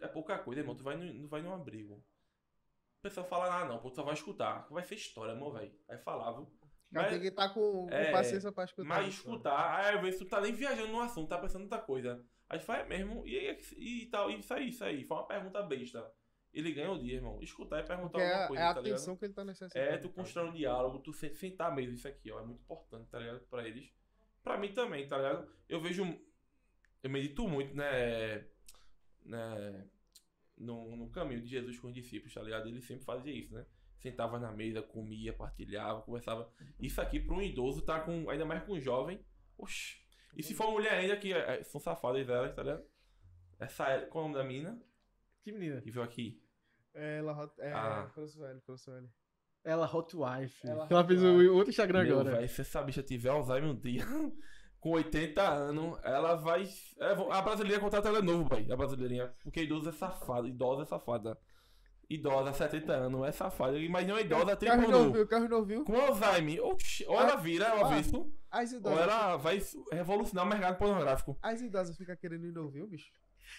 É- 0.00 0.08
pouca 0.08 0.36
coisa, 0.40 0.60
irmão. 0.60 0.74
Tu 0.74 0.82
vai 0.82 0.96
no, 0.96 1.28
vai 1.28 1.40
num 1.40 1.54
abrigo. 1.54 1.94
O 1.94 3.02
pessoal 3.02 3.28
fala, 3.28 3.60
ah, 3.60 3.64
não, 3.64 3.78
pô, 3.78 3.90
tu 3.90 3.96
só 3.96 4.02
vai 4.02 4.14
escutar. 4.14 4.66
Vai 4.70 4.82
ser 4.82 4.96
história, 4.96 5.34
amor, 5.34 5.52
velho. 5.56 5.72
Aí 5.88 5.98
falava. 5.98 6.50
Mas- 6.90 7.10
tem 7.10 7.20
que 7.20 7.28
estar 7.28 7.50
com, 7.50 7.86
com 7.86 7.94
é, 7.94 8.10
paciência 8.10 8.50
pra 8.50 8.64
escutar. 8.64 8.88
Mas 8.88 9.08
isso. 9.08 9.18
escutar, 9.18 9.76
aí 9.76 9.94
às 9.94 10.00
vezes 10.00 10.18
tu 10.18 10.26
tá 10.26 10.40
nem 10.40 10.52
viajando 10.52 10.90
no 10.90 11.00
assunto, 11.00 11.28
tá 11.28 11.38
pensando 11.38 11.60
em 11.60 11.64
outra 11.64 11.78
coisa. 11.78 12.26
Aí 12.50 12.60
é 12.68 12.84
mesmo, 12.84 13.24
e, 13.24 13.58
e, 13.76 14.02
e 14.02 14.06
tal, 14.06 14.28
isso 14.28 14.52
aí, 14.52 14.68
isso 14.68 14.84
aí. 14.84 15.04
Foi 15.04 15.16
uma 15.16 15.26
pergunta 15.26 15.62
besta. 15.62 16.12
Ele 16.52 16.72
ganha 16.72 16.90
o 16.90 16.98
dia, 16.98 17.14
irmão. 17.14 17.40
Escutar 17.40 17.78
e 17.78 17.86
perguntar 17.86 18.10
Porque 18.10 18.22
é, 18.22 18.32
alguma 18.32 18.48
coisa, 18.48 18.62
é 18.62 18.66
a 18.66 18.74
tá 18.74 18.80
ligado? 18.80 18.96
atenção 18.96 19.16
que 19.16 19.24
ele 19.24 19.34
tá 19.34 19.44
necessitando. 19.44 19.84
É, 19.84 19.96
tu 19.98 20.08
cara. 20.08 20.14
constrói 20.14 20.48
um 20.48 20.52
diálogo, 20.52 20.98
tu 20.98 21.12
se- 21.12 21.36
sentar 21.36 21.72
mesmo, 21.72 21.94
isso 21.94 22.08
aqui, 22.08 22.28
ó, 22.32 22.40
é 22.40 22.44
muito 22.44 22.60
importante, 22.60 23.08
tá 23.08 23.20
ligado? 23.20 23.40
Pra 23.48 23.66
eles. 23.68 23.88
Pra 24.42 24.58
mim 24.58 24.72
também, 24.72 25.06
tá 25.06 25.16
ligado? 25.16 25.48
Eu 25.68 25.80
vejo. 25.80 26.02
Eu 27.02 27.08
medito 27.08 27.48
muito, 27.48 27.74
né? 27.74 28.46
né 29.24 29.88
no, 30.58 30.96
no 30.96 31.08
caminho 31.10 31.40
de 31.40 31.48
Jesus 31.48 31.78
com 31.78 31.86
os 31.86 31.94
discípulos, 31.94 32.34
tá 32.34 32.42
ligado? 32.42 32.68
Ele 32.68 32.82
sempre 32.82 33.04
fazia 33.04 33.32
isso, 33.32 33.54
né? 33.54 33.64
Sentava 33.98 34.38
na 34.40 34.50
mesa, 34.50 34.82
comia, 34.82 35.32
partilhava, 35.32 36.02
conversava. 36.02 36.52
Isso 36.80 37.00
aqui 37.00 37.20
pra 37.20 37.34
um 37.34 37.42
idoso 37.42 37.82
tá 37.82 38.00
com. 38.00 38.28
Ainda 38.28 38.44
mais 38.44 38.64
com 38.64 38.72
um 38.72 38.80
jovem. 38.80 39.24
Oxi. 39.56 39.99
E 40.36 40.42
se 40.42 40.54
for 40.54 40.64
uma 40.66 40.72
mulher 40.74 40.92
ainda, 40.92 41.16
que 41.16 41.32
é- 41.32 41.62
são 41.64 41.80
safadas 41.80 42.28
elas, 42.28 42.54
tá 42.54 42.62
ligado? 42.62 42.84
Essa. 43.58 44.06
Qual 44.06 44.24
é 44.24 44.28
o 44.28 44.30
nome 44.30 44.42
da 44.42 44.44
mina? 44.48 44.80
Que 45.42 45.52
menina? 45.52 45.80
Que 45.80 45.90
veio 45.90 46.04
aqui? 46.04 46.42
É, 46.94 47.18
ela 47.18 47.52
é, 47.58 47.72
Ah. 47.72 48.10
Croswell, 48.14 48.60
Croswell. 48.62 49.08
Ela 49.64 49.86
Hot 49.94 50.16
Wife. 50.16 50.66
Ela 50.66 50.86
Ela, 50.90 51.04
fez 51.06 51.22
outro 51.22 51.68
Instagram 51.70 52.04
Meu, 52.04 52.20
agora. 52.20 52.36
véi, 52.38 52.48
se 52.48 52.62
essa 52.62 52.82
bicha 52.82 53.02
tiver 53.02 53.28
Alzheimer 53.28 53.70
um 53.70 53.74
dia, 53.78 54.02
com 54.80 54.90
80 54.92 55.42
anos, 55.46 55.98
ela 56.02 56.34
vai. 56.36 56.64
é, 56.98 57.12
a 57.32 57.42
brasileira 57.42 57.78
contrata 57.80 58.08
ela 58.08 58.22
novo, 58.22 58.48
velho. 58.48 58.72
A 58.72 58.76
brasileirinha. 58.76 59.34
Porque 59.42 59.62
idoso 59.62 59.88
é 59.88 59.92
safado, 59.92 60.48
idosa 60.48 60.82
é 60.82 60.86
safada. 60.86 61.38
Idosa, 62.10 62.52
70 62.52 62.92
anos, 62.92 63.24
é 63.28 63.30
safada. 63.30 63.78
Imagina 63.78 64.14
uma 64.14 64.20
idosa 64.20 64.56
triplo 64.56 65.12
viu, 65.12 65.26
carro 65.28 65.64
viu. 65.64 65.84
com 65.84 65.94
Alzheimer. 65.96 66.60
Oxi, 66.64 67.04
ou 67.06 67.14
ela 67.20 67.36
vira, 67.36 67.66
ela 67.66 67.82
Ah. 67.82 67.86
avesso, 67.86 68.32
As 68.50 68.72
ou 68.72 68.78
idosas, 68.80 68.98
ela 69.00 69.36
vai 69.36 69.62
revolucionar 69.92 70.44
o 70.44 70.48
mercado 70.48 70.76
pornográfico. 70.76 71.38
as 71.40 71.60
idosas 71.62 71.96
ficam 71.96 72.16
querendo 72.16 72.46
ir 72.46 72.52
viu, 72.72 72.88
bicho? 72.88 73.12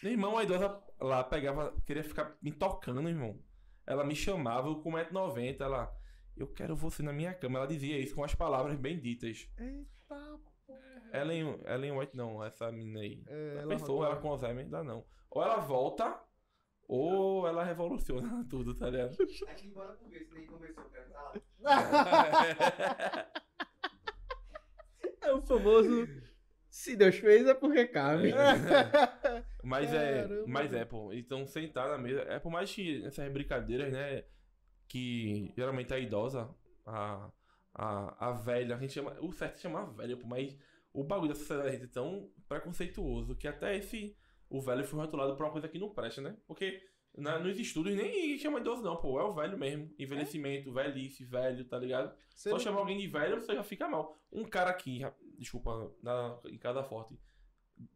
Meu 0.03 0.11
irmão, 0.11 0.37
a 0.37 0.43
idosa 0.43 0.81
lá 0.99 1.23
pegava, 1.23 1.73
queria 1.85 2.03
ficar 2.03 2.35
me 2.41 2.51
tocando, 2.51 3.07
irmão. 3.07 3.39
Ela 3.87 4.03
me 4.03 4.15
chamava, 4.15 4.67
eu 4.67 4.75
com 4.81 4.91
1,90m, 4.91 5.61
ela. 5.61 5.89
Eu 6.35 6.47
quero 6.47 6.75
você 6.75 7.01
na 7.03 7.11
minha 7.13 7.33
cama. 7.33 7.57
Ela 7.59 7.67
dizia 7.67 7.97
isso 7.99 8.15
com 8.15 8.23
as 8.23 8.33
palavras 8.35 8.75
bem 8.77 8.99
ditas. 8.99 9.49
Eita, 9.57 10.39
Ellen, 11.13 11.59
Ellen 11.65 11.91
White 11.97 12.15
não, 12.15 12.43
essa 12.43 12.71
menina 12.71 12.99
aí. 13.01 13.21
é, 13.27 13.57
ela 13.59 13.67
pensou, 13.67 14.03
ela 14.03 14.15
com 14.17 14.29
Alzheimer 14.29 14.63
ainda 14.65 14.83
não. 14.83 15.05
Ou 15.29 15.43
ela 15.43 15.57
volta, 15.57 16.17
ou 16.91 17.47
ela 17.47 17.63
revoluciona 17.63 18.43
tudo, 18.49 18.75
tá 18.75 18.89
ligado? 18.89 19.15
Aqui 19.47 19.67
embora 19.67 19.93
por 19.93 20.09
ver 20.09 20.25
se 20.25 20.33
nem 20.33 20.45
começou, 20.45 20.83
cara. 20.83 21.09
Tá 21.09 21.41
lá. 21.61 23.31
É 25.23 25.31
o 25.31 25.39
famoso. 25.39 26.07
Se 26.67 26.95
Deus 26.95 27.15
fez, 27.15 27.47
é 27.47 27.53
porque 27.53 27.85
cabe. 27.85 28.33
mas 29.63 29.93
é, 29.93 30.27
mas 30.47 30.73
é, 30.73 30.83
pô. 30.83 31.13
Então 31.13 31.45
sentar 31.45 31.87
na 31.87 31.97
mesa, 31.97 32.21
é 32.23 32.39
por 32.39 32.51
mais 32.51 32.73
que 32.73 33.05
essas 33.05 33.31
brincadeiras, 33.31 33.93
né, 33.93 34.25
que 34.87 35.53
geralmente 35.55 35.93
a 35.93 35.99
idosa, 35.99 36.49
a, 36.85 37.31
a, 37.71 38.29
a 38.29 38.31
velha, 38.31 38.75
a 38.75 38.79
gente 38.79 38.93
chama, 38.93 39.15
o 39.21 39.31
certo 39.31 39.57
é 39.57 39.59
chamar 39.59 39.85
velha, 39.93 40.17
pô, 40.17 40.25
mas 40.25 40.57
o 40.91 41.03
bagulho 41.03 41.29
da 41.29 41.35
sociedade 41.35 41.83
é 41.83 41.87
tão 41.87 42.31
preconceituoso 42.49 43.35
que 43.35 43.47
até 43.47 43.77
esse, 43.77 44.17
o 44.51 44.61
velho 44.61 44.83
foi 44.83 44.99
rotulado 44.99 45.35
por 45.35 45.45
uma 45.45 45.51
coisa 45.51 45.67
que 45.67 45.79
não 45.79 45.89
presta, 45.89 46.21
né? 46.21 46.37
Porque 46.45 46.81
na- 47.17 47.39
nos 47.39 47.57
estudos 47.59 47.93
nem 47.95 48.37
chama 48.37 48.59
idoso 48.59 48.81
não, 48.83 48.97
pô, 48.97 49.19
é 49.19 49.23
o 49.23 49.33
velho 49.33 49.57
mesmo. 49.57 49.93
Envelhecimento, 49.97 50.71
velhice, 50.71 51.23
velho, 51.25 51.65
tá 51.65 51.77
ligado? 51.79 52.15
Você 52.35 52.49
Só 52.49 52.55
não- 52.55 52.59
chamar 52.63 52.79
alguém 52.79 52.97
de 52.97 53.07
velho, 53.07 53.39
você 53.41 53.53
já 53.55 53.63
fica 53.63 53.87
mal. 53.87 54.17
Um 54.31 54.43
cara 54.45 54.69
aqui, 54.69 55.01
desculpa, 55.37 55.91
na, 56.03 56.39
em 56.45 56.57
Casa 56.57 56.83
Forte, 56.83 57.17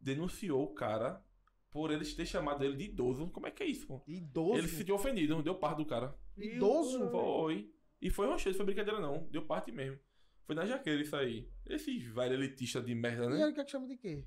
denunciou 0.00 0.64
o 0.64 0.74
cara 0.74 1.22
por 1.70 1.90
eles 1.90 2.14
ter 2.14 2.26
chamado 2.26 2.64
ele 2.64 2.76
de 2.76 2.84
idoso. 2.84 3.28
Como 3.30 3.46
é 3.46 3.50
que 3.50 3.62
é 3.62 3.66
isso, 3.66 3.86
pô? 3.86 4.02
Idoso? 4.06 4.58
Ele 4.58 4.68
se 4.68 4.76
sentiu 4.76 4.94
ofendido, 4.94 5.42
deu 5.42 5.54
parte 5.54 5.78
do 5.78 5.86
cara. 5.86 6.16
Idoso? 6.36 7.10
Foi. 7.10 7.70
E 8.00 8.10
foi 8.10 8.26
rochedo, 8.26 8.56
foi 8.56 8.66
brincadeira 8.66 9.00
não. 9.00 9.26
Deu 9.30 9.42
parte 9.42 9.72
mesmo. 9.72 9.98
Foi 10.44 10.54
na 10.54 10.64
jaqueira 10.64 11.00
isso 11.02 11.16
aí. 11.16 11.50
Esses 11.66 12.02
velhos 12.04 12.38
elitistas 12.38 12.84
de 12.84 12.94
merda, 12.94 13.24
E 13.24 13.28
né? 13.30 13.42
ele 13.42 13.52
quer 13.52 13.64
que 13.64 13.70
chama 13.70 13.86
de 13.86 13.96
quê? 13.96 14.24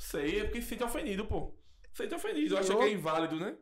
Sei, 0.00 0.40
é 0.40 0.44
porque 0.44 0.62
se 0.62 0.68
sente 0.68 0.82
ofendido, 0.82 1.26
pô. 1.26 1.54
Se 1.92 2.02
sente 2.04 2.14
ofendido. 2.14 2.56
Acha 2.56 2.74
que 2.74 2.82
é 2.82 2.92
inválido, 2.92 3.36
né? 3.36 3.56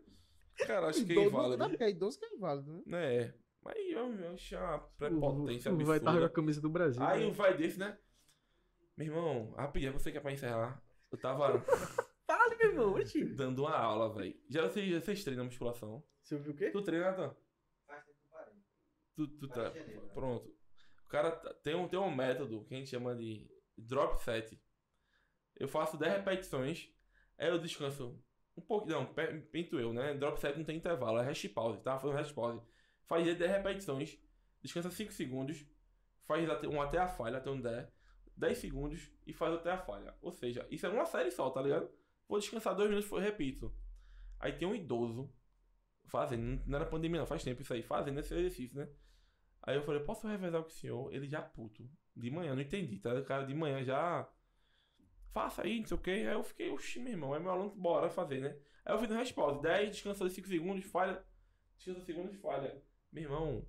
Cara, 0.67 0.87
acho 0.87 1.05
que 1.05 1.13
é 1.13 1.25
inválido. 1.25 1.57
Não, 1.57 1.69
porque 1.69 1.83
é 1.83 1.91
idoso 1.91 2.17
que 2.17 2.25
é 2.27 2.35
inválido, 2.35 2.85
né? 2.87 3.17
É. 3.17 3.35
Mas 3.61 3.77
eu, 3.77 4.15
eu 4.15 4.33
acho 4.33 4.57
uma 4.57 4.79
prepotência 4.97 5.73
O 5.73 5.77
vai 5.85 5.97
estar 5.99 6.13
com 6.13 6.17
a 6.17 6.21
absurda. 6.21 6.29
camisa 6.35 6.61
do 6.61 6.71
Brasil. 6.71 7.03
Aí 7.03 7.21
né? 7.23 7.27
um 7.27 7.33
vai 7.33 7.57
desse, 7.57 7.77
né? 7.77 7.99
Meu 8.97 9.07
irmão, 9.09 9.51
rapidinho, 9.57 9.93
você 9.93 10.13
que 10.13 10.19
é 10.19 10.21
pra 10.21 10.33
encerrar. 10.33 10.81
Eu 11.11 11.19
tava 11.19 11.59
Fale, 12.25 12.57
meu 12.57 12.71
irmão. 12.71 12.95
Oxi. 12.95 13.25
dando 13.25 13.63
uma 13.63 13.77
aula, 13.77 14.15
velho. 14.15 14.41
Já 14.49 14.63
vocês, 14.63 15.05
vocês 15.05 15.25
treinam 15.25 15.45
musculação? 15.45 16.05
Você 16.23 16.37
ouviu 16.37 16.53
o 16.53 16.57
quê? 16.57 16.71
Tu 16.71 16.83
treina, 16.83 17.11
Natan? 17.11 17.37
Faz 17.85 18.05
tempo 18.05 18.19
que 18.21 18.27
eu 18.27 18.31
parei. 18.31 18.55
Tu, 19.17 19.29
tu 19.39 19.49
tá. 19.49 19.71
Janeiro. 19.71 20.09
Pronto. 20.15 20.49
O 21.05 21.09
cara 21.09 21.33
tá- 21.33 21.53
tem 21.65 21.75
um, 21.75 21.89
tem 21.89 21.99
um 21.99 22.15
método 22.15 22.65
que 22.65 22.75
a 22.75 22.79
gente 22.79 22.91
chama 22.91 23.17
de 23.17 23.51
drop 23.77 24.23
set. 24.23 24.57
Eu 25.59 25.69
faço 25.69 25.97
10 25.97 26.13
repetições, 26.15 26.89
aí 27.37 27.49
eu 27.49 27.59
descanso 27.59 28.23
um 28.57 28.61
pouco. 28.61 28.89
Não, 28.89 29.07
pinto 29.51 29.79
eu, 29.79 29.93
né? 29.93 30.15
Drop 30.15 30.39
set 30.41 30.57
não 30.57 30.65
tem 30.65 30.77
intervalo, 30.77 31.19
é 31.19 31.25
rest 31.25 31.49
pause, 31.49 31.81
tá? 31.83 31.99
Fazendo 31.99 32.17
rest 32.17 32.35
pause. 32.35 32.61
Faz 33.07 33.25
10 33.25 33.51
repetições, 33.51 34.19
descansa 34.63 34.91
5 34.91 35.13
segundos, 35.13 35.65
faz 36.25 36.47
um 36.65 36.81
até 36.81 36.99
a 36.99 37.09
falha, 37.09 37.39
até 37.39 37.51
um 37.51 37.61
10, 37.61 37.89
10 38.37 38.59
segundos 38.59 39.11
e 39.27 39.33
faz 39.33 39.55
até 39.55 39.73
a 39.73 39.79
falha. 39.79 40.15
Ou 40.21 40.31
seja, 40.31 40.67
isso 40.71 40.87
é 40.87 40.89
uma 40.89 41.07
série 41.07 41.31
só, 41.31 41.49
tá 41.51 41.63
ligado? 41.63 41.91
Vou 42.29 42.39
descansar 42.39 42.75
2 42.75 42.91
minutos 42.91 43.11
e 43.11 43.21
repito. 43.21 43.75
Aí 44.39 44.53
tem 44.53 44.69
um 44.69 44.75
idoso 44.75 45.33
fazendo, 46.07 46.63
não 46.67 46.79
era 46.79 46.87
pandemia 46.87 47.21
não, 47.21 47.27
faz 47.27 47.43
tempo 47.43 47.63
isso 47.63 47.73
aí, 47.73 47.83
fazendo 47.83 48.21
esse 48.21 48.35
exercício, 48.35 48.79
né? 48.79 48.89
Aí 49.63 49.77
eu 49.77 49.83
falei, 49.83 50.01
posso 50.03 50.27
revezar 50.27 50.63
com 50.63 50.69
o 50.69 50.73
senhor? 50.73 51.13
Ele 51.13 51.27
já 51.29 51.43
puto. 51.43 51.89
De 52.17 52.31
manhã, 52.31 52.55
não 52.55 52.63
entendi, 52.63 52.99
tá? 52.99 53.13
O 53.15 53.25
cara 53.25 53.45
de 53.45 53.55
manhã 53.55 53.83
já. 53.85 54.29
Faça 55.39 55.63
aí, 55.63 55.79
não 55.79 55.87
sei 55.87 55.97
o 55.97 56.01
que. 56.01 56.11
Aí 56.11 56.25
eu 56.25 56.43
fiquei, 56.43 56.69
oxi, 56.69 56.99
meu 56.99 57.13
irmão, 57.13 57.33
é 57.33 57.39
meu 57.39 57.53
aluno, 57.53 57.71
bora 57.71 58.11
fazer, 58.11 58.41
né? 58.41 58.57
Aí 58.85 58.93
eu 58.93 58.99
fiz 58.99 59.09
uma 59.09 59.21
resposta: 59.21 59.63
10, 59.63 59.91
descansou 59.93 60.29
5 60.29 60.49
segundos, 60.49 60.85
falha. 60.87 61.25
Descansa 61.77 62.05
segundos, 62.05 62.37
falha. 62.41 62.83
Meu 63.13 63.23
irmão, 63.23 63.65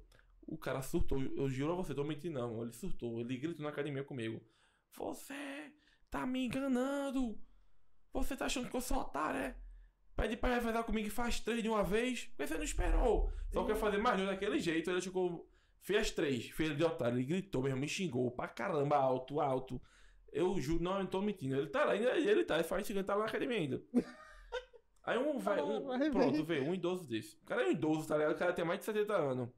o 0.47 0.57
cara 0.57 0.81
surtou. 0.81 1.21
Eu 1.21 1.47
juro 1.47 1.73
a 1.73 1.75
você, 1.75 1.93
tô 1.93 2.03
mentindo 2.03 2.39
não. 2.39 2.63
Ele 2.63 2.73
surtou. 2.73 3.19
Ele 3.19 3.37
gritou 3.37 3.61
na 3.61 3.69
academia 3.69 4.03
comigo: 4.03 4.41
Você 4.93 5.71
tá 6.09 6.25
me 6.25 6.47
enganando. 6.47 7.39
Você 8.13 8.35
tá 8.35 8.47
achando 8.47 8.67
que 8.67 8.75
eu 8.75 8.81
sou 8.81 8.97
otário, 9.01 9.39
é? 9.39 9.55
Pede 10.15 10.37
pra 10.37 10.55
revezar 10.55 10.83
comigo 10.83 11.07
e 11.07 11.11
faz 11.11 11.39
três 11.39 11.61
de 11.61 11.69
uma 11.69 11.83
vez. 11.83 12.25
Porque 12.35 12.47
você 12.47 12.55
não 12.55 12.63
esperou. 12.63 13.31
Só 13.53 13.63
quer 13.63 13.75
fazer 13.75 13.99
mais 13.99 14.17
dois 14.17 14.27
daquele 14.27 14.57
jeito. 14.57 14.89
Ele 14.89 15.01
ficou. 15.01 15.47
Fez 15.81 16.09
três. 16.09 16.49
Fez 16.49 16.75
de 16.75 16.83
otário. 16.83 17.19
Ele 17.19 17.25
gritou 17.25 17.61
mesmo, 17.61 17.79
me 17.79 17.87
xingou 17.87 18.31
pra 18.31 18.47
caramba, 18.47 18.97
alto, 18.97 19.39
alto. 19.39 19.79
Eu 20.31 20.59
juro, 20.59 20.83
não, 20.83 20.93
eu 20.93 20.99
não 20.99 21.07
tô 21.07 21.21
mentindo. 21.21 21.55
Ele 21.55 21.67
tá 21.67 21.85
lá, 21.85 21.93
ainda 21.93 22.17
ele 22.17 22.43
tá, 22.43 22.55
ele 22.55 22.63
faz 22.63 22.85
seguinte, 22.85 23.05
tá 23.05 23.15
lá 23.15 23.23
na 23.23 23.29
academia 23.29 23.57
ainda. 23.57 23.81
Aí 25.03 25.17
um 25.17 25.39
vai. 25.39 25.61
Um, 25.61 25.85
vai 25.85 25.97
ver. 25.97 26.11
pronto, 26.11 26.43
vê, 26.43 26.59
um 26.59 26.73
idoso 26.73 27.07
desse. 27.07 27.35
O 27.37 27.45
cara 27.45 27.63
é 27.63 27.67
um 27.67 27.71
idoso, 27.71 28.07
tá 28.07 28.17
ligado? 28.17 28.35
O 28.35 28.37
cara 28.37 28.53
tem 28.53 28.63
mais 28.63 28.79
de 28.79 28.85
70 28.85 29.15
anos. 29.15 29.49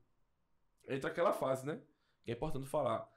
Ele 0.85 0.99
tá 0.99 1.09
naquela 1.09 1.33
fase, 1.33 1.65
né? 1.65 1.81
Que 2.23 2.31
é 2.31 2.33
importante 2.33 2.67
falar. 2.67 3.09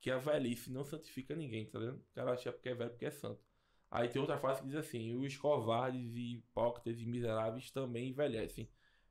Que 0.00 0.10
a 0.10 0.18
velhice 0.18 0.70
não 0.70 0.84
santifica 0.84 1.34
ninguém, 1.34 1.66
tá 1.66 1.78
ligado? 1.78 1.96
O 1.96 2.14
cara 2.14 2.32
acha 2.32 2.52
que 2.52 2.68
é 2.68 2.74
velho 2.74 2.90
porque 2.90 3.06
é 3.06 3.10
santo. 3.10 3.42
Aí 3.90 4.08
tem 4.08 4.20
outra 4.20 4.38
frase 4.38 4.60
que 4.60 4.68
diz 4.68 4.76
assim: 4.76 5.16
os 5.16 5.36
covardes 5.36 6.14
e 6.14 6.36
hipócritas 6.36 7.00
e 7.00 7.06
miseráveis 7.06 7.70
também 7.72 8.10
envelhecem. 8.10 8.70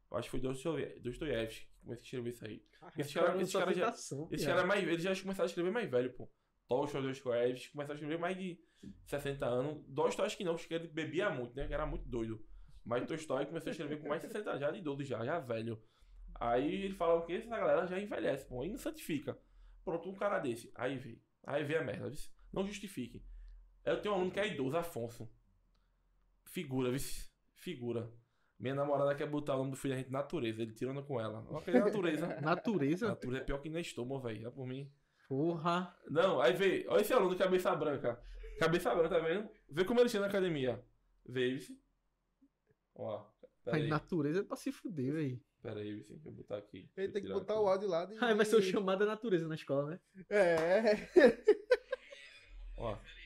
Eu 0.10 0.18
acho 0.18 0.32
que 0.32 0.40
foi 0.40 1.00
Dostoiévski 1.02 1.68
que 1.68 1.80
começou 1.82 2.02
a 2.02 2.04
escrever 2.04 2.30
isso 2.30 2.46
aí. 2.46 2.66
Esse 2.98 3.14
cara, 3.14 3.42
esse 3.42 3.54
cara 3.54 3.74
já, 3.74 3.90
esse 4.32 4.46
cara 4.46 4.62
é 4.62 4.66
mais, 4.66 4.88
ele 4.88 5.00
já 5.00 5.22
começou 5.22 5.44
a 5.44 5.46
escrever 5.46 5.72
mais 5.72 5.90
velho, 5.90 6.14
pô. 6.14 6.30
Tolstói, 6.70 7.02
Dostoiévski 7.02 7.72
começou 7.72 7.94
a 7.94 7.96
escrever 7.96 8.20
mais 8.20 8.38
de 8.38 8.60
60 9.08 9.46
anos. 9.46 9.84
Tolstói 9.94 10.28
acho 10.28 10.38
que 10.38 10.44
não, 10.44 10.54
acho 10.54 10.68
que 10.68 10.74
ele 10.76 10.88
bebia 10.88 11.30
muito, 11.32 11.56
né? 11.56 11.68
Que 11.68 11.74
era 11.74 11.86
muito 11.86 12.08
doido. 12.08 12.40
Mas 12.86 13.06
Tolstói 13.08 13.48
começou 13.48 13.70
a 13.70 13.72
escrever 13.72 14.00
com 14.00 14.08
mais 14.08 14.22
de 14.22 14.28
60 14.28 14.50
anos, 14.50 14.62
já 14.62 14.72
de 14.72 14.78
idoso 14.78 15.04
já, 15.04 15.26
já 15.26 15.40
velho. 15.40 15.82
Aí 16.36 16.86
ele 16.86 16.94
fala 16.94 17.26
que 17.26 17.34
essa 17.34 17.50
galera 17.50 17.88
já 17.88 18.00
envelhece, 18.00 18.48
pô, 18.48 18.64
e 18.64 18.70
não 18.70 18.78
santifica. 18.78 19.38
Pronto, 19.84 20.10
um 20.10 20.16
cara 20.16 20.40
desse. 20.40 20.72
Aí 20.76 20.98
vem. 20.98 21.20
Aí 21.46 21.64
vem 21.64 21.78
a 21.78 21.84
merda, 21.84 22.10
viu? 22.10 22.20
Não 22.54 22.66
justifique. 22.66 23.22
Eu 23.84 24.00
tenho 24.02 24.14
um 24.14 24.18
aluno 24.18 24.32
que 24.32 24.40
é 24.40 24.48
idoso, 24.48 24.78
Afonso. 24.78 25.30
Figura, 26.46 26.92
viu? 26.92 27.00
Figura. 27.56 28.14
Minha 28.60 28.76
namorada 28.76 29.16
quer 29.16 29.28
botar 29.28 29.56
o 29.56 29.60
nome 29.60 29.72
do 29.72 29.78
filho 29.78 29.94
da 29.94 30.00
gente 30.00 30.12
natureza, 30.12 30.62
ele 30.62 30.74
tirando 30.74 31.02
com 31.04 31.20
ela. 31.20 31.42
Natureza. 31.52 32.28
Natureza? 32.42 33.08
natureza 33.08 33.38
é 33.38 33.44
pior 33.44 33.60
que 33.60 33.70
Nestor, 33.70 34.22
velho. 34.22 34.48
É 34.48 34.52
por 34.52 34.68
mim. 34.68 34.92
Porra. 35.30 35.96
Não, 36.10 36.42
aí 36.42 36.54
vê. 36.54 36.88
Olha 36.90 37.02
esse 37.02 37.14
aluno, 37.14 37.38
cabeça 37.38 37.74
branca. 37.76 38.20
Cabeça 38.60 38.94
branca, 38.96 39.10
tá 39.10 39.20
vendo? 39.20 39.48
Vê 39.70 39.86
como 39.86 40.00
ele 40.00 40.10
chega 40.10 40.24
na 40.24 40.28
academia. 40.28 40.84
Vê. 41.24 41.60
Ó. 42.96 43.24
Aí. 43.68 43.88
natureza 43.88 44.40
é 44.40 44.44
pra 44.44 44.58
se 44.58 44.72
fuder, 44.72 45.14
velho. 45.14 45.40
Pera 45.62 45.82
aí, 45.82 45.94
vice. 45.94 46.14
Deixa 46.14 46.30
eu 46.30 46.32
botar 46.32 46.58
aqui. 46.58 46.90
Ele 46.98 47.12
tem 47.12 47.22
que 47.22 47.32
botar 47.32 47.54
aqui. 47.54 47.62
o 47.62 47.68
áudio 47.68 47.88
lá 47.88 48.06
de... 48.06 48.18
Ai, 48.20 48.34
vai 48.34 48.46
ser 48.46 48.56
o 48.56 48.62
chamado 48.62 49.00
da 49.00 49.06
natureza 49.06 49.48
na 49.48 49.54
escola, 49.54 49.92
né? 49.92 50.00
É. 50.32 51.08
Ó. 52.76 52.98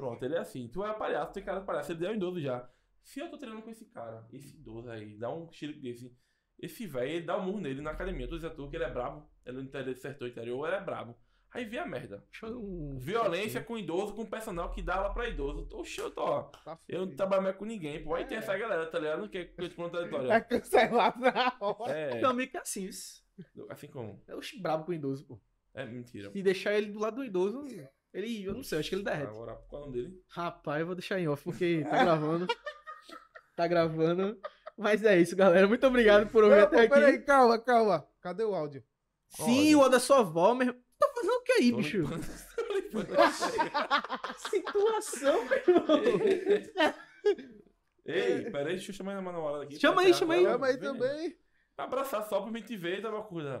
Pronto, 0.00 0.24
ele 0.24 0.34
é 0.34 0.38
assim. 0.38 0.66
Tu 0.68 0.82
é 0.82 0.94
palhaço, 0.94 1.32
tem 1.34 1.42
cara 1.44 1.60
de 1.60 1.66
palhaço. 1.66 1.92
Ele 1.92 2.06
é 2.06 2.10
um 2.10 2.14
idoso 2.14 2.40
já. 2.40 2.66
Se 3.02 3.20
eu 3.20 3.30
tô 3.30 3.36
treinando 3.36 3.62
com 3.62 3.70
esse 3.70 3.84
cara, 3.84 4.26
esse 4.32 4.56
idoso 4.56 4.88
aí, 4.90 5.14
dá 5.18 5.30
um 5.30 5.50
xerique 5.52 5.80
desse. 5.80 6.16
Esse 6.58 6.86
velho, 6.86 7.10
ele 7.10 7.26
dá 7.26 7.36
um 7.36 7.42
murro 7.44 7.60
nele 7.60 7.82
na 7.82 7.90
academia. 7.90 8.24
Eu 8.24 8.30
tô 8.30 8.36
dizendo 8.36 8.52
a 8.52 8.54
tu 8.54 8.70
que 8.70 8.76
ele 8.76 8.84
é 8.84 8.90
brabo. 8.90 9.28
Ele 9.44 9.62
não 9.62 9.80
acertou 9.92 10.26
o 10.26 10.30
interior, 10.30 10.66
ele 10.66 10.76
é 10.76 10.80
brabo. 10.80 11.14
Aí 11.52 11.64
vê 11.64 11.78
a 11.78 11.86
merda. 11.86 12.24
Eu. 12.42 12.96
Violência 12.98 13.62
com 13.62 13.76
idoso, 13.76 14.14
com 14.14 14.24
personal 14.24 14.70
que 14.70 14.80
dá 14.80 14.94
aula 14.96 15.12
pra 15.12 15.28
idoso. 15.28 15.68
Oxe, 15.72 16.00
eu 16.00 16.10
tô, 16.10 16.22
ó. 16.22 16.42
Tá 16.44 16.78
Eu 16.88 17.04
não 17.06 17.16
trabalho 17.16 17.42
mais 17.42 17.56
com 17.56 17.64
ninguém, 17.66 18.02
pô. 18.02 18.14
Aí 18.14 18.24
tem 18.24 18.36
É. 18.36 18.40
essa 18.40 18.56
galera, 18.56 18.86
tá 18.86 18.98
ligado? 18.98 19.28
Que 19.28 19.38
é 19.38 19.44
contraditória. 19.70 20.32
É 20.32 20.40
cancelado 20.40 21.20
na 21.20 21.56
hora. 21.60 21.92
É, 21.92 22.20
Meu 22.20 22.30
amigo 22.30 22.56
é 22.56 22.60
assim, 22.60 22.84
isso. 22.84 23.22
assim 23.68 23.88
como. 23.88 24.22
É 24.28 24.34
o 24.34 24.40
brabo 24.62 24.84
com 24.84 24.92
idoso, 24.94 25.26
pô. 25.26 25.40
É 25.74 25.84
mentira. 25.84 26.30
Se 26.30 26.42
deixar 26.42 26.74
ele 26.74 26.92
do 26.92 26.98
lado 27.00 27.16
do 27.16 27.24
idoso, 27.24 27.66
ele, 28.12 28.44
eu 28.44 28.54
não 28.54 28.62
sei, 28.62 28.76
eu 28.76 28.80
acho 28.80 28.88
que 28.88 28.94
ele 28.96 29.04
derrete. 29.04 29.30
Agora, 29.30 29.54
qual 29.68 29.82
é 29.82 29.84
o 29.84 29.88
nome 29.88 30.02
dele? 30.02 30.22
Rapaz, 30.28 30.80
eu 30.80 30.86
vou 30.86 30.94
deixar 30.94 31.18
em 31.20 31.28
off 31.28 31.42
porque 31.44 31.84
tá 31.88 32.02
gravando. 32.04 32.46
tá 33.56 33.66
gravando. 33.66 34.38
Mas 34.76 35.04
é 35.04 35.18
isso, 35.20 35.36
galera. 35.36 35.68
Muito 35.68 35.86
obrigado 35.86 36.28
por 36.30 36.42
ouvir 36.44 36.56
Não, 36.56 36.64
até 36.64 36.86
pô, 36.88 36.94
peraí, 36.94 37.14
aqui. 37.16 37.24
calma, 37.24 37.58
calma. 37.58 38.06
Cadê 38.20 38.44
o 38.44 38.54
áudio? 38.54 38.82
Sim, 39.28 39.74
o 39.76 39.88
da 39.88 40.00
sua 40.00 40.20
avó, 40.20 40.54
meu. 40.54 40.72
Tá 40.98 41.08
fazendo 41.14 41.32
o 41.34 41.42
que 41.42 41.52
aí, 41.52 41.70
Tô 41.70 41.76
bicho? 41.78 41.98
limpando- 41.98 42.26
Situação, 44.50 45.44
meu 45.44 45.58
irmão. 45.58 46.00
Ei, 48.06 48.50
peraí, 48.50 48.74
deixa 48.74 48.90
eu 48.90 48.94
chamar 48.94 49.12
minha 49.20 49.32
namorada 49.32 49.64
aqui. 49.64 49.78
Chama 49.78 50.02
aí, 50.02 50.14
chama 50.14 50.34
aí. 50.34 50.44
Chama 50.44 50.66
aí 50.66 50.76
também. 50.78 51.36
Abraçar 51.76 52.26
só 52.28 52.40
pra 52.42 52.58
gente 52.58 52.76
ver, 52.76 53.02
tá 53.02 53.10
uma 53.10 53.22
coisa. 53.22 53.60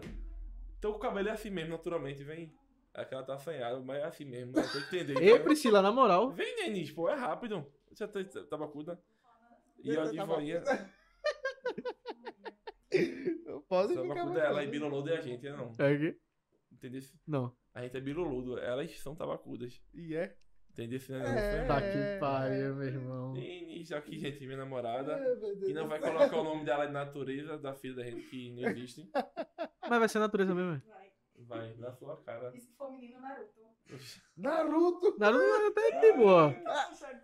Então 0.78 0.90
o 0.92 0.98
cabelo 0.98 1.28
é 1.28 1.32
assim 1.32 1.50
mesmo, 1.50 1.70
naturalmente, 1.70 2.24
vem. 2.24 2.52
É 2.92 3.04
que 3.04 3.14
ela 3.14 3.22
tá 3.22 3.34
assanhada, 3.34 3.78
mas 3.80 3.98
é 3.98 4.04
assim 4.04 4.24
mesmo, 4.24 4.52
né? 4.52 4.62
tem 4.62 4.82
que 4.82 4.96
entender. 4.98 5.22
Ei, 5.22 5.38
Priscila, 5.38 5.80
na 5.80 5.92
moral. 5.92 6.30
Vem, 6.32 6.56
Denis, 6.56 6.90
pô, 6.90 7.08
é 7.08 7.14
rápido. 7.14 7.64
Você 7.90 8.06
tá 8.06 8.44
tabacuda. 8.44 9.00
E 9.82 9.96
a 9.96 10.04
Tá 10.04 10.10
divoinha. 10.10 10.62
Pode 13.68 13.94
ficar. 13.94 14.02
Tabacuda 14.02 14.40
é 14.40 14.46
ela 14.46 14.62
e 14.62 14.66
biroludo 14.66 15.08
é 15.10 15.16
a 15.16 15.20
gente, 15.22 15.46
é 15.46 15.52
não. 15.52 15.74
É 15.78 15.92
aqui? 15.94 16.16
Entendeu? 16.70 17.00
Não. 17.26 17.56
A 17.74 17.82
gente 17.82 17.96
é 17.96 18.00
biroludo, 18.00 18.58
elas 18.58 18.90
são 18.98 19.14
tabacudas. 19.14 19.80
E 19.94 20.14
é. 20.14 20.36
Entendeu? 20.72 21.00
Né? 21.08 21.62
É. 21.62 21.66
Tá 21.66 21.80
que 21.80 22.20
pariu, 22.20 22.74
meu 22.76 22.88
irmão. 22.88 23.32
Denis, 23.32 23.90
aqui, 23.92 24.18
gente, 24.18 24.44
minha 24.44 24.58
namorada. 24.58 25.18
Que 25.64 25.72
não 25.72 25.88
vai 25.88 25.98
colocar 25.98 26.36
o 26.36 26.44
nome 26.44 26.64
dela 26.64 26.86
de 26.86 26.92
natureza, 26.92 27.58
da 27.58 27.74
filha 27.74 27.94
da 27.94 28.04
gente 28.04 28.22
que 28.28 28.50
não 28.52 28.68
existe. 28.70 29.08
Mas 29.88 29.98
vai 29.98 30.08
ser 30.08 30.18
natureza 30.18 30.54
mesmo. 30.54 30.82
É? 31.54 31.58
Vai. 31.58 31.68
Vai, 31.68 31.74
na 31.78 31.92
sua 31.92 32.16
cara. 32.24 32.52
E 32.54 32.60
se 32.60 32.72
for 32.76 32.90
menino, 32.92 33.20
Naruto? 33.20 33.60
Naruto. 34.36 35.16
Naruto 35.18 35.44
é 35.44 35.66
até 35.66 36.00
de 36.00 36.12
boa. 36.16 36.54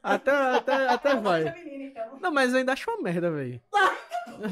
Até, 0.03 0.31
até, 0.31 0.89
até 0.89 1.09
Deixa 1.11 1.21
vai. 1.21 1.45
menino, 1.65 1.85
então. 1.85 2.19
Não, 2.21 2.33
mas 2.33 2.53
eu 2.53 2.59
ainda 2.59 2.73
acho 2.73 2.91
uma 2.91 3.03
merda, 3.03 3.31
velho. 3.31 3.61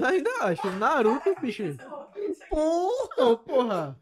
Ainda 0.07 0.31
acho. 0.43 0.71
Naruto, 0.79 1.35
bicho. 1.41 1.65
Porra, 2.49 3.37
porra. 3.39 4.01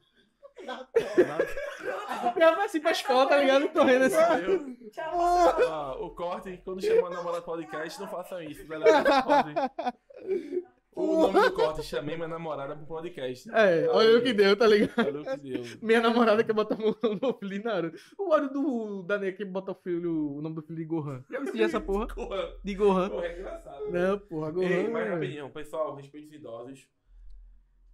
Eu 2.36 2.54
vou 2.54 2.64
assim 2.64 2.80
pra 2.80 2.92
escola, 2.92 3.26
tá 3.28 3.38
ligado? 3.38 3.68
Correndo 3.70 4.04
assim. 4.04 4.44
Eu, 4.44 4.90
Tchau, 4.90 5.10
ó, 5.14 6.04
o 6.04 6.10
corte, 6.14 6.60
quando 6.64 6.82
chamar 6.82 7.08
a 7.08 7.10
namorada 7.10 7.42
podcast, 7.42 8.00
não 8.00 8.08
façam 8.08 8.42
isso, 8.42 8.66
galera. 8.66 9.02
O 10.94 11.22
nome 11.22 11.40
do 11.48 11.52
corte, 11.54 11.82
chamei 11.82 12.16
minha 12.16 12.28
namorada 12.28 12.76
pro 12.76 12.84
podcast. 12.86 13.48
É, 13.50 13.88
olha 13.88 14.18
o 14.18 14.22
que 14.22 14.32
deu, 14.34 14.54
tá 14.56 14.66
ligado? 14.66 14.98
Olha 14.98 15.20
o 15.20 15.24
que 15.24 15.36
deu. 15.50 15.62
Minha 15.80 16.00
namorada 16.02 16.44
quer 16.44 16.52
botar 16.52 16.74
o 16.74 16.96
nome 17.02 17.18
do 17.18 17.32
filho 17.38 17.50
de 17.50 17.64
Naruto. 17.64 17.98
O 18.18 18.28
olho 18.30 18.50
do 18.50 19.02
Daniel 19.02 19.34
que 19.34 19.44
bota 19.44 19.72
o 19.72 19.74
filho, 19.74 20.36
o 20.36 20.42
nome 20.42 20.54
do 20.56 20.62
filho 20.62 20.76
de 20.76 20.84
Gohan. 20.84 21.24
Já 21.30 21.40
viu 21.40 21.64
essa 21.64 21.80
porra? 21.80 22.06
Porra, 22.14 22.54
De 22.62 22.74
Gohan. 22.74 23.08
porra, 23.08 23.26
é 23.26 23.38
engraçado. 23.38 23.90
Não, 23.90 24.18
porra, 24.18 24.50
Gohan. 24.50 24.66
Ei, 24.68 24.88
mas 24.88 25.06
é- 25.06 25.10
rapidinho, 25.14 25.50
pessoal, 25.50 25.94
respeite 25.94 26.26
os 26.28 26.32
idosos. 26.34 26.86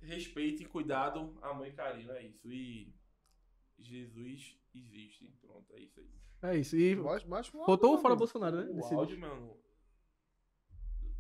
Respeite, 0.01 0.65
cuidado, 0.65 1.35
amor 1.43 1.67
e 1.67 1.73
carinho, 1.73 2.11
é 2.13 2.23
isso. 2.25 2.49
E 2.49 2.93
Jesus 3.79 4.57
existe. 4.75 5.33
Pronto, 5.41 5.65
é 5.75 5.81
isso 5.81 6.01
aí. 6.01 6.51
É 6.51 6.57
isso. 6.57 6.77
E 6.77 6.95
Mas, 6.97 7.25
mas 7.25 7.49
botou 7.51 7.91
uma- 7.93 7.99
fora 8.01 8.15
Bolsonaro, 8.17 8.57
né? 8.57 8.69
O 8.71 8.95
áudio, 8.97 9.19
mano, 9.21 9.57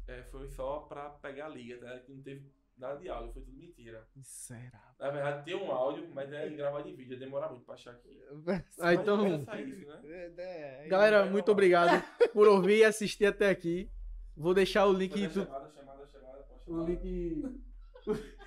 é, 0.09 0.23
foi 0.25 0.49
só 0.49 0.81
pra 0.81 1.11
pegar 1.11 1.47
a 1.47 1.49
liga, 1.51 1.79
tá? 1.79 1.99
Que 2.01 2.13
não 2.13 2.23
teve 2.23 2.51
nada 2.79 2.99
de 2.99 3.09
áudio, 3.09 3.33
foi 3.35 3.43
tudo 3.43 3.59
mentira. 3.59 4.07
Miserável. 4.17 4.81
Na 4.99 5.11
verdade, 5.11 5.45
tem 5.45 5.55
um 5.55 5.71
áudio, 5.71 6.09
mas 6.15 6.33
é 6.33 6.49
gravado 6.49 6.89
em 6.89 6.95
vídeo, 6.97 7.13
ia 7.13 7.19
demorar 7.19 7.51
muito 7.51 7.65
pra 7.65 7.75
achar 7.75 7.93
aqui. 7.93 8.19
Ah, 8.81 8.95
então, 8.95 9.45
sair 9.45 9.69
isso, 9.69 9.87
né? 9.87 10.01
É, 10.05 10.33
é, 10.39 10.87
é, 10.87 10.89
galera, 10.89 11.27
muito 11.27 11.53
obrigado 11.53 12.03
por 12.33 12.49
ouvir 12.49 12.79
e 12.79 12.85
assistir 12.85 13.27
até 13.27 13.51
aqui. 13.51 13.91
Vou 14.37 14.55
deixar 14.55 14.87
o 14.87 14.93
link. 14.93 15.29
Chamada, 15.29 15.71
chamada, 15.71 16.07
chamada, 16.07 16.43
pode 16.45 16.71
O 16.71 16.85
link. 16.85 17.63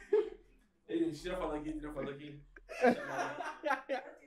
Ei, 0.87 1.11
tira 1.11 1.35
a 1.35 1.39
foto 1.39 1.55
aqui, 1.55 1.73
tira 1.73 1.89
a 1.89 1.93
foto 1.93 2.09
aqui. 2.09 2.41
Chamada. 2.79 4.03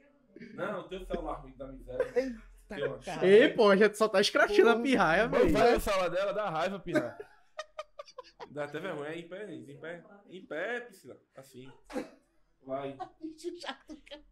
Não, 0.55 0.81
o 0.81 0.89
teu 0.89 1.05
celular 1.05 1.35
ruim 1.35 1.57
da 1.57 1.67
miséria. 1.69 2.43
Cara. 2.69 3.27
Ei, 3.27 3.49
pô, 3.51 3.77
já 3.77 3.93
só 3.93 4.09
tá 4.09 4.21
escrachando 4.21 4.71
a 4.71 4.81
pirraia, 4.81 5.29
velho. 5.29 5.53
vai 5.53 5.79
celular 5.81 6.09
dela, 6.09 6.33
dá 6.33 6.49
raiva, 6.49 6.79
Pina. 6.79 7.17
Dá 8.51 8.65
até 8.65 8.79
vergonha. 8.81 9.11
É 9.11 9.19
em 9.19 9.29
pé, 9.29 9.53
em 9.53 9.81
pé. 9.81 10.05
Em 10.31 10.47
pé, 10.47 10.81
piscina. 10.81 11.17
Assim. 11.37 11.71
Vai. 12.63 12.97
Bicho 13.21 13.55
chato, 13.61 13.97
cara. 14.09 14.23